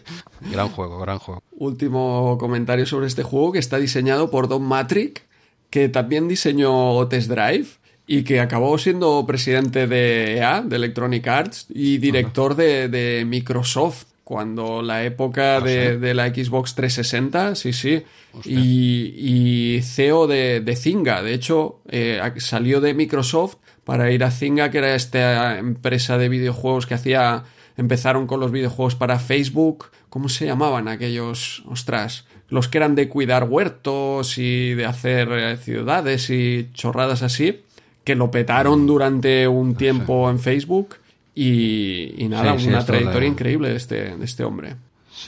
[0.52, 1.44] gran juego, gran juego.
[1.52, 5.28] Último comentario sobre este juego que está diseñado por Don Matrick,
[5.70, 7.81] que también diseñó Test Drive
[8.12, 14.82] y que acabó siendo presidente de EA, de Electronic Arts, y director de, Microsoft cuando
[14.82, 18.04] la época ah, de, la Xbox 360, sí, sí,
[18.44, 21.24] y, CEO de, de, Zynga.
[21.24, 26.28] De hecho, eh, salió de Microsoft para ir a Zynga, que era esta empresa de
[26.28, 27.46] videojuegos que hacía,
[27.78, 31.64] empezaron con los videojuegos para Facebook, ¿cómo se llamaban aquellos?
[31.66, 37.64] Ostras, los que eran de cuidar huertos y de hacer eh, ciudades y chorradas así
[38.04, 40.96] que lo petaron durante un tiempo en Facebook
[41.36, 44.76] Y, nada, una trayectoria increíble de este, de este hombre.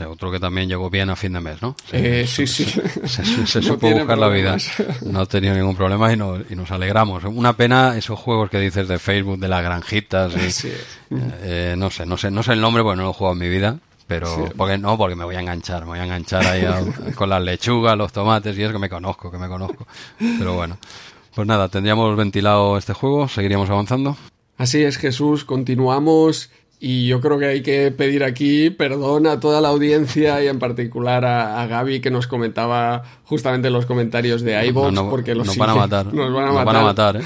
[0.08, 1.76] otro que también llegó bien a fin de mes, ¿no?
[1.92, 2.66] Eh, sí, sí.
[3.06, 4.58] Se, supo buscar la vida.
[5.06, 6.16] No ha tenido ningún problema y,
[6.53, 7.24] y, nos alegramos.
[7.24, 10.34] Una pena esos juegos que dices de Facebook, de las granjitas.
[10.34, 10.68] Y,
[11.42, 13.40] eh, no sé, no sé, no sé el nombre porque no lo he jugado en
[13.40, 13.80] mi vida.
[14.06, 16.66] Pero, porque no, porque me voy a enganchar, me voy a enganchar ahí
[17.16, 19.88] con las lechugas, los tomates y es que me conozco, que me conozco.
[20.19, 20.77] Pero bueno,
[21.35, 24.17] pues nada, tendríamos ventilado este juego, seguiríamos avanzando.
[24.57, 26.51] Así es, Jesús, continuamos
[26.85, 30.59] y yo creo que hay que pedir aquí perdón a toda la audiencia y en
[30.59, 35.57] particular a, Gaby que nos comentaba justamente en los comentarios de iVoox porque los nos
[35.57, 36.13] van a matar.
[36.13, 37.17] Nos van a matar.
[37.17, 37.21] ¿eh?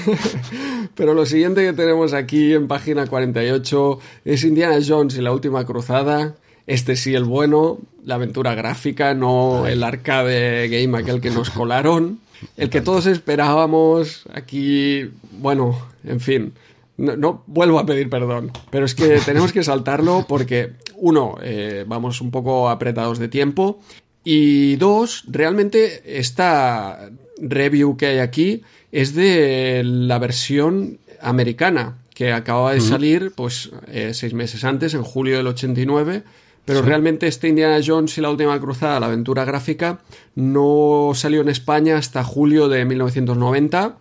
[0.94, 5.66] Pero lo siguiente que tenemos aquí en página 48 es Indiana Jones y la última
[5.66, 6.36] cruzada.
[6.68, 12.20] Este sí, el bueno, la aventura gráfica, no el arcade game aquel que nos colaron.
[12.56, 16.52] El que todos esperábamos aquí, bueno, en fin.
[16.96, 22.20] No, vuelvo a pedir perdón, pero es que tenemos que saltarlo porque, uno, eh, vamos
[22.20, 23.78] un poco apretados de tiempo
[24.24, 27.10] y dos, realmente esta
[27.40, 34.10] review que hay aquí es de la versión americana que acaba de salir pues eh,
[34.12, 36.24] seis meses antes, en julio del 89
[36.68, 40.00] pero realmente este Indiana Jones y la última cruzada, la aventura gráfica,
[40.34, 43.96] no salió en España hasta julio de 1990.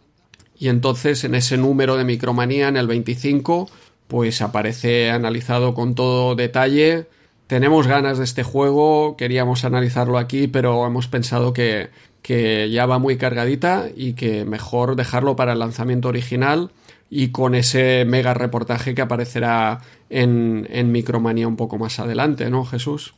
[0.59, 3.69] Y entonces en ese número de Micromanía, en el 25,
[4.09, 7.07] pues aparece analizado con todo detalle.
[7.47, 11.87] Tenemos ganas de este juego, queríamos analizarlo aquí, pero hemos pensado que,
[12.21, 16.71] que ya va muy cargadita y que mejor dejarlo para el lanzamiento original
[17.09, 19.79] y con ese mega reportaje que aparecerá
[20.09, 23.13] en, en Micromanía un poco más adelante, ¿no, Jesús?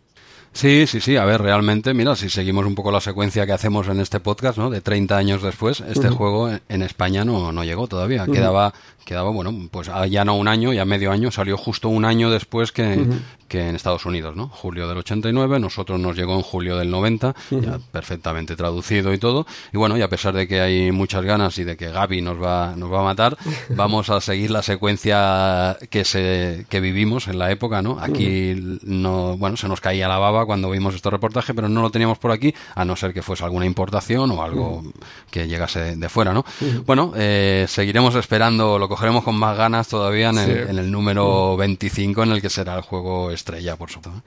[0.53, 1.15] Sí, sí, sí.
[1.15, 4.57] A ver, realmente, mira, si seguimos un poco la secuencia que hacemos en este podcast,
[4.57, 4.69] ¿no?
[4.69, 8.25] De 30 años después, este juego en España no, no llegó todavía.
[8.25, 8.73] Quedaba,
[9.05, 12.71] quedaba, bueno, pues ya no un año, ya medio año, salió justo un año después
[12.71, 13.07] que,
[13.47, 14.47] que en Estados Unidos, ¿no?
[14.49, 19.45] Julio del 89, nosotros nos llegó en julio del 90, ya perfectamente traducido y todo.
[19.73, 22.41] Y bueno, y a pesar de que hay muchas ganas y de que Gaby nos
[22.41, 23.37] va, nos va a matar,
[23.69, 27.99] vamos a seguir la secuencia que se, que vivimos en la época, ¿no?
[27.99, 31.89] Aquí no, bueno, se nos caía la baba cuando vimos este reportaje, pero no lo
[31.89, 34.83] teníamos por aquí, a no ser que fuese alguna importación o algo
[35.31, 36.45] que llegase de fuera, ¿no?
[36.85, 41.57] Bueno, eh, seguiremos esperando, lo cogeremos con más ganas todavía en el, en el número
[41.57, 44.21] 25, en el que será el juego estrella, por supuesto.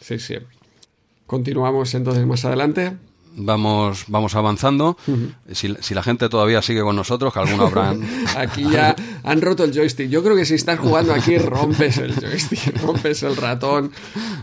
[0.00, 0.36] Sí, sí.
[1.26, 2.96] Continuamos entonces más adelante
[3.36, 4.96] vamos, vamos avanzando.
[5.50, 8.02] si, si, la gente todavía sigue con nosotros, que algunos habrán.
[8.36, 8.94] aquí ya
[9.24, 10.08] han roto el joystick.
[10.08, 13.92] Yo creo que si estás jugando aquí, rompes el joystick, rompes el ratón.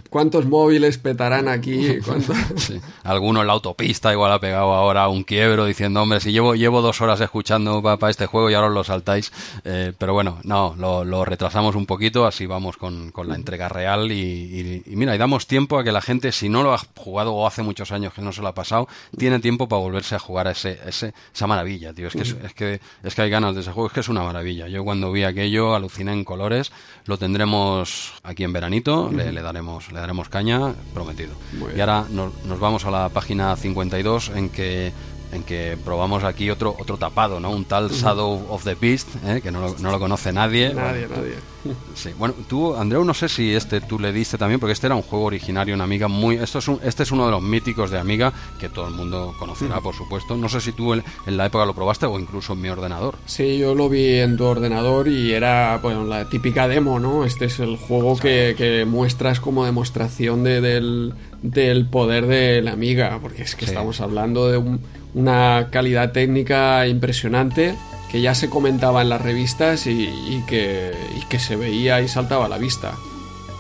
[0.10, 2.00] ¿Cuántos móviles petarán aquí?
[2.58, 2.80] Sí.
[3.04, 6.82] Alguno en la autopista igual ha pegado ahora un quiebro diciendo, hombre, si llevo, llevo
[6.82, 9.32] dos horas escuchando para este juego y ahora os lo saltáis.
[9.64, 14.12] Eh, pero bueno, no, lo, retrasamos un poquito, así vamos con, con la entrega real.
[14.12, 17.48] Y, mira, y damos tiempo a que la gente, si no lo ha jugado o
[17.48, 20.48] hace muchos años que no se lo ha pasado, tiene tiempo para volverse a jugar
[20.48, 22.08] a ese, ese esa maravilla, tío.
[22.08, 24.24] Es que, es, que, es que hay ganas de ese juego, es que es una
[24.24, 24.68] maravilla.
[24.70, 26.72] Yo cuando vi aquello aluciné en colores.
[27.06, 31.34] Lo tendremos aquí en veranito, le, daremos, le daremos caña, prometido.
[31.76, 34.92] Y ahora nos, nos vamos a la página 52 en que
[35.32, 37.52] en que probamos aquí otro otro tapado, ¿no?
[37.52, 39.42] Un tal Shadow of the Beast, ¿eh?
[39.42, 40.74] que no lo, no lo, conoce nadie.
[40.74, 41.36] Nadie, nadie.
[41.94, 42.12] Sí.
[42.18, 45.02] Bueno, tú, Andreu, no sé si este tú le diste también, porque este era un
[45.02, 46.36] juego originario en Amiga muy...
[46.36, 49.36] Esto es un, este es uno de los míticos de Amiga, que todo el mundo
[49.38, 50.38] conocerá, por supuesto.
[50.38, 53.16] No sé si tú en, la época lo probaste o incluso en mi ordenador.
[53.26, 57.26] Sí, yo lo vi en tu ordenador y era, bueno, la típica demo, ¿no?
[57.26, 62.72] Este es el juego que, que, muestras como demostración de, del, del poder de la
[62.72, 64.80] Amiga, porque es que estamos hablando de un
[65.14, 67.76] una calidad técnica impresionante
[68.12, 70.94] que ya se comentaba en las revistas y, que,
[71.30, 72.94] que, se veía y saltaba a la vista.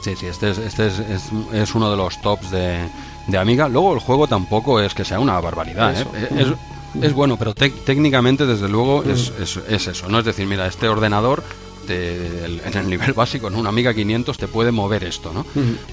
[0.01, 1.01] Sí, sí, este es, este es,
[1.53, 2.79] es, uno de los tops de,
[3.27, 3.69] de, Amiga.
[3.69, 5.93] Luego el juego tampoco es que sea una barbaridad.
[6.01, 6.05] ¿eh?
[6.35, 6.47] Es,
[7.03, 10.09] es, bueno, pero técnicamente desde luego es, es, eso.
[10.09, 11.43] No es decir, mira, este ordenador
[11.89, 15.45] en el nivel básico, en una Amiga 500 te puede mover esto, ¿no?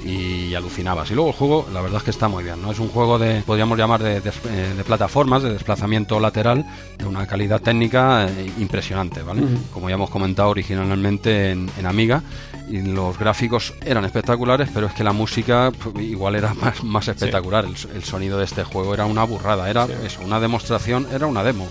[0.05, 1.11] Y alucinabas.
[1.11, 2.73] Y luego el juego, la verdad es que está muy bien, ¿no?
[2.73, 6.65] Es un juego de, podríamos llamar, de, de, plataformas, de desplazamiento lateral,
[6.99, 9.43] de una calidad técnica eh, impresionante, ¿vale?
[9.73, 12.23] Como ya hemos comentado originalmente en, Amiga,
[12.69, 17.09] y los gráficos eran espectaculares, pero es que la música pues, igual era más, más
[17.09, 17.65] espectacular.
[17.65, 21.69] El, sonido de este juego era una burrada, era eso, una demostración, era una demo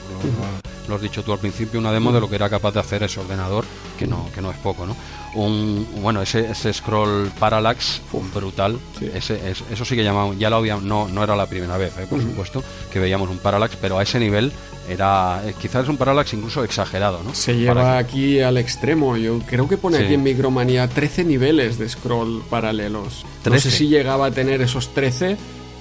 [0.87, 3.03] lo has dicho tú al principio, una demo de lo que era capaz de hacer
[3.03, 3.65] ese ordenador,
[3.97, 4.95] que no, que no es poco, ¿no?
[5.35, 8.01] Un, bueno, ese, ese scroll parallax
[8.33, 8.79] brutal,
[9.13, 12.07] ese, eso sí que llamamos, ya lo habíamos, no, no era la primera vez, ¿eh?
[12.09, 14.51] por supuesto, que veíamos un parallax, pero a ese nivel
[14.87, 17.33] era eh, quizás es un parallax incluso exagerado, ¿no?
[17.33, 19.17] Se lleva aquí al extremo.
[19.17, 23.25] Yo creo que pone aquí en Micromanía 13 niveles de scroll paralelos.
[23.45, 25.37] No sé si llegaba a tener esos 13,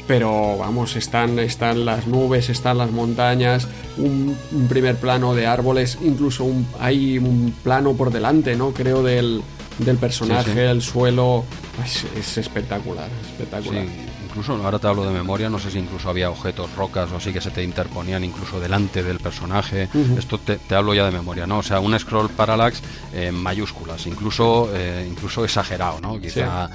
[0.06, 4.36] pero vamos, están, están las nubes, están las montañas, un,
[4.68, 8.72] primer plano de árboles, incluso un, hay un plano por delante, ¿no?
[8.72, 9.42] Creo del,
[9.78, 11.44] del personaje, el suelo.
[11.84, 13.84] Es, es espectacular, espectacular
[14.34, 17.32] incluso, ahora te hablo de memoria, no sé si incluso había objetos, rocas o así
[17.32, 19.88] que se te interponían incluso delante del personaje.
[20.18, 21.58] Esto te, hablo ya de memoria, ¿no?
[21.58, 22.82] O sea, un scroll parallax
[23.12, 26.20] en mayúsculas, incluso eh, incluso exagerado, ¿no?
[26.20, 26.68] Quizá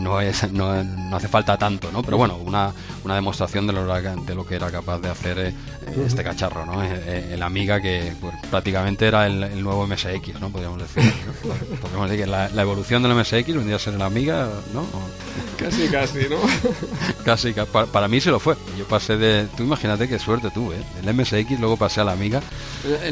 [0.00, 0.70] no, es, no,
[1.12, 2.02] hace falta tanto, ¿no?
[2.04, 5.54] Pero bueno, una, una demostración de lo, de lo que era capaz de hacer eh,
[6.06, 6.80] este cacharro, ¿no?
[6.84, 10.50] Eh, el Amiga que pues, prácticamente era el, nuevo MSX, ¿no?
[10.50, 11.12] Podríamos decir.
[11.80, 14.86] Podríamos decir que la, evolución del MSX vendría a ser el Amiga, ¿no?
[15.58, 16.36] Casi, casi, ¿no?
[17.24, 18.56] Casi, para, mí se lo fue.
[18.78, 19.46] Yo pasé de.
[19.56, 20.76] Tú imagínate qué suerte tuve.
[20.76, 20.84] ¿eh?
[21.02, 22.42] El MSX, luego pasé a la Amiga.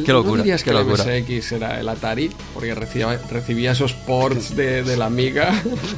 [0.04, 0.38] qué locura.
[0.38, 2.30] ¿No dirías que el MSX era el Atari?
[2.54, 5.52] Porque recibía, recibía esos ports de, de la Amiga.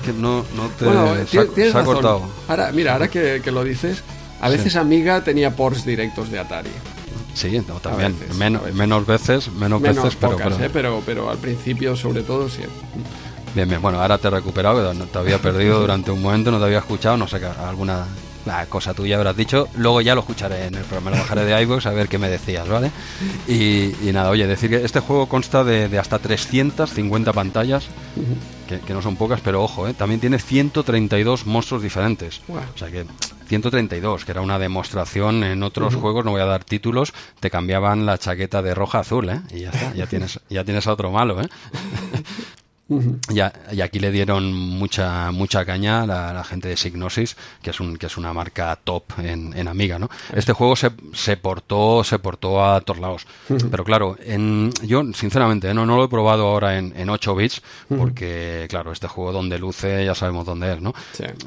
[0.05, 0.85] que no, no te.
[0.85, 2.23] Bueno, se, ha, cortado.
[2.49, 4.03] Ahora, mira, ahora que, que lo dices,
[4.41, 6.71] a veces Amiga tenía ports directos de Atari.
[7.35, 8.17] Sí, también.
[8.39, 8.63] menos,
[9.07, 10.71] veces, menos, veces, pero, ¿eh?
[10.73, 11.03] pero...
[11.05, 12.63] pero, al principio, sobre todo, sí.
[13.55, 16.59] Bien, bien, bueno, ahora te he recuperado, no te había perdido durante un momento, no
[16.59, 18.05] te había escuchado, no sé, alguna
[18.69, 21.87] cosa tuya habrás dicho, luego ya lo escucharé en el programa, lo bajaré de iVoox
[21.87, 22.91] a ver qué me decías, ¿vale?
[23.49, 27.87] Y, nada, oye, decir que este juego consta de, hasta 350 pantallas,
[28.69, 29.95] que, no son pocas, pero ojo, ¿eh?
[29.95, 32.41] también tiene 132 monstruos diferentes.
[32.49, 33.07] O sea que
[33.47, 38.05] 132, que era una demostración en otros juegos, no voy a dar títulos, te cambiaban
[38.05, 39.41] la chaqueta de roja a azul, ¿eh?
[39.53, 41.49] Y ya está, ya tienes, ya tienes a otro malo, ¿eh?
[42.89, 47.97] Y, aquí le dieron mucha mucha caña a la, gente de Signosis, que es un
[47.97, 50.11] que es una marca top en, en Amiga, ¿no?
[50.35, 53.27] Este juego se, se portó se portó a Torlaos,
[53.71, 55.75] pero claro, en, yo sinceramente ¿eh?
[55.75, 59.59] no, no lo he probado ahora en, en 8 bits, porque claro, este juego donde
[59.59, 60.93] luce ya sabemos dónde es, ¿no?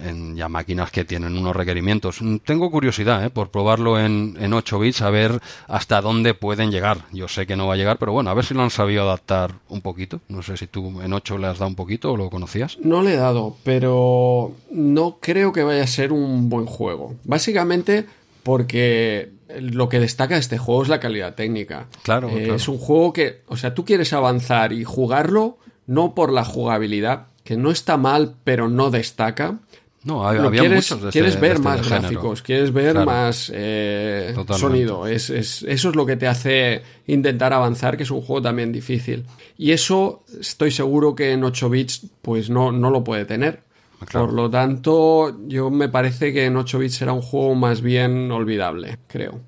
[0.01, 2.19] En ya máquinas que tienen unos requerimientos.
[2.45, 3.29] Tengo curiosidad ¿eh?
[3.29, 7.05] por probarlo en, en 8 bits, a ver hasta dónde pueden llegar.
[7.11, 9.03] Yo sé que no va a llegar, pero bueno, a ver si lo han sabido
[9.03, 10.21] adaptar un poquito.
[10.29, 12.77] No sé si tú en 8 le has dado un poquito o lo conocías?
[12.81, 17.15] No le he dado, pero no creo que vaya a ser un buen juego.
[17.23, 18.05] Básicamente
[18.43, 21.87] porque lo que destaca este juego es la calidad técnica.
[22.03, 26.31] Claro, eh, Es un juego que, o sea, tú quieres avanzar y jugarlo no por
[26.31, 29.59] la jugabilidad, que no está mal, pero no destaca,
[30.03, 34.35] no, había quieres, muchos de quieres este- ver este más gráficos, quieres ver más eh,
[34.57, 35.07] sonido.
[35.07, 38.71] Es, es, eso es lo que te hace intentar avanzar, que es un juego también
[38.71, 39.25] difícil.
[39.57, 43.63] Y eso estoy seguro que en 8 bits pues no, no lo puede tener.
[44.11, 48.31] Por lo tanto, yo me parece que en 8 bits será un juego más bien
[48.31, 49.41] olvidable, creo.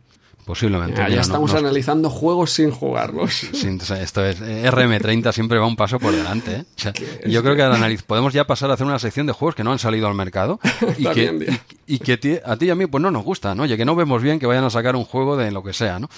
[0.50, 0.96] Posiblemente.
[1.12, 3.44] Ya, estamos analizando juegos sin jugarlos.
[3.44, 6.66] esto es eh, RM30 siempre va un paso por delante.
[6.66, 6.94] ¿eh?
[7.28, 9.78] yo creo que podemos ya pasar a hacer una sección de juegos que no han
[9.78, 10.60] salido al mercado
[10.98, 13.62] y que, y, que a ti y a mí pues no nos gusta, ¿no?
[13.62, 16.00] Oye, que no vemos bien que vayan a sacar un juego de lo que sea,
[16.00, 16.10] ¿no?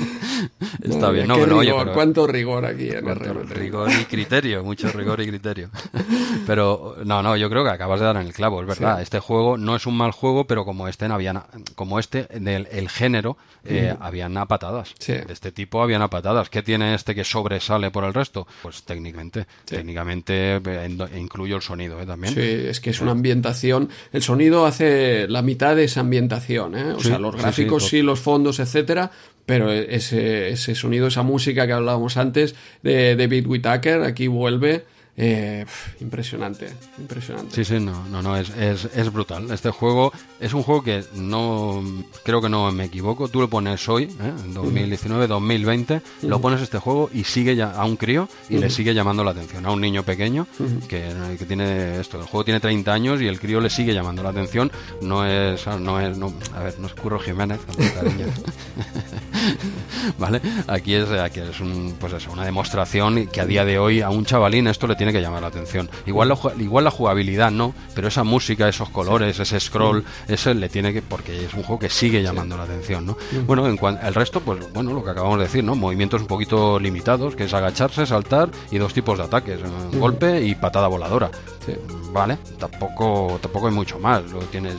[0.82, 1.34] Está bien, ¿no?
[1.34, 3.48] Pero, oye, ¿Cuánto rigor aquí en RM30?
[3.48, 5.68] Rigor y criterio, mucho rigor y criterio.
[6.46, 9.02] Pero no, no, yo creo que acabas de dar en el clavo, es verdad.
[9.02, 12.88] Este juego no es un mal juego, pero como este, había, como este del el
[12.88, 14.94] género eh, habían a patadas.
[15.06, 16.50] De este tipo habían a patadas.
[16.50, 18.46] ¿Qué tiene este que sobresale por el resto?
[18.62, 19.46] Pues técnicamente.
[19.64, 22.06] Técnicamente eh, incluyo el sonido ¿eh?
[22.06, 22.34] también.
[22.34, 23.88] Sí, es que es una ambientación.
[24.12, 26.76] El sonido hace la mitad de esa ambientación.
[26.76, 26.92] ¿eh?
[26.92, 29.10] O sea, los gráficos sí, los fondos, etcétera.
[29.46, 34.84] Pero ese, ese sonido, esa música que hablábamos antes de David Whittaker, aquí vuelve
[35.20, 35.66] eh,
[36.00, 37.52] impresionante, impresionante.
[37.52, 39.50] Sí, sí, no, no, no, es, es, brutal.
[39.50, 41.82] Este juego es un juego que no,
[42.22, 44.32] creo que no me equivoco, tú lo pones hoy, ¿eh?
[44.44, 48.70] en 2019, 2020, lo pones este juego y sigue ya a un crío y le
[48.70, 50.46] sigue llamando la atención, a un niño pequeño
[50.88, 54.22] que, que, tiene esto, el juego tiene 30 años y el crío le sigue llamando
[54.22, 54.70] la atención,
[55.02, 57.58] no es, no es, no, a ver, no es Curro Jiménez,
[60.18, 60.40] ¿vale?
[60.68, 64.10] Aquí es, aquí es un, pues eso, una demostración que a día de hoy a
[64.10, 65.88] un chavalín esto le tiene que llamar la atención.
[66.06, 70.92] Igual, igual la jugabilidad no, pero esa música, esos colores, ese scroll, ese le tiene
[70.92, 73.16] que, porque es un juego que sigue llamando la atención, ¿no?
[73.46, 75.74] Bueno, en el resto, pues bueno, lo que acabamos de decir, ¿no?
[75.74, 80.42] Movimientos un poquito limitados, que es agacharse, saltar y dos tipos de ataques, eh, golpe
[80.42, 81.30] y patada voladora.
[82.12, 84.22] Vale, tampoco, tampoco hay mucho más.
[84.30, 84.76] Lo tienes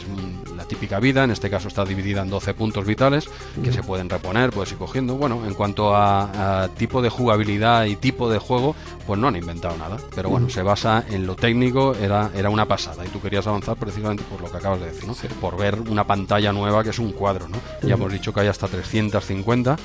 [0.70, 3.28] típica vida, en este caso está dividida en 12 puntos vitales
[3.62, 5.16] que se pueden reponer, puedes ir cogiendo.
[5.16, 8.76] Bueno, en cuanto a, tipo de jugabilidad y tipo de juego,
[9.06, 9.98] pues no han inventado nada.
[10.20, 13.06] Pero bueno, se basa en lo técnico, era, era una pasada.
[13.06, 15.16] Y tú querías avanzar precisamente por lo que acabas de decir, ¿no?
[15.40, 17.56] Por ver una pantalla nueva que es un cuadro, ¿no?
[17.88, 19.78] Ya hemos dicho que hay hasta 350.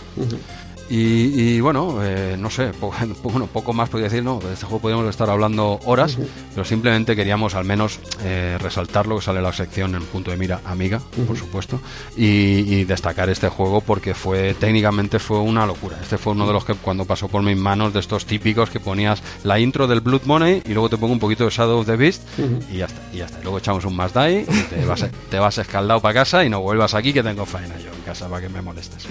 [0.89, 2.71] Y, bueno, eh, no sé,
[3.23, 6.19] bueno, poco más podría decir, no, de este juego podríamos estar hablando horas,
[6.55, 10.37] pero simplemente queríamos al menos eh, resaltar lo que sale la sección en punto de
[10.37, 11.81] mira amiga, por supuesto,
[12.17, 15.97] y, destacar este juego porque fue técnicamente fue una locura.
[16.03, 18.79] Este fue uno de los que cuando pasó por mis manos de estos típicos que
[18.79, 21.87] ponías la intro del Blood Money y luego te pongo un poquito de Shadow of
[21.87, 22.23] the Beast
[22.71, 23.41] y ya está, y ya está.
[23.43, 26.61] luego echamos un más die y te vas, te vas escaldado para casa y no
[26.61, 29.07] vuelvas aquí que tengo faena yo en casa para que me molestes.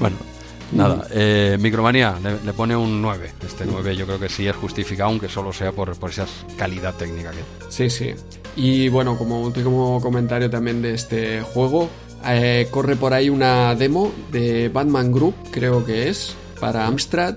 [0.00, 0.16] Bueno,
[0.72, 3.32] Nada, eh, Micromanía le, pone un 9.
[3.46, 6.94] Este 9 yo creo que sí es justificado, aunque solo sea por, por esa calidad
[6.94, 7.38] técnica que
[7.68, 8.14] Sí, sí.
[8.56, 11.88] Y bueno, como último comentario también de este juego,
[12.26, 17.36] eh, corre por ahí una demo de Batman Group, creo que es, para Amstrad.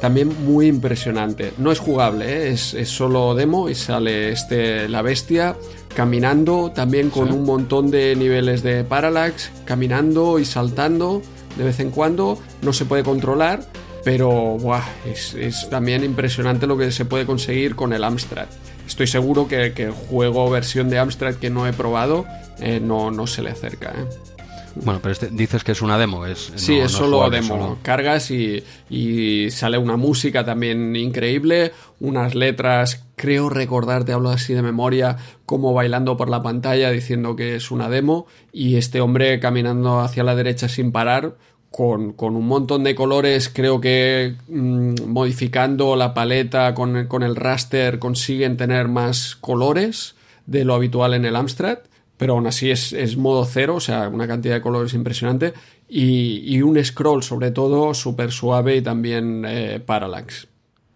[0.00, 1.54] También muy impresionante.
[1.56, 2.52] No es jugable, ¿eh?
[2.52, 5.56] es, es, solo demo y sale este la bestia
[5.94, 11.22] caminando, también con un montón de niveles de parallax, caminando y saltando
[11.56, 13.60] de vez en cuando, no se puede controlar,
[14.04, 14.56] pero
[15.04, 18.46] es, también impresionante lo que se puede conseguir con el Amstrad.
[18.86, 22.24] Estoy seguro que, el juego versión de Amstrad que no he probado
[22.60, 23.88] eh, no, no se le acerca.
[23.90, 24.35] ¿eh?
[24.84, 26.26] Bueno, pero este, dices que es una demo.
[26.26, 27.78] Es, sí, es solo demo.
[27.82, 34.52] Cargas y, y, sale una música también increíble, unas letras, creo recordar, te hablo así
[34.52, 39.40] de memoria, como bailando por la pantalla diciendo que es una demo y este hombre
[39.40, 41.36] caminando hacia la derecha sin parar.
[41.68, 47.36] Con, con un montón de colores, creo que mm, modificando la paleta con, con el
[47.36, 50.14] raster consiguen tener más colores
[50.46, 51.80] de lo habitual en el Amstrad
[52.16, 55.52] pero aún así es, es, modo cero, o sea, una cantidad de colores impresionante
[55.88, 60.48] y, y un scroll sobre todo súper suave y también eh, parallax.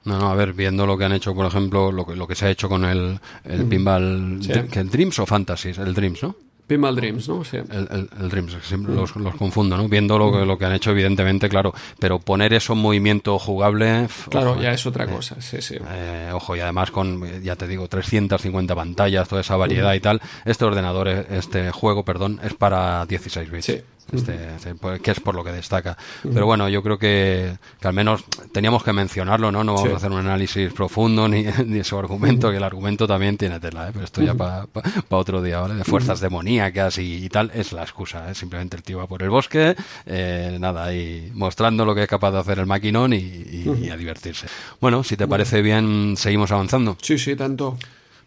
[0.04, 2.34] No, no, a ver, viendo lo que han hecho, por ejemplo, lo que, lo que
[2.34, 4.40] se ha hecho con el, el pinball,
[4.72, 6.36] el Dreams o Fantasies, el Dreams, ¿no?
[6.70, 7.42] Pinball Dreams, ¿no?
[7.42, 7.56] Sí.
[7.56, 9.88] El, el, Dreams, siempre los, los, confundo, ¿no?
[9.88, 11.74] Viendo lo que, lo que han hecho, evidentemente, claro.
[11.98, 14.06] Pero poner eso en movimiento jugable.
[14.28, 15.74] Claro, ya es otra eh, cosa, sí, sí.
[15.90, 20.20] Eh, ojo, y además con, ya te digo, 350 pantallas, toda esa variedad y tal.
[20.44, 23.64] Este ordenador, este juego, perdón, es para 16 bits.
[23.64, 23.80] Sí.
[24.12, 25.96] Este, este que es por lo que destaca.
[26.22, 29.64] Pero bueno, yo creo que, que, al menos teníamos que mencionarlo, ¿no?
[29.64, 33.36] No vamos a hacer un análisis profundo ni, ni su argumento, que el argumento también
[33.36, 33.90] tiene tela, ¿eh?
[33.92, 34.66] pero esto ya para
[35.10, 35.74] otro día, ¿vale?
[35.74, 38.34] De fuerzas demoníacas y, tal, es la excusa, ¿eh?
[38.34, 42.32] Simplemente el tío va por el bosque, eh, nada, y mostrando lo que es capaz
[42.32, 44.46] de hacer el maquinón y, y a divertirse.
[44.80, 46.96] Bueno, si te parece bien, seguimos avanzando.
[47.00, 47.76] Sí, sí, tanto.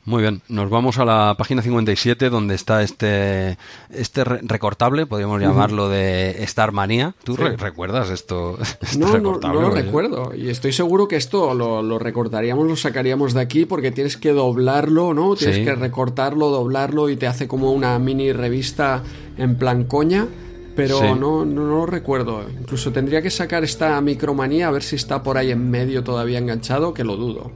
[0.05, 3.57] Muy bien, nos vamos a la página 57 donde está este,
[3.89, 7.15] este recortable, podríamos llamarlo de Star Manía.
[7.23, 8.57] ¿Tú recuerdas esto?
[8.81, 13.33] Este no, no, lo recuerdo y estoy seguro que esto lo, lo, recortaríamos, lo sacaríamos
[13.33, 15.35] de aquí porque tienes que doblarlo, ¿no?
[15.35, 19.03] Tienes que recortarlo, doblarlo y te hace como una mini revista
[19.37, 20.27] en plan coña.
[20.75, 22.43] Pero no, no, lo recuerdo.
[22.59, 26.39] Incluso tendría que sacar esta micromanía a ver si está por ahí en medio todavía
[26.39, 27.51] enganchado, que lo dudo.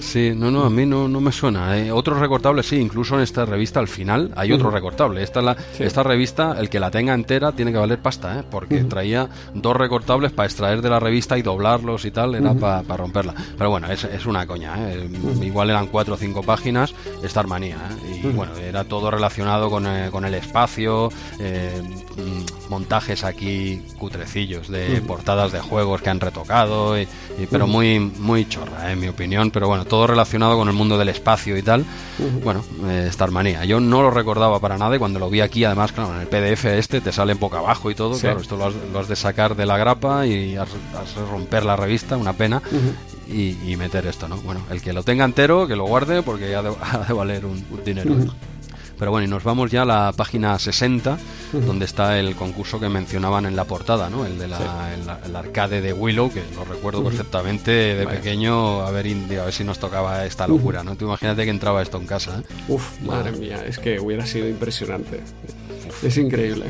[0.00, 1.78] Sí, no, no, a mí no, no me suena.
[1.78, 1.92] ¿eh?
[1.92, 5.22] Otros recortables sí, incluso en esta revista al final hay otro recortable.
[5.22, 8.44] Esta, la, esta revista, el que la tenga entera, tiene que valer pasta, ¿eh?
[8.50, 12.96] porque traía dos recortables para extraer de la revista y doblarlos y tal, era para
[12.96, 13.34] romperla.
[13.56, 14.74] Pero bueno, es, es una coña.
[14.90, 15.08] ¿eh?
[15.42, 17.76] Igual eran cuatro o cinco páginas, esta armanía.
[17.76, 18.20] ¿eh?
[18.24, 21.70] Y bueno, era todo relacionado con, eh, con el espacio, eh,
[22.68, 27.08] montajes aquí cutrecillos de portadas de juegos que han retocado, y,
[27.50, 29.50] pero muy, muy chorra, en mi opinión.
[29.50, 31.84] Pero bueno, todo relacionado con el mundo del espacio y tal.
[32.44, 33.64] Bueno, eh, Star Manía.
[33.64, 36.26] Yo no lo recordaba para nada y cuando lo vi aquí, además, claro, en el
[36.26, 38.18] PDF este te sale boca abajo y todo.
[38.18, 42.16] Claro, esto lo has, de sacar de la grapa y has, de romper la revista,
[42.16, 42.62] una pena.
[43.28, 44.36] y, meter esto, ¿no?
[44.38, 46.70] Bueno, el que lo tenga entero, que lo guarde porque ha de,
[47.08, 48.14] de valer un, dinero.
[49.00, 51.18] Pero bueno, y nos vamos ya a la página 60,
[51.54, 54.26] donde está el concurso que mencionaban en la portada, ¿no?
[54.26, 59.06] El de la, el, arcade de Willow, que lo recuerdo perfectamente de pequeño, a ver,
[59.40, 60.96] a ver si nos tocaba esta locura, ¿no?
[60.96, 62.54] Tú imagínate que entraba esto en casa, ¿eh?
[62.68, 65.20] Uf, madre mía, es que hubiera sido impresionante.
[66.02, 66.66] Es increíble,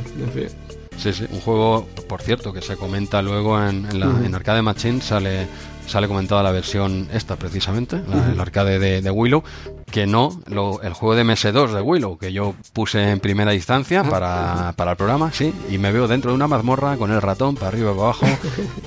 [0.98, 4.60] Sí, sí, un juego, por cierto, que se comenta luego en, en, la, en Arcade
[4.60, 5.48] Machine, sale
[5.86, 9.42] sale comentada la versión esta precisamente, la, el arcade de, Willow,
[9.90, 10.40] que no
[10.82, 14.96] el juego de MS2 de Willow, que yo puse en primera instancia para, para, el
[14.96, 17.94] programa, sí, y me veo dentro de una mazmorra con el ratón para arriba y
[17.94, 18.26] para abajo.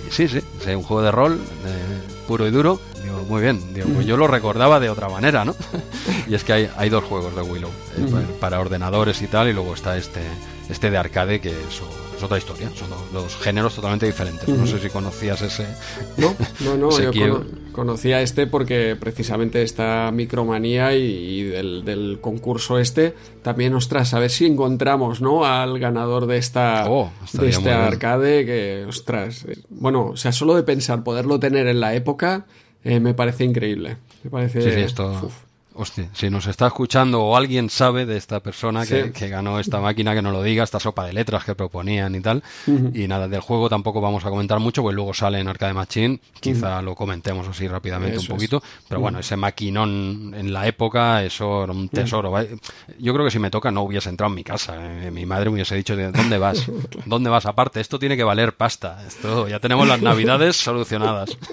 [0.10, 1.40] Sí, sí, es un juego de rol
[2.28, 2.80] puro y duro.
[3.28, 5.56] Muy bien, digo, pues yo lo recordaba de otra manera, ¿no?
[6.28, 9.54] y es que hay, hay dos juegos de Willow, eh, para ordenadores y tal, y
[9.54, 10.22] luego está este,
[10.70, 11.82] este de arcade que es,
[12.24, 14.48] otra historia, son dos, géneros totalmente diferentes.
[14.48, 15.68] No sé si conocías ese.
[16.18, 23.74] No, no, no, yo conocía este porque precisamente esta micromanía y, del, concurso este, también,
[23.74, 25.46] ostras, a ver si encontramos, ¿no?
[25.46, 30.56] Al ganador de esta oh, de este arcade, que, ostras, eh, bueno, o sea, solo
[30.56, 32.46] de pensar poderlo tener en la época,
[32.84, 33.98] eh, me parece increíble.
[34.24, 34.62] Me parece.
[34.62, 35.32] Sí, sí, esto.
[35.76, 40.14] Hostia, si nos está escuchando o alguien sabe de esta persona que, ganó esta máquina,
[40.14, 42.44] que nos lo diga, esta sopa de letras que proponían y tal.
[42.94, 46.20] Y nada, del juego tampoco vamos a comentar mucho, pues luego sale en Arcade Machine,
[46.40, 48.62] quizá lo comentemos así rápidamente un poquito.
[48.88, 52.34] Pero bueno, ese maquinón en la época, eso era un tesoro.
[53.00, 54.76] Yo creo que si me toca no hubiese entrado en mi casa.
[54.78, 55.12] Eh.
[55.12, 56.66] Mi madre me hubiese dicho, ¿dónde vas?
[57.06, 57.46] ¿Dónde vas?
[57.46, 59.04] Aparte, esto tiene que valer pasta.
[59.08, 61.38] Esto ya tenemos las navidades solucionadas.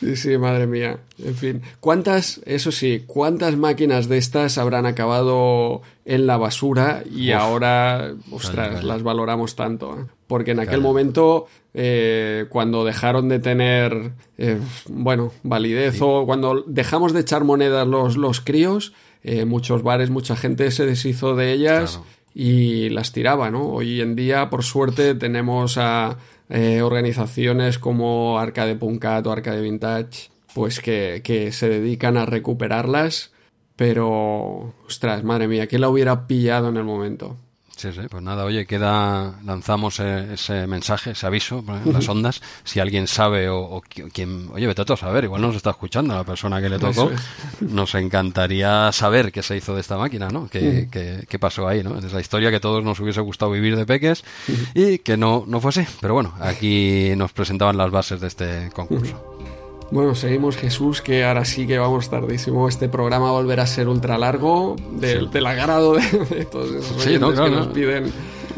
[0.00, 0.98] Sí, sí, madre mía.
[1.22, 7.32] En fin, ¿cuántas, eso sí, ¿cuántas máquinas de estas habrán acabado en la basura y
[7.32, 9.98] ahora, ostras, las valoramos tanto?
[9.98, 10.04] ¿eh?
[10.26, 17.12] Porque en aquel momento, eh, cuando dejaron de tener, eh, bueno, validez o cuando dejamos
[17.12, 18.92] de echar monedas los, los críos,
[19.46, 22.00] muchos bares, mucha gente se deshizo de ellas.
[22.32, 23.66] Y las tiraba, ¿no?
[23.70, 26.16] Hoy en día, por suerte, tenemos a
[26.82, 33.32] organizaciones como Arcade Punkat o Arcade Vintage pues que, que se dedican a recuperarlas,
[33.76, 37.36] pero, ostras, madre mía, ¿quién la hubiera pillado en el momento?
[37.80, 42.42] Sí, sí, pues nada, oye, queda, lanzamos e, ese, mensaje, ese aviso las ondas.
[42.62, 43.80] Si alguien sabe o,
[44.12, 47.10] quien, oye, vete a saber, igual nos está escuchando la persona que le tocó.
[47.60, 50.46] Nos encantaría saber qué se hizo de esta máquina, ¿no?
[50.46, 50.88] ¿Qué,
[51.26, 51.98] qué, pasó ahí, ¿no?
[51.98, 54.24] Esa historia que todos nos hubiese gustado vivir de peques
[54.74, 55.86] y que no, no fue así.
[56.02, 59.29] Pero bueno, aquí nos presentaban las bases de este concurso.
[59.90, 62.68] Bueno, seguimos Jesús, que ahora sí que vamos tardísimo.
[62.68, 67.66] Este programa volverá a ser ultra largo, del, del agrado de, todos esos que nos
[67.68, 68.12] piden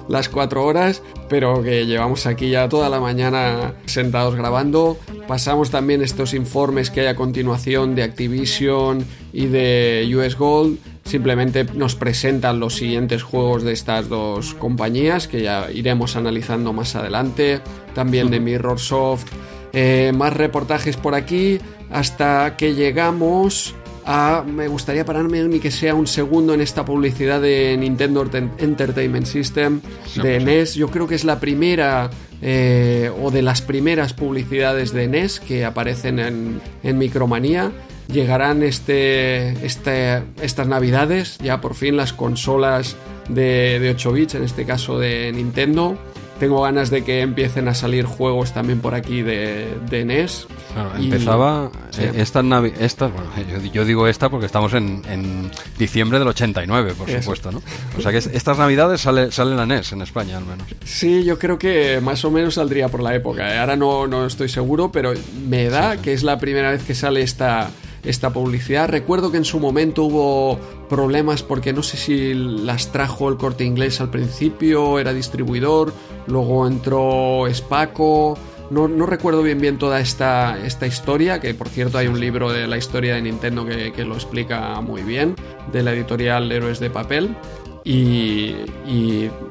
[0.09, 4.99] las cuatro horas, pero que llevamos aquí ya toda la mañana sentados grabando.
[5.27, 10.78] Pasamos también estos informes que hay a continuación de Activision y de US Gold.
[11.05, 16.94] Simplemente nos presentan los siguientes juegos de estas dos compañías que ya iremos analizando más
[16.94, 17.61] adelante.
[17.94, 19.27] También de Mirrorsoft
[19.73, 21.59] eh, más reportajes por aquí
[21.91, 24.44] hasta que llegamos a...
[24.47, 28.28] Me gustaría pararme ni que sea un segundo en esta publicidad de Nintendo
[28.59, 29.81] Entertainment System
[30.23, 30.75] de NES.
[30.75, 32.10] Yo creo que es la primera
[32.42, 37.73] eh, o de las primeras publicidades de NES que aparecen en, en Micromanía.
[38.09, 42.97] Llegarán este, este, estas navidades, ya por fin las consolas
[43.28, 45.97] de, de 8 bits, en este caso de Nintendo
[46.43, 50.49] tengo ganas de que empiecen a salir juegos también por aquí de, de NES.
[50.99, 53.31] empezaba eh, esta bueno,
[53.73, 57.62] yo, digo esta porque estamos en, diciembre del 89, por supuesto, ¿no?
[57.97, 60.67] O sea que estas navidades sale, sale la NES en España al menos.
[60.85, 63.55] Sí, yo creo que más o menos saldría por la época.
[63.55, 63.61] ¿eh?
[63.61, 65.12] Ahora no, no estoy seguro, pero
[65.47, 67.71] me da que es la primera vez que sale esta
[68.05, 68.89] esta publicidad.
[68.89, 70.59] Recuerdo que en su momento hubo
[70.89, 75.93] problemas porque no sé si las trajo el corte inglés al principio, era distribuidor,
[76.27, 78.37] luego entró Spaco.
[78.71, 82.51] No, no, recuerdo bien bien toda esta, esta historia, que por cierto hay un libro
[82.51, 85.37] de la historia de Nintendo que, lo explica muy bien,
[85.73, 87.37] de la editorial Héroes de Papel.
[87.85, 88.55] Y,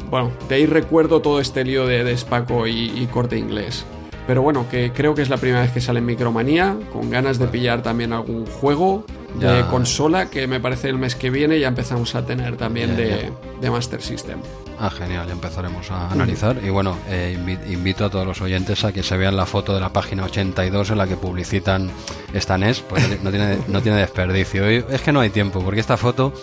[0.09, 3.85] bueno, de ahí recuerdo todo este lío de Spaco y corte inglés.
[4.31, 7.37] Pero bueno, que creo que es la primera vez que sale en Micromanía, con ganas
[7.37, 9.03] de pillar también algún juego
[9.35, 13.29] de consola, que me parece el mes que viene ya empezamos a tener también de,
[13.59, 14.39] de Master System.
[14.83, 16.57] Ah, genial, ya empezaremos a analizar.
[16.63, 17.37] Y bueno, eh,
[17.69, 20.89] invito a todos los oyentes a que se vean la foto de la página 82
[20.89, 21.91] en la que publicitan
[22.33, 24.65] esta NES, pues no tiene, no tiene desperdicio.
[24.65, 26.33] es que no hay tiempo, porque esta foto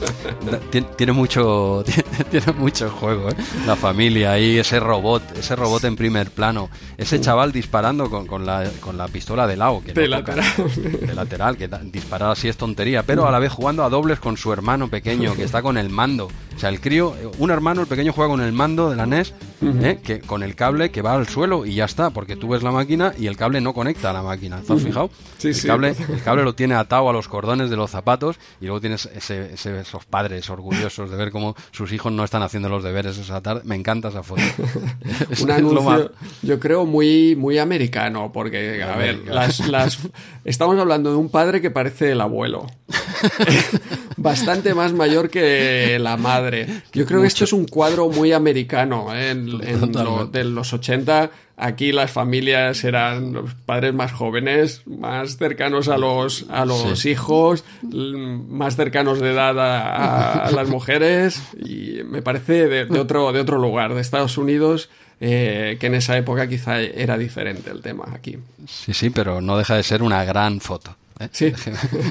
[0.97, 1.83] tiene mucho
[2.31, 3.29] tiene, mucho juego.
[3.29, 3.35] ¿eh?
[3.67, 8.47] La familia ahí, ese robot, ese robot en primer plano, ese chaval disparando con, con,
[8.47, 9.83] la, con la pistola de lado.
[9.85, 10.47] Que de lateral.
[10.77, 14.37] de lateral, que disparar así es tontería, pero a la vez jugando a dobles con
[14.37, 16.29] su hermano pequeño, que está con el mando.
[16.59, 19.33] O sea, el crío, un hermano, el pequeño juega con el mando de la NES,
[19.61, 19.99] ¿eh?
[20.03, 22.71] que, con el cable que va al suelo y ya está, porque tú ves la
[22.71, 24.61] máquina y el cable no conecta a la máquina.
[24.61, 25.11] ¿Te has fijado?
[25.39, 25.67] Sí, el, sí.
[25.67, 29.07] Cable, el cable lo tiene atado a los cordones de los zapatos y luego tienes
[29.07, 33.63] esos padres orgullosos de ver cómo sus hijos no están haciendo los deberes esa tarde.
[33.65, 34.43] Me encanta esa foto.
[35.43, 36.13] un anuncio,
[36.43, 39.99] yo creo, muy, muy americano, porque, a ver, las, las,
[40.45, 42.67] estamos hablando de un padre que parece el abuelo.
[44.19, 46.83] bastante más mayor que la madre.
[46.93, 49.15] Yo creo que esto es un cuadro muy americano.
[49.15, 49.35] ¿eh?
[49.63, 49.93] En,
[50.33, 56.47] de los 80, aquí las familias eran los padres más jóvenes, más cercanos a los,
[56.51, 61.43] a los hijos, más cercanos de edad a, las mujeres.
[61.59, 64.89] Y me parece de, otro, de otro lugar, de Estados Unidos.
[65.21, 68.39] Eh, que en esa época quizá era diferente el tema aquí.
[68.69, 70.95] Sí, sí, pero no deja de ser una gran foto.
[71.19, 71.29] ¿eh?
[71.33, 71.53] Sí.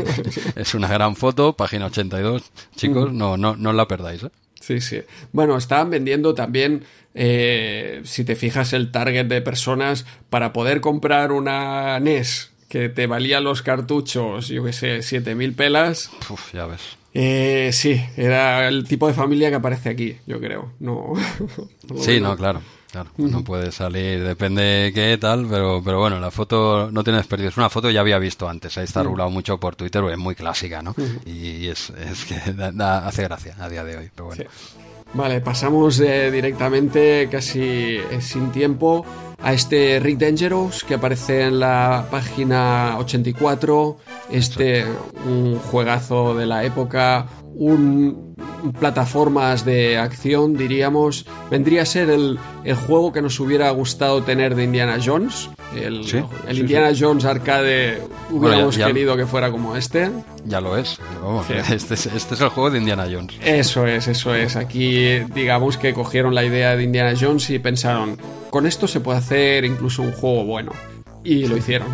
[0.56, 2.44] es una gran foto, página 82.
[2.76, 4.24] Chicos, no, no, no la perdáis.
[4.24, 4.30] ¿eh?
[4.60, 5.02] Sí, sí.
[5.32, 6.84] Bueno, estaban vendiendo también,
[7.20, 13.08] eh, si te fijas, el target de personas para poder comprar una NES que te
[13.08, 16.12] valía los cartuchos, yo qué sé, 7.000 pelas.
[16.30, 16.82] Uf, ya ves.
[17.16, 20.74] Eh, sí, era el tipo de familia que aparece aquí, yo creo.
[20.80, 21.14] No.
[22.00, 22.62] sí, no, claro.
[22.92, 27.50] Claro, no puede salir, depende qué tal, pero, pero bueno, la foto no tiene desperdicio.
[27.50, 30.18] Es una foto que ya había visto antes, ahí está rulado mucho por Twitter, es
[30.18, 30.96] muy clásica, ¿no?
[31.26, 34.46] Y es, es que hace gracia a día de hoy, pero bueno.
[35.14, 39.06] Vale, pasamos eh, directamente, casi eh, sin tiempo,
[39.42, 43.98] a este Rick Dangerous que aparece en la página 84.
[44.30, 44.86] Este,
[45.26, 47.28] un juegazo de la época,
[47.58, 48.36] un
[48.80, 52.40] plataformas de acción, diríamos, vendría a ser el,
[52.88, 55.50] juego que nos hubiera gustado tener de Indiana Jones.
[55.76, 56.06] El,
[56.48, 60.12] el Indiana Jones arcade hubiéramos querido que fuera como este.
[60.46, 61.00] Ya lo es.
[61.50, 62.06] Este, es.
[62.08, 63.36] Este es el juego de Indiana Jones.
[63.44, 64.56] Eso es, eso es.
[64.56, 68.18] Aquí digamos que cogieron la idea de Indiana Jones y pensaron,
[68.50, 70.72] con esto se puede hacer incluso un juego bueno
[71.24, 71.90] y lo hicieron.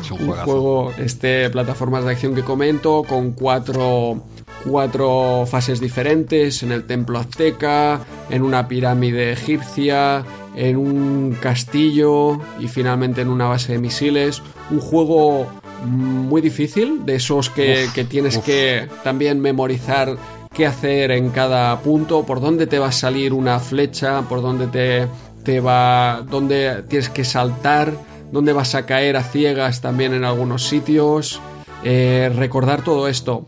[0.00, 4.22] Es un, un, juego, este, plataformas de acción que comento, con cuatro
[4.68, 10.24] cuatro fases diferentes, en el templo azteca, en una pirámide egipcia,
[10.56, 14.42] en un castillo y finalmente en una base de misiles.
[14.70, 15.46] Un juego
[15.84, 20.16] muy difícil, de esos que, tienes que también memorizar
[20.52, 24.66] qué hacer en cada punto, por dónde te va a salir una flecha, por dónde
[24.68, 25.06] te,
[25.44, 27.92] te va, dónde tienes que saltar,
[28.32, 31.40] dónde vas a caer a ciegas también en algunos sitios.
[31.84, 33.46] Eh, recordar todo esto.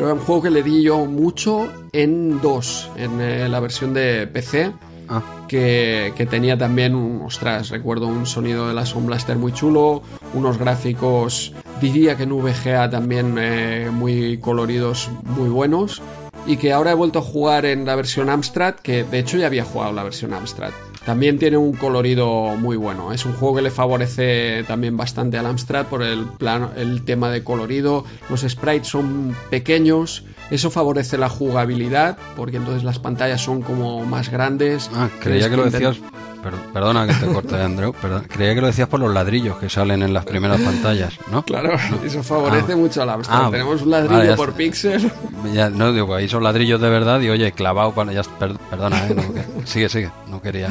[0.00, 3.92] Pero era un juego que le di yo mucho en dos, en eh, la versión
[3.92, 4.72] de PC.
[5.10, 5.22] Ah.
[5.46, 10.00] Que, tenía también, un, ostras, recuerdo un sonido de la Sound Blaster muy chulo,
[10.32, 16.00] unos gráficos, diría que en VGA también eh, muy coloridos, muy buenos,
[16.46, 19.48] y que ahora he vuelto a jugar en la versión Amstrad, que de hecho ya
[19.48, 20.70] había jugado la versión Amstrad.
[21.04, 23.12] También tiene un colorido muy bueno.
[23.12, 27.30] Es un juego que le favorece también bastante al Amstrad por el, plan, el tema
[27.30, 28.04] de colorido.
[28.28, 30.24] Los sprites son pequeños.
[30.50, 34.90] Eso favorece la jugabilidad porque entonces las pantallas son como más grandes.
[34.94, 35.98] Ah, creía que, lo decías
[36.42, 37.92] Perdona que te corte, Andrew.
[38.28, 41.42] creía que lo decías por los ladrillos que salen en las primeras pantallas, ¿no?
[41.44, 42.76] Claro, eso favorece ah.
[42.76, 43.46] mucho a la Amstrad.
[43.46, 45.10] Ah, Tenemos un ladrillo por píxel.
[45.52, 48.12] Ya, no, digo, ahí son ladrillos de verdad y oye, clavado para.
[48.12, 49.16] Ya, perdona, ¿eh?
[49.64, 50.10] sigue, sigue.
[50.28, 50.70] No quería.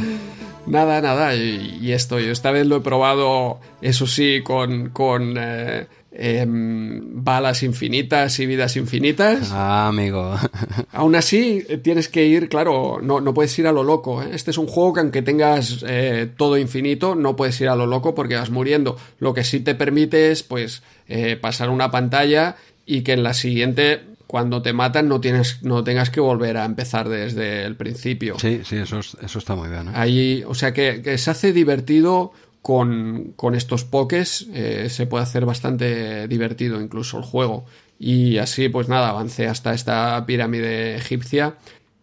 [0.66, 1.36] Nada, nada.
[1.36, 4.90] Y, esto, yo esta vez lo he probado, eso sí, con.
[4.90, 9.52] con eh, Em, balas infinitas y vidas infinitas.
[9.52, 10.36] Ah, amigo.
[10.92, 14.24] Aún así, eh, tienes que ir, claro, no, no puedes ir a lo loco.
[14.24, 14.30] ¿eh?
[14.34, 17.86] Este es un juego que aunque tengas eh, todo infinito, no puedes ir a lo
[17.86, 18.98] loco porque vas muriendo.
[19.20, 20.82] Lo que sí te permite es, pues,
[21.42, 22.56] pasar una pantalla
[22.86, 26.66] y que en la siguiente cuando te matan no tienes no tengas que volver a
[26.66, 28.38] empezar desde el principio.
[28.38, 29.90] Sí, sí, eso, eso está muy bien.
[29.96, 32.32] Ahí, o sea que, que, se hace divertido
[32.62, 37.66] con, estos pokés eh, se puede hacer bastante divertido incluso el juego.
[37.98, 41.56] Y así, pues nada, avancé hasta esta pirámide egipcia.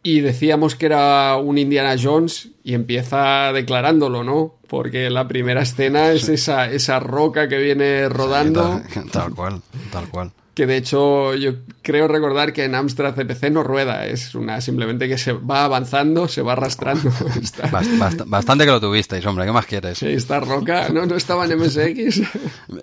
[0.02, 4.54] Y decíamos que era un Indiana Jones y empieza declarándolo, ¿no?
[4.68, 8.82] Porque la primera escena es esa, esa roca que viene rodando.
[9.12, 11.52] tal cual, tal cual que de hecho yo
[11.86, 16.26] creo recordar que en Amstrad CPC no rueda, es una simplemente que se va avanzando,
[16.26, 17.12] se va arrastrando.
[18.26, 19.98] bastante que lo tuvisteis, hombre, ¿qué más quieres?
[19.98, 22.22] Sí, esta roca, ¿no, no estaba en MSX?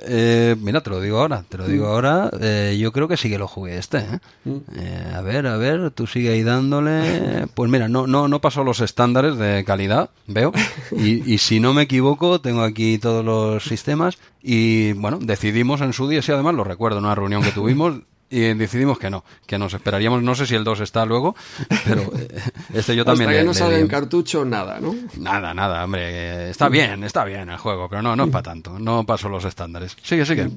[0.04, 3.30] Eh, mira, te lo digo ahora, te lo digo ahora, eh, yo creo que sí
[3.30, 3.98] que lo jugué este.
[3.98, 4.20] ¿eh?
[4.46, 5.16] Mm.
[5.16, 7.48] a ver, a ver, tú sigue ahí dándole...
[7.54, 10.54] Pues mira, no, no, no pasó los estándares de calidad, veo,
[10.92, 15.92] y, y si no me equivoco, tengo aquí todos los sistemas, y bueno, decidimos en
[15.92, 17.96] su día, sí, además lo recuerdo en una reunión que tuvimos,
[18.34, 21.36] y decidimos que no, que nos esperaríamos, no sé si el 2 está luego,
[21.86, 22.28] pero eh,
[22.74, 23.30] este yo también...
[23.30, 24.96] Hasta que no sale en cartucho, nada, ¿no?
[25.18, 28.80] Nada, nada, hombre, está bien, está bien el juego, pero no, no es para tanto,
[28.80, 29.96] no pasó los estándares.
[30.02, 30.50] Sigue, sigue.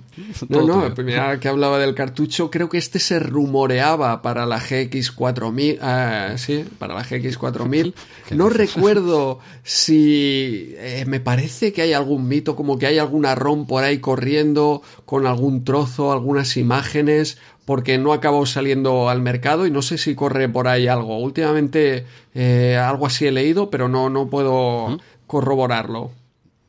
[0.48, 4.58] No, no, pues mira que hablaba del cartucho, creo que este se rumoreaba para la
[4.58, 7.92] GX4000, ah, sí, para la GX4000.
[8.30, 13.66] No recuerdo si eh, me parece que hay algún mito, como que hay alguna ROM
[13.66, 19.70] por ahí corriendo con algún trozo, algunas imágenes porque no acabó saliendo al mercado y
[19.70, 21.18] no sé si corre por ahí algo.
[21.18, 24.98] Últimamente eh, algo así he leído, pero no, no puedo ¿Mm?
[25.26, 26.12] corroborarlo.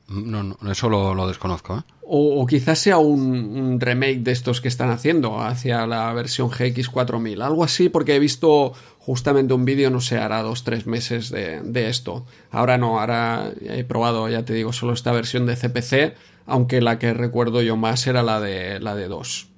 [0.09, 1.77] No, no, eso lo, desconozco.
[1.77, 1.82] ¿eh?
[2.01, 7.43] O, quizás sea un, remake de estos que están haciendo hacia la versión GX4000.
[7.43, 11.61] Algo así, porque he visto justamente un vídeo, no sé, hará dos, tres meses de,
[11.61, 12.26] de, esto.
[12.50, 16.16] Ahora no, ahora he probado, ya te digo, solo esta versión de CPC,
[16.48, 19.56] aunque la que recuerdo yo más era la de, la de 2.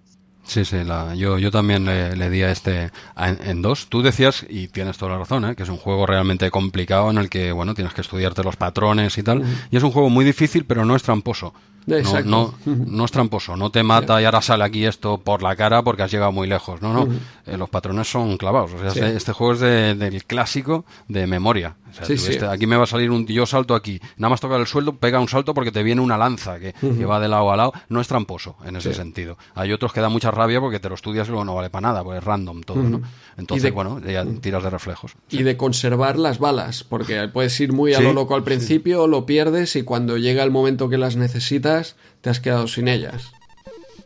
[0.50, 3.86] Sí, sí, la, yo, yo también le, di a este en, dos.
[3.88, 5.56] Tú decías, y tienes toda la razón, ¿eh?
[5.56, 9.16] que es un juego realmente complicado en el que, bueno, tienes que estudiarte los patrones
[9.20, 9.44] y tal.
[9.70, 11.54] Y es un juego muy difícil, pero no es tramposo.
[11.86, 15.56] No, no, no, es tramposo, no te mata y ahora sale aquí esto por la
[15.56, 16.82] cara porque has llegado muy lejos.
[16.82, 17.08] No, no,
[17.46, 18.74] eh, los patrones son clavados.
[18.74, 21.76] O sea, este, este, juego es del clásico de memoria.
[22.08, 23.26] Este, aquí me va a salir un.
[23.26, 26.18] Yo salto aquí, nada más tocar el sueldo, pega un salto porque te viene una
[26.18, 26.74] lanza que,
[27.06, 27.74] va de lado a lado.
[27.90, 29.38] No es tramposo en ese sentido.
[29.56, 31.90] Hay otros que da mucha rabia porque te lo estudias y luego no vale para
[31.90, 33.02] nada, pues es random todo, ¿no?
[33.38, 35.14] Entonces, bueno, ya tiras de reflejos.
[35.30, 39.26] Y de conservar las balas, porque puedes ir muy a lo loco al principio, lo
[39.26, 43.32] pierdes y cuando llega el momento que las necesitas, te has quedado sin ellas.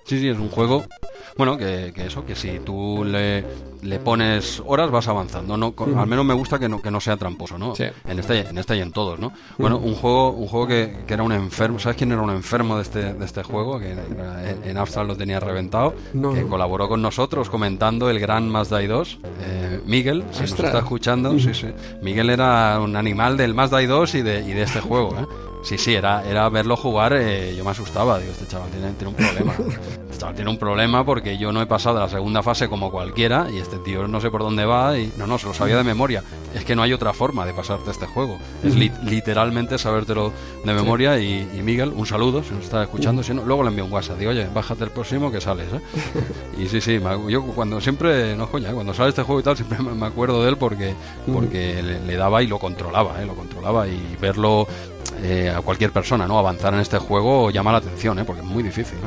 [0.06, 0.86] Sí, sí, es un juego
[1.38, 3.44] bueno, que, eso, que si tú le,
[3.82, 7.18] le, pones horas vas avanzando, no al menos me gusta que no, que no sea
[7.18, 7.74] tramposo, ¿no?
[7.78, 9.34] En este en este y en todos, ¿no?
[9.58, 12.76] Bueno, un juego un juego que, que, era un enfermo, ¿sabes quién era un enfermo
[12.76, 13.80] de este de este juego?
[13.80, 13.96] Que
[14.66, 15.94] en Amstrad lo tenía reventado,
[16.34, 21.38] que colaboró con nosotros comentando el gran Mazda 2, eh, Miguel, si nos está escuchando,
[21.40, 21.68] sí, sí.
[22.02, 25.53] Miguel era un animal del Mazda 2 y de, y de este juego, ¿eh?
[25.64, 29.10] Sí, sí, era, era verlo jugar, eh, yo me asustaba, digo, este chaval tiene, tiene
[29.10, 29.54] un problema.
[30.14, 32.92] Este chaval tiene un problema porque yo no he pasado de la segunda fase como
[32.92, 35.76] cualquiera y este tío no sé por dónde va y no, no, se lo sabía
[35.76, 36.24] de memoria.
[36.54, 38.38] Es que no hay otra forma de pasarte este juego.
[38.64, 40.32] Es literalmente sabértelo
[40.64, 43.86] de memoria y, Miguel, un saludo, si nos está escuchando, si no, luego le envío
[43.86, 45.82] un WhatsApp, digo, oye, bájate el próximo que sales, ¿eh?
[46.62, 49.80] Y sí, sí, yo cuando siempre, no coña, cuando sale este juego y tal, siempre
[49.80, 50.94] me acuerdo de él porque,
[51.32, 53.26] porque le, daba y lo controlaba, ¿eh?
[53.26, 54.68] Lo controlaba y verlo
[55.22, 56.38] eh, a cualquier persona, ¿no?
[56.40, 58.24] Avanzar en este juego llama la atención, ¿eh?
[58.26, 58.98] Porque es muy difícil,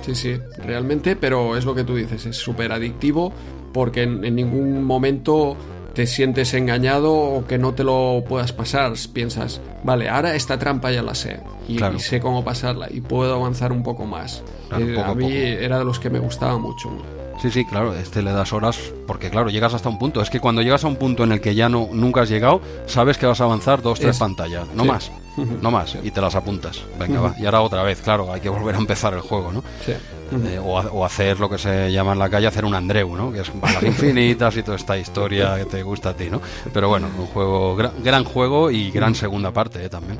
[0.00, 3.30] Sí, sí, realmente, pero es lo que tú dices, es súper adictivo
[3.72, 5.56] porque en, ningún momento
[5.94, 8.92] te sientes engañado o que no te lo puedas pasar.
[9.12, 13.72] Piensas, vale, ahora esta trampa ya la sé y, sé cómo pasarla y puedo avanzar
[13.72, 14.42] un poco más.
[14.78, 16.90] Eh, a mí era de los que me gustaba mucho.
[17.40, 20.20] Sí, sí, claro, este le das horas porque claro, llegas hasta un punto.
[20.20, 22.60] Es que cuando llegas a un punto en el que ya no nunca has llegado,
[22.86, 26.34] sabes que vas a avanzar dos, tres pantallas, no más, no más, y te las
[26.34, 26.82] apuntas.
[26.98, 27.34] Venga, va.
[27.38, 29.64] Y ahora otra vez, claro, hay que volver a empezar el juego, ¿no?
[29.84, 29.92] Sí.
[30.32, 33.32] Eh, o, hacer lo que se llama en la calle, hacer un Andreu, ¿no?
[33.32, 36.40] Que es balas infinitas y toda esta historia que te gusta a ti, ¿no?
[36.72, 40.18] Pero bueno, un juego, gran, juego y gran segunda parte eh, también.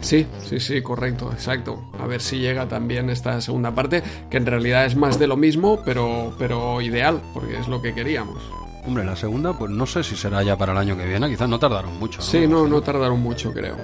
[0.00, 1.82] Sí, sí, sí, correcto, exacto.
[1.98, 5.36] A ver si llega también esta segunda parte, que en realidad es más de lo
[5.36, 8.38] mismo, pero, pero ideal, porque es lo que queríamos.
[8.86, 11.48] Hombre, la segunda, pues no sé si será ya para el año que viene, quizás
[11.48, 12.18] no tardaron mucho.
[12.18, 12.24] ¿no?
[12.24, 13.76] Sí, no, no tardaron mucho, creo.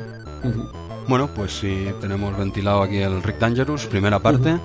[1.09, 4.59] Bueno, pues si tenemos ventilado aquí el Rick Dangerous, primera parte,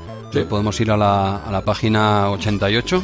[0.49, 3.03] podemos ir a la, a la página 88.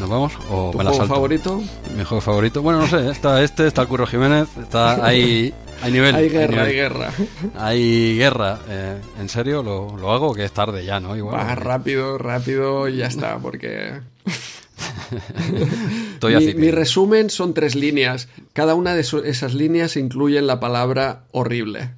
[0.00, 0.32] ¿Nos vamos?
[0.50, 1.62] ¿O ¿Tu juego favorito?
[1.96, 2.62] Mi juego favorito.
[2.62, 5.52] Bueno, no sé, está este, está el Curro Jiménez, está ahí.
[5.82, 6.14] Hay nivel.
[6.14, 7.12] Hay guerra, hay, guerra.
[7.56, 8.60] Hay guerra.
[8.68, 9.62] Eh, ¿En serio?
[9.62, 11.16] Lo, lo, hago que es tarde ya, ¿no?
[11.16, 11.56] Igual.
[11.56, 14.00] Rápido, rápido y ya está, porque.
[16.22, 18.28] mi, mi, resumen son tres líneas.
[18.52, 21.90] Cada una de esas líneas incluye la palabra horrible.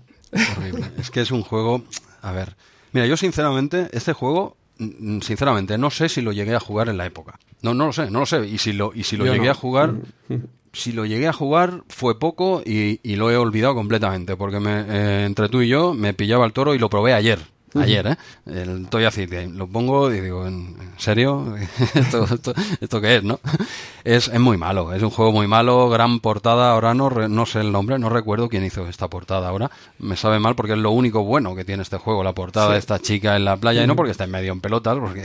[0.57, 0.87] Horrible.
[0.99, 1.85] Es que es un juego.
[2.23, 2.57] A ver.
[2.93, 4.57] Mira, yo sinceramente, este juego
[5.21, 7.39] sinceramente, no sé si lo llegué a jugar en la época.
[7.63, 8.47] No, no lo sé, no lo sé.
[8.47, 9.93] Y si lo, y si lo llegué a jugar,
[10.29, 10.35] mm.
[10.75, 15.25] Si lo llegué a jugar fue poco y, lo he olvidado completamente, porque me, eh,
[15.25, 18.17] entre tú y yo me pillaba el toro y lo probé ayer ayer, ¿eh?
[18.47, 19.47] El Toya City.
[19.53, 21.57] Lo pongo y digo, ¿en serio?
[21.95, 22.27] ¿Esto,
[22.81, 23.41] esto, qué es, no?
[24.05, 27.61] Es, es, muy malo, es un juego muy malo, gran portada, ahora no, no sé
[27.61, 29.71] el nombre, no recuerdo quién hizo esta portada ahora.
[29.99, 32.79] Me sabe mal porque es lo único bueno que tiene este juego, la portada de
[32.79, 35.25] esta chica en la playa, y no porque está en medio en pelotas, porque,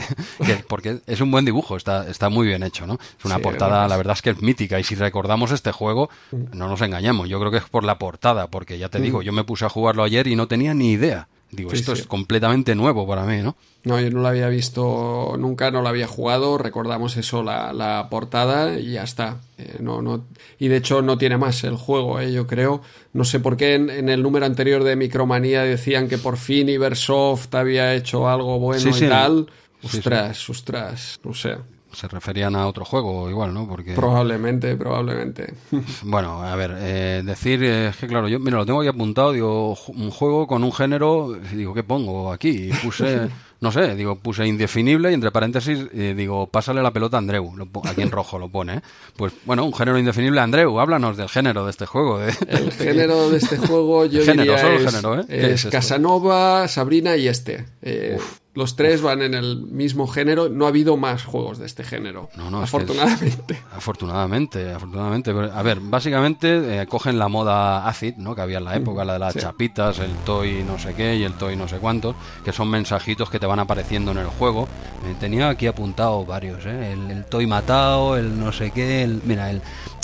[0.68, 2.98] porque es un buen dibujo, está, está muy bien hecho, ¿no?
[3.18, 6.68] Es una portada, la verdad es que es mítica, y si recordamos este juego, no
[6.68, 9.44] nos engañemos, yo creo que es por la portada, porque ya te digo, yo me
[9.44, 13.26] puse a jugarlo ayer y no tenía ni idea Digo, esto es completamente nuevo para
[13.26, 13.56] mí, ¿no?
[13.84, 18.08] No, yo no lo había visto nunca, no lo había jugado, recordamos eso, la, la
[18.10, 19.40] portada y ya está.
[19.58, 20.26] Eh, no, no,
[20.60, 22.82] y de hecho no tiene más el juego, eh, yo creo.
[23.14, 27.54] No sé por qué en, el número anterior de Micromanía decían que por fin Ibersoft
[27.56, 29.48] había hecho algo bueno y tal.
[29.82, 31.58] Ostras, ostras, no sé
[31.92, 33.68] se referían a otro juego igual, ¿no?
[33.68, 35.54] Porque probablemente, probablemente.
[36.04, 39.78] Bueno, a ver, eh, decir es que claro, yo mira lo tengo aquí apuntado, digo
[39.88, 43.30] un juego con un género, y digo qué pongo aquí y puse
[43.62, 47.52] no sé, digo, puse indefinible y entre paréntesis eh, digo, pásale la pelota a Andreu,
[47.84, 48.82] aquí en rojo lo pone, ¿eh?
[49.18, 52.22] Pues bueno, un género indefinible, Andreu, háblanos del género de este juego.
[52.22, 55.26] el género de este juego yo género, diría es, género, ¿eh?
[55.28, 57.66] es, Casanova, Sabrina y este.
[57.82, 58.18] Eh,
[58.56, 60.50] los tres van en el mismo género.
[60.50, 62.30] No ha habido más juegos de este género.
[62.36, 63.62] No, no, afortunadamente.
[63.72, 65.32] afortunadamente, afortunadamente.
[65.32, 68.36] A ver, básicamente eh, cogen la moda acid, ¿no?
[68.36, 71.24] Que había en la época, la de las chapitas, el toy no sé qué y
[71.24, 74.68] el toy no sé cuánto, que son mensajitos que te van apareciendo en el juego.
[75.06, 76.94] Eh, tenía aquí apuntado varios, ¿eh?
[76.94, 79.62] El, toy matado, el no sé qué, el, mira, el...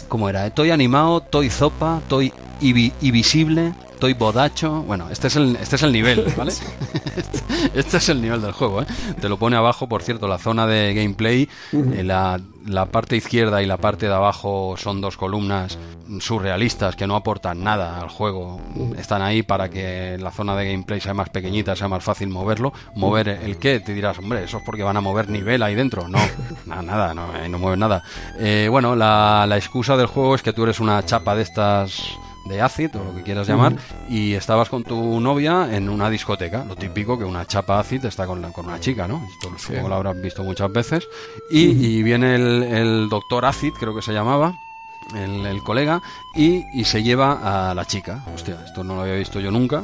[0.08, 0.46] ¿Cómo era?
[0.46, 4.84] El toy animado, toy zopa, toy invisible, Toy Bodacho.
[4.84, 6.54] Bueno, este es el, este es el nivel, ¿vale?
[7.74, 8.86] este es el nivel del juego, ¿eh?
[9.20, 11.50] Te lo pone abajo, por cierto, la zona de gameplay.
[11.74, 15.78] Eh, la, la, parte izquierda y la parte de abajo son dos columnas
[16.20, 18.62] surrealistas que no aportan nada al juego.
[18.98, 22.74] Están ahí para que la zona de gameplay sea más pequeñita, sea más fácil moverlo.
[22.96, 26.08] Mover el qué, te dirás, hombre, eso es porque van a mover nivel ahí dentro.
[26.08, 26.20] No,
[26.66, 28.04] nada, nada, no, no mueven nada.
[28.38, 32.18] Eh, bueno, la, la excusa del juego es que tú eres una chapa de estas
[32.46, 33.76] de acid o lo que quieras llamar
[34.08, 38.26] y estabas con tu novia en una discoteca, lo típico que una chapa acid está
[38.26, 39.28] con, con una chica, ¿no?
[39.56, 41.08] Esto lo habrás visto muchas veces.
[41.50, 44.54] Y, viene el, el doctor acid, creo que se llamaba,
[45.14, 46.02] el, colega
[46.36, 48.24] y, y, se lleva a la chica.
[48.34, 49.84] Hostia, esto no lo había visto yo nunca.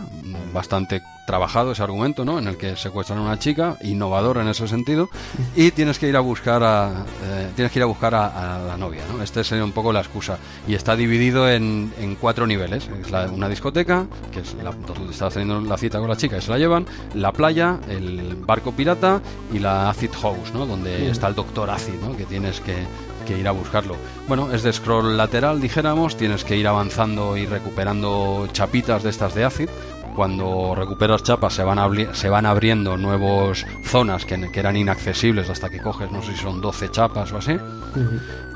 [0.53, 2.39] Bastante trabajado ese argumento, ¿no?
[2.39, 5.09] En el que secuestran a una chica, innovador en ese sentido,
[5.55, 8.77] y tienes que ir a buscar a, eh, tienes que ir a buscar a, la
[8.77, 9.23] novia, ¿no?
[9.23, 10.37] Este sería un poco la excusa.
[10.67, 12.89] Y está dividido en, en cuatro niveles.
[13.01, 16.41] Es una discoteca, que es la, donde estás teniendo la cita con la chica y
[16.41, 19.21] se la llevan, la playa, el barco pirata
[19.53, 20.65] y la acid house, ¿no?
[20.65, 22.15] Donde está el doctor acid, ¿no?
[22.17, 22.85] Que tienes que
[23.21, 23.95] que ir a buscarlo.
[24.27, 29.33] Bueno, es de scroll lateral, dijéramos, tienes que ir avanzando y recuperando chapitas de estas
[29.35, 29.69] de acid.
[30.15, 31.79] Cuando recuperas chapas se van,
[32.13, 36.39] se van abriendo nuevas zonas que, que, eran inaccesibles hasta que coges, no sé si
[36.39, 37.57] son 12 chapas o así.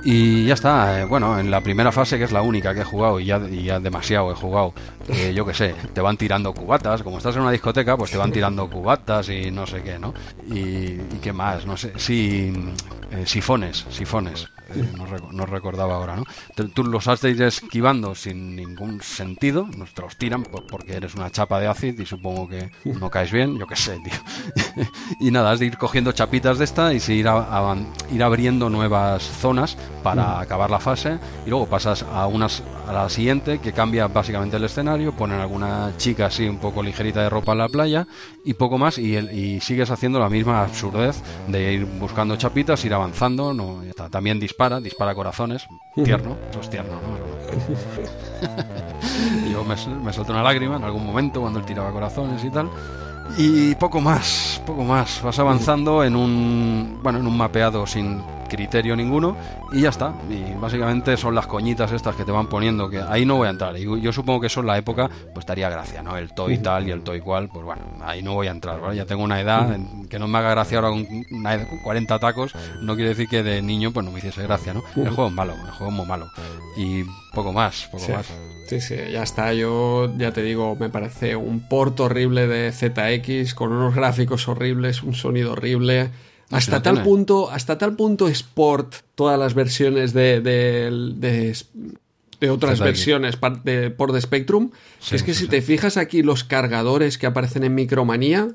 [0.07, 2.83] Y ya está, eh, bueno, en la primera fase, que es la única que he
[2.83, 4.71] jugado y ya, demasiado he jugado,
[5.07, 8.17] eh, yo qué sé, te van tirando cubatas, como estás en una discoteca, pues te
[8.17, 10.13] van tirando cubatas y no sé qué, ¿no?
[10.47, 12.53] Y, qué más, no sé, sí,
[13.09, 14.47] eh, sifones, sifones.
[14.75, 14.83] Eh,
[15.31, 16.23] no, recordaba ahora, ¿no?
[16.73, 21.31] Tú los has de ir esquivando sin ningún sentido, nos te tiran porque eres una
[21.31, 24.85] chapa de ácido y supongo que no caes bien, yo qué sé, tío.
[25.19, 27.27] y nada, has de ir cogiendo chapitas de esta y ir,
[28.11, 33.09] ir abriendo nuevas zonas para acabar la fase y luego pasas a unas a la
[33.09, 37.53] siguiente que cambia básicamente el escenario, ponen alguna chica así un poco ligerita de ropa
[37.53, 38.07] en la playa
[38.43, 42.93] y poco más y, y sigues haciendo la misma absurdez de ir buscando chapitas, ir
[42.93, 45.65] avanzando, no, también dispara, dispara corazones,
[46.03, 46.99] tierno, eso es tierno,
[49.51, 52.69] Yo me, me solté una lágrima en algún momento cuando él tiraba corazones y tal.
[53.37, 55.21] Y poco más, poco más.
[55.23, 58.21] Vas avanzando en un, bueno, en un mapeado sin
[58.55, 59.35] criterio ninguno
[59.71, 60.13] y ya está.
[60.29, 63.51] Y básicamente son las coñitas estas que te van poniendo, que ahí no voy a
[63.51, 63.77] entrar.
[63.77, 66.17] Y yo supongo que eso en la época, pues estaría gracia, ¿no?
[66.17, 69.05] El toy tal y el toy cual, pues bueno, ahí no voy a entrar, Ya
[69.05, 69.77] tengo una edad
[70.09, 71.05] que no me haga gracia ahora con,
[71.83, 74.83] 40 tacos, no quiere decir que de niño pues no me hiciese gracia, ¿no?
[74.95, 76.27] El juego es malo, el juego es muy malo.
[76.77, 77.03] Y
[77.33, 78.27] poco más, poco más.
[78.67, 79.53] Sí, sí, ya está.
[79.53, 85.03] Yo ya te digo, me parece un port horrible de ZX con unos gráficos horribles,
[85.03, 86.09] un sonido horrible.
[86.51, 91.55] Hasta tal punto, hasta tal punto Sport, todas las versiones de, de,
[92.49, 94.71] otras versiones de, por The Spectrum,
[95.11, 98.49] es que si te fijas aquí los cargadores que aparecen en Micromanía,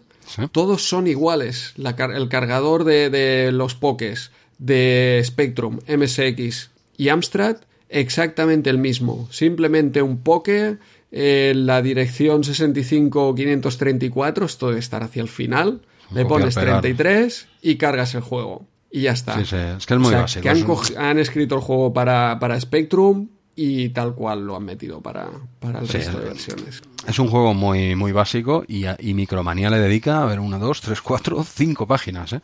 [0.53, 1.75] todos son iguales.
[1.77, 7.57] el cargador de, los Pokés de Spectrum, MSX y Amstrad,
[7.89, 9.29] exactamente el mismo.
[9.33, 10.79] Simplemente un Poke,
[11.11, 15.81] en la dirección 65534, esto debe estar hacia el final
[16.13, 18.67] le pones 33 y cargas el juego.
[18.91, 19.39] Y ya está.
[19.39, 19.57] Sí, sí.
[19.57, 20.43] Es que es muy básico.
[20.43, 25.29] Que han, escrito el juego para, para Spectrum y tal cual lo han metido para,
[25.61, 26.83] para el resto de versiones.
[27.07, 30.81] Es un juego muy, muy básico y, y Micromanía le dedica, a ver, una, dos,
[30.81, 32.33] tres, cuatro, cinco páginas.
[32.33, 32.41] ¿eh?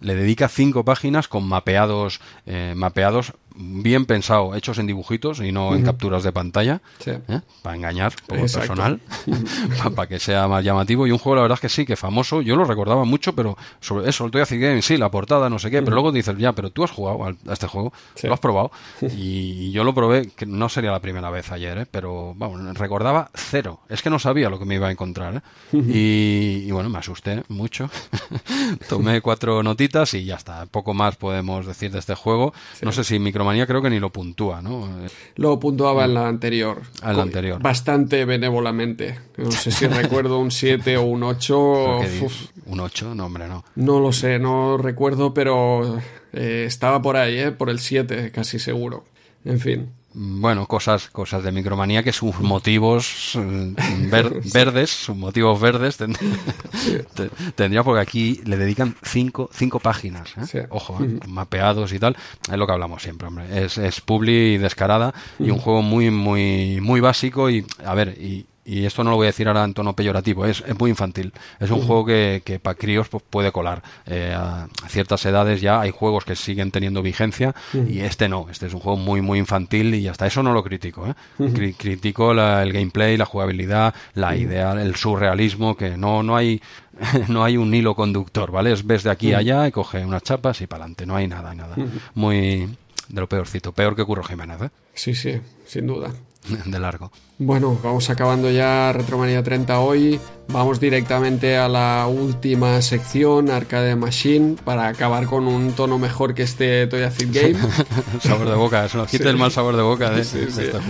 [0.00, 5.74] Le dedica cinco páginas con mapeados, eh, mapeados bien pensado, hechos en dibujitos y no
[5.74, 7.40] en capturas de pantalla, ¿eh?
[7.62, 9.00] para engañar por personal,
[9.94, 11.06] para que sea más llamativo.
[11.06, 13.56] Y un juego, la verdad es que sí, que famoso, yo lo recordaba mucho, pero
[13.80, 16.52] sobre eso, el Toy Game, sí, la portada, no sé qué, pero luego dices, ya,
[16.52, 18.70] pero tú has jugado a este juego, lo has probado,
[19.00, 21.86] y yo lo probé, que no sería la primera vez ayer, ¿eh?
[21.90, 25.36] pero vamos, recordaba cero es que no sabía lo que me iba a encontrar.
[25.36, 25.40] ¿eh?
[25.72, 27.90] y, bueno, me asusté mucho.
[28.88, 30.66] Tomé cuatro notitas y ya está.
[30.66, 32.54] Poco más podemos decir de este juego.
[32.82, 34.88] No sé si Micromanía creo que ni lo puntúa, ¿no?
[35.34, 36.82] Lo puntuaba en la anterior.
[37.02, 37.60] En la anterior.
[37.60, 39.18] Bastante benévolamente.
[39.36, 41.98] No sé si recuerdo un 7 o un 8.
[42.66, 43.64] Un 8, no, hombre, no.
[43.74, 45.98] No lo sé, no recuerdo, pero
[46.32, 47.50] eh, estaba por ahí, ¿eh?
[47.50, 49.04] por el 7, casi seguro.
[49.44, 53.74] En fin bueno, cosas, cosas de micromanía que sus motivos eh,
[54.52, 55.98] verdes, sus motivos verdes
[57.54, 60.66] tendría porque aquí le dedican cinco, cinco páginas, ¿eh?
[60.70, 61.20] ojo, ¿eh?
[61.28, 62.16] mapeados y tal,
[62.50, 66.10] es lo que hablamos siempre, hombre, es, es publi y descarada y un juego muy,
[66.10, 69.64] muy, muy básico y, a ver, y, y esto no lo voy a decir ahora
[69.64, 71.32] en tono peyorativo, es, es muy infantil.
[71.58, 73.82] Es un juego que, que para críos pues, puede colar.
[74.06, 78.46] Eh, a ciertas edades ya hay juegos que siguen teniendo vigencia y este no.
[78.48, 81.04] Este es un juego muy, muy infantil y hasta eso no lo critico.
[81.08, 81.74] ¿eh?
[81.76, 86.62] critico el gameplay, la jugabilidad, la idea, el surrealismo, que no, no hay
[87.28, 88.72] no hay un hilo conductor, ¿vale?
[88.72, 91.06] Es ves de aquí a allá y coge unas chapas y para adelante.
[91.06, 91.74] No hay nada, nada.
[92.14, 92.68] Muy
[93.08, 93.72] de lo peorcito.
[93.72, 94.70] Peor que Curro Jiménez, ¿eh?
[94.94, 96.12] Sí, sí, sin duda.
[96.48, 97.12] De largo.
[97.38, 100.20] Bueno, vamos acabando ya Retromanía 30 hoy.
[100.48, 106.42] Vamos directamente a la última sección, Arcade Machine, para acabar con un tono mejor que
[106.42, 107.56] este Toy Fit Game.
[108.20, 110.82] sabor de boca, eso nos quita el mal sabor de boca de, este juego.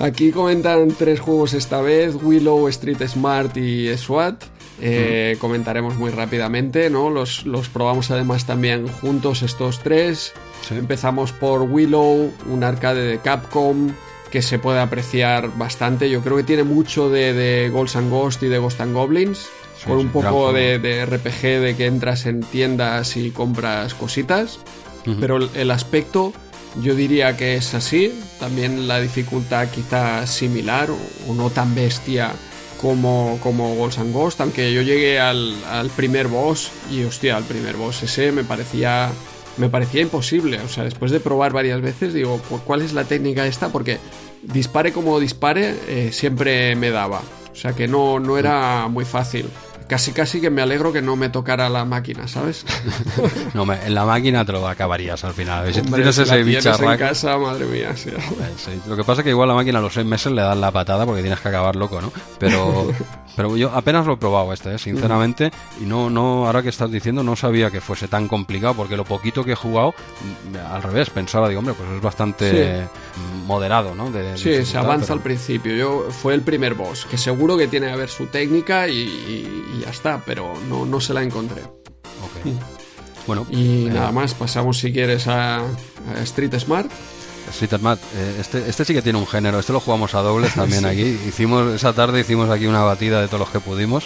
[0.00, 4.44] Aquí comentan tres juegos esta vez, Willow, Street Smart y SWAT.
[4.82, 7.10] Eh, comentaremos muy rápidamente, ¿no?
[7.10, 10.32] Los, los probamos además también juntos estos tres.
[10.70, 13.90] Empezamos por Willow, un arcade de Capcom,
[14.30, 16.08] que se puede apreciar bastante.
[16.08, 19.48] Yo creo que tiene mucho de, de Ghosts and Ghost y de Ghost and Goblins.
[19.84, 24.60] con un poco de, RPG de que entras en tiendas y compras cositas.
[25.18, 26.32] Pero el, aspecto
[26.82, 28.12] yo diría que es así.
[28.38, 32.32] También la dificultad quizá similar o, no tan bestia
[32.80, 34.40] como, como Ghosts and Ghost.
[34.40, 39.10] Aunque yo llegué al, al primer boss y hostia, al primer boss ese me parecía
[39.60, 40.58] me parecía imposible.
[40.60, 43.68] O sea, después de probar varias veces, digo, ¿cuál es la técnica esta?
[43.68, 43.98] Porque
[44.42, 47.20] dispare como dispare, eh, siempre me daba.
[47.52, 49.46] O sea que no, no era muy fácil.
[49.90, 52.64] Casi, casi que me alegro que no me tocara la máquina, ¿sabes?
[53.54, 55.74] no, en la máquina te lo acabarías al final.
[55.74, 56.92] Si tienes ese bicharraco...
[56.92, 58.12] en casa, madre mía, sí.
[58.86, 60.70] Lo que pasa es que igual la máquina a los seis meses le dan la
[60.70, 62.12] patada porque tienes que acabar loco, ¿no?
[62.38, 62.92] Pero,
[63.34, 64.78] pero yo apenas lo he probado este, ¿eh?
[64.78, 68.96] sinceramente, y no, no, ahora que estás diciendo, no sabía que fuese tan complicado, porque
[68.96, 69.92] lo poquito que he jugado,
[70.52, 72.86] mm, al revés, pensaba, digo, hombre, pues es bastante
[73.44, 74.12] moderado, ¿no?
[74.36, 75.74] sí, se avanza al principio.
[75.74, 79.90] Yo fue el primer boss, que seguro que tiene que ver su técnica y ya
[79.90, 81.62] está, pero no, no se la encontré.
[81.62, 82.54] Ok.
[83.26, 83.46] Bueno.
[83.50, 85.64] Y eh, nada más, pasamos si quieres a,
[86.22, 86.90] Street Smart.
[87.50, 90.54] Street Smart, eh, este, este sí que tiene un género, este lo jugamos a dobles
[90.56, 91.18] también aquí.
[91.26, 94.04] Hicimos, esa tarde hicimos aquí una batida de todos los que pudimos.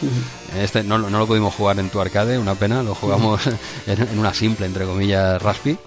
[0.58, 3.42] Este no, no, lo pudimos jugar en tu arcade, una pena, lo jugamos
[3.86, 5.70] en, una simple, entre comillas, Raspi.
[5.70, 5.78] ¿eh?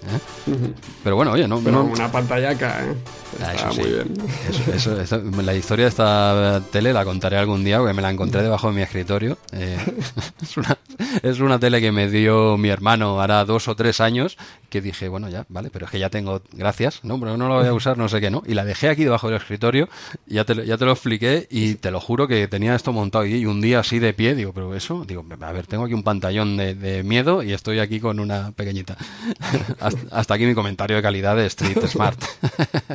[1.03, 1.59] Pero bueno, oye, no.
[1.59, 2.95] Pero una pantallaca, ¿eh?
[3.41, 5.45] Ah, muy bien.
[5.45, 8.73] la historia de esta tele la contaré algún día porque me la encontré debajo de
[8.73, 9.37] mi escritorio.
[9.51, 9.77] Eh,
[10.41, 10.77] es, una,
[11.21, 14.37] es, una, tele que me dio mi hermano hará dos o tres años
[14.69, 17.55] que dije, bueno, ya, vale, pero es que ya tengo, gracias, no, pero no la
[17.55, 18.43] voy a usar, no sé qué, ¿no?
[18.45, 19.89] Y la dejé aquí debajo del escritorio,
[20.25, 23.45] ya te, ya te lo expliqué y te lo juro que tenía esto montado y
[23.45, 26.57] un día así de pie, digo, pero eso, digo, a ver, tengo aquí un pantallón
[26.57, 28.97] de, miedo y estoy aquí con una pequeñita.
[30.11, 32.19] hasta, aquí mi comentario de calidad de Street Smart.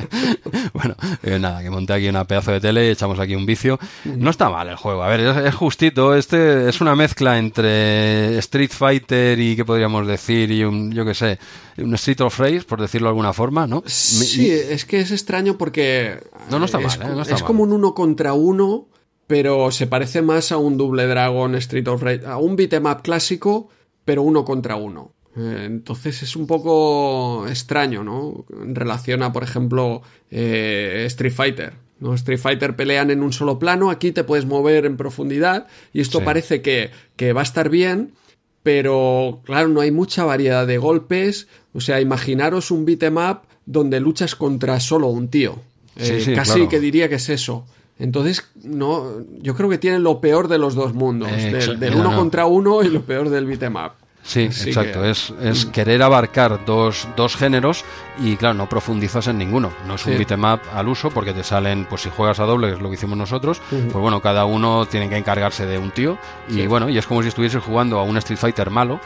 [0.73, 3.79] bueno, eh, nada, que monté aquí una pedazo de tele echamos aquí un vicio.
[4.05, 8.71] No está mal el juego, a ver, es, justito, este es una mezcla entre Street
[8.71, 10.51] Fighter y, ¿qué podríamos decir?
[10.51, 11.39] Y un, yo qué sé,
[11.77, 13.83] un Street of Rage, por decirlo de alguna forma, ¿no?
[13.85, 16.19] Sí, es que es extraño porque...
[16.49, 17.43] No, no está mal, es, ¿eh?
[17.45, 18.87] como un uno contra uno
[19.27, 23.69] pero se parece más a un Double Dragon Street of Rage, a un beat'em clásico,
[24.05, 25.13] pero uno contra uno.
[25.35, 28.45] Eh, entonces es un poco extraño, ¿no?
[28.61, 31.73] En relación a, por ejemplo, eh, Street Fighter.
[31.99, 32.13] ¿no?
[32.15, 36.23] Street Fighter pelean en un solo plano, aquí te puedes mover en profundidad y esto
[36.23, 38.13] parece que, que va a estar bien,
[38.61, 41.47] pero claro, no hay mucha variedad de golpes.
[41.73, 43.17] O sea, imaginaros un beat'em
[43.65, 45.55] donde luchas contra solo un tío.
[45.95, 47.65] Eh, casi que diría que es eso.
[47.99, 52.45] Entonces, no, yo creo que tienen lo peor de los dos mundos, del, uno contra
[52.45, 53.75] uno y lo peor del beat'em
[54.23, 55.03] Sí, exacto.
[55.03, 57.83] Es, es querer abarcar dos, dos géneros
[58.19, 59.71] y, claro, no profundizas en ninguno.
[59.85, 62.73] No es un beatmap al uso porque te salen, pues si juegas a doble, que
[62.75, 66.17] es lo que hicimos nosotros, pues bueno, cada uno tiene que encargarse de un tío
[66.47, 68.99] y bueno, y es como si estuvieses jugando a un Street Fighter malo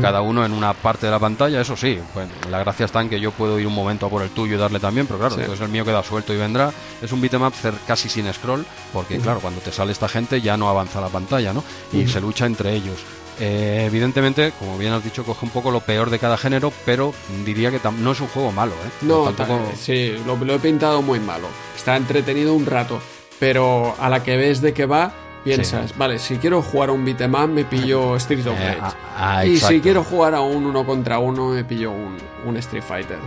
[0.00, 3.08] cada uno en una parte de la pantalla, eso sí, bueno, la gracia está en
[3.08, 5.34] que yo puedo ir un momento a por el tuyo y darle también, pero claro,
[5.36, 6.72] entonces el mío queda suelto y vendrá.
[7.00, 7.54] Es un beatmap
[7.86, 11.52] casi sin scroll, porque claro, cuando te sale esta gente ya no avanza la pantalla,
[11.52, 11.64] ¿no?
[11.92, 12.98] Y se lucha entre ellos.
[13.40, 17.14] Eh, evidentemente, como bien has dicho, coge un poco lo peor de cada género, pero
[17.44, 18.90] diría que no es un juego malo, ¿eh?
[19.02, 19.72] No, tampoco...
[19.76, 21.48] sí, lo, lo he pintado muy malo.
[21.74, 23.00] Está entretenido un rato,
[23.38, 27.02] pero a la que ves de qué va, Piensas, vale, si quiero jugar a un
[27.02, 28.96] beat'em me pillo Street of eh, Rage.
[29.16, 32.18] Ah, ah, y si quiero jugar a un uno contra uno, me pillo un,
[32.58, 33.18] Street Fighter.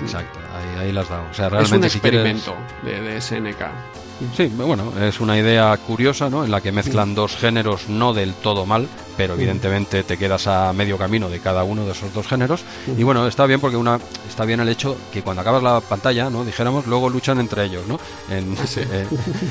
[0.00, 1.24] Exacto, ahí, ahí lo has dado.
[1.30, 3.62] O sea, realmente, es un experimento de, de SNK.
[4.36, 6.44] Sí, bueno, es una idea curiosa, ¿no?
[6.44, 10.72] En la que mezclan dos géneros no del todo mal, pero evidentemente te quedas a
[10.72, 12.62] medio camino de cada uno de esos dos géneros.
[12.96, 16.30] Y bueno, está bien porque una está bien el hecho que cuando acabas la pantalla,
[16.30, 16.44] ¿no?
[16.44, 17.98] Dijéramos, luego luchan entre ellos, ¿no?
[18.30, 19.06] En, eh,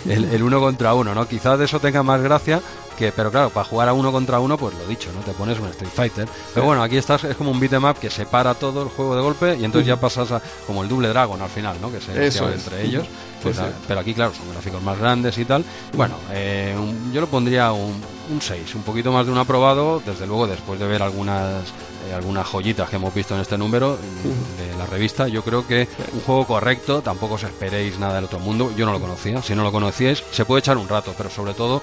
[0.08, 1.28] el, uno contra uno, ¿no?
[1.28, 2.62] Quizás de eso tenga más gracia
[3.02, 5.22] que, pero claro, para jugar a uno contra uno, pues lo dicho, ¿no?
[5.22, 6.28] Te pones un Street Fighter.
[6.54, 9.22] Pero bueno, aquí estás, es como un beat'em up que separa todo el juego de
[9.22, 11.92] golpe y entonces ya pasas a, como el Double Dragon al final, ¿no?
[11.92, 13.08] Que se eso entre ellos.
[13.42, 13.58] Pues,
[13.88, 15.66] pero aquí, claro, son gráficos más grandes y tal.
[15.94, 16.76] Bueno, eh,
[17.12, 18.00] yo lo pondría un,
[18.32, 21.64] un 6, un poquito más de un aprobado, desde luego después de ver algunas
[22.08, 25.88] eh, algunas joyitas que hemos visto en este número de la revista, yo creo que
[26.14, 29.56] un juego correcto, tampoco os esperéis nada del otro mundo, yo no lo conocía, si
[29.56, 31.82] no lo conocíais, se puede echar un rato, pero sobre todo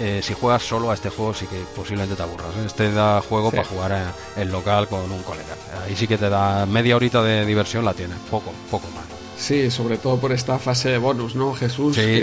[0.00, 2.66] eh, si juegas solo a este juego sí que posiblemente te aburras, ¿eh?
[2.66, 6.66] este da juego para jugar en, local con un colega, ahí sí que te da
[6.66, 9.04] media horita de diversión, la tienes, poco, poco más.
[9.36, 11.96] Sí, sobre todo por esta fase de bonus, ¿no, Jesús?
[11.96, 12.22] Sí,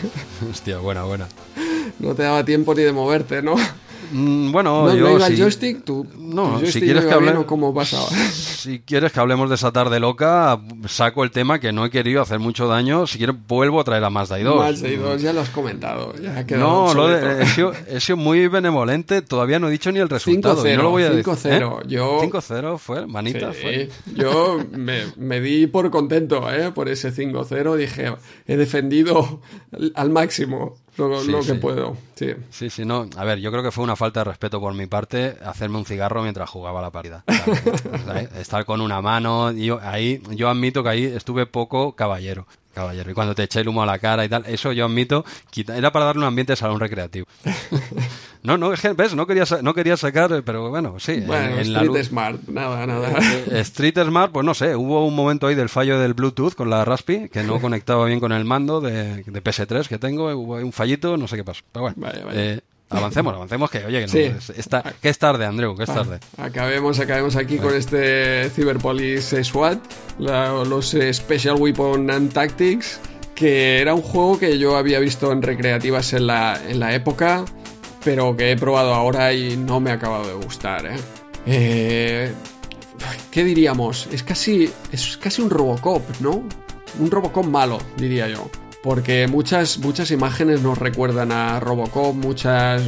[0.50, 1.26] hostia, buena, buena.
[1.98, 3.56] No te daba tiempo ni de moverte, ¿no?
[4.12, 5.84] Mm, bueno, ¿No, yo ¿no iba el joystick?
[5.84, 8.08] ¿Tú, no, si quieres que hablemos cómo pasaba.
[8.60, 12.20] Si quieres que hablemos de esa tarde loca, saco el tema que no he querido
[12.20, 13.06] hacer mucho daño.
[13.06, 14.56] Si quieres, vuelvo a traer a Mazda 2.
[14.56, 16.14] Mazda 2, ya lo has comentado.
[16.16, 19.22] Ya no, lo he, sido, he, sido, muy benevolente.
[19.22, 20.62] Todavía no he dicho ni el resultado.
[20.62, 20.76] 5-0.
[20.76, 21.80] No 5-0.
[21.80, 21.84] ¿Eh?
[21.86, 22.20] Yo...
[22.20, 23.52] 5-0 fue, manita.
[23.54, 23.88] fue.
[24.14, 26.70] Yo me, me, di por contento ¿eh?
[26.70, 27.76] por ese 5-0.
[27.76, 28.14] Dije,
[28.46, 29.40] he defendido
[29.94, 31.96] al máximo lo, que puedo.
[32.14, 32.34] Sí.
[32.50, 33.08] sí, sí, no.
[33.16, 35.84] A ver, yo creo que fue una falta de respeto por mi parte hacerme un
[35.84, 37.24] cigarro mientras jugaba la partida.
[38.38, 39.52] Estar con una mano.
[39.52, 42.46] Yo, ahí, yo admito que ahí estuve poco caballero.
[42.74, 43.10] Caballero.
[43.10, 45.24] Y cuando te eché el humo a la cara y tal, eso yo admito,
[45.68, 47.26] era para darle un ambiente de salón recreativo.
[48.42, 51.20] no, no, ves, no quería, no quería sacar, pero bueno, sí.
[51.26, 53.10] Bueno, Street Smart, nada, nada.
[53.10, 56.54] Eh, eh, Street Smart, pues no sé, hubo un momento ahí del fallo del Bluetooth
[56.54, 60.32] con la Raspi, que no conectaba bien con el mando de, de PS3 que tengo,
[60.34, 61.62] hubo un fallito, no sé qué pasó.
[61.72, 62.22] Pero bueno, vale.
[62.32, 62.60] Eh,
[62.92, 66.18] Avancemos, avancemos, que oye, que, no, está, que es tarde, Andreu, que es tarde.
[66.36, 69.78] acabemos, acabemos aquí con este Cyberpolis SWAT,
[70.18, 72.98] los Special Weapon and Tactics,
[73.36, 77.44] que era un juego que yo había visto en recreativas en la, en la época,
[78.04, 80.86] pero que he probado ahora y no me ha acabado de gustar.
[80.86, 80.96] ¿eh?
[81.46, 82.32] Eh,
[83.30, 84.08] qué diríamos?
[84.12, 86.42] Es casi, es casi un Robocop, ¿no?
[86.98, 88.50] Un Robocop malo, diría yo
[88.82, 92.82] porque muchas, muchas imágenes nos recuerdan a Robocop, muchas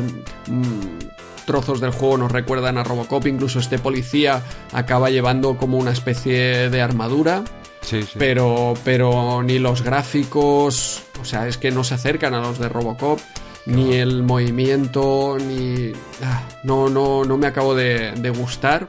[0.49, 0.99] mm,
[1.45, 4.43] trozos del juego nos recuerdan a Robocop, incluso este policía
[4.73, 7.45] acaba llevando como una especie de armadura.
[7.83, 8.13] Sí, sí.
[8.17, 12.69] Pero, pero ni los gráficos, o sea, es que no se acercan a los de
[12.69, 13.19] Robocop,
[13.67, 15.93] ni el movimiento, ni...
[16.23, 18.87] Ah, no, no, no me acabo de, gustar.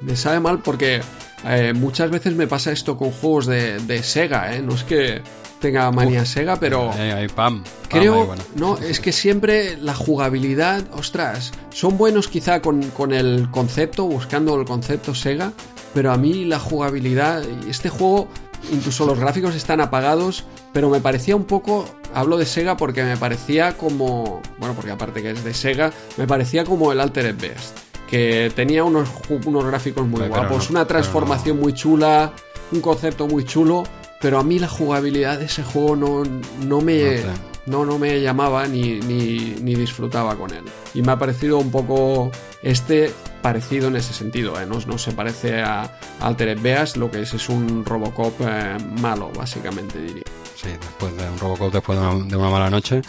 [0.00, 1.00] Me sabe mal porque
[1.44, 4.62] eh, muchas veces me pasa esto con juegos de, de Sega, ¿eh?
[4.62, 5.22] No es que
[5.58, 6.90] tenga manía Sega, pero
[7.34, 13.48] pam, creo, no, es que siempre la jugabilidad, ostras, son buenos quizá con, con, el
[13.50, 15.52] concepto, buscando el concepto Sega,
[15.94, 18.28] pero a mí la jugabilidad, este juego,
[18.72, 20.44] incluso los gráficos están apagados,
[20.78, 25.22] pero me parecía un poco, hablo de Sega porque me parecía como, bueno, porque aparte
[25.22, 27.76] que es de Sega, me parecía como el Altered Beast,
[28.08, 29.08] que tenía unos,
[29.44, 32.32] unos gráficos muy guapos, una transformación muy chula,
[32.70, 33.82] un concepto muy chulo,
[34.20, 36.22] pero a mí la jugabilidad de ese juego no,
[36.64, 37.22] no me...
[37.66, 40.64] No, no me llamaba ni, ni, disfrutaba con él.
[40.94, 42.30] Y me ha parecido un poco
[42.62, 44.58] este parecido en ese sentido.
[44.58, 44.64] ¿eh?
[44.64, 49.30] No, no, se parece a Altered Beast, lo que es es un Robocop eh, malo,
[49.36, 50.22] básicamente diría.
[50.60, 53.00] Sí, después de un Robocop después de una, mala noche,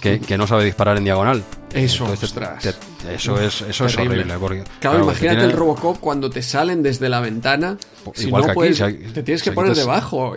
[0.00, 1.44] que, que, no sabe disparar en diagonal.
[1.74, 2.64] Eso, ostras.
[3.10, 4.38] eso es, eso es horrible.
[4.38, 7.76] Porque, claro, imagínate el Robocop cuando te salen desde la ventana.
[8.14, 10.34] Si Igual no, que aquí, te tienes que poner debajo.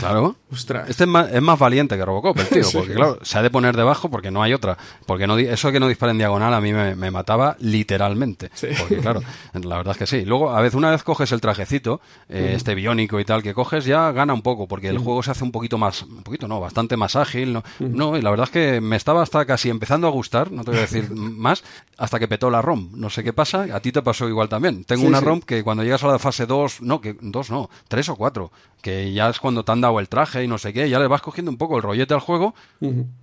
[0.00, 0.36] claro.
[0.52, 0.90] Ostras.
[0.90, 3.50] Este es más, es más, valiente que Robocop, el tío, porque claro, se ha de
[3.50, 4.76] poner debajo porque no hay otra.
[5.06, 8.50] Porque no, eso que no dispara en diagonal a mí me, mataba literalmente.
[8.78, 9.22] Porque claro,
[9.54, 10.24] la verdad es que sí.
[10.24, 13.84] Luego, a veces, una vez coges el trajecito, eh, este biónico y tal que coges,
[13.84, 16.60] ya gana un poco, porque el juego se hace un poquito más, un poquito no,
[16.60, 17.52] bastante más ágil.
[17.52, 20.64] No, no, y la verdad es que me estaba hasta casi empezando a gustar, no
[20.64, 21.62] te voy a decir más,
[21.96, 22.90] hasta que petó la ROM.
[22.94, 24.84] No sé qué pasa, a ti te pasó igual también.
[24.84, 28.08] Tengo una ROM que cuando llegas a la fase 2, no, que 2 no, 3
[28.10, 30.88] o 4, que ya es cuando te han dado el traje y no sé qué,
[30.88, 32.54] ya le vas cogiendo un poco el rollete al juego,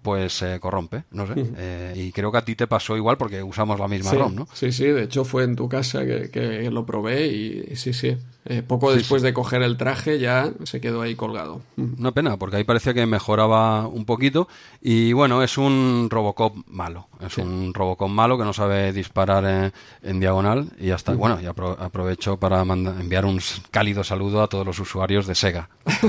[0.01, 1.33] pues se corrompe, no sé.
[1.57, 4.47] Eh, y creo que a ti te pasó igual porque usamos la misma ROM, ¿no?
[4.53, 8.17] Sí, sí, de hecho fue en tu casa que, lo probé y sí, sí.
[8.51, 11.61] Eh, poco después de coger el traje ya se quedó ahí colgado.
[11.77, 14.47] Una pena, porque ahí parecía que mejoraba un poquito.
[14.81, 17.09] Y bueno, es un Robocop malo.
[17.23, 19.71] Es un Robocop malo que no sabe disparar
[20.01, 20.71] en, diagonal.
[20.79, 25.35] Y hasta, bueno, y aprovecho para enviar un cálido saludo a todos los usuarios de
[25.35, 25.69] Sega.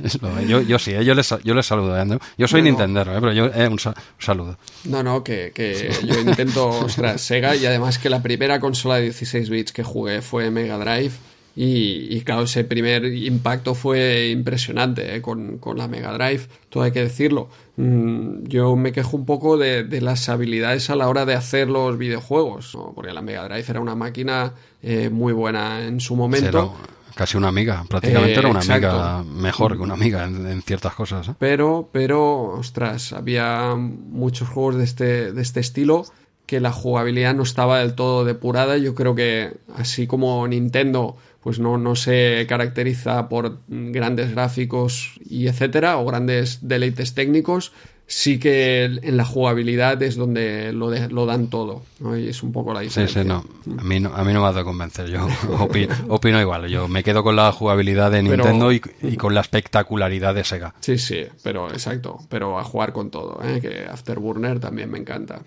[0.48, 2.00] yo, yo sí, eh, yo, les, yo les saludo.
[2.00, 2.18] ¿eh?
[2.38, 3.78] Yo soy Nintendo, pero yo un,
[4.18, 4.56] saludo.
[4.84, 9.02] No, no, que, que yo intento, ostras, Sega y además que la primera consola de
[9.02, 11.12] 16 bits que jugué fue Mega Drive
[11.56, 15.22] y, claro, ese primer impacto fue impresionante ¿eh?
[15.22, 17.48] con, la Mega Drive, todo hay que decirlo.
[17.76, 21.96] Mm, yo me quejo un poco de, las habilidades a la hora de hacer los
[21.96, 26.74] videojuegos, porque la Mega Drive era una máquina eh, muy buena en su momento.
[27.14, 31.28] casi una amiga, prácticamente era una amiga mejor que una amiga en, ciertas cosas.
[31.28, 31.34] ¿eh?
[31.38, 36.04] Pero, pero, ostras, había muchos juegos de este, de este estilo
[36.46, 38.76] que la jugabilidad no estaba del todo depurada.
[38.76, 45.46] Yo creo que así como Nintendo pues no, no se caracteriza por grandes gráficos y
[45.46, 47.70] etcétera, o grandes deleites técnicos,
[48.06, 51.82] sí que en la jugabilidad es donde lo, lo dan todo,
[52.16, 53.22] Y es un poco la diferencia.
[53.22, 53.44] Sí, sí, no.
[53.78, 55.28] A mí no, a mí no me a convencer, yo
[56.08, 58.80] opino, igual, yo me quedo con la jugabilidad de Nintendo y,
[59.18, 60.74] con la espectacularidad de Sega.
[60.80, 63.60] Sí, sí, pero exacto, pero a jugar con todo, ¿eh?
[63.60, 65.42] que Afterburner también me encanta.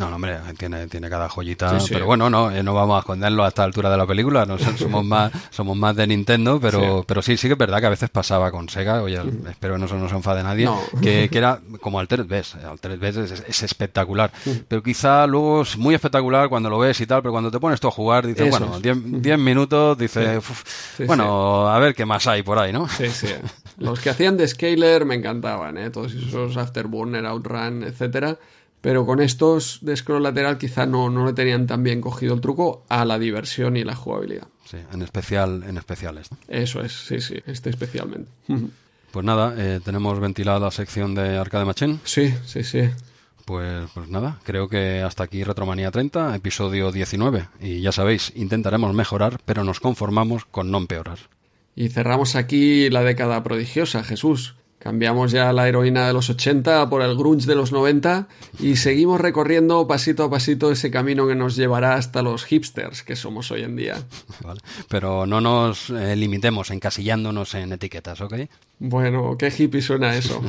[0.00, 1.76] No, hombre, tiene, tiene cada joyita.
[1.90, 4.46] Pero bueno, no, eh, no vamos a esconderlo a esta altura de la película.
[4.46, 7.04] No, somos más somos más de Nintendo, pero sí.
[7.06, 9.02] pero sí, sí que es verdad que a veces pasaba con Sega.
[9.02, 9.20] Oye,
[9.50, 10.70] espero que no, se enfade nadie.
[11.02, 12.54] Que, que, era como Altered Beast.
[12.64, 14.32] Altered Beast es, es espectacular.
[14.66, 17.78] Pero quizá luego es muy espectacular cuando lo ves y tal, pero cuando te pones
[17.78, 20.42] tú a jugar, dices, bueno, 10 minutos, dices,
[21.06, 22.88] bueno, a ver qué más hay por ahí, ¿no?
[22.88, 23.28] Sí, sí.
[23.76, 25.90] Los que hacían de Scaler me encantaban, ¿eh?
[25.90, 28.38] Todos esos Afterburner, Outrun, etcétera
[28.80, 32.40] pero con estos de scroll lateral quizá no, no le tenían tan bien cogido el
[32.40, 34.48] truco a la diversión y la jugabilidad.
[34.64, 36.28] Sí, en especial en especiales.
[36.48, 38.30] Eso es, sí, sí, este especialmente.
[39.10, 41.98] Pues nada, eh, tenemos ventilada la sección de Arcade Machine.
[42.04, 42.82] Sí, sí, sí.
[43.44, 47.48] Pues, pues nada, creo que hasta aquí Retromanía 30, episodio 19.
[47.60, 51.18] Y ya sabéis, intentaremos mejorar, pero nos conformamos con no empeorar.
[51.74, 54.54] Y cerramos aquí la década prodigiosa, Jesús.
[54.80, 58.28] Cambiamos ya la heroína de los 80 por el grunge de los 90
[58.60, 63.14] y seguimos recorriendo pasito a pasito ese camino que nos llevará hasta los hipsters que
[63.14, 63.96] somos hoy en día.
[64.88, 68.34] Pero no nos eh, limitemos encasillándonos en etiquetas, ¿ok?
[68.78, 70.42] Bueno, qué hippie suena eso.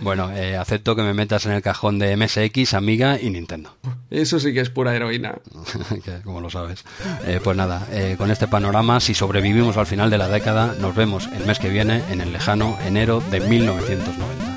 [0.00, 3.76] bueno, eh, acepto que me metas en el cajón de MSX, Amiga y Nintendo.
[4.10, 5.38] Eso sí que es pura heroína.
[6.24, 6.84] Como lo sabes.
[7.24, 11.28] Eh, pues nada, con este panorama, si sobrevivimos al final de la década, nos vemos
[11.34, 14.47] el mes que viene en el lejano enero de 1990.